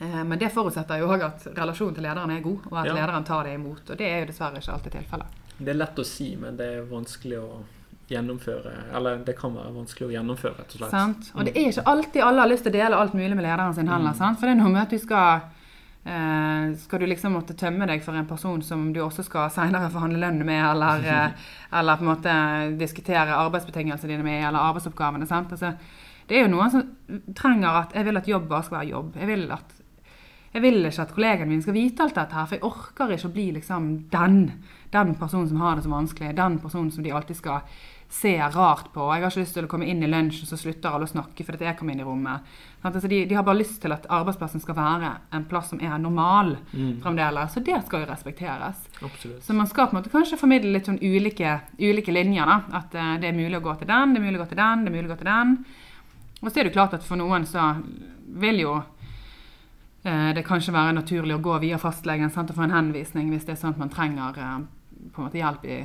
Eh, 0.00 0.24
Men 0.24 0.38
det 0.38 0.52
forutsetter 0.52 0.98
jo 0.98 1.08
òg 1.08 1.22
at 1.22 1.46
relasjonen 1.56 1.94
til 1.94 2.02
lederen 2.04 2.30
er 2.30 2.40
god, 2.40 2.66
og 2.70 2.78
at 2.78 2.86
Ja. 2.86 2.94
lederen 2.94 3.24
tar 3.24 3.44
det 3.44 3.54
imot. 3.54 3.90
Og 3.90 3.96
det 3.96 4.06
er 4.06 4.20
jo 4.20 4.26
dessverre 4.32 4.58
ikke 4.58 4.72
alltid 4.72 4.92
tilfellet. 4.92 5.26
Det 5.58 5.68
er 5.68 5.74
lett 5.74 5.96
å 5.98 6.04
si, 6.04 6.36
men 6.36 6.56
det 6.56 6.66
er 6.66 6.82
vanskelig 6.84 7.38
å 7.38 7.62
gjennomføre. 8.14 8.72
Eller 8.96 9.20
det 9.26 9.34
kan 9.38 9.54
være 9.54 9.74
vanskelig 9.74 10.08
å 10.08 10.14
gjennomføre, 10.16 10.56
rett 10.58 10.74
og 10.74 10.80
slett. 10.80 10.94
Sant? 10.94 11.30
Og 11.34 11.46
det 11.46 11.54
er 11.54 11.70
ikke 11.70 11.86
alltid 11.92 12.24
alle 12.24 12.44
har 12.44 12.50
lyst 12.50 12.66
til 12.66 12.74
å 12.74 12.78
dele 12.78 12.98
alt 13.02 13.14
mulig 13.16 13.36
med 13.36 13.44
lederen 13.44 13.76
sin 13.76 13.90
heller. 13.90 14.14
Mm. 14.14 14.18
Sant? 14.18 14.40
For 14.40 14.48
det 14.48 14.56
er 14.56 14.60
noe 14.62 14.74
med 14.74 14.82
at 14.82 14.94
du 14.94 15.02
skal 15.02 15.46
eh, 16.08 16.74
Skal 16.82 17.02
du 17.02 17.06
liksom 17.10 17.36
måtte 17.36 17.56
tømme 17.58 17.88
deg 17.90 18.04
for 18.04 18.18
en 18.18 18.28
person 18.28 18.62
som 18.64 18.88
du 18.94 19.02
også 19.04 19.26
skal 19.26 19.52
senere 19.54 19.92
forhandle 19.94 20.22
lønn 20.24 20.44
med, 20.44 20.64
eller, 20.70 21.08
eh, 21.14 21.48
eller 21.80 22.00
på 22.00 22.06
en 22.06 22.12
måte 22.12 22.36
diskutere 22.80 23.40
arbeidsbetingelsene 23.46 24.14
dine 24.14 24.26
med, 24.26 24.44
eller 24.48 24.70
arbeidsoppgavene. 24.70 25.28
Sant? 25.28 25.52
Altså, 25.56 25.74
det 26.28 26.36
er 26.36 26.46
jo 26.46 26.52
noen 26.52 26.72
som 26.72 27.20
trenger 27.36 27.84
at 27.84 27.94
Jeg 27.96 28.04
vil 28.04 28.20
at 28.20 28.28
jobb 28.28 28.48
bare 28.48 28.66
skal 28.66 28.82
være 28.82 28.92
jobb. 28.92 29.14
Jeg 29.16 29.30
vil 29.30 29.46
at 29.52 29.78
jeg 30.48 30.64
vil 30.64 30.86
ikke 30.88 31.04
at 31.04 31.12
kollegaen 31.12 31.50
mine 31.50 31.62
skal 31.62 31.76
vite 31.76 32.02
alt 32.02 32.16
dette, 32.16 32.34
her, 32.34 32.46
for 32.48 32.56
jeg 32.56 32.64
orker 32.64 33.12
ikke 33.14 33.28
å 33.28 33.34
bli 33.34 33.44
liksom 33.58 33.88
den, 34.12 34.38
den 34.94 35.14
personen 35.20 35.48
som 35.50 35.60
har 35.60 35.76
det 35.76 35.84
så 35.84 35.92
vanskelig. 35.92 36.32
Den 36.38 36.56
personen 36.62 36.90
som 36.94 37.04
de 37.04 37.12
alltid 37.12 37.38
skal 37.38 37.84
se 38.08 38.32
rart 38.40 38.92
på. 38.94 39.04
Jeg 39.12 39.22
har 39.22 39.30
ikke 39.30 39.42
lyst 39.42 39.54
til 39.58 39.66
å 39.66 39.68
komme 39.70 39.86
inn 39.86 40.00
i 40.02 40.08
lunsjen, 40.08 40.48
så 40.48 40.56
slutter 40.56 40.94
alle 40.94 41.04
å 41.04 41.10
snakke 41.10 41.44
fordi 41.44 41.66
jeg 41.66 41.76
kom 41.76 41.90
inn 41.92 42.00
i 42.00 42.06
rommet. 42.06 42.46
Altså, 42.80 43.08
de, 43.10 43.18
de 43.28 43.34
har 43.36 43.44
bare 43.44 43.58
lyst 43.60 43.82
til 43.82 43.92
at 43.92 44.06
arbeidsplassen 44.08 44.62
skal 44.64 44.78
være 44.78 45.10
en 45.36 45.44
plass 45.50 45.68
som 45.74 45.80
er 45.82 45.98
normal 46.00 46.54
Mm, 46.72 47.00
fremdeles. 47.02 47.52
Så 47.52 47.60
det 47.64 47.76
skal 47.86 48.04
jo 48.04 48.08
respekteres. 48.08 48.80
absolutt. 49.02 49.42
Så 49.44 49.52
man 49.54 49.66
skal 49.66 49.88
på 49.88 49.96
en 49.96 50.00
måte 50.00 50.12
kanskje 50.12 50.38
formidle 50.40 50.72
litt 50.72 50.86
sånn 50.88 51.00
ulike, 51.02 51.60
ulike 51.78 52.12
linjer. 52.14 52.46
da, 52.46 52.62
At 52.80 52.94
uh, 52.94 53.16
det 53.20 53.28
er 53.28 53.36
mulig 53.36 53.58
å 53.58 53.64
gå 53.66 53.74
til 53.78 53.88
den, 53.88 54.14
det 54.14 54.20
er 54.22 54.24
mulig 54.24 54.40
å 54.40 54.44
gå 54.44 54.48
til 54.54 54.62
den, 54.62 54.84
det 54.84 54.92
er 54.92 54.96
mulig 54.96 55.10
å 55.10 55.12
gå 55.12 55.18
til 55.20 55.30
den. 55.32 55.56
Og 56.40 56.50
så 56.52 56.60
er 56.60 56.64
det 56.68 56.72
klart 56.72 56.94
at 56.94 57.04
for 57.04 57.18
noen 57.20 57.44
så 57.46 57.74
vil 58.38 58.60
jo 58.62 58.76
eh, 60.04 60.32
det 60.36 60.44
kanskje 60.46 60.72
være 60.72 60.92
naturlig 61.00 61.34
å 61.34 61.42
gå 61.42 61.58
via 61.64 61.78
fastlegen 61.82 62.30
sant, 62.30 62.50
og 62.52 62.56
få 62.56 62.62
en 62.68 62.76
henvisning 62.76 63.30
hvis 63.32 63.44
det 63.48 63.56
er 63.56 63.60
sånn 63.62 63.74
at 63.74 63.80
man 63.82 63.90
trenger 63.90 64.38
eh, 64.38 64.58
på 65.12 65.20
en 65.20 65.28
måte 65.28 65.40
hjelp 65.40 65.64
i, 65.64 65.78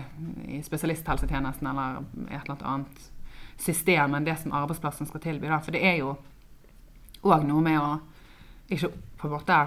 i 0.57 0.61
spesialisthelsetjenesten 0.65 1.67
eller 1.69 2.01
et 2.29 2.43
eller 2.43 2.65
annet 2.67 3.09
system 3.61 4.15
enn 4.17 4.25
det 4.27 4.35
som 4.41 4.53
arbeidsplassen 4.55 5.07
skal 5.09 5.23
tilby. 5.23 5.49
Da. 5.51 5.59
For 5.63 5.75
det 5.75 5.83
er 5.85 5.99
jo 6.01 6.15
òg 7.23 7.45
noe 7.47 7.63
med 7.63 7.79
å 7.79 7.91
ikke 8.73 8.91
på 9.19 9.29
en 9.29 9.35
måte 9.35 9.59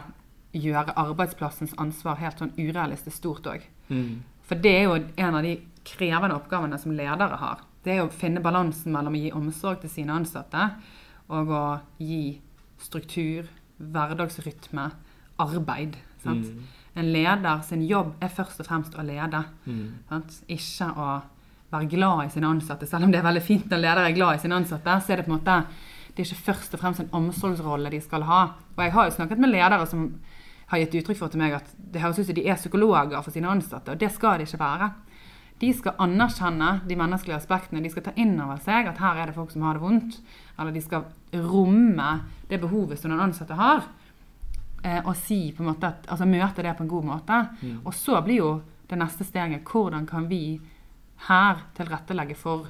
gjøre 0.56 0.94
arbeidsplassens 0.98 1.74
ansvar 1.80 2.18
helt 2.20 2.40
sånn 2.40 2.54
urealistisk 2.56 3.16
stort 3.16 3.48
òg. 3.50 3.64
Mm, 3.88 4.22
For 4.46 4.58
det 4.62 4.72
er 4.72 4.84
jo 4.86 4.96
en 4.98 5.34
av 5.34 5.42
de 5.44 5.56
krevende 5.86 6.36
oppgavene 6.36 6.78
som 6.78 6.94
ledere 6.96 7.38
har. 7.40 7.62
Det 7.84 7.94
er 7.94 8.04
å 8.04 8.10
finne 8.10 8.42
balansen 8.42 8.94
mellom 8.94 9.14
å 9.14 9.20
gi 9.20 9.32
omsorg 9.36 9.82
til 9.82 9.92
sine 9.92 10.14
ansatte 10.16 10.70
og 11.30 11.50
å 11.54 11.64
gi 12.02 12.40
struktur, 12.82 13.46
hverdagsrytme, 13.78 14.90
arbeid. 15.42 15.96
Sant? 16.22 16.48
mm, 16.48 16.75
En 16.96 17.10
leder 17.12 17.62
sin 17.66 17.82
jobb 17.84 18.14
er 18.24 18.32
først 18.32 18.60
og 18.62 18.68
fremst 18.68 18.94
å 18.96 19.04
lede. 19.04 19.42
mm? 19.66 20.22
Ikke 20.48 20.88
å 20.96 21.08
være 21.72 21.90
glad 21.90 22.24
i 22.26 22.32
sine 22.32 22.48
ansatte. 22.48 22.86
Selv 22.88 23.04
om 23.04 23.12
det 23.12 23.20
er 23.20 23.26
veldig 23.26 23.44
fint 23.44 23.68
når 23.70 23.82
ledere 23.82 24.08
er 24.08 24.16
glad 24.16 24.38
i 24.38 24.42
sine 24.44 24.56
ansatte, 24.56 24.96
så 25.02 25.12
er 25.12 25.20
det 25.20 25.26
på 25.26 25.32
en 25.32 25.38
måte 25.38 25.60
det 26.16 26.22
er 26.24 26.30
ikke 26.30 26.46
først 26.46 26.72
og 26.72 26.80
fremst 26.80 27.02
en 27.02 27.12
omsorgsrolle 27.12 27.90
de 27.92 27.98
skal 28.00 28.22
ha. 28.24 28.42
Og 28.72 28.80
jeg 28.80 28.92
har 28.94 29.08
jo 29.08 29.16
snakket 29.18 29.42
med 29.42 29.52
ledere 29.52 29.86
som 29.90 30.06
har 30.70 30.80
gitt 30.80 30.94
uttrykk 31.02 31.18
for 31.18 31.32
til 31.32 31.42
meg 31.42 31.58
at 31.58 31.66
det 31.76 32.00
høres 32.00 32.22
ut 32.22 32.30
som 32.30 32.38
de 32.38 32.46
er 32.48 32.56
psykologer 32.56 33.20
for 33.20 33.34
sine 33.34 33.50
ansatte, 33.52 33.92
og 33.92 34.00
det 34.00 34.08
skal 34.14 34.40
de 34.40 34.46
ikke 34.48 34.62
være. 34.62 34.88
De 35.60 35.72
skal 35.72 36.00
anerkjenne 36.04 36.70
de 36.88 36.96
menneskelige 37.00 37.36
aspektene. 37.36 37.80
De 37.84 37.92
skal 37.92 38.04
ta 38.04 38.12
inn 38.20 38.34
over 38.44 38.58
seg 38.64 38.88
at 38.90 38.98
her 39.00 39.20
er 39.20 39.30
det 39.30 39.36
folk 39.36 39.52
som 39.52 39.64
har 39.64 39.76
det 39.76 39.84
vondt. 39.84 40.18
Eller 40.58 40.74
de 40.74 40.82
skal 40.84 41.06
romme 41.32 42.08
det 42.50 42.60
behovet 42.60 43.00
som 43.00 43.12
den 43.12 43.22
ansatte 43.24 43.56
har. 43.56 43.86
Eh, 44.82 45.00
og 45.02 45.16
si 45.18 45.52
på 45.52 45.64
en 45.64 45.70
måte 45.72 45.88
at, 45.88 46.06
altså 46.12 46.28
møte 46.28 46.62
det 46.62 46.76
på 46.76 46.84
en 46.84 46.90
god 46.90 47.04
måte. 47.04 47.42
mm. 47.62 47.78
Og 47.84 47.94
så 47.94 48.20
blir 48.22 48.42
jo 48.42 48.50
det 48.86 48.98
neste 48.98 49.24
steget 49.24 49.64
hvordan 49.66 50.06
kan 50.06 50.28
vi 50.28 50.60
her 51.28 51.64
tilrettelegge 51.74 52.36
for 52.38 52.68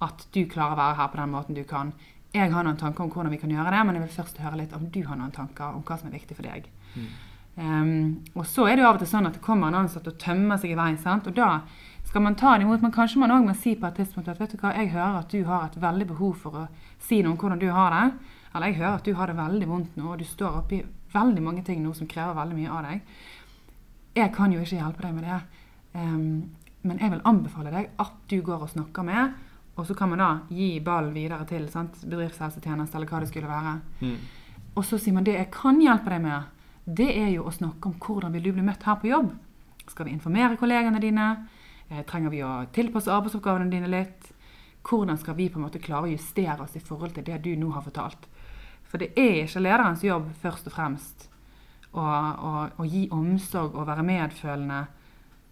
at 0.00 0.26
du 0.32 0.46
klarer 0.48 0.72
å 0.72 0.80
være 0.80 0.96
her 0.96 1.10
på 1.12 1.20
den 1.20 1.34
måten 1.34 1.58
du 1.58 1.64
kan. 1.68 1.92
Jeg 2.32 2.52
har 2.52 2.64
noen 2.64 2.78
tanker 2.78 3.04
om 3.04 3.10
hvordan 3.10 3.32
vi 3.34 3.40
kan 3.42 3.50
gjøre 3.50 3.72
det, 3.74 3.82
men 3.84 3.98
jeg 3.98 4.04
vil 4.06 4.14
først 4.14 4.38
høre 4.38 4.60
litt 4.62 4.72
om 4.76 4.86
du 4.88 5.02
har 5.04 5.18
noen 5.18 5.34
tanker 5.34 5.74
om 5.74 5.82
hva 5.84 5.98
som 5.98 6.08
er 6.08 6.16
viktig 6.16 6.36
for 6.38 6.46
deg. 6.46 6.70
Mm. 6.94 7.10
Um, 7.60 8.24
og 8.38 8.46
så 8.46 8.68
er 8.70 8.78
det 8.78 8.84
jo 8.84 8.88
av 8.88 8.96
og 8.96 9.02
til 9.02 9.10
sånn 9.10 9.26
at 9.28 9.34
det 9.36 9.42
kommer 9.44 9.68
en 9.68 9.82
ansatt 9.82 10.06
og 10.08 10.16
tømmer 10.22 10.60
seg 10.62 10.72
i 10.72 10.78
veien. 10.78 10.96
sant? 11.02 11.26
Og 11.26 11.34
da 11.36 11.66
skal 12.06 12.22
man 12.24 12.38
ta 12.38 12.54
det 12.56 12.64
imot, 12.64 12.80
men 12.80 12.94
kanskje 12.94 13.20
man 13.20 13.34
òg 13.34 13.50
må 13.50 13.56
si 13.58 13.74
på 13.76 13.88
et 13.90 13.98
tidspunkt 14.00 14.30
at 14.30 14.40
vet 14.40 14.54
du 14.54 14.62
hva, 14.62 14.72
jeg 14.78 14.94
hører 14.94 15.18
at 15.18 15.34
du 15.34 15.44
har 15.44 15.66
et 15.66 15.80
veldig 15.82 16.06
behov 16.14 16.38
for 16.46 16.62
å 16.62 16.64
si 17.02 17.20
noe 17.20 17.34
om 17.34 17.40
hvordan 17.42 17.60
du 17.60 17.68
har 17.74 17.92
det. 17.96 18.06
Eller 18.54 18.70
jeg 18.70 18.80
hører 18.80 18.96
at 18.96 19.10
du 19.10 19.12
har 19.18 19.30
det 19.30 19.36
veldig 19.42 19.68
vondt 19.68 19.98
nå, 19.98 20.06
og 20.14 20.22
du 20.22 20.24
står 20.24 20.62
oppi 20.62 20.80
veldig 21.12 21.42
mange 21.44 21.64
ting 21.66 21.82
nå 21.82 21.92
som 21.96 22.08
krever 22.10 22.36
veldig 22.38 22.56
mye 22.58 22.72
av 22.72 22.88
deg. 22.88 23.14
Jeg 24.20 24.32
kan 24.34 24.52
jo 24.52 24.62
ikke 24.62 24.80
hjelpe 24.80 25.06
deg 25.06 25.14
med 25.16 25.26
det, 25.28 25.38
um, 25.94 26.24
men 26.82 26.98
jeg 26.98 27.12
vil 27.12 27.22
anbefale 27.28 27.72
deg 27.74 27.90
at 28.02 28.16
du 28.30 28.40
går 28.42 28.64
og 28.64 28.72
snakker 28.72 29.06
med, 29.06 29.36
og 29.76 29.86
så 29.86 29.94
kan 29.96 30.10
man 30.10 30.20
da 30.20 30.30
gi 30.52 30.72
ballen 30.84 31.14
videre 31.14 31.46
til 31.48 31.68
sant? 31.72 32.02
bedriftshelsetjeneste 32.02 32.98
eller 32.98 33.08
hva 33.08 33.20
det 33.22 33.30
skulle 33.30 33.50
være. 33.50 33.76
Mm. 34.00 34.16
Og 34.76 34.84
så 34.86 34.98
sier 34.98 35.14
man 35.16 35.26
det 35.26 35.36
jeg 35.36 35.50
kan 35.54 35.78
hjelpe 35.80 36.12
deg 36.12 36.24
med, 36.24 36.50
det 36.84 37.08
er 37.12 37.30
jo 37.34 37.46
å 37.46 37.54
snakke 37.54 37.88
om 37.88 37.96
hvordan 38.02 38.34
vil 38.34 38.48
du 38.48 38.52
bli 38.56 38.66
møtt 38.66 38.84
her 38.86 38.98
på 39.00 39.10
jobb. 39.10 39.30
Skal 39.90 40.06
vi 40.08 40.14
informere 40.16 40.58
kollegene 40.58 41.00
dine? 41.02 41.30
Eh, 41.88 42.02
trenger 42.06 42.30
vi 42.30 42.42
å 42.46 42.52
tilpasse 42.74 43.12
arbeidsoppgavene 43.14 43.70
dine 43.70 43.90
litt? 43.90 44.30
Hvordan 44.86 45.18
skal 45.20 45.36
vi 45.36 45.48
på 45.50 45.60
en 45.60 45.66
måte 45.66 45.82
klare 45.82 46.08
å 46.08 46.12
justere 46.12 46.64
oss 46.64 46.76
i 46.78 46.82
forhold 46.84 47.14
til 47.16 47.26
det 47.26 47.40
du 47.44 47.52
nå 47.58 47.70
har 47.74 47.84
fortalt? 47.84 48.28
For 48.90 49.02
det 49.02 49.12
er 49.18 49.44
ikke 49.44 49.62
lederens 49.62 50.02
jobb 50.04 50.30
først 50.42 50.66
og 50.66 50.74
fremst 50.74 51.28
å, 51.92 52.02
å, 52.02 52.52
å 52.78 52.86
gi 52.86 53.06
omsorg 53.14 53.76
og 53.78 53.86
være 53.88 54.06
medfølende, 54.06 54.80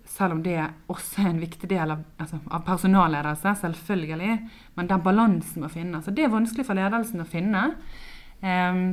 selv 0.08 0.38
om 0.38 0.42
det 0.42 0.56
også 0.90 1.22
er 1.22 1.30
en 1.30 1.42
viktig 1.42 1.68
del 1.70 1.92
av, 1.94 2.02
altså, 2.18 2.40
av 2.48 2.64
personalledelse, 2.66 3.52
selvfølgelig. 3.60 4.38
Men 4.78 4.88
den 4.90 5.04
balansen 5.04 5.62
må 5.62 5.70
finnes. 5.72 6.08
Og 6.08 6.16
det 6.16 6.24
er 6.24 6.32
vanskelig 6.32 6.64
for 6.66 6.78
ledelsen 6.78 7.22
å 7.22 7.28
finne. 7.28 7.64
Um, 8.40 8.86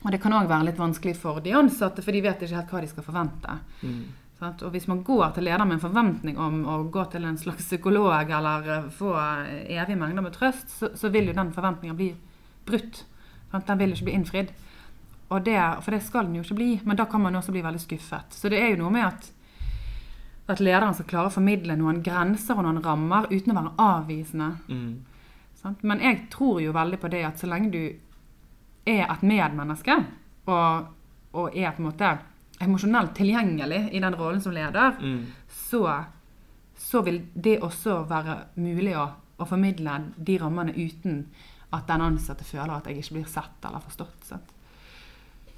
og 0.00 0.14
det 0.14 0.20
kan 0.22 0.32
òg 0.32 0.48
være 0.48 0.70
litt 0.70 0.80
vanskelig 0.80 1.18
for 1.20 1.42
de 1.44 1.52
ansatte, 1.58 2.02
for 2.02 2.16
de 2.16 2.24
vet 2.24 2.42
ikke 2.46 2.56
helt 2.56 2.72
hva 2.72 2.82
de 2.82 2.90
skal 2.90 3.04
forvente. 3.04 3.58
Mm. 3.84 4.00
Og 4.48 4.70
hvis 4.72 4.86
man 4.88 5.02
går 5.04 5.34
til 5.36 5.44
lederen 5.44 5.68
med 5.68 5.76
en 5.76 5.82
forventning 5.82 6.38
om 6.40 6.62
å 6.64 6.78
gå 6.88 7.04
til 7.12 7.26
en 7.28 7.36
slags 7.36 7.66
psykolog 7.66 8.30
eller 8.32 8.86
få 8.96 9.12
evig 9.12 9.76
evige 9.76 10.00
mengder 10.00 10.24
med 10.24 10.32
trøst, 10.32 10.72
så, 10.78 10.88
så 10.96 11.10
vil 11.12 11.28
jo 11.28 11.36
den 11.36 11.52
forventninga 11.52 11.96
bli 11.98 12.14
brutt. 12.64 13.02
Sant? 13.50 13.66
Den 13.66 13.78
vil 13.78 13.92
ikke 13.94 14.04
bli 14.10 14.14
innfridd. 14.18 14.50
Det, 15.44 15.56
for 15.84 15.94
det 15.94 16.00
skal 16.02 16.26
den 16.26 16.34
jo 16.40 16.42
ikke 16.42 16.56
bli, 16.58 16.70
men 16.84 16.96
da 16.98 17.04
kan 17.06 17.22
man 17.22 17.36
også 17.38 17.52
bli 17.54 17.60
veldig 17.62 17.80
skuffet. 17.84 18.32
Så 18.34 18.50
det 18.50 18.58
er 18.58 18.72
jo 18.72 18.80
noe 18.82 18.90
med 18.90 19.04
at, 19.06 19.28
at 20.50 20.58
lederen 20.62 20.94
skal 20.98 21.06
klare 21.06 21.30
å 21.30 21.34
formidle 21.36 21.76
noen 21.78 22.00
grenser 22.02 22.58
og 22.58 22.66
noen 22.66 22.80
rammer 22.82 23.28
uten 23.30 23.52
å 23.52 23.58
være 23.60 23.74
avvisende. 23.84 24.48
Mm. 24.66 24.96
Sant? 25.60 25.84
Men 25.86 26.02
jeg 26.02 26.24
tror 26.32 26.58
jo 26.64 26.72
veldig 26.74 26.98
på 27.02 27.10
det 27.12 27.20
at 27.28 27.38
så 27.38 27.46
lenge 27.46 27.70
du 27.70 27.84
er 28.90 29.04
et 29.06 29.22
medmenneske 29.22 29.94
og, 30.50 30.88
og 31.36 31.54
er 31.54 31.76
på 31.76 31.84
en 31.84 31.88
måte 31.92 32.10
emosjonelt 32.60 33.14
tilgjengelig 33.16 33.84
i 33.94 34.00
den 34.02 34.16
rollen 34.18 34.40
som 34.42 34.52
leder, 34.56 34.96
Mm. 35.00 35.20
så, 35.48 35.84
så 36.76 37.02
vil 37.06 37.22
det 37.34 37.60
også 37.62 38.00
være 38.10 38.34
mulig 38.56 38.96
å, 38.98 39.06
å 39.38 39.46
formidle 39.48 39.94
de 40.18 40.38
rammene 40.42 40.74
uten 40.74 41.22
at 41.72 41.86
den 41.86 42.00
ansatte 42.02 42.44
føler 42.44 42.72
at 42.76 42.86
jeg 42.90 42.98
ikke 43.02 43.14
blir 43.18 43.28
sett 43.30 43.64
eller 43.68 43.80
forstått. 43.84 44.24
Sant? 44.26 44.48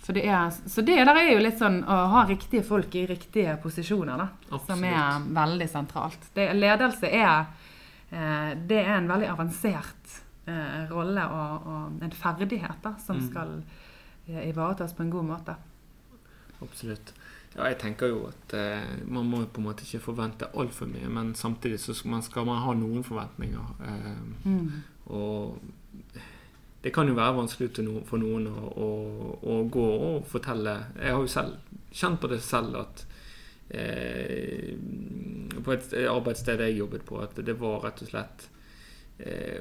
For 0.02 0.12
det 0.18 0.24
er, 0.26 0.50
så 0.66 0.82
det 0.82 0.96
der 1.06 1.14
er 1.14 1.28
jo 1.32 1.38
litt 1.44 1.58
sånn 1.60 1.84
å 1.86 1.96
ha 2.10 2.24
riktige 2.26 2.64
folk 2.66 2.94
i 2.98 3.04
riktige 3.06 3.54
posisjoner, 3.62 4.18
da, 4.18 4.58
som 4.66 4.82
er 4.84 5.20
veldig 5.32 5.68
sentralt. 5.70 6.24
Det, 6.34 6.48
ledelse 6.58 7.06
er, 7.06 7.44
eh, 8.10 8.50
det 8.66 8.80
er 8.82 8.96
en 8.96 9.06
veldig 9.08 9.28
avansert 9.30 10.16
eh, 10.50 10.88
rolle 10.90 11.22
og, 11.30 11.68
og 11.70 12.02
en 12.02 12.10
ferdighet 12.18 12.82
da, 12.82 12.96
som 12.98 13.16
Mm. 13.22 13.28
skal 13.30 13.52
eh, 14.28 14.48
ivaretas 14.50 14.92
på 14.92 15.02
en 15.06 15.10
god 15.14 15.24
måte. 15.30 15.54
Absolutt. 16.62 17.12
Ja, 17.54 17.66
jeg 17.68 17.78
tenker 17.82 18.08
jo 18.08 18.24
at 18.30 18.54
eh, 18.56 18.82
man 19.06 19.26
må 19.30 19.44
på 19.46 19.60
en 19.60 19.66
måte 19.68 19.84
ikke 19.86 20.00
forvente 20.06 20.48
altfor 20.56 20.88
mye, 20.90 21.08
men 21.12 21.34
samtidig 21.36 21.78
så 21.82 21.94
skal 21.94 22.10
man, 22.16 22.22
skal 22.26 22.46
man 22.48 22.62
ha 22.64 22.74
noen 22.74 23.04
forventninger. 23.06 23.70
Eh, 23.86 24.48
Mm. 24.48 24.82
og 25.06 25.58
det 26.82 26.90
kan 26.92 27.06
jo 27.08 27.14
være 27.14 27.36
vanskelig 27.36 27.84
no, 27.86 28.00
for 28.04 28.18
noen 28.18 28.46
å, 28.50 28.72
å, 28.74 28.88
å 29.42 29.58
gå 29.70 29.84
og 30.08 30.26
fortelle 30.26 30.72
Jeg 30.98 31.12
har 31.14 31.20
jo 31.22 31.30
selv 31.30 31.56
kjent 31.92 32.20
på 32.20 32.30
det 32.32 32.40
selv 32.42 32.76
at 32.80 33.04
eh, 33.70 34.74
på 35.62 35.72
et 35.74 35.92
arbeidssted 36.10 36.60
jeg 36.64 36.78
jobbet 36.80 37.04
på, 37.06 37.20
at 37.22 37.36
det 37.46 37.54
var 37.60 37.82
rett 37.84 38.02
og 38.02 38.08
slett 38.10 38.46
eh, 39.22 39.60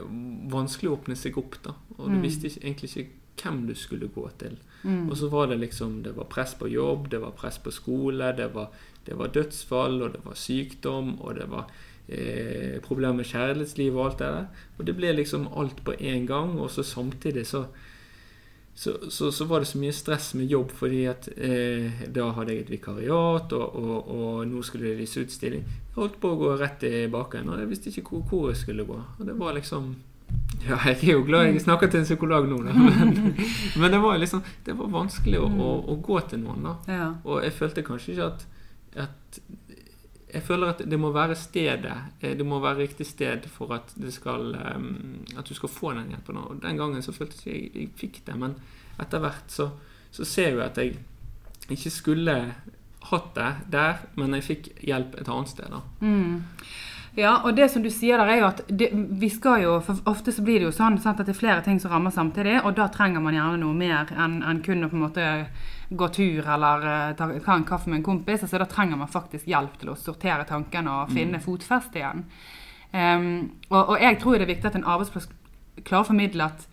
vanskelig 0.51 0.89
å 0.91 0.95
åpne 0.97 1.17
seg 1.19 1.37
opp. 1.37 1.57
da, 1.63 1.75
Og 1.97 2.09
du 2.09 2.15
Mm. 2.17 2.21
visste 2.23 2.47
ikke, 2.47 2.63
egentlig 2.65 2.89
ikke 2.97 3.43
hvem 3.43 3.67
du 3.67 3.73
skulle 3.75 4.07
gå 4.07 4.29
til. 4.37 4.57
Mm. 4.83 5.09
Og 5.09 5.17
så 5.17 5.29
var 5.29 5.47
det 5.47 5.59
liksom 5.59 6.01
Det 6.03 6.15
var 6.15 6.25
press 6.25 6.53
på 6.55 6.67
jobb, 6.69 7.09
det 7.09 7.21
var 7.21 7.31
press 7.31 7.57
på 7.59 7.71
skole, 7.71 8.33
det 8.37 8.53
var, 8.53 8.69
det 9.05 9.17
var 9.17 9.27
dødsfall, 9.27 10.01
og 10.01 10.13
det 10.13 10.25
var 10.25 10.33
sykdom, 10.35 11.19
og 11.21 11.35
det 11.35 11.49
var 11.49 11.67
eh, 12.11 12.81
problemer 12.83 13.21
med 13.21 13.29
kjærlighetsliv 13.31 13.95
og 13.95 14.05
alt 14.05 14.19
det 14.19 14.33
der. 14.35 14.67
Og 14.77 14.85
det 14.87 14.97
ble 14.97 15.15
liksom 15.15 15.47
alt 15.57 15.83
på 15.85 15.95
én 15.99 16.27
gang, 16.29 16.59
og 16.59 16.71
så 16.71 16.83
samtidig 16.83 17.47
så 17.47 17.65
så, 18.73 18.97
så, 19.09 19.31
så, 19.31 19.45
var 19.45 19.59
det 19.59 19.67
så 19.67 19.77
mye 19.77 19.93
stress 19.93 20.33
med 20.33 20.47
jobb, 20.49 20.71
fordi 20.71 21.03
at 21.11 21.27
eh, 21.35 22.05
da 22.15 22.29
hadde 22.37 22.53
jeg 22.53 22.63
et 22.63 22.71
vikariat, 22.71 23.51
og, 23.53 23.75
og, 23.75 24.07
og 24.15 24.47
nå 24.47 24.61
skulle 24.63 24.87
det 24.87 25.01
lyse 25.03 25.21
utstilling. 25.21 25.65
Jeg 25.67 25.97
holdt 25.97 26.15
på 26.23 26.31
å 26.31 26.39
gå 26.39 26.53
rett 26.59 26.85
i 26.87 27.03
bakgrunnen, 27.11 27.51
og 27.51 27.59
jeg 27.59 27.69
visste 27.69 27.91
ikke 27.91 28.07
hvor, 28.07 28.23
hvor 28.29 28.47
jeg 28.49 28.61
skulle 28.61 28.87
gå. 28.87 29.01
Og 29.19 29.27
det 29.27 29.35
var 29.39 29.57
liksom 29.57 29.91
Ja, 30.69 30.77
jeg 30.87 30.97
er 31.09 31.17
jo 31.17 31.25
glad 31.27 31.49
jeg 31.49 31.61
snakker 31.63 31.91
til 31.91 32.01
en 32.01 32.07
psykolog 32.07 32.47
nå, 32.47 32.61
da. 32.63 32.73
Men, 32.79 33.35
men 33.75 33.91
det 33.91 33.99
var 33.99 34.19
liksom 34.21 34.43
Det 34.65 34.77
var 34.79 34.91
vanskelig 34.93 35.41
å, 35.41 35.49
å, 35.49 35.71
å 35.91 35.97
gå 35.99 36.19
til 36.31 36.39
noen, 36.45 36.63
da. 36.69 36.75
Ja. 36.87 37.07
Og 37.25 37.43
jeg 37.43 37.57
følte 37.57 37.83
kanskje 37.83 38.15
ikke 38.15 38.29
at, 38.29 38.45
at 39.07 39.41
jeg 40.33 40.43
føler 40.47 40.71
at 40.71 40.83
det 40.87 40.99
må 40.99 41.11
være 41.11 41.35
stedet. 41.35 41.95
eh, 42.21 42.35
Det 42.37 42.45
må 42.45 42.59
være 42.59 42.83
riktig 42.85 43.05
sted 43.05 43.47
for 43.51 43.73
at, 43.75 43.93
skal, 44.09 44.55
um, 44.75 45.25
at 45.37 45.47
du 45.47 45.53
skal 45.53 45.69
få 45.69 45.93
den 45.93 46.09
hjelpen. 46.09 46.37
Og 46.37 46.61
den 46.61 46.77
gangen 46.77 47.01
så 47.01 47.11
følte 47.11 47.35
jeg 47.45 47.63
ikke 47.63 47.79
jeg 47.79 47.89
fikk 47.95 48.21
det, 48.25 48.37
men 48.39 48.55
etter 48.99 49.19
hvert 49.19 49.51
så, 49.51 49.69
så 50.11 50.25
ser 50.25 50.51
jeg 50.55 50.61
at 50.61 50.77
jeg 50.77 50.97
ikke 51.69 51.89
skulle 51.91 52.37
hatt 53.11 53.35
det 53.35 53.51
der, 53.73 54.05
men 54.15 54.33
jeg 54.37 54.43
fikk 54.45 54.71
hjelp 54.85 55.15
et 55.19 55.27
annet 55.27 55.49
sted. 55.49 55.69
da. 55.71 55.81
Mm. 55.99 56.43
Ja, 57.17 57.41
og 57.43 57.55
det 57.57 57.67
som 57.71 57.83
du 57.83 57.89
sier 57.91 58.21
der 58.21 58.29
er 58.31 58.39
jo 58.39 58.47
at 58.47 58.61
det, 58.69 58.87
vi 59.19 59.27
skal 59.29 59.65
jo, 59.65 59.73
for 59.83 59.99
Ofte 60.07 60.31
så 60.31 60.43
blir 60.45 60.61
det 60.61 60.69
jo 60.69 60.75
sånn 60.75 60.95
sant, 61.01 61.19
at 61.19 61.27
det 61.27 61.35
er 61.35 61.39
flere 61.41 61.63
ting 61.65 61.79
som 61.81 61.91
rammer 61.91 62.13
samtidig, 62.15 62.61
og 62.63 62.77
da 62.77 62.87
trenger 62.93 63.23
man 63.23 63.35
gjerne 63.35 63.59
noe 63.59 63.75
mer 63.75 64.13
enn 64.15 64.39
en 64.47 64.61
kun 64.63 64.85
å 64.85 64.91
på 64.91 64.95
en 64.95 65.03
måte 65.03 65.25
gå 65.91 66.07
tur 66.15 66.47
eller 66.47 66.85
uh, 66.87 67.15
ta, 67.19 67.27
ta 67.43 67.55
en 67.55 67.67
kaffe 67.67 67.89
med 67.91 67.99
en 67.99 68.07
kompis. 68.07 68.43
altså 68.45 68.61
Da 68.61 68.67
trenger 68.69 68.99
man 68.99 69.11
faktisk 69.11 69.49
hjelp 69.51 69.77
til 69.81 69.91
å 69.91 69.99
sortere 69.99 70.47
tankene 70.47 71.01
og 71.01 71.11
finne 71.13 71.41
fotfeste 71.43 72.01
igjen. 72.01 72.25
Um, 72.91 73.27
og, 73.69 73.93
og 73.93 74.01
jeg 74.01 74.19
tror 74.19 74.37
det 74.37 74.47
er 74.47 74.53
viktig 74.53 74.71
at 74.71 74.79
en 74.79 74.87
arbeidsplass 74.87 75.29
klarer 75.81 76.05
å 76.05 76.09
formidle 76.11 76.47
at 76.51 76.65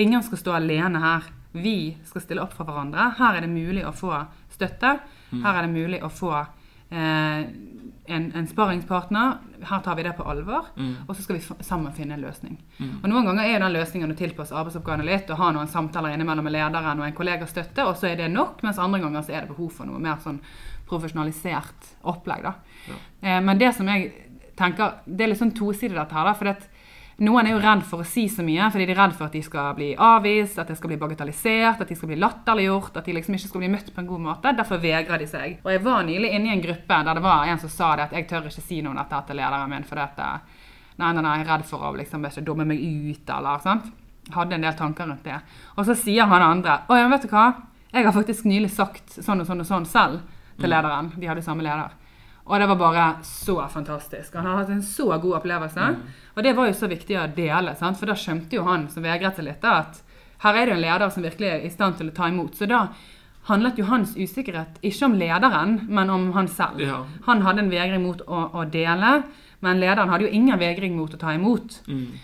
ingen 0.00 0.24
skal 0.24 0.40
stå 0.40 0.56
alene 0.58 1.00
her. 1.02 1.30
Vi 1.56 1.96
skal 2.04 2.24
stille 2.24 2.44
opp 2.44 2.54
for 2.56 2.68
hverandre. 2.68 3.10
Her 3.18 3.38
er 3.38 3.46
det 3.46 3.52
mulig 3.52 3.84
å 3.86 3.94
få 3.96 4.12
støtte. 4.52 4.98
Her 5.32 5.58
er 5.58 5.66
det 5.66 5.72
mulig 5.72 6.02
å 6.04 6.10
få 6.12 6.32
eh, 6.36 7.42
en, 8.06 8.26
en 8.36 8.48
sparringspartner. 8.48 9.38
Her 9.62 9.80
tar 9.80 9.94
vi 9.96 10.02
det 10.02 10.12
på 10.16 10.24
alvor, 10.28 10.66
Mm. 10.76 10.96
og 11.08 11.16
så 11.16 11.22
skal 11.22 11.36
vi 11.36 11.42
sammen 11.64 11.92
finne 11.92 12.14
en 12.14 12.20
løsning. 12.22 12.58
Mm. 12.78 13.00
Og 13.04 13.08
Noen 13.10 13.24
ganger 13.26 13.44
er 13.44 13.58
den 13.60 13.72
løsningen 13.72 14.12
å 14.12 14.16
tilpasse 14.16 14.52
arbeidsoppgavene 14.54 15.04
litt 15.04 15.30
og 15.30 15.36
ha 15.38 15.50
noen 15.52 15.66
samtaler 15.68 16.14
innimellom 16.14 16.44
med 16.44 16.52
lederen 16.52 17.00
og 17.00 17.06
en 17.06 17.12
kollegastøtte, 17.12 17.84
og 17.86 17.96
så 17.96 18.10
er 18.12 18.16
det 18.16 18.30
nok, 18.30 18.62
mens 18.62 18.78
andre 18.78 19.00
ganger 19.00 19.22
så 19.22 19.32
er 19.32 19.40
det 19.46 19.48
behov 19.56 19.70
for 19.72 19.86
noe 19.86 19.98
mer 19.98 20.16
sånn 20.16 20.40
profesjonalisert 20.88 21.94
opplegg. 22.04 22.42
da. 22.42 22.54
Ja. 22.88 22.94
Eh, 23.22 23.40
men 23.40 23.58
det 23.58 23.74
som 23.74 23.86
jeg 23.88 24.12
tenker, 24.56 24.94
det 25.06 25.20
er 25.24 25.28
litt 25.32 25.38
sånn 25.40 25.54
tosidig 25.54 25.94
dette 25.96 26.12
her, 26.16 26.24
da. 26.24 26.32
for 26.34 26.44
det, 26.44 26.56
noen 27.24 27.46
er 27.48 27.54
jo 27.54 27.60
redd 27.62 27.84
for 27.88 28.02
å 28.02 28.06
si 28.06 28.26
så 28.28 28.44
mye, 28.44 28.66
fordi 28.72 28.86
de 28.88 28.92
er 28.92 28.98
redd 28.98 29.14
for 29.16 29.24
at 29.30 29.36
de 29.36 29.40
skal 29.44 29.70
bli 29.78 29.94
avvist, 29.96 30.58
at 30.60 30.68
det 30.68 30.76
skal 30.76 30.90
bli 30.92 30.98
bagatellisert, 31.00 31.80
at 31.80 31.88
de 31.88 31.96
skal 31.96 32.10
bli 32.10 32.18
latterliggjort, 32.20 32.98
at 33.00 33.08
de 33.08 33.14
liksom 33.16 33.38
ikke 33.38 33.48
skal 33.48 33.62
bli 33.62 33.70
møtt 33.72 33.88
på 33.94 34.02
en 34.02 34.10
god 34.10 34.24
måte. 34.26 34.52
Derfor 34.58 34.82
vegrer 34.82 35.22
de 35.24 35.28
seg. 35.30 35.54
Og 35.64 35.70
jeg 35.72 35.82
var 35.86 36.04
nylig 36.04 36.34
inne 36.36 36.50
i 36.50 36.52
en 36.52 36.64
gruppe 36.66 36.98
der 37.08 37.16
det 37.16 37.24
var 37.24 37.48
en 37.48 37.62
som 37.62 37.72
sa 37.72 37.94
det 37.96 38.08
at 38.10 38.16
jeg 38.18 38.28
tør 38.28 38.50
ikke 38.50 38.66
si 38.66 38.82
noe 38.84 38.92
om 38.92 39.00
dette 39.00 39.22
til 39.30 39.40
lederen 39.40 39.72
min, 39.72 39.88
for 39.88 40.02
dette, 40.02 40.28
nei, 41.00 41.12
nei, 41.14 41.22
nei, 41.22 41.38
jeg 41.38 41.46
er 41.46 41.52
redd 41.54 41.66
for 41.70 41.88
å 41.88 41.94
liksom 41.96 42.28
ikke 42.28 42.44
dumme 42.44 42.68
meg 42.68 42.84
ut, 42.84 43.32
eller 43.38 43.64
sant. 43.64 43.88
Hadde 44.36 44.58
en 44.58 44.68
del 44.68 44.76
tanker 44.76 45.08
rundt 45.08 45.24
det. 45.24 45.38
Og 45.78 45.86
så 45.88 45.94
sier 45.94 46.26
han 46.26 46.42
andre 46.42 46.80
Å 46.90 46.96
ja, 46.98 47.06
vet 47.12 47.24
du 47.24 47.30
hva, 47.30 47.46
jeg 47.94 48.04
har 48.04 48.12
faktisk 48.12 48.44
nylig 48.44 48.72
sagt 48.74 49.14
sånn 49.22 49.40
og 49.40 49.48
sånn 49.48 49.62
og 49.62 49.68
sånn 49.68 49.86
selv 49.88 50.20
til 50.60 50.68
lederen. 50.68 51.14
De 51.16 51.30
hadde 51.30 51.44
samme 51.46 51.64
leder. 51.64 51.94
Og 52.46 52.60
det 52.60 52.66
var 52.70 52.78
bare 52.78 53.04
så 53.26 53.56
fantastisk. 53.68 54.34
Han 54.34 54.46
hadde 54.46 54.58
hatt 54.60 54.74
en 54.76 54.82
så 54.86 55.08
god 55.18 55.40
opplevelse. 55.40 55.86
Og 56.36 56.44
det 56.46 56.52
var 56.54 56.68
jo 56.68 56.76
så 56.78 56.86
viktig 56.90 57.18
å 57.18 57.26
dele, 57.34 57.74
sant? 57.74 57.98
for 57.98 58.06
da 58.06 58.14
skjønte 58.18 58.58
jo 58.58 58.66
han 58.68 58.86
som 58.92 59.02
vegret 59.02 59.38
seg 59.38 59.48
litt, 59.48 59.64
at 59.66 60.02
her 60.44 60.54
er 60.54 60.68
det 60.68 60.74
jo 60.74 60.76
en 60.76 60.84
leder 60.84 61.10
som 61.10 61.24
virkelig 61.26 61.48
er 61.48 61.64
i 61.66 61.72
stand 61.72 61.96
til 61.98 62.12
å 62.12 62.14
ta 62.14 62.28
imot. 62.30 62.54
Så 62.54 62.68
da 62.70 62.84
handlet 63.48 63.80
jo 63.80 63.88
hans 63.88 64.14
usikkerhet 64.14 64.78
ikke 64.84 65.08
om 65.08 65.16
lederen, 65.18 65.80
men 65.88 66.12
om 66.12 66.28
han 66.36 66.50
selv. 66.50 66.82
Ja. 66.82 67.00
Han 67.26 67.42
hadde 67.46 67.64
en 67.64 67.72
vegring 67.72 68.04
mot 68.04 68.22
å, 68.26 68.42
å 68.52 68.66
dele, 68.70 69.20
men 69.64 69.82
lederen 69.82 70.12
hadde 70.12 70.28
jo 70.28 70.34
ingen 70.36 70.60
vegring 70.60 70.94
mot 70.98 71.14
å 71.14 71.18
ta 71.18 71.34
imot. 71.34 71.80
Mm. 71.88 72.14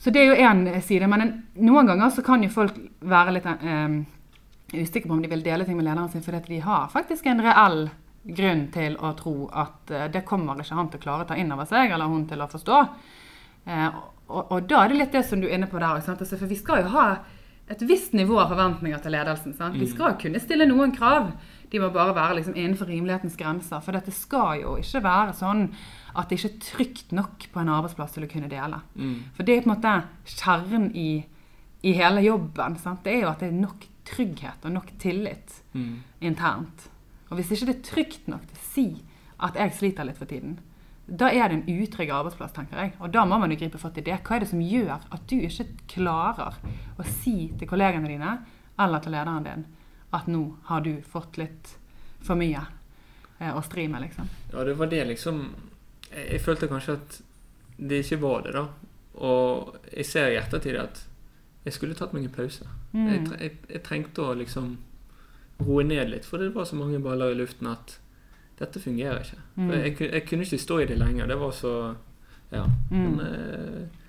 Så 0.00 0.12
det 0.12 0.22
er 0.22 0.30
jo 0.30 0.40
én 0.48 0.64
side. 0.84 1.08
Men 1.10 1.24
en, 1.24 1.34
noen 1.64 1.88
ganger 1.88 2.12
så 2.12 2.24
kan 2.24 2.42
jo 2.44 2.52
folk 2.52 2.76
være 3.00 3.36
litt 3.36 3.50
eh, 3.52 3.98
usikre 4.72 5.08
på 5.08 5.16
om 5.16 5.22
de 5.24 5.32
vil 5.32 5.44
dele 5.44 5.66
ting 5.66 5.76
med 5.76 5.88
lederen 5.88 6.08
sin, 6.12 6.24
fordi 6.24 6.42
de 6.48 6.62
har 6.64 6.88
faktisk 6.92 7.28
en 7.28 7.44
reell 7.44 7.86
grunn 8.24 8.66
til 8.72 8.96
å 9.04 9.12
tro 9.18 9.48
at 9.52 9.90
eh, 9.92 10.06
det 10.12 10.24
kommer 10.24 10.56
ikke 10.62 10.74
han 10.78 10.88
til 10.92 11.00
å 11.00 11.04
klare 11.04 11.24
å 11.26 11.28
ta 11.28 11.36
inn 11.36 11.52
over 11.52 11.68
seg, 11.68 11.90
eller 11.92 12.08
hun 12.08 12.26
til 12.30 12.40
å 12.40 12.48
forstå. 12.48 12.78
Eh, 13.66 13.88
og, 14.28 14.52
og 14.52 14.68
da 14.68 14.84
er 14.84 14.88
det 14.92 14.98
litt 15.02 15.12
det 15.12 15.24
som 15.28 15.40
du 15.42 15.48
er 15.48 15.56
inne 15.58 15.68
på 15.68 15.78
der. 15.80 15.98
Altså, 16.00 16.16
for 16.38 16.48
vi 16.48 16.56
skal 16.56 16.84
jo 16.84 16.92
ha 16.96 17.08
et 17.68 17.80
visst 17.88 18.12
nivå 18.16 18.36
av 18.40 18.50
forventninger 18.52 18.98
til 19.00 19.12
ledelsen. 19.16 19.54
Sant? 19.56 19.76
Vi 19.80 19.86
skal 19.88 20.16
kunne 20.20 20.40
stille 20.40 20.66
noen 20.68 20.92
krav. 20.96 21.30
De 21.72 21.80
må 21.80 21.88
bare 21.92 22.12
være 22.16 22.36
liksom 22.38 22.56
innenfor 22.56 22.88
rimelighetens 22.92 23.36
grenser. 23.40 23.80
For 23.84 23.96
dette 23.96 24.12
skal 24.12 24.60
jo 24.62 24.74
ikke 24.80 25.00
være 25.04 25.32
sånn 25.36 25.62
at 26.14 26.28
det 26.30 26.38
ikke 26.38 26.50
er 26.52 26.58
trygt 26.68 27.12
nok 27.16 27.46
på 27.52 27.60
en 27.62 27.72
arbeidsplass 27.72 28.12
til 28.16 28.26
å 28.26 28.30
kunne 28.30 28.50
dele. 28.52 28.80
Mm. 29.00 29.14
For 29.36 29.48
det 29.48 29.56
er 29.56 29.64
på 29.64 29.70
en 29.70 29.74
måte 29.74 29.94
kjernen 30.36 30.90
i, 30.96 31.08
i 31.88 31.94
hele 31.96 32.22
jobben. 32.24 32.76
Sant? 32.80 33.00
Det 33.04 33.16
er 33.16 33.24
jo 33.24 33.32
at 33.32 33.40
det 33.44 33.48
er 33.52 33.56
nok 33.64 33.88
trygghet 34.08 34.64
og 34.68 34.76
nok 34.80 34.92
tillit 35.00 35.60
Mm. 35.74 36.02
internt. 36.20 36.84
Og 37.30 37.38
hvis 37.38 37.50
ikke 37.54 37.68
det 37.70 37.74
er 37.76 37.88
trygt 37.88 38.30
nok 38.30 38.46
til 38.48 38.58
å 38.58 38.68
si 38.74 38.86
at 39.44 39.58
jeg 39.58 39.76
sliter 39.76 40.06
litt 40.06 40.20
for 40.20 40.30
tiden, 40.30 40.58
da 41.04 41.28
er 41.28 41.50
det 41.50 41.56
en 41.58 41.82
utrygg 41.82 42.10
arbeidsplass, 42.16 42.54
tenker 42.56 42.80
jeg. 42.80 42.94
Og 43.04 43.12
da 43.12 43.26
må 43.28 43.36
man 43.40 43.52
jo 43.52 43.58
gripe 43.60 43.80
fatt 43.80 43.98
i 44.00 44.04
det. 44.06 44.16
Hva 44.24 44.36
er 44.36 44.44
det 44.44 44.50
som 44.54 44.62
gjør 44.64 44.92
at 44.96 45.26
du 45.28 45.36
ikke 45.36 45.66
klarer 45.96 46.56
å 46.96 47.08
si 47.20 47.50
til 47.58 47.68
kollegene 47.68 48.08
dine 48.08 48.38
eller 48.80 49.04
til 49.04 49.12
lederen 49.14 49.44
din 49.44 49.66
at 50.14 50.30
nå 50.30 50.44
har 50.70 50.84
du 50.84 50.94
fått 51.10 51.36
litt 51.40 51.74
for 52.24 52.38
mye 52.40 52.62
eh, 53.38 53.52
å 53.52 53.60
stri 53.66 53.86
med, 53.90 54.06
liksom. 54.06 54.30
Ja, 54.52 54.64
det 54.64 54.76
var 54.78 54.88
det 54.92 55.02
liksom 55.10 55.42
jeg, 56.14 56.26
jeg 56.36 56.42
følte 56.44 56.70
kanskje 56.70 56.96
at 57.00 57.18
det 57.76 58.04
ikke 58.04 58.20
var 58.22 58.46
det, 58.46 58.54
da. 58.56 58.64
Og 59.26 59.76
jeg 59.90 60.08
ser 60.08 60.32
i 60.32 60.38
ettertid 60.40 60.78
at 60.80 61.04
jeg 61.64 61.76
skulle 61.76 61.96
tatt 61.98 62.14
meg 62.14 62.28
en 62.28 62.34
pause. 62.34 62.66
Mm. 62.92 63.06
Jeg, 63.08 63.20
jeg, 63.40 63.56
jeg 63.74 63.84
trengte 63.86 64.24
å 64.24 64.36
liksom 64.38 64.76
roe 65.62 65.84
ned 65.86 66.10
litt, 66.10 66.26
for 66.26 66.42
det 66.42 66.54
var 66.54 66.66
så 66.68 66.78
mange 66.78 66.98
baller 67.02 67.32
i 67.32 67.38
luften 67.38 67.70
at 67.70 67.98
dette 68.58 68.80
fungerer 68.82 69.22
ikke. 69.22 69.42
Mm. 69.56 69.70
Jeg, 69.74 69.94
jeg 70.00 70.24
kunne 70.28 70.46
ikke 70.46 70.62
stå 70.62 70.80
i 70.82 70.88
det 70.90 70.98
lenger. 70.98 71.30
Det 71.30 71.38
var 71.40 71.54
så 71.54 71.74
Ja. 72.54 72.64
Mm. 72.90 72.98
Men 73.02 73.20
eh, 73.20 74.02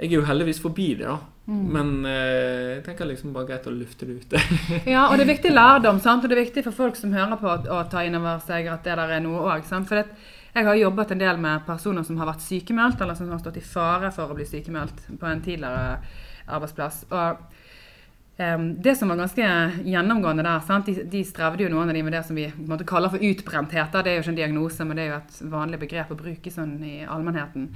jeg 0.00 0.08
er 0.08 0.16
jo 0.16 0.24
heldigvis 0.24 0.60
forbi 0.62 0.94
det, 0.94 1.06
da. 1.06 1.18
Mm. 1.50 1.64
Men 1.74 1.88
eh, 2.08 2.76
jeg 2.76 2.82
tenker 2.86 3.08
liksom 3.10 3.34
bare 3.34 3.50
greit 3.50 3.66
å 3.68 3.74
lufte 3.74 4.06
det 4.08 4.22
ute. 4.22 4.40
Ja, 4.94 5.08
og 5.08 5.18
det 5.18 5.26
er 5.26 5.32
viktig 5.34 5.52
lærdom, 5.52 6.00
sant? 6.00 6.24
og 6.24 6.30
det 6.30 6.38
er 6.38 6.44
viktig 6.46 6.64
for 6.66 6.76
folk 6.76 6.98
som 6.98 7.12
hører 7.14 7.36
på 7.40 7.50
å, 7.50 7.80
ta 7.90 8.04
inn 8.06 8.18
over 8.18 8.40
seg 8.46 8.70
at 8.70 8.86
det 8.86 8.96
der 8.98 9.16
er 9.18 9.24
noe 9.24 9.44
òg. 9.44 9.66
For 9.66 10.00
jeg 10.00 10.66
har 10.66 10.80
jobbet 10.80 11.14
en 11.14 11.22
del 11.22 11.42
med 11.42 11.66
personer 11.66 12.06
som 12.06 12.18
har 12.18 12.30
vært 12.30 12.46
sykemeldt, 12.46 13.02
eller 13.02 13.18
som 13.18 13.30
har 13.30 13.42
stått 13.42 13.60
i 13.60 13.66
fare 13.66 14.10
for 14.14 14.30
å 14.30 14.38
bli 14.38 14.46
sykemeldt 14.48 15.04
på 15.20 15.30
en 15.30 15.44
tidligere 15.44 16.00
arbeidsplass. 16.50 17.04
Og 17.10 17.59
det 18.80 18.94
som 18.96 19.10
var 19.12 19.18
ganske 19.20 19.46
gjennomgående 19.84 20.44
der, 20.46 20.60
sant? 20.64 20.86
De, 20.88 21.02
de 21.12 21.20
strevde 21.28 21.66
jo 21.66 21.70
noen 21.72 21.90
av 21.92 21.94
de 21.96 22.02
med 22.06 22.14
det 22.16 22.22
som 22.24 22.38
vi 22.38 22.46
måte, 22.64 22.86
kaller 22.88 23.12
for 23.12 23.20
utbrenthet. 23.20 23.92
Det 23.92 24.12
er 24.12 24.16
jo 24.16 24.22
ikke 24.24 24.32
en 24.32 24.38
diagnose, 24.38 24.86
men 24.88 24.96
det 24.96 25.04
er 25.04 25.10
jo 25.10 25.18
et 25.20 25.40
vanlig 25.52 25.80
begrep 25.82 26.14
å 26.14 26.18
bruke 26.22 26.52
sånn 26.54 26.76
i 26.86 26.94
allmennheten. 27.04 27.66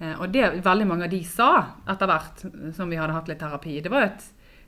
Eh, 0.00 0.14
Og 0.20 0.32
det 0.34 0.50
veldig 0.64 0.86
mange 0.90 1.08
av 1.08 1.12
de 1.14 1.22
sa 1.24 1.50
etter 1.88 2.10
hvert 2.10 2.44
som 2.76 2.90
vi 2.92 2.98
hadde 3.00 3.16
hatt 3.16 3.30
litt 3.32 3.40
terapi, 3.40 3.80
det 3.80 3.92
var 3.94 4.10
at 4.10 4.26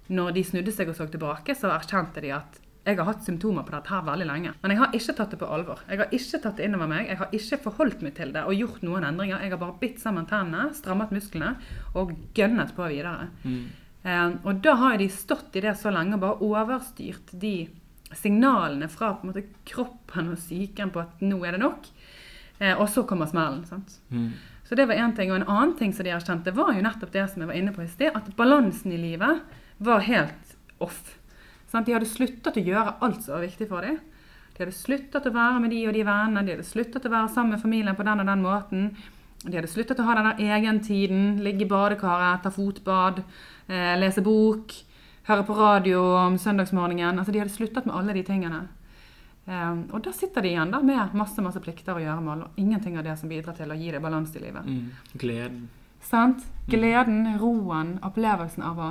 når 0.09 0.33
de 0.37 0.45
snudde 0.47 0.73
seg 0.73 0.89
og 0.89 0.97
så 0.97 1.09
tilbake, 1.11 1.55
så 1.59 1.69
erkjente 1.75 2.23
de 2.23 2.31
at 2.37 2.61
jeg 2.87 2.97
har 3.01 3.09
hatt 3.09 3.25
symptomer 3.27 3.65
på 3.67 3.73
dette 3.75 3.91
her 3.91 4.05
veldig 4.07 4.27
lenge. 4.29 4.53
Men 4.63 4.71
jeg 4.71 4.79
har 4.79 4.93
ikke 4.95 5.15
tatt 5.19 5.33
det 5.35 5.39
på 5.41 5.49
alvor. 5.51 5.81
Jeg 5.91 5.99
har 5.99 6.13
ikke 6.15 6.39
tatt 6.45 6.61
det 6.61 6.69
innover 6.69 6.87
meg. 6.93 7.09
Jeg 7.11 7.19
har 7.19 7.33
ikke 7.35 7.59
forholdt 7.65 8.05
meg 8.07 8.15
til 8.15 8.31
det 8.33 8.45
og 8.47 8.55
gjort 8.55 8.85
noen 8.87 9.03
endringer. 9.09 9.43
Jeg 9.43 9.51
har 9.51 9.59
bare 9.59 9.75
bitt 9.81 9.99
sammen 9.99 10.29
tennene, 10.31 10.69
strammet 10.79 11.11
musklene 11.11 11.57
og 11.99 12.13
gønnet 12.39 12.71
på 12.77 12.87
videre. 12.87 13.27
Mm. 13.43 13.65
Eh, 14.07 14.29
og 14.47 14.63
da 14.63 14.77
har 14.79 15.01
de 15.01 15.09
stått 15.11 15.57
i 15.59 15.65
det 15.65 15.75
så 15.81 15.91
lenge 15.95 16.15
og 16.17 16.23
bare 16.23 16.47
overstyrt 16.47 17.35
de 17.35 17.57
signalene 18.15 18.89
fra 18.91 19.15
på 19.17 19.27
en 19.27 19.33
måte, 19.33 19.49
kroppen 19.67 20.31
og 20.31 20.39
psyken 20.39 20.93
på 20.95 21.03
at 21.03 21.25
nå 21.27 21.41
er 21.45 21.57
det 21.57 21.65
nok. 21.65 21.89
Eh, 22.59 22.75
og 22.77 22.87
så 22.93 23.03
kommer 23.09 23.29
smellen. 23.31 23.65
sant? 23.67 23.99
Mm. 24.11 24.31
Så 24.67 24.75
det 24.75 24.87
var 24.89 24.95
én 24.99 25.15
ting. 25.17 25.31
Og 25.31 25.41
en 25.41 25.49
annen 25.49 25.77
ting 25.79 25.93
som 25.95 26.07
de 26.07 26.15
erkjente, 26.15 26.55
var 26.55 26.75
jo 26.75 26.85
nettopp 26.87 27.13
det 27.13 27.29
som 27.31 27.43
jeg 27.43 27.51
var 27.51 27.59
inne 27.59 27.75
på 27.75 27.85
i 27.85 27.91
sted, 27.91 28.15
at 28.15 28.31
balansen 28.39 28.95
i 28.95 29.01
livet 29.01 29.43
var 29.79 30.07
helt 30.07 30.57
off. 30.79 31.17
Sant? 31.71 31.87
De 31.87 31.95
hadde 31.95 32.09
sluttet 32.09 32.57
å 32.57 32.63
gjøre 32.63 32.97
alt 33.03 33.23
som 33.23 33.37
var 33.37 33.47
viktig 33.47 33.69
for 33.71 33.87
dem. 33.87 33.99
De 34.55 34.65
hadde 34.65 34.73
sluttet 34.73 35.27
å 35.29 35.35
være 35.35 35.61
med 35.61 35.75
de 35.75 35.83
og 35.87 35.93
de 35.93 36.07
vennene, 36.07 36.47
de 36.47 36.55
hadde 36.55 36.67
sluttet 36.67 37.05
å 37.07 37.13
være 37.13 37.29
sammen 37.35 37.55
med 37.55 37.63
familien 37.63 37.97
på 37.99 38.07
den 38.07 38.23
og 38.23 38.31
den 38.31 38.45
måten. 38.45 38.87
De 39.45 39.53
hadde 39.53 39.71
sluttet 39.71 40.01
å 40.01 40.07
ha 40.07 40.15
den 40.17 40.31
der 40.31 40.57
egentiden, 40.57 41.27
ligge 41.45 41.67
i 41.67 41.69
badekaret, 41.69 42.41
ta 42.43 42.51
fotbad, 42.55 43.21
lese 43.69 44.23
bok, 44.23 44.73
høre 45.29 45.43
på 45.47 45.57
radio 45.59 46.01
om 46.17 46.37
søndagsmorgenen. 46.39 47.19
Altså, 47.19 47.33
de 47.33 47.39
hadde 47.43 47.51
sluttet 47.55 47.87
med 47.87 47.95
alle 47.97 48.13
de 48.15 48.23
tingene. 48.23 48.69
Eh, 49.47 49.73
og 49.93 50.03
da 50.03 50.13
sitter 50.13 50.43
de 50.43 50.49
igjen 50.55 50.71
da, 50.71 50.81
med 50.83 51.15
masse 51.15 51.43
masse 51.43 51.61
plikter 51.63 51.95
å 51.95 52.03
gjøre 52.03 52.21
med, 52.23 52.43
og 52.47 52.49
ingenting 52.63 52.97
av 52.99 53.05
det 53.05 53.17
som 53.19 53.29
bidrar 53.29 53.55
til 53.59 53.71
å 53.71 53.77
gi 53.79 53.91
deg 53.95 54.03
balanse 54.03 54.37
i 54.39 54.43
livet. 54.43 54.67
Mm. 54.67 54.91
Gleden. 55.19 55.69
Sant? 56.03 56.45
Gleden, 56.71 57.39
roen, 57.39 57.99
opplevelsen 58.07 58.63
av 58.63 58.79
å 58.79 58.91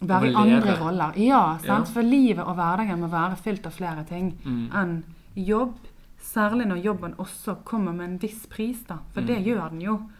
være 0.00 0.30
i 0.30 0.34
andre 0.34 0.76
roller. 0.78 1.12
Ja, 1.16 1.58
sant? 1.58 1.88
Ja. 1.88 1.92
for 1.92 2.02
livet 2.02 2.44
og 2.46 2.56
hverdagen 2.56 3.00
må 3.00 3.08
være 3.10 3.36
fylt 3.36 3.66
av 3.66 3.72
flere 3.72 4.04
ting 4.06 4.32
Mm. 4.44 4.70
enn 4.74 5.04
jobb. 5.34 5.74
Særlig 6.20 6.66
når 6.68 6.82
jobben 6.84 7.14
også 7.16 7.56
kommer 7.64 7.92
med 7.92 8.04
en 8.10 8.18
viss 8.18 8.46
pris, 8.46 8.82
da. 8.86 8.98
For 9.14 9.20
det 9.22 9.38
Mm. 9.38 9.44
gjør 9.44 9.70
den 9.70 9.80
jo. 9.80 10.10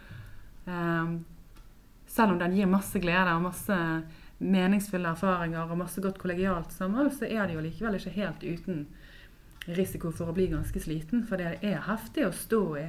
Ehm, 0.67 1.25
selv 2.19 2.35
om 2.35 2.41
den 2.41 2.57
gir 2.59 2.71
masse 2.71 2.99
glede 3.03 3.35
og 3.37 3.45
masse 3.47 3.77
meningsfulle 4.39 5.13
erfaringer 5.15 5.71
og 5.71 5.79
masse 5.81 6.03
godt 6.03 6.19
kollegialt 6.23 6.75
samhold, 6.75 7.13
så 7.15 7.27
er 7.27 7.47
det 7.47 7.57
jo 7.57 7.63
likevel 7.65 7.99
ikke 7.99 8.15
helt 8.19 8.45
uten 8.47 8.87
risiko 9.77 10.11
for 10.15 10.31
å 10.31 10.35
bli 10.37 10.49
ganske 10.53 10.81
sliten. 10.83 11.25
For 11.29 11.41
det 11.41 11.59
er 11.67 11.85
heftig 11.89 12.27
å 12.27 12.35
stå 12.35 12.63
i 12.81 12.87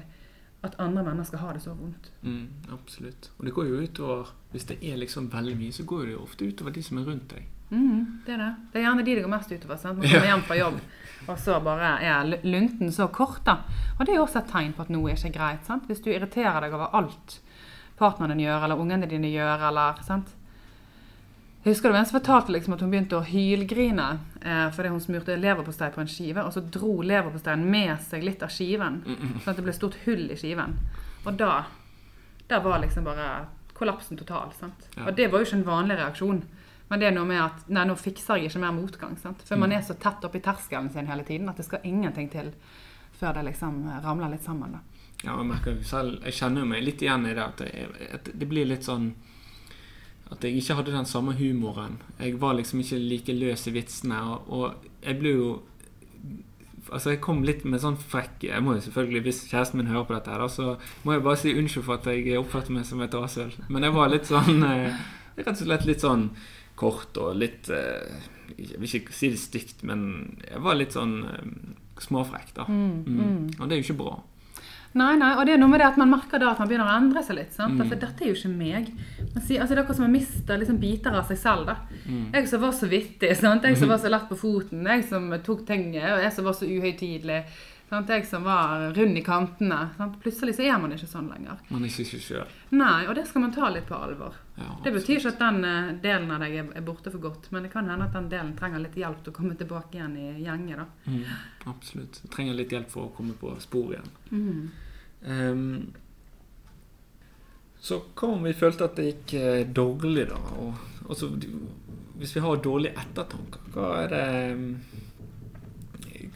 at 0.66 0.76
andre 0.84 1.06
mennesker 1.08 1.40
har 1.40 1.56
det 1.56 1.64
så 1.64 1.74
vondt. 1.76 2.10
Mm, 2.22 2.50
absolutt. 2.76 3.30
Og 3.38 3.48
det 3.48 3.54
går 3.56 3.70
jo 3.70 3.80
utover 3.86 4.34
Hvis 4.52 4.66
det 4.68 4.80
er 4.84 4.98
liksom 4.98 5.30
veldig 5.32 5.56
mye, 5.56 5.72
så 5.72 5.86
går 5.88 6.08
det 6.08 6.14
jo 6.16 6.24
ofte 6.26 6.48
utover 6.50 6.74
de 6.74 6.84
som 6.84 6.98
er 7.00 7.06
rundt 7.08 7.36
deg. 7.36 7.46
Mm, 7.70 8.22
det 8.26 8.34
er 8.34 8.42
det. 8.42 8.50
Det 8.74 8.80
er 8.80 8.86
gjerne 8.88 9.04
de 9.06 9.14
det 9.16 9.24
går 9.24 9.32
mest 9.32 9.52
utover. 9.54 9.78
sant? 9.78 10.00
Man 10.00 10.10
kommer 10.10 10.32
hjem 10.32 10.46
fra 10.48 10.58
jobb, 10.58 10.80
og 11.28 11.38
så 11.38 11.60
bare 11.64 11.92
er 12.02 12.32
lunten 12.44 12.92
så 12.92 13.08
kort. 13.14 13.44
da. 13.46 13.60
Og 14.00 14.02
det 14.06 14.16
er 14.16 14.18
jo 14.18 14.26
også 14.26 14.42
et 14.42 14.50
tegn 14.52 14.74
på 14.74 14.84
at 14.84 14.90
noe 14.90 15.12
er 15.12 15.22
ikke 15.22 15.38
greit. 15.38 15.70
sant? 15.70 15.86
Hvis 15.86 16.02
du 16.02 16.10
irriterer 16.10 16.66
deg 16.66 16.74
over 16.74 16.98
alt 16.98 17.40
partneren 18.00 18.38
din 18.38 18.48
gjør, 18.48 18.66
eller 18.66 18.82
ungene 18.82 19.10
dine 19.10 19.32
gjør, 19.32 19.68
eller 19.70 20.04
sant? 20.08 20.36
Jeg 21.60 21.74
husker 21.74 21.90
det 21.90 21.98
var 21.98 22.00
en 22.00 22.08
som 22.08 22.16
fortalte 22.16 22.54
liksom 22.56 22.74
at 22.78 22.82
hun 22.86 22.92
begynte 22.94 23.18
å 23.18 23.26
hylgrine 23.28 24.06
eh, 24.40 24.68
fordi 24.72 24.94
hun 24.94 25.02
smurte 25.04 25.36
leverpostei 25.36 25.90
på 25.92 26.00
en 26.00 26.08
skive, 26.10 26.46
og 26.48 26.54
så 26.56 26.64
dro 26.64 27.02
leverposteien 27.04 27.66
med 27.68 27.98
seg 28.08 28.24
litt 28.24 28.46
av 28.46 28.54
skiven. 28.56 29.02
Sånn 29.44 29.52
at 29.52 29.60
det 29.60 29.66
ble 29.68 29.76
stort 29.76 29.98
hull 30.06 30.30
i 30.32 30.38
skiven. 30.40 30.78
Og 31.28 31.36
da, 31.40 31.66
da 32.48 32.62
var 32.64 32.80
liksom 32.80 33.04
bare 33.10 33.28
kollapsen 33.76 34.18
total. 34.18 34.54
sant? 34.60 34.88
Ja. 34.96 35.10
Og 35.10 35.14
det 35.20 35.28
var 35.28 35.44
jo 35.44 35.50
ikke 35.50 35.60
en 35.60 35.68
vanlig 35.68 36.00
reaksjon. 36.00 36.42
Men 36.90 37.02
det 37.02 37.10
er 37.10 37.14
noe 37.14 37.28
med 37.30 37.42
at 37.44 37.68
nei, 37.70 37.84
nå 37.86 37.96
fikser 38.00 38.40
jeg 38.40 38.50
ikke 38.50 38.64
mer 38.64 38.74
motgang. 38.74 39.18
sant? 39.22 39.44
For 39.46 39.60
man 39.60 39.76
er 39.76 39.84
så 39.86 40.00
tett 40.00 40.24
oppi 40.26 40.42
terskelen 40.44 40.90
sin 40.94 41.12
hele 41.12 41.28
tiden 41.28 41.52
at 41.52 41.60
det 41.60 41.68
skal 41.68 41.84
ingenting 41.86 42.32
til 42.34 42.54
før 43.20 43.36
det 43.36 43.50
liksom 43.52 43.84
ramler 44.04 44.32
litt 44.32 44.48
sammen. 44.48 44.80
da. 44.80 44.99
Ja, 45.24 45.36
jeg 45.36 45.50
merker 45.50 45.76
jo 45.76 45.84
selv 45.84 46.22
Jeg 46.24 46.38
kjenner 46.38 46.68
meg 46.68 46.86
litt 46.86 47.02
igjen 47.04 47.26
i 47.28 47.34
det 47.36 47.44
at, 47.44 47.64
jeg, 47.68 47.90
at 48.16 48.30
det 48.32 48.48
blir 48.48 48.70
litt 48.70 48.88
sånn 48.88 49.10
At 50.32 50.46
jeg 50.46 50.62
ikke 50.62 50.78
hadde 50.80 50.94
den 50.94 51.10
samme 51.10 51.34
humoren. 51.40 51.98
Jeg 52.20 52.38
var 52.40 52.56
liksom 52.56 52.84
ikke 52.84 53.02
like 53.02 53.36
løs 53.36 53.66
i 53.68 53.74
vitsene. 53.76 54.20
Og, 54.30 54.54
og 54.54 54.88
jeg 55.04 55.20
ble 55.20 55.36
jo 55.36 55.50
Altså, 56.90 57.12
jeg 57.12 57.22
kom 57.22 57.44
litt 57.46 57.66
med 57.70 57.82
sånn 57.84 58.00
frekk 58.00 58.48
Jeg 58.48 58.64
må 58.66 58.78
jo 58.78 58.86
selvfølgelig, 58.88 59.24
Hvis 59.28 59.44
kjæresten 59.52 59.82
min 59.82 59.92
hører 59.92 60.08
på 60.08 60.16
dette, 60.16 60.34
her, 60.34 60.46
så 60.50 60.78
må 61.04 61.16
jeg 61.16 61.26
bare 61.28 61.42
si 61.42 61.54
unnskyld 61.54 61.86
for 61.86 62.00
at 62.00 62.08
jeg 62.10 62.40
oppførte 62.40 62.74
meg 62.74 62.88
som 62.88 63.04
et 63.06 63.14
rasøl. 63.14 63.52
Men 63.70 63.86
jeg 63.86 63.96
var 63.98 64.14
litt 64.14 64.30
sånn 64.30 64.64
eh, 64.66 65.04
Rett 65.38 65.54
og 65.54 65.62
slett 65.62 65.86
litt 65.88 66.04
sånn 66.04 66.30
kort 66.80 67.18
og 67.20 67.36
litt 67.38 67.70
eh, 67.74 68.24
Jeg 68.56 68.80
vil 68.80 68.96
ikke 69.02 69.16
si 69.16 69.30
det 69.34 69.42
stygt, 69.42 69.84
men 69.88 70.02
jeg 70.48 70.64
var 70.66 70.80
litt 70.80 70.96
sånn 70.96 71.16
eh, 71.30 71.46
småfrekk, 72.00 72.54
da. 72.56 72.66
Mm. 72.66 73.60
Og 73.60 73.64
det 73.68 73.76
er 73.76 73.82
jo 73.82 73.86
ikke 73.90 74.00
bra. 74.00 74.14
Nei, 74.98 75.12
nei, 75.22 75.36
og 75.38 75.46
det 75.46 75.54
er 75.54 75.60
noe 75.62 75.70
med 75.70 75.84
det 75.84 75.86
at 75.86 75.98
man 76.02 76.10
merker 76.10 76.42
da 76.42 76.50
at 76.50 76.62
man 76.62 76.70
begynner 76.70 76.88
å 76.90 76.96
endre 76.98 77.22
seg 77.26 77.38
litt. 77.38 77.52
sant? 77.54 77.76
Mm. 77.78 77.84
Altså, 77.84 77.98
dette 78.02 78.26
er 78.26 78.32
jo 78.32 78.38
ikke 78.38 78.54
meg. 78.56 78.88
Man 79.36 79.44
sier, 79.46 79.62
altså, 79.62 79.76
det 79.76 79.78
er 79.78 79.84
akkurat 79.84 80.00
som 80.00 80.06
man 80.08 80.16
mister 80.16 80.62
liksom, 80.62 80.80
biter 80.82 81.18
av 81.20 81.28
seg 81.30 81.42
selv. 81.44 81.70
da. 81.70 81.76
Mm. 82.08 82.24
Jeg 82.34 82.50
som 82.50 82.64
var 82.64 82.74
så 82.74 82.90
vittig, 82.90 83.34
sant? 83.42 83.68
jeg 83.70 83.78
som 83.78 83.92
var 83.94 84.02
så 84.02 84.10
lett 84.10 84.30
på 84.32 84.40
foten, 84.40 84.88
jeg 84.90 85.06
som 85.12 85.30
tok 85.46 85.62
ting, 85.68 85.92
og 86.00 86.24
jeg 86.26 86.34
som 86.34 86.50
var 86.50 86.58
så 86.58 86.70
uhøytidelig. 86.70 87.44
Sant? 87.90 88.10
Jeg 88.10 88.26
som 88.30 88.44
var 88.46 88.92
rund 88.94 89.18
i 89.18 89.22
kantene. 89.26 89.78
Sant? 89.98 90.20
Plutselig 90.22 90.54
så 90.56 90.66
er 90.68 90.78
man 90.82 90.92
ikke 90.94 91.08
sånn 91.10 91.30
lenger. 91.32 91.58
Man 91.74 91.82
er 91.82 91.90
ikke 91.90 92.06
selv. 92.06 92.22
sjøl. 92.28 92.52
Nei, 92.78 93.08
og 93.10 93.16
det 93.18 93.24
skal 93.26 93.42
man 93.42 93.54
ta 93.56 93.70
litt 93.74 93.88
på 93.90 93.98
alvor. 93.98 94.36
Ja, 94.60 94.76
Det 94.84 94.94
betyr 94.94 95.18
ikke 95.18 95.32
at 95.34 95.42
den 95.42 95.66
eh, 95.66 95.90
delen 96.04 96.30
av 96.36 96.44
deg 96.46 96.54
er 96.62 96.86
borte 96.86 97.10
for 97.10 97.24
godt, 97.24 97.50
men 97.56 97.66
det 97.66 97.72
kan 97.74 97.90
hende 97.90 98.06
at 98.06 98.14
den 98.14 98.30
delen 98.30 98.54
trenger 98.60 98.84
litt 98.84 99.00
hjelp 99.00 99.24
til 99.24 99.34
å 99.34 99.38
komme 99.40 99.58
tilbake 99.58 99.98
igjen 99.98 100.14
i 100.22 100.28
gjengen. 100.44 100.86
Mm, 101.08 101.26
absolutt. 101.74 102.22
Trenger 102.30 102.60
litt 102.60 102.78
hjelp 102.78 102.94
for 102.94 103.08
å 103.08 103.16
komme 103.18 103.34
på 103.42 103.56
spor 103.64 103.96
igjen. 103.96 104.12
Mm. 104.30 104.70
Um, 105.26 105.94
så 107.80 108.02
hva 108.14 108.28
om 108.36 108.44
vi 108.46 108.54
følte 108.54 108.86
at 108.86 108.98
det 109.00 109.10
gikk 109.10 109.34
eh, 109.40 109.66
dårlig, 109.66 110.28
da? 110.30 110.40
Og, 110.62 110.74
og 111.08 111.18
så, 111.18 111.32
hvis 112.22 112.36
vi 112.38 112.46
har 112.46 112.62
dårlige 112.62 113.02
ettertanker, 113.02 113.62
hva 113.74 113.92
er 114.04 114.10
det 114.14 114.26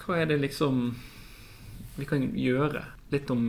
Hva 0.01 0.17
er 0.17 0.25
det 0.31 0.39
liksom 0.41 0.87
vi 1.97 2.07
kan 2.09 2.29
gjøre? 2.37 2.83
Litt 3.13 3.29
om 3.33 3.47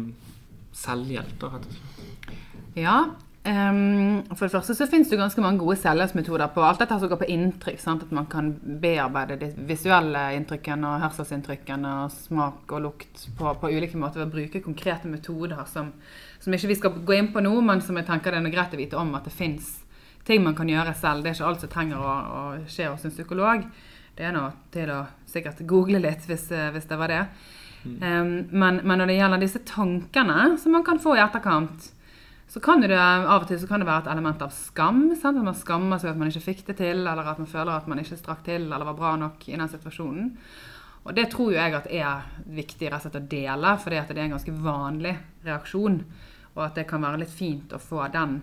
selvhjelp, 0.75 1.37
da, 1.41 1.55
rett 1.55 1.69
og 1.69 1.77
slett. 1.79 2.35
Ja. 2.75 2.99
Um, 3.45 4.23
for 4.33 4.47
det 4.47 4.55
første 4.55 4.73
så 4.73 4.87
finnes 4.89 5.11
det 5.13 5.19
ganske 5.21 5.43
mange 5.45 5.61
gode 5.61 5.77
selvhjelpsmetoder 5.77 6.49
på 6.55 6.63
alt 6.65 6.81
dette 6.81 6.97
som 6.97 7.11
går 7.13 7.21
på 7.21 7.29
inntrykk. 7.29 7.81
Sant? 7.83 8.07
At 8.07 8.15
man 8.17 8.29
kan 8.33 8.55
bearbeide 8.81 9.37
de 9.43 9.51
visuelle 9.69 10.23
inntrykkene 10.39 10.95
og 10.95 11.03
hørselsinntrykkene 11.05 11.91
og 12.07 12.15
smak 12.15 12.73
og 12.73 12.85
lukt 12.87 13.27
på, 13.37 13.53
på 13.61 13.73
ulike 13.73 14.01
måter 14.01 14.23
ved 14.23 14.31
å 14.31 14.35
bruke 14.39 14.65
konkrete 14.65 15.13
metoder 15.13 15.61
som, 15.69 15.93
som 16.41 16.57
ikke 16.57 16.73
vi 16.73 16.79
skal 16.81 16.97
gå 17.05 17.19
inn 17.19 17.33
på 17.35 17.45
nå, 17.45 17.53
men 17.69 17.85
som 17.85 18.01
jeg 18.01 18.09
tenker 18.09 18.33
det 18.33 18.41
er 18.41 18.57
greit 18.57 18.77
å 18.77 18.81
vite 18.81 19.01
om 19.03 19.13
at 19.19 19.29
det 19.29 19.37
fins 19.37 19.75
ting 20.25 20.41
man 20.45 20.57
kan 20.57 20.71
gjøre 20.73 20.97
selv. 20.97 21.21
Det 21.21 21.35
er 21.35 21.37
ikke 21.37 21.51
alt 21.51 21.67
som 21.67 21.75
trenger 21.77 22.01
å, 22.01 22.15
å 22.15 22.43
skje 22.65 22.89
hos 22.95 23.05
en 23.05 23.13
psykolog. 23.13 23.69
Det 24.17 24.25
er 24.25 24.33
nå 24.33 24.47
til 24.73 24.89
å 24.95 25.03
sikkert 25.29 25.61
google 25.69 26.01
litt, 26.01 26.25
hvis, 26.31 26.47
eh, 26.55 26.71
hvis 26.73 26.89
det 26.89 26.97
var 26.97 27.13
det. 27.13 27.23
Um, 27.85 28.31
men, 28.51 28.81
men 28.83 29.01
når 29.01 29.11
det 29.11 29.19
gjelder 29.19 29.43
disse 29.43 29.61
tankene 29.69 30.55
som 30.61 30.73
man 30.73 30.87
kan 30.87 31.01
få 31.03 31.17
i 31.19 31.23
etterkant, 31.25 31.91
så 32.49 32.61
kan 32.61 32.81
det 32.81 32.93
av 32.95 33.43
og 33.43 33.49
til 33.49 33.59
være 33.67 34.05
et 34.05 34.13
element 34.13 34.43
av 34.45 34.53
skam. 34.55 35.09
Sant? 35.19 35.41
At 35.41 35.47
man 35.47 35.57
skammer 35.59 35.99
seg 35.99 36.13
at 36.13 36.21
man 36.21 36.31
ikke 36.31 36.45
fikk 36.53 36.63
det 36.69 36.79
til, 36.79 37.03
eller 37.03 37.33
at 37.33 37.41
man 37.41 37.51
føler 37.51 37.73
at 37.75 37.89
man 37.91 37.99
ikke 38.03 38.21
strakk 38.21 38.45
til 38.47 38.69
eller 38.69 38.87
var 38.93 38.99
bra 38.99 39.17
nok 39.19 39.49
i 39.49 39.57
den 39.57 39.71
situasjonen. 39.73 40.31
Og 41.05 41.17
det 41.17 41.27
tror 41.33 41.53
jo 41.53 41.59
jeg 41.59 41.75
at 41.77 41.91
er 41.93 42.29
viktig 42.55 42.89
rett 42.89 43.03
og 43.03 43.05
slett 43.05 43.21
å 43.21 43.29
dele, 43.35 43.75
fordi 43.81 44.01
det 44.09 44.17
er 44.17 44.27
en 44.29 44.37
ganske 44.37 44.57
vanlig 44.65 45.15
reaksjon. 45.45 45.99
Og 46.55 46.61
at 46.65 46.79
det 46.79 46.87
kan 46.89 47.03
være 47.05 47.25
litt 47.25 47.35
fint 47.35 47.75
å 47.75 47.83
få 47.83 48.07
den 48.15 48.39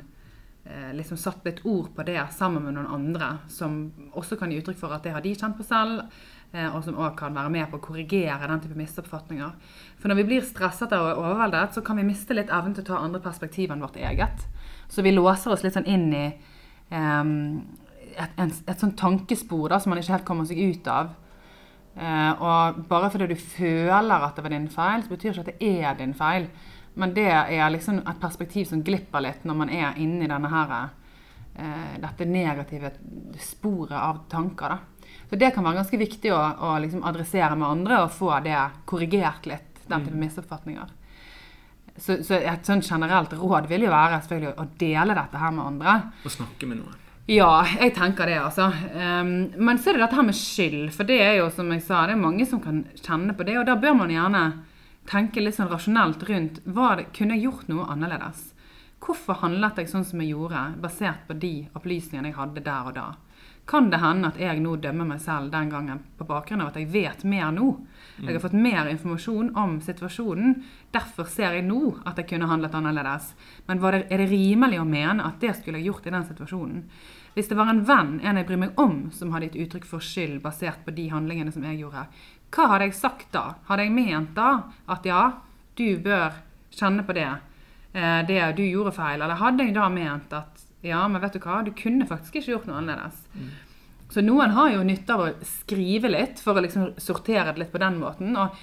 eh, 0.65 0.91
liksom 0.97 1.17
satt 1.17 1.47
litt 1.47 1.63
ord 1.65 1.93
på 1.95 2.05
det 2.05 2.19
sammen 2.35 2.67
med 2.67 2.75
noen 2.77 2.91
andre, 2.99 3.31
som 3.49 3.79
også 4.11 4.37
kan 4.37 4.51
gi 4.51 4.59
uttrykk 4.61 4.81
for 4.81 4.93
at 4.93 5.07
det 5.07 5.15
har 5.15 5.25
de 5.25 5.33
kjent 5.33 5.57
på 5.57 5.65
selv, 5.65 6.03
og 6.51 6.81
som 6.83 6.97
òg 6.99 7.13
kan 7.15 7.35
være 7.35 7.51
med 7.53 7.69
på 7.71 7.77
å 7.79 7.83
korrigere 7.85 8.47
den 8.49 8.59
type 8.59 8.75
misoppfatninger. 8.75 9.53
For 10.01 10.11
når 10.11 10.17
vi 10.19 10.25
blir 10.27 10.43
stresset 10.43 10.91
og 10.97 11.21
overveldet, 11.21 11.77
så 11.77 11.83
kan 11.85 11.99
vi 11.99 12.03
miste 12.09 12.35
litt 12.35 12.51
evnen 12.51 12.75
til 12.75 12.83
å 12.83 12.89
ta 12.89 13.03
andre 13.05 13.21
perspektiv 13.23 13.71
enn 13.71 13.83
vårt 13.83 13.99
eget. 14.01 14.43
Så 14.91 15.05
vi 15.05 15.13
låser 15.15 15.53
oss 15.53 15.63
litt 15.63 15.77
sånn 15.77 15.87
inn 15.87 16.09
i 16.11 16.25
um, 16.91 17.61
et, 18.11 18.35
en, 18.35 18.51
et 18.51 18.83
sånt 18.83 18.97
tankespor 18.99 19.71
da, 19.71 19.79
som 19.79 19.93
man 19.93 20.01
ikke 20.01 20.17
helt 20.17 20.27
kommer 20.27 20.49
seg 20.49 20.59
ut 20.59 20.91
av. 20.91 21.13
Uh, 21.95 22.31
og 22.39 22.83
bare 22.91 23.09
fordi 23.13 23.31
du 23.31 23.39
føler 23.39 24.27
at 24.27 24.35
det 24.35 24.43
var 24.43 24.53
din 24.53 24.69
feil, 24.71 25.03
så 25.03 25.11
betyr 25.11 25.31
ikke 25.31 25.45
at 25.45 25.53
det 25.53 25.71
er 25.85 25.99
din 25.99 26.15
feil. 26.17 26.49
Men 26.99 27.13
det 27.15 27.29
er 27.31 27.69
liksom 27.71 28.01
et 28.03 28.19
perspektiv 28.19 28.67
som 28.67 28.83
glipper 28.83 29.23
litt 29.23 29.45
når 29.47 29.59
man 29.61 29.71
er 29.71 29.99
inni 30.01 30.27
denne 30.27 30.49
her, 30.51 30.73
eh, 30.75 31.00
dette 31.51 32.25
negative 32.25 32.93
sporet 33.37 33.97
av 33.97 34.21
tanker. 34.31 34.71
Da. 34.71 35.09
Så 35.29 35.37
det 35.39 35.51
kan 35.55 35.65
være 35.67 35.81
ganske 35.81 35.99
viktig 35.99 36.31
å, 36.35 36.39
å 36.39 36.71
liksom 36.83 37.03
adressere 37.07 37.55
med 37.59 37.67
andre 37.67 38.01
og 38.05 38.15
få 38.15 38.31
det 38.45 38.57
korrigert 38.89 39.45
litt, 39.51 39.83
den 39.91 40.07
type 40.07 40.17
misoppfatninger. 40.19 40.89
Så, 41.97 42.21
så 42.23 42.39
et 42.39 42.67
sånn 42.67 42.81
generelt 42.83 43.33
råd 43.37 43.67
vil 43.69 43.85
jo 43.85 43.93
være 43.93 44.21
selvfølgelig 44.23 44.55
å 44.59 44.67
dele 44.79 45.15
dette 45.17 45.41
her 45.43 45.53
med 45.55 45.67
andre. 45.67 45.95
Og 46.25 46.33
snakke 46.33 46.69
med 46.69 46.81
noen. 46.81 46.97
Ja, 47.31 47.61
jeg 47.77 47.93
tenker 47.95 48.27
det, 48.27 48.39
altså. 48.41 48.65
Um, 48.91 49.51
men 49.55 49.79
så 49.79 49.91
er 49.91 49.97
det 49.99 50.03
dette 50.03 50.17
her 50.17 50.25
med 50.27 50.35
skyld. 50.35 50.89
For 50.95 51.07
det 51.07 51.19
er 51.23 51.35
jo, 51.37 51.51
som 51.53 51.69
jeg 51.71 51.83
sa, 51.85 52.05
det 52.09 52.17
er 52.17 52.23
mange 52.23 52.47
som 52.49 52.59
kan 52.63 52.81
kjenne 52.97 53.35
på 53.37 53.45
det. 53.47 53.59
Og 53.61 53.67
da 53.69 53.77
bør 53.79 53.99
man 54.01 54.11
gjerne 54.11 54.41
tenke 55.07 55.43
litt 55.43 55.55
sånn 55.55 55.69
rasjonelt 55.71 56.23
rundt 56.27 56.59
hva 56.65 56.95
det, 56.99 57.11
kunne 57.15 57.39
gjort 57.39 57.69
noe 57.71 57.87
annerledes. 57.93 58.49
Hvorfor 59.01 59.39
handlet 59.41 59.79
jeg 59.81 59.89
sånn 59.89 60.05
som 60.05 60.21
jeg 60.21 60.35
gjorde, 60.35 60.61
basert 60.81 61.25
på 61.25 61.33
de 61.41 61.55
opplysningene 61.73 62.29
jeg 62.29 62.37
hadde 62.37 62.63
der 62.65 62.89
og 62.91 62.95
da? 62.95 63.07
Kan 63.65 63.89
det 63.89 64.01
hende 64.01 64.29
at 64.31 64.39
jeg 64.41 64.59
nå 64.61 64.75
dømmer 64.83 65.07
meg 65.07 65.21
selv 65.23 65.51
den 65.53 65.69
gangen 65.71 66.01
på 66.17 66.25
bakgrunn 66.27 66.63
av 66.63 66.71
at 66.71 66.79
jeg 66.81 66.89
vet 66.91 67.23
mer 67.29 67.51
nå? 67.55 67.67
Jeg 68.19 68.33
har 68.35 68.43
fått 68.43 68.57
mer 68.57 68.89
informasjon 68.91 69.51
om 69.57 69.77
situasjonen. 69.81 70.55
Derfor 70.93 71.29
ser 71.29 71.55
jeg 71.55 71.65
nå 71.65 71.95
at 72.05 72.19
jeg 72.19 72.27
kunne 72.33 72.49
handlet 72.49 72.75
annerledes. 72.77 73.31
Men 73.69 73.81
var 73.81 73.95
det, 73.95 74.03
er 74.09 74.21
det 74.21 74.31
rimelig 74.33 74.81
å 74.81 74.87
mene 74.89 75.25
at 75.25 75.39
det 75.41 75.53
skulle 75.57 75.79
jeg 75.79 75.91
gjort 75.91 76.09
i 76.09 76.13
den 76.17 76.27
situasjonen? 76.27 76.81
Hvis 77.33 77.47
det 77.47 77.57
var 77.57 77.71
en 77.71 77.85
venn, 77.87 78.17
en 78.19 78.41
jeg 78.41 78.49
bryr 78.49 78.59
meg 78.65 78.81
om, 78.81 79.05
som 79.15 79.31
hadde 79.31 79.49
gitt 79.49 79.61
uttrykk 79.67 79.87
for 79.87 80.03
skyld 80.03 80.41
basert 80.43 80.81
på 80.85 80.93
de 80.97 81.07
handlingene 81.13 81.53
som 81.53 81.63
jeg 81.65 81.79
gjorde, 81.79 82.07
hva 82.51 82.67
hadde 82.73 82.89
jeg 82.89 82.97
sagt 82.99 83.29
da? 83.31 83.45
Hadde 83.69 83.85
jeg 83.87 83.95
ment 83.95 84.33
da 84.35 84.49
at 84.91 85.07
ja, 85.07 85.21
du 85.79 85.87
bør 86.03 86.41
kjenne 86.75 87.05
på 87.07 87.15
det, 87.15 87.29
det 87.91 88.39
du 88.55 88.63
gjorde 88.63 88.93
feil? 88.95 89.19
Eller 89.19 89.39
hadde 89.39 89.65
jeg 89.67 89.75
da 89.75 89.89
ment 89.91 90.31
at 90.33 90.61
ja, 90.81 91.01
men 91.07 91.21
vet 91.21 91.35
du 91.35 91.43
hva, 91.43 91.61
du 91.65 91.73
kunne 91.77 92.07
faktisk 92.09 92.39
ikke 92.39 92.55
gjort 92.55 92.69
noe 92.69 92.79
annerledes? 92.79 93.19
Så 94.11 94.23
noen 94.25 94.51
har 94.51 94.73
jo 94.73 94.83
nytte 94.83 95.15
av 95.15 95.21
å 95.23 95.31
skrive 95.47 96.09
litt 96.11 96.41
for 96.43 96.57
å 96.57 96.63
liksom 96.65 96.89
sortere 96.99 97.53
det 97.53 97.61
litt 97.61 97.71
på 97.71 97.79
den 97.79 97.99
måten. 98.01 98.33
Og 98.35 98.57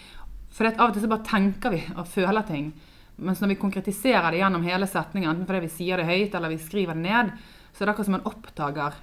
for 0.52 0.68
av 0.68 0.90
og 0.90 0.96
til 0.96 1.06
så 1.06 1.10
bare 1.12 1.28
tenker 1.28 1.72
vi 1.72 1.80
og 1.94 2.10
føler 2.10 2.44
ting. 2.48 2.72
Mens 3.18 3.40
når 3.40 3.54
vi 3.54 3.62
konkretiserer 3.62 4.30
det 4.30 4.42
gjennom 4.42 4.66
hele 4.66 4.86
setningen, 4.90 5.30
enten 5.30 5.48
fordi 5.48 5.64
vi 5.64 5.72
sier 5.72 5.98
det 5.98 6.08
høyt 6.10 6.36
eller 6.36 6.52
vi 6.52 6.60
skriver 6.60 6.98
det 6.98 7.06
ned, 7.06 7.32
så 7.72 7.82
er 7.82 7.88
det 7.88 7.94
akkurat 7.94 8.10
som 8.10 8.16
man 8.18 8.28
oppdager 8.28 8.98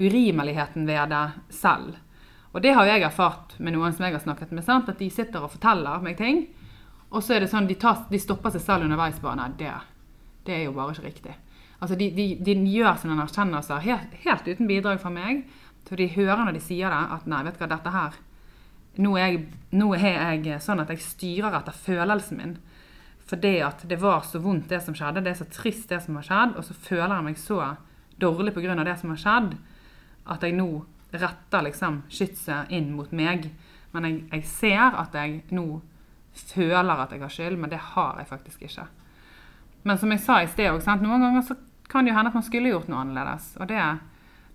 urimeligheten 0.00 0.86
ved 0.88 1.14
det 1.14 1.24
selv. 1.54 1.96
Og 2.50 2.62
det 2.64 2.74
har 2.74 2.88
jeg 2.88 3.06
erfart 3.06 3.56
med 3.62 3.76
noen 3.76 3.94
som 3.94 4.04
jeg 4.04 4.16
har 4.16 4.22
snakket 4.24 4.52
med. 4.52 4.66
sant? 4.66 4.88
At 4.90 4.98
de 4.98 5.08
sitter 5.12 5.44
og 5.44 5.54
forteller 5.54 6.02
meg 6.04 6.18
ting, 6.18 6.44
og 7.10 7.22
så 7.22 7.34
er 7.34 7.44
det 7.44 7.50
sånn 7.50 7.66
de, 7.66 7.76
tar, 7.80 8.04
de 8.10 8.20
stopper 8.22 8.54
seg 8.54 8.62
selv 8.62 8.86
underveis. 8.86 9.18
bare, 9.22 9.36
Nei, 9.40 9.50
det, 9.58 9.72
det 10.46 10.56
er 10.56 10.64
jo 10.68 10.74
bare 10.76 10.94
ikke 10.94 11.08
riktig. 11.08 11.36
Altså, 11.80 11.96
De, 11.98 12.10
de, 12.14 12.26
de 12.44 12.54
gjør 12.70 12.98
sine 13.00 13.18
erkjennelser 13.18 13.84
helt, 13.86 14.16
helt, 14.24 14.48
uten 14.48 14.68
bidrag 14.70 15.00
fra 15.02 15.12
meg. 15.12 15.44
Så 15.88 15.96
de 15.98 16.10
hører 16.12 16.44
når 16.44 16.54
de 16.54 16.62
sier 16.62 16.92
det, 16.92 17.00
at 17.16 17.26
nei, 17.26 17.40
vet 17.46 17.56
du 17.56 17.62
hva, 17.64 17.70
dette 17.72 17.94
her 17.94 18.18
Nå 19.00 19.14
er 19.16 19.28
jeg, 19.30 19.38
nå 19.78 19.86
er 19.94 20.42
jeg 20.42 20.58
sånn 20.60 20.82
at 20.82 20.90
jeg 20.90 21.02
styrer 21.02 21.54
etter 21.56 21.76
følelsen 21.86 22.40
min. 22.40 22.56
For 23.22 23.38
det 23.38 23.60
at 23.62 23.84
det 23.88 24.00
var 24.02 24.24
så 24.26 24.40
vondt, 24.42 24.66
det 24.68 24.80
som 24.82 24.96
skjedde. 24.98 25.22
Det 25.22 25.30
er 25.30 25.38
så 25.38 25.46
trist, 25.46 25.86
det 25.88 26.00
som 26.02 26.18
har 26.18 26.26
skjedd. 26.26 26.56
Og 26.58 26.66
så 26.66 26.74
føler 26.74 27.14
jeg 27.14 27.26
meg 27.28 27.38
så 27.38 27.60
dårlig 28.20 28.54
pga. 28.54 28.74
det 28.84 28.96
som 28.98 29.14
har 29.14 29.22
skjedd, 29.22 29.54
at 30.26 30.42
jeg 30.42 30.56
nå 30.58 30.68
retter 31.14 31.64
liksom 31.66 32.02
skytset 32.10 32.74
inn 32.74 32.90
mot 32.92 33.12
meg. 33.14 33.46
Men 33.94 34.06
jeg, 34.06 34.18
jeg, 34.32 34.44
ser 34.46 34.98
at 34.98 35.14
jeg 35.14 35.44
nå 35.54 35.80
føler 36.34 37.02
at 37.02 37.12
jeg 37.12 37.22
har 37.22 37.32
skyld, 37.32 37.58
men 37.58 37.70
det 37.70 37.80
har 37.94 38.18
jeg 38.18 38.28
faktisk 38.30 38.62
ikke. 38.62 38.86
Men 39.82 39.98
som 39.98 40.12
jeg 40.12 40.22
sa 40.22 40.40
i 40.42 40.48
sted 40.50 40.70
òg, 40.70 40.84
noen 41.00 41.24
ganger 41.24 41.44
så 41.44 41.56
kan 41.90 42.04
det 42.04 42.12
jo 42.12 42.16
hende 42.18 42.30
at 42.30 42.36
man 42.38 42.46
skulle 42.46 42.72
gjort 42.72 42.90
noe 42.90 43.00
annerledes. 43.02 43.54
Og 43.60 43.68
det, 43.70 43.80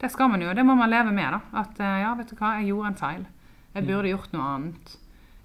det 0.01 0.11
skal 0.13 0.29
man 0.31 0.43
jo. 0.43 0.53
Det 0.55 0.65
må 0.65 0.75
man 0.77 0.91
leve 0.91 1.11
med. 1.11 1.35
da. 1.35 1.41
At 1.63 1.81
eh, 1.81 1.97
ja, 2.03 2.13
vet 2.15 2.31
du 2.31 2.37
hva, 2.37 2.53
jeg 2.59 2.69
gjorde 2.71 2.91
en 2.91 2.99
feil. 2.99 3.25
Jeg 3.73 3.83
mm. 3.83 3.89
burde 3.89 4.13
gjort 4.13 4.35
noe 4.35 4.47
annet. 4.53 4.95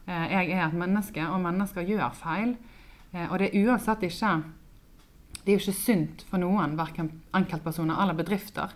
Eh, 0.07 0.27
jeg 0.37 0.53
er 0.55 0.65
et 0.67 0.79
menneske, 0.85 1.27
og 1.27 1.43
mennesker 1.47 1.89
gjør 1.89 2.17
feil. 2.19 2.55
Eh, 3.13 3.27
og 3.27 3.39
det 3.41 3.51
er 3.51 3.67
uansett 3.67 4.07
ikke 4.07 4.35
Det 5.41 5.53
er 5.55 5.57
jo 5.57 5.65
ikke 5.65 5.81
sunt 5.81 6.23
for 6.29 6.39
noen, 6.39 6.77
verken 6.77 7.11
enkeltpersoner 7.35 8.03
eller 8.03 8.15
bedrifter, 8.15 8.75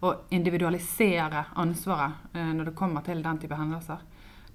å 0.00 0.14
individualisere 0.32 1.44
ansvaret 1.60 2.32
når 2.32 2.70
det 2.70 2.74
kommer 2.74 3.04
til 3.04 3.20
den 3.22 3.38
type 3.38 3.54
hendelser. 3.54 4.00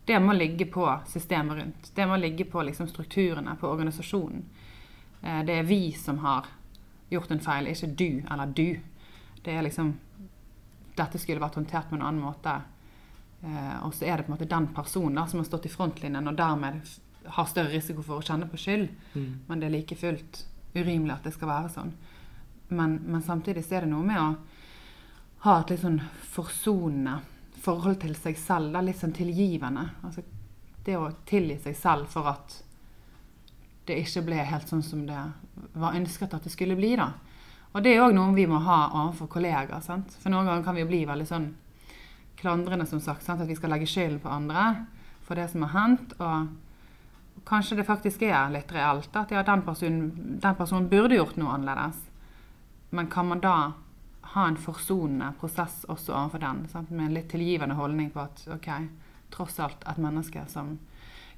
Det 0.06 0.20
må 0.22 0.36
ligge 0.38 0.68
på 0.70 0.86
systemet 1.10 1.58
rundt. 1.58 1.90
Det 1.96 2.06
må 2.08 2.18
ligge 2.22 2.46
på 2.46 2.62
liksom, 2.64 2.88
strukturene, 2.88 3.56
på 3.60 3.70
organisasjonen. 3.70 4.44
Det 5.22 5.56
er 5.56 5.66
vi 5.66 5.90
som 5.98 6.20
har 6.22 6.46
gjort 7.10 7.32
en 7.32 7.42
feil, 7.42 7.72
ikke 7.72 7.88
du 7.98 8.10
eller 8.32 8.52
du. 8.54 8.80
Det 9.42 9.54
er 9.54 9.66
liksom 9.66 9.96
Dette 10.96 11.20
skulle 11.20 11.42
vært 11.44 11.58
håndtert 11.58 11.90
på 11.90 11.98
en 11.98 12.06
annen 12.06 12.24
måte. 12.24 12.54
Eh, 13.44 13.74
og 13.84 13.94
så 13.94 14.06
er 14.08 14.18
det 14.18 14.26
på 14.26 14.32
en 14.32 14.38
måte 14.38 14.48
den 14.48 14.68
personen 14.74 15.18
da, 15.20 15.26
som 15.28 15.42
har 15.42 15.48
stått 15.50 15.68
i 15.68 15.72
frontlinjen 15.74 16.30
og 16.32 16.38
dermed 16.40 16.94
har 17.36 17.50
større 17.50 17.74
risiko 17.74 18.04
for 18.06 18.22
å 18.22 18.26
kjenne 18.26 18.48
på 18.48 18.60
skyld. 18.62 18.88
Mm. 19.14 19.32
Men 19.48 19.60
det 19.60 19.68
er 19.68 19.74
like 19.76 19.98
fullt 20.00 20.46
urimelig 20.76 21.18
at 21.18 21.28
det 21.28 21.34
skal 21.36 21.52
være 21.52 21.74
sånn. 21.74 21.92
Men, 22.70 22.96
men 23.04 23.26
samtidig 23.26 23.66
så 23.66 23.78
er 23.78 23.86
det 23.86 23.92
noe 23.92 24.08
med 24.08 24.22
å 24.22 24.30
ha 25.46 25.58
et 25.60 25.74
litt 25.74 25.84
sånn 25.84 26.00
forsonende 26.32 27.20
forhold 27.66 28.00
til 28.04 28.16
seg 28.18 28.38
selv. 28.40 28.72
Da, 28.74 28.84
litt 28.86 29.02
sånn 29.02 29.16
tilgivende. 29.16 29.90
Altså 30.06 30.24
det 30.86 30.98
å 31.00 31.10
tilgi 31.26 31.58
seg 31.64 31.78
selv 31.80 32.10
for 32.14 32.30
at 32.30 32.60
det 33.86 34.00
ikke 34.02 34.26
ble 34.26 34.42
helt 34.50 34.70
sånn 34.70 34.84
som 34.86 35.04
det 35.06 35.20
var 35.78 35.98
ønsket 35.98 36.34
at 36.34 36.46
det 36.46 36.54
skulle 36.54 36.78
bli. 36.78 36.96
da. 36.98 37.12
Og 37.76 37.84
det 37.84 37.94
er 37.94 38.06
òg 38.06 38.16
noe 38.16 38.34
vi 38.34 38.48
må 38.50 38.62
ha 38.66 38.80
overfor 39.04 39.30
kollegaer. 39.36 39.82
sant? 39.82 40.14
For 40.22 40.34
noen 40.34 40.48
ganger 40.48 40.66
kan 40.66 40.76
vi 40.78 40.86
jo 40.86 40.90
bli 40.90 41.06
veldig 41.06 41.28
sånn 41.30 41.50
klandrende, 42.40 42.86
som 42.86 43.02
sagt. 43.04 43.24
Sant? 43.26 43.42
At 43.42 43.50
vi 43.50 43.58
skal 43.58 43.74
legge 43.74 43.90
skylden 43.90 44.22
på 44.24 44.32
andre 44.32 44.86
for 45.26 45.36
det 45.36 45.50
som 45.52 45.66
har 45.66 45.74
hendt. 45.76 46.16
Og 46.20 47.44
kanskje 47.46 47.78
det 47.80 47.88
faktisk 47.88 48.24
er 48.26 48.54
litt 48.54 48.72
reelt 48.74 49.16
at 49.16 49.34
ja, 49.34 49.44
den 49.46 49.66
personen, 49.66 50.40
den 50.42 50.58
personen 50.58 50.90
burde 50.90 51.18
gjort 51.20 51.38
noe 51.42 51.58
annerledes. 51.58 52.00
Men 52.96 53.10
kan 53.12 53.28
man 53.28 53.44
da 53.44 53.56
ha 54.36 54.48
en 54.48 54.60
forsonende 54.60 55.32
prosess 55.40 55.84
også 55.90 56.14
overfor 56.14 56.44
den? 56.44 56.66
Sant? 56.72 56.92
Med 56.92 57.10
en 57.10 57.16
litt 57.16 57.30
tilgivende 57.32 57.78
holdning 57.80 58.12
på 58.14 58.24
at 58.26 58.44
OK, 58.56 58.70
tross 59.34 59.60
alt 59.64 59.84
et 59.88 60.02
menneske 60.02 60.44
som 60.52 60.76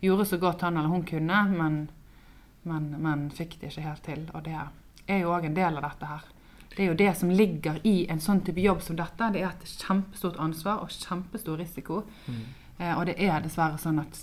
gjorde 0.02 0.28
så 0.30 0.38
godt 0.42 0.66
han 0.66 0.78
eller 0.78 0.92
hun 0.94 1.06
kunne, 1.06 1.44
men 1.54 1.86
men, 2.68 2.90
men 3.02 3.30
fikk 3.32 3.60
det 3.62 3.72
ikke 3.72 3.86
helt 3.86 4.04
til. 4.04 4.26
Og 4.36 4.44
det 4.46 4.58
er 5.08 5.22
jo 5.22 5.32
òg 5.34 5.48
en 5.48 5.56
del 5.58 5.80
av 5.80 5.86
dette 5.88 6.10
her. 6.10 6.26
Det 6.74 6.84
er 6.84 6.90
jo 6.92 6.98
det 7.00 7.12
som 7.18 7.32
ligger 7.34 7.80
i 7.88 7.96
en 8.12 8.22
sånn 8.22 8.44
type 8.46 8.62
jobb 8.62 8.84
som 8.86 8.98
dette. 9.00 9.32
Det 9.34 9.42
er 9.42 9.54
et 9.54 9.70
kjempestort 9.82 10.40
ansvar 10.44 10.84
og 10.84 10.94
kjempestor 10.94 11.58
risiko. 11.62 12.04
Mm. 12.28 12.42
Eh, 12.78 12.94
og 12.94 13.08
det 13.10 13.16
er 13.24 13.40
dessverre 13.42 13.80
sånn 13.82 14.02
at 14.04 14.20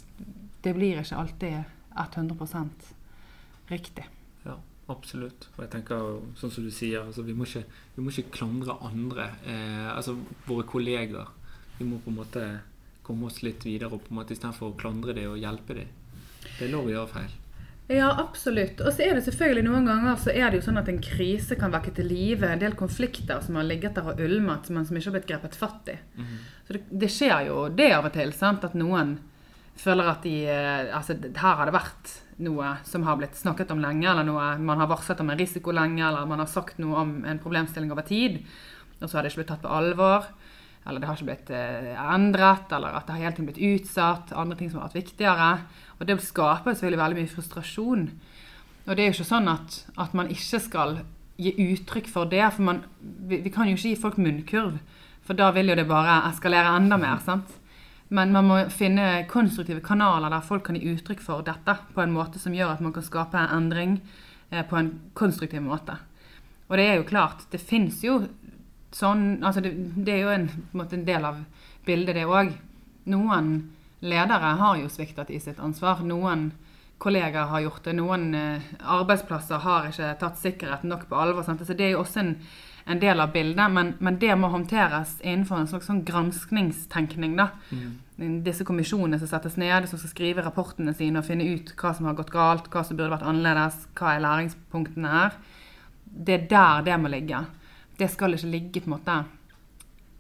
det 0.64 0.74
blir 0.76 1.00
ikke 1.00 1.18
alltid 1.18 1.64
100 1.94 2.68
riktig. 3.72 4.06
Ja, 4.44 4.58
absolutt. 4.92 5.48
Og 5.56 5.64
jeg 5.64 5.72
tenker, 5.72 6.18
sånn 6.38 6.52
som 6.52 6.66
du 6.66 6.72
sier, 6.74 7.04
altså, 7.04 7.24
vi, 7.26 7.34
må 7.36 7.48
ikke, 7.48 7.64
vi, 7.94 8.04
må 8.04 8.12
ikke, 8.12 8.34
klandre 8.38 8.76
andre. 8.84 9.30
Eh, 9.46 9.88
altså 9.94 10.16
våre 10.48 10.66
kolleger. 10.68 11.30
Vi 11.78 11.86
må 11.88 12.00
på 12.02 12.12
en 12.12 12.20
måte 12.20 12.44
komme 13.04 13.28
oss 13.28 13.42
litt 13.44 13.64
videre 13.66 13.92
og 13.92 14.04
på 14.04 14.14
en 14.14 14.20
måte 14.22 14.36
istedenfor 14.36 14.72
å 14.72 14.76
klandre 14.80 15.16
dem 15.16 15.32
og 15.32 15.40
hjelpe 15.40 15.76
dem. 15.80 16.20
Det 16.44 16.66
er 16.66 16.72
lov 16.72 16.88
å 16.88 16.94
gjøre 16.94 17.12
feil. 17.12 17.40
Ja, 17.86 18.08
absolutt. 18.16 18.80
Og 18.80 18.94
så 18.96 19.04
er 19.04 19.18
det 19.18 19.26
selvfølgelig 19.26 19.66
noen 19.66 19.88
ganger 19.88 20.16
så 20.20 20.32
er 20.32 20.48
det 20.48 20.62
jo 20.62 20.66
sånn 20.70 20.80
at 20.80 20.88
en 20.88 21.02
krise 21.04 21.58
kan 21.60 21.72
vekke 21.74 21.92
til 21.98 22.08
live 22.08 22.48
en 22.48 22.62
del 22.62 22.76
konflikter 22.78 23.42
som 23.44 23.58
har 23.60 23.66
ligget 23.68 23.98
der 23.98 24.08
og 24.14 24.22
ulmet, 24.24 24.70
men 24.72 24.86
som 24.88 24.96
ikke 24.96 25.10
har 25.10 25.16
blitt 25.18 25.28
grepet 25.28 25.58
fatt 25.60 25.90
i. 25.92 25.98
Mm 26.16 26.24
-hmm. 26.24 26.38
Så 26.66 26.72
det, 26.72 26.82
det, 26.90 27.10
skjer 27.12 27.46
jo 27.46 27.68
det 27.68 27.92
av 27.92 28.06
og 28.06 28.12
til, 28.12 28.32
sant? 28.32 28.64
at 28.64 28.74
noen 28.74 29.18
føler 29.80 30.10
at 30.10 30.22
de 30.26 30.36
eh, 30.46 30.92
Altså, 30.94 31.16
her 31.18 31.58
har 31.58 31.66
det 31.66 31.76
vært 31.76 32.12
noe 32.44 32.76
som 32.86 33.04
har 33.06 33.18
blitt 33.20 33.38
snakket 33.38 33.70
om 33.70 33.82
lenge, 33.82 34.08
eller 34.10 34.26
noe 34.26 34.54
man 34.58 34.80
har 34.82 34.90
varslet 34.90 35.20
om 35.22 35.30
en 35.30 35.38
risiko 35.38 35.74
lenge, 35.74 36.02
eller 36.02 36.26
man 36.26 36.42
har 36.42 36.50
sagt 36.50 36.80
noe 36.82 37.04
om 37.04 37.12
en 37.28 37.42
problemstilling 37.42 37.92
over 37.94 38.06
tid, 38.06 38.40
og 39.00 39.06
så 39.06 39.16
har 39.16 39.22
det 39.22 39.32
ikke 39.32 39.44
blitt 39.44 39.52
tatt 39.54 39.62
på 39.62 39.74
alvor 39.74 40.26
eller 40.84 41.00
det 41.00 41.08
har 41.08 41.16
ikke 41.16 41.30
blitt 41.30 41.50
eh, 41.56 41.92
endret, 42.12 42.72
eller 42.76 42.92
at 42.98 43.06
det 43.06 43.14
har 43.14 43.22
hele 43.22 43.36
tiden 43.36 43.48
blitt 43.48 43.62
utsatt. 43.64 44.34
Andre 44.36 44.58
ting 44.58 44.68
som 44.68 44.82
har 44.82 44.90
vært 44.90 45.00
viktigere. 45.00 45.48
Og 45.96 46.08
det 46.08 46.18
skaper 46.20 46.74
selvfølgelig 46.74 47.00
veldig 47.00 47.20
mye 47.20 47.32
frustrasjon. 47.32 48.02
Og 48.84 48.90
det 48.90 49.00
er 49.00 49.08
jo 49.08 49.14
ikke 49.16 49.30
sånn 49.30 49.48
at, 49.48 49.78
at 50.04 50.16
man 50.16 50.28
ikke 50.32 50.60
skal 50.60 50.98
gi 51.40 51.54
uttrykk 51.70 52.10
for 52.12 52.28
det. 52.28 52.44
For 52.52 52.68
man, 52.68 52.82
vi, 53.00 53.40
vi, 53.46 53.52
kan 53.54 53.70
jo 53.70 53.78
ikke 53.78 53.94
gi 53.94 54.02
folk 54.02 54.20
munnkurv, 54.20 54.76
for 55.24 55.40
da 55.40 55.48
vil 55.56 55.72
jo 55.72 55.78
det 55.80 55.88
bare 55.88 56.20
eskalere 56.28 56.76
enda 56.76 57.00
mer. 57.00 57.24
sant? 57.24 57.56
Men 58.08 58.32
man 58.34 58.48
må 58.48 58.58
finne 58.70 59.24
konstruktive 59.30 59.80
kanaler 59.84 60.32
der 60.32 60.44
folk 60.44 60.66
kan 60.66 60.76
gi 60.76 60.92
uttrykk 60.92 61.22
for 61.24 61.44
dette 61.46 61.76
på 61.94 62.02
en 62.02 62.12
måte 62.14 62.40
som 62.42 62.54
gjør 62.54 62.74
at 62.74 62.82
man 62.84 62.92
kan 62.92 63.06
skape 63.06 63.38
en 63.40 63.54
endring 63.56 63.94
eh, 64.50 64.64
på 64.66 64.76
en 64.76 64.90
konstruktiv 65.16 65.64
måte. 65.64 65.96
Og 66.68 66.76
det 66.78 66.88
er 66.88 66.98
jo 66.98 67.08
klart, 67.08 67.46
det 67.52 67.62
fins 67.62 68.02
jo 68.04 68.22
sånn 68.94 69.42
altså 69.42 69.62
det, 69.64 69.72
det, 69.96 70.12
er 70.14 70.20
jo 70.22 70.34
en, 70.34 70.50
en, 70.72 70.84
en 70.84 71.06
del 71.06 71.24
av 71.26 71.40
bildet, 71.86 72.14
det 72.16 72.28
òg. 72.28 72.52
Noen 73.10 73.48
ledere 74.04 74.52
har 74.60 74.78
jo 74.80 74.92
sviktet 74.92 75.32
i 75.32 75.40
sitt 75.42 75.60
ansvar. 75.60 76.04
Noen 76.04 76.50
kollegaer 77.02 77.50
har 77.50 77.64
gjort 77.64 77.84
det. 77.84 77.96
Noen 77.98 78.30
eh, 78.38 78.70
arbeidsplasser 78.80 79.60
har 79.64 79.90
ikke 79.90 80.14
tatt 80.20 80.40
sikkerheten 80.40 80.92
nok 80.92 81.08
på 81.10 81.18
alvor. 81.20 81.44
Sant? 81.44 81.64
Så 81.66 81.76
det 81.76 81.88
er 81.88 81.96
jo 81.96 82.04
også 82.04 82.22
en, 82.22 82.34
en 82.84 83.00
del 83.00 83.20
av 83.20 83.32
bildet, 83.32 83.72
men, 83.72 83.94
men, 83.98 84.18
det 84.20 84.34
må 84.36 84.50
håndteres 84.52 85.16
innenfor 85.22 85.62
en 85.62 85.68
slags 85.70 85.88
sånn 85.88 86.04
granskningstenkning. 86.04 87.36
da. 87.38 87.48
Mm. 87.72 88.40
Disse 88.44 88.66
kommisjonene 88.68 89.18
som 89.18 89.30
settes 89.30 89.56
ned, 89.60 89.88
som 89.88 89.98
skal 89.98 90.12
skrive 90.12 90.44
rapportene 90.44 90.92
sine 90.94 91.22
og 91.22 91.26
finne 91.26 91.48
ut 91.48 91.72
hva 91.80 91.94
som 91.96 92.10
har 92.10 92.18
gått 92.18 92.32
galt, 92.34 92.68
hva 92.70 92.84
som 92.84 92.98
burde 92.98 93.14
vært 93.16 93.26
annerledes, 93.26 93.86
hva 93.96 94.14
er 94.14 94.24
læringspunktene 94.26 95.14
her. 95.16 95.36
Det 96.04 96.36
er 96.36 96.48
der 96.52 96.88
det 96.90 96.98
må 97.00 97.10
ligge 97.10 97.40
det 97.98 98.10
skal 98.10 98.34
ikke 98.34 98.50
ligge 98.50 98.82
på 98.82 98.90
en 98.90 98.96
måte 98.96 99.18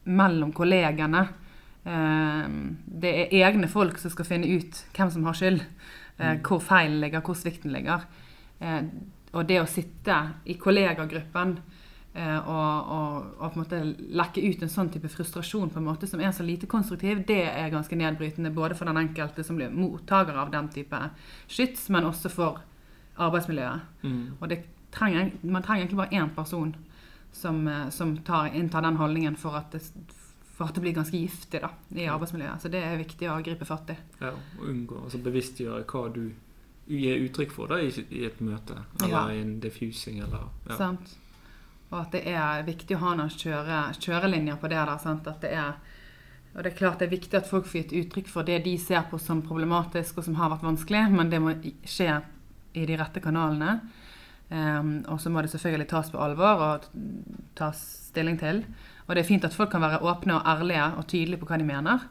mellom 0.04 0.52
kollegene. 0.54 1.24
Eh, 1.84 2.44
det 3.02 3.12
er 3.24 3.36
egne 3.48 3.68
folk 3.70 3.98
som 4.00 4.12
skal 4.12 4.28
finne 4.28 4.50
ut 4.58 4.84
hvem 4.94 5.10
som 5.10 5.26
har 5.28 5.38
skyld, 5.38 5.60
eh, 6.18 6.34
mm. 6.36 6.42
hvor 6.46 6.62
feilen 6.62 7.00
ligger, 7.02 7.24
hvor 7.24 7.38
svikten 7.38 7.74
ligger. 7.74 8.06
Eh, 8.60 8.82
og 9.34 9.48
det 9.48 9.58
å 9.60 9.70
sitte 9.70 10.20
i 10.46 10.54
kollegagruppen 10.60 11.56
og, 12.14 12.90
og, 12.94 13.14
og, 13.40 13.48
på 13.48 13.58
en 13.58 13.62
måte 13.64 13.78
lekke 14.14 14.42
ut 14.44 14.60
en 14.62 14.70
sånn 14.70 14.90
type 14.94 15.10
frustrasjon 15.10 15.72
på 15.74 15.80
en 15.80 15.88
måte 15.88 16.06
som 16.06 16.20
er 16.22 16.30
så 16.34 16.46
lite 16.46 16.68
konstruktiv, 16.70 17.24
det 17.26 17.40
er 17.50 17.72
ganske 17.72 17.98
nedbrytende 17.98 18.52
både 18.54 18.76
for 18.78 18.86
den 18.86 19.00
enkelte 19.00 19.42
som 19.46 19.58
blir 19.58 19.74
mottaker 19.74 20.38
av 20.38 20.52
den 20.54 20.70
type 20.70 21.00
skyts, 21.50 21.88
men 21.90 22.06
også 22.06 22.30
for 22.30 22.62
arbeidsmiljøet. 23.18 23.80
Mm. 24.06 24.22
Og 24.38 24.54
trenger, 24.94 25.32
man 25.42 25.62
trenger 25.62 25.84
egentlig 25.84 26.02
bare 26.04 26.22
én 26.22 26.30
person 26.36 26.76
som, 27.32 27.68
eh, 27.68 27.88
som 27.90 28.16
tar, 28.16 28.46
inntar 28.54 28.82
den 28.82 28.96
holdningen 28.96 29.36
for 29.36 29.58
at, 29.58 29.72
det, 29.72 29.82
for 30.54 30.68
at 30.68 30.74
det 30.74 30.84
blir 30.84 30.94
ganske 30.94 31.18
giftig 31.18 31.60
da, 31.62 31.72
i 31.90 32.06
arbeidsmiljøet. 32.06 32.62
Så 32.62 32.70
det 32.70 32.82
er 32.84 32.96
viktig 33.00 33.30
å 33.30 33.40
gripe 33.42 33.66
fatt 33.66 33.90
i. 33.90 33.98
Ja, 34.20 34.30
og 34.60 34.68
unngå, 34.70 35.02
altså 35.08 35.18
Bevisstgjøre 35.24 35.82
hva 35.90 36.06
du 36.14 36.24
gir 36.86 37.26
uttrykk 37.26 37.52
for 37.54 37.74
da, 37.74 37.80
i, 37.82 37.90
i 38.14 38.24
et 38.28 38.40
møte, 38.44 38.78
eller 39.00 39.14
ja. 39.16 39.26
i 39.34 39.42
en 39.42 39.58
diffusing. 39.60 40.20
Eller, 40.22 40.46
ja. 40.68 40.78
Sant. 40.78 41.18
Og 41.92 41.98
at 42.00 42.14
det 42.16 42.24
er 42.30 42.64
viktig 42.66 42.96
å 42.96 43.02
ha 43.04 43.16
noen 43.18 43.32
kjøre, 43.32 43.82
kjørelinjer 44.00 44.56
på 44.60 44.70
det. 44.72 44.80
der, 44.86 45.36
det 45.42 45.52
er 45.52 45.74
og 46.54 46.62
det 46.62 46.70
er 46.70 46.78
klart 46.78 47.00
det 47.02 47.08
er 47.08 47.16
viktig 47.16 47.34
at 47.34 47.48
folk 47.50 47.66
får 47.66 47.80
gitt 47.80 47.94
uttrykk 47.98 48.28
for 48.30 48.46
det 48.46 48.60
de 48.62 48.76
ser 48.78 49.02
på 49.10 49.18
som 49.18 49.40
problematisk 49.42 50.20
og 50.20 50.26
som 50.28 50.36
har 50.38 50.52
vært 50.52 50.62
vanskelig, 50.62 51.08
men 51.10 51.30
det 51.32 51.40
må 51.42 51.54
skje 51.82 52.20
i 52.78 52.84
de 52.86 52.98
rette 52.98 53.22
kanalene. 53.22 53.80
Um, 54.54 55.00
og 55.10 55.18
så 55.22 55.32
må 55.32 55.42
det 55.42 55.50
selvfølgelig 55.50 55.88
tas 55.90 56.10
på 56.12 56.20
alvor 56.20 56.62
og 56.62 56.86
tas 57.58 57.80
stilling 58.10 58.38
til. 58.38 58.62
Og 59.06 59.14
det 59.16 59.24
er 59.24 59.28
fint 59.28 59.46
at 59.46 59.56
folk 59.56 59.72
kan 59.72 59.82
være 59.82 60.02
åpne 60.06 60.36
og 60.36 60.46
ærlige 60.46 60.84
og 61.00 61.06
tydelige 61.10 61.42
på 61.42 61.48
hva 61.48 61.58
de 61.58 61.66
mener. 61.66 62.04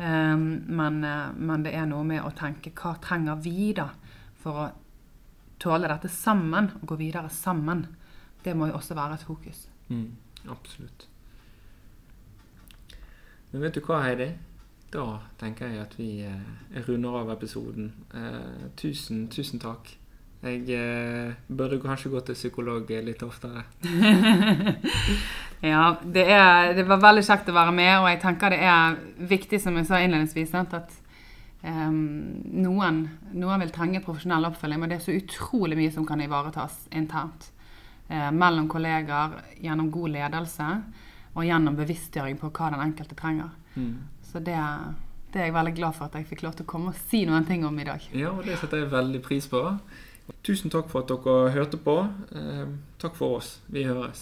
Um, 0.00 0.46
men, 0.70 1.02
uh, 1.04 1.28
men, 1.36 1.66
det 1.66 1.74
er 1.76 1.88
noe 1.90 2.06
med 2.06 2.24
å 2.24 2.32
tenke 2.36 2.72
hva 2.72 2.94
trenger 3.02 3.42
vi 3.44 3.74
da 3.76 3.90
for 4.40 4.62
å 4.62 4.68
tåle 5.60 5.90
dette 5.90 6.08
sammen 6.08 6.70
og 6.78 6.94
gå 6.94 7.00
videre 7.02 7.28
sammen. 7.34 7.84
Det 8.44 8.56
må 8.56 8.70
jo 8.70 8.78
også 8.78 8.94
være 8.94 9.14
et 9.14 9.26
fokus. 9.26 9.68
Mm, 9.88 10.16
absolutt. 10.48 11.08
Men 13.50 13.64
vet 13.66 13.74
du 13.74 13.82
hva, 13.84 14.02
Heidi? 14.06 14.30
Da 14.90 15.06
tenker 15.38 15.70
jeg 15.70 15.82
at 15.84 15.92
vi 15.98 16.10
eh, 16.26 16.78
runder 16.88 17.20
av 17.22 17.32
episoden. 17.34 17.92
Eh, 18.14 18.70
tusen, 18.78 19.28
tusen 19.30 19.62
takk. 19.62 19.90
Jeg 20.40 20.64
eh, 20.72 21.34
burde 21.46 21.78
kanskje 21.82 22.10
gå 22.10 22.22
til 22.24 22.38
psykolog 22.38 22.88
litt 23.04 23.22
oftere. 23.22 23.66
ja, 25.72 25.84
det, 26.02 26.24
er, 26.24 26.72
det, 26.78 26.86
var 26.88 27.02
veldig 27.02 27.22
kjekt 27.26 27.52
å 27.52 27.56
være 27.58 27.74
med, 27.76 27.92
og 28.00 28.08
jeg 28.08 28.20
tenker 28.22 28.54
det 28.54 28.62
er 28.64 28.98
viktig, 29.30 29.60
som 29.60 29.76
jeg 29.76 29.86
sa 29.90 30.00
innledningsvis, 30.00 30.54
at 30.56 30.96
um, 31.60 32.00
noen, 32.64 33.02
noen, 33.34 33.62
vil 33.66 33.74
trenge 33.74 34.02
profesjonell 34.06 34.48
oppfølging, 34.48 34.80
men 34.80 34.94
det 34.94 34.98
er 34.98 35.06
så 35.10 35.18
utrolig 35.18 35.78
mye 35.78 35.92
som 35.92 36.08
kan 36.08 36.24
ivaretas 36.24 36.86
internt. 36.88 37.50
Uh, 38.10 38.30
mellom 38.34 38.66
kolleger, 38.68 39.36
gjennom 39.62 39.90
god 39.94 40.16
ledelse 40.16 40.66
og 41.30 41.44
gjennom 41.46 41.76
bevisstgjøring 41.78 42.40
på 42.40 42.50
hva 42.50 42.72
den 42.74 42.82
enkelte 42.82 43.14
trenger. 43.14 43.52
Mm. 43.76 43.94
Så 44.26 44.42
det 44.42 44.58
det 45.30 45.38
er 45.38 45.44
jeg 45.46 45.54
veldig 45.54 45.74
glad 45.76 45.94
for 45.94 46.08
at 46.08 46.16
jeg 46.18 46.26
fikk 46.26 46.40
lov 46.42 46.56
til 46.58 46.66
å 46.66 46.70
komme 46.72 46.90
og 46.90 47.02
si 47.06 47.22
noen 47.26 47.44
ting 47.46 47.62
om 47.66 47.76
i 47.78 47.86
dag. 47.86 48.06
Ja, 48.10 48.32
og 48.34 48.42
det 48.48 48.56
setter 48.58 48.82
jeg 48.82 48.90
veldig 48.90 49.20
pris 49.22 49.46
på. 49.50 49.60
Tusen 50.46 50.72
takk 50.74 50.88
for 50.90 51.04
at 51.04 51.10
dere 51.10 51.52
hørte 51.54 51.78
på. 51.78 51.94
Eh, 52.34 52.64
takk 53.02 53.14
for 53.18 53.38
oss. 53.38 53.52
Vi 53.70 53.84
høres. 53.86 54.18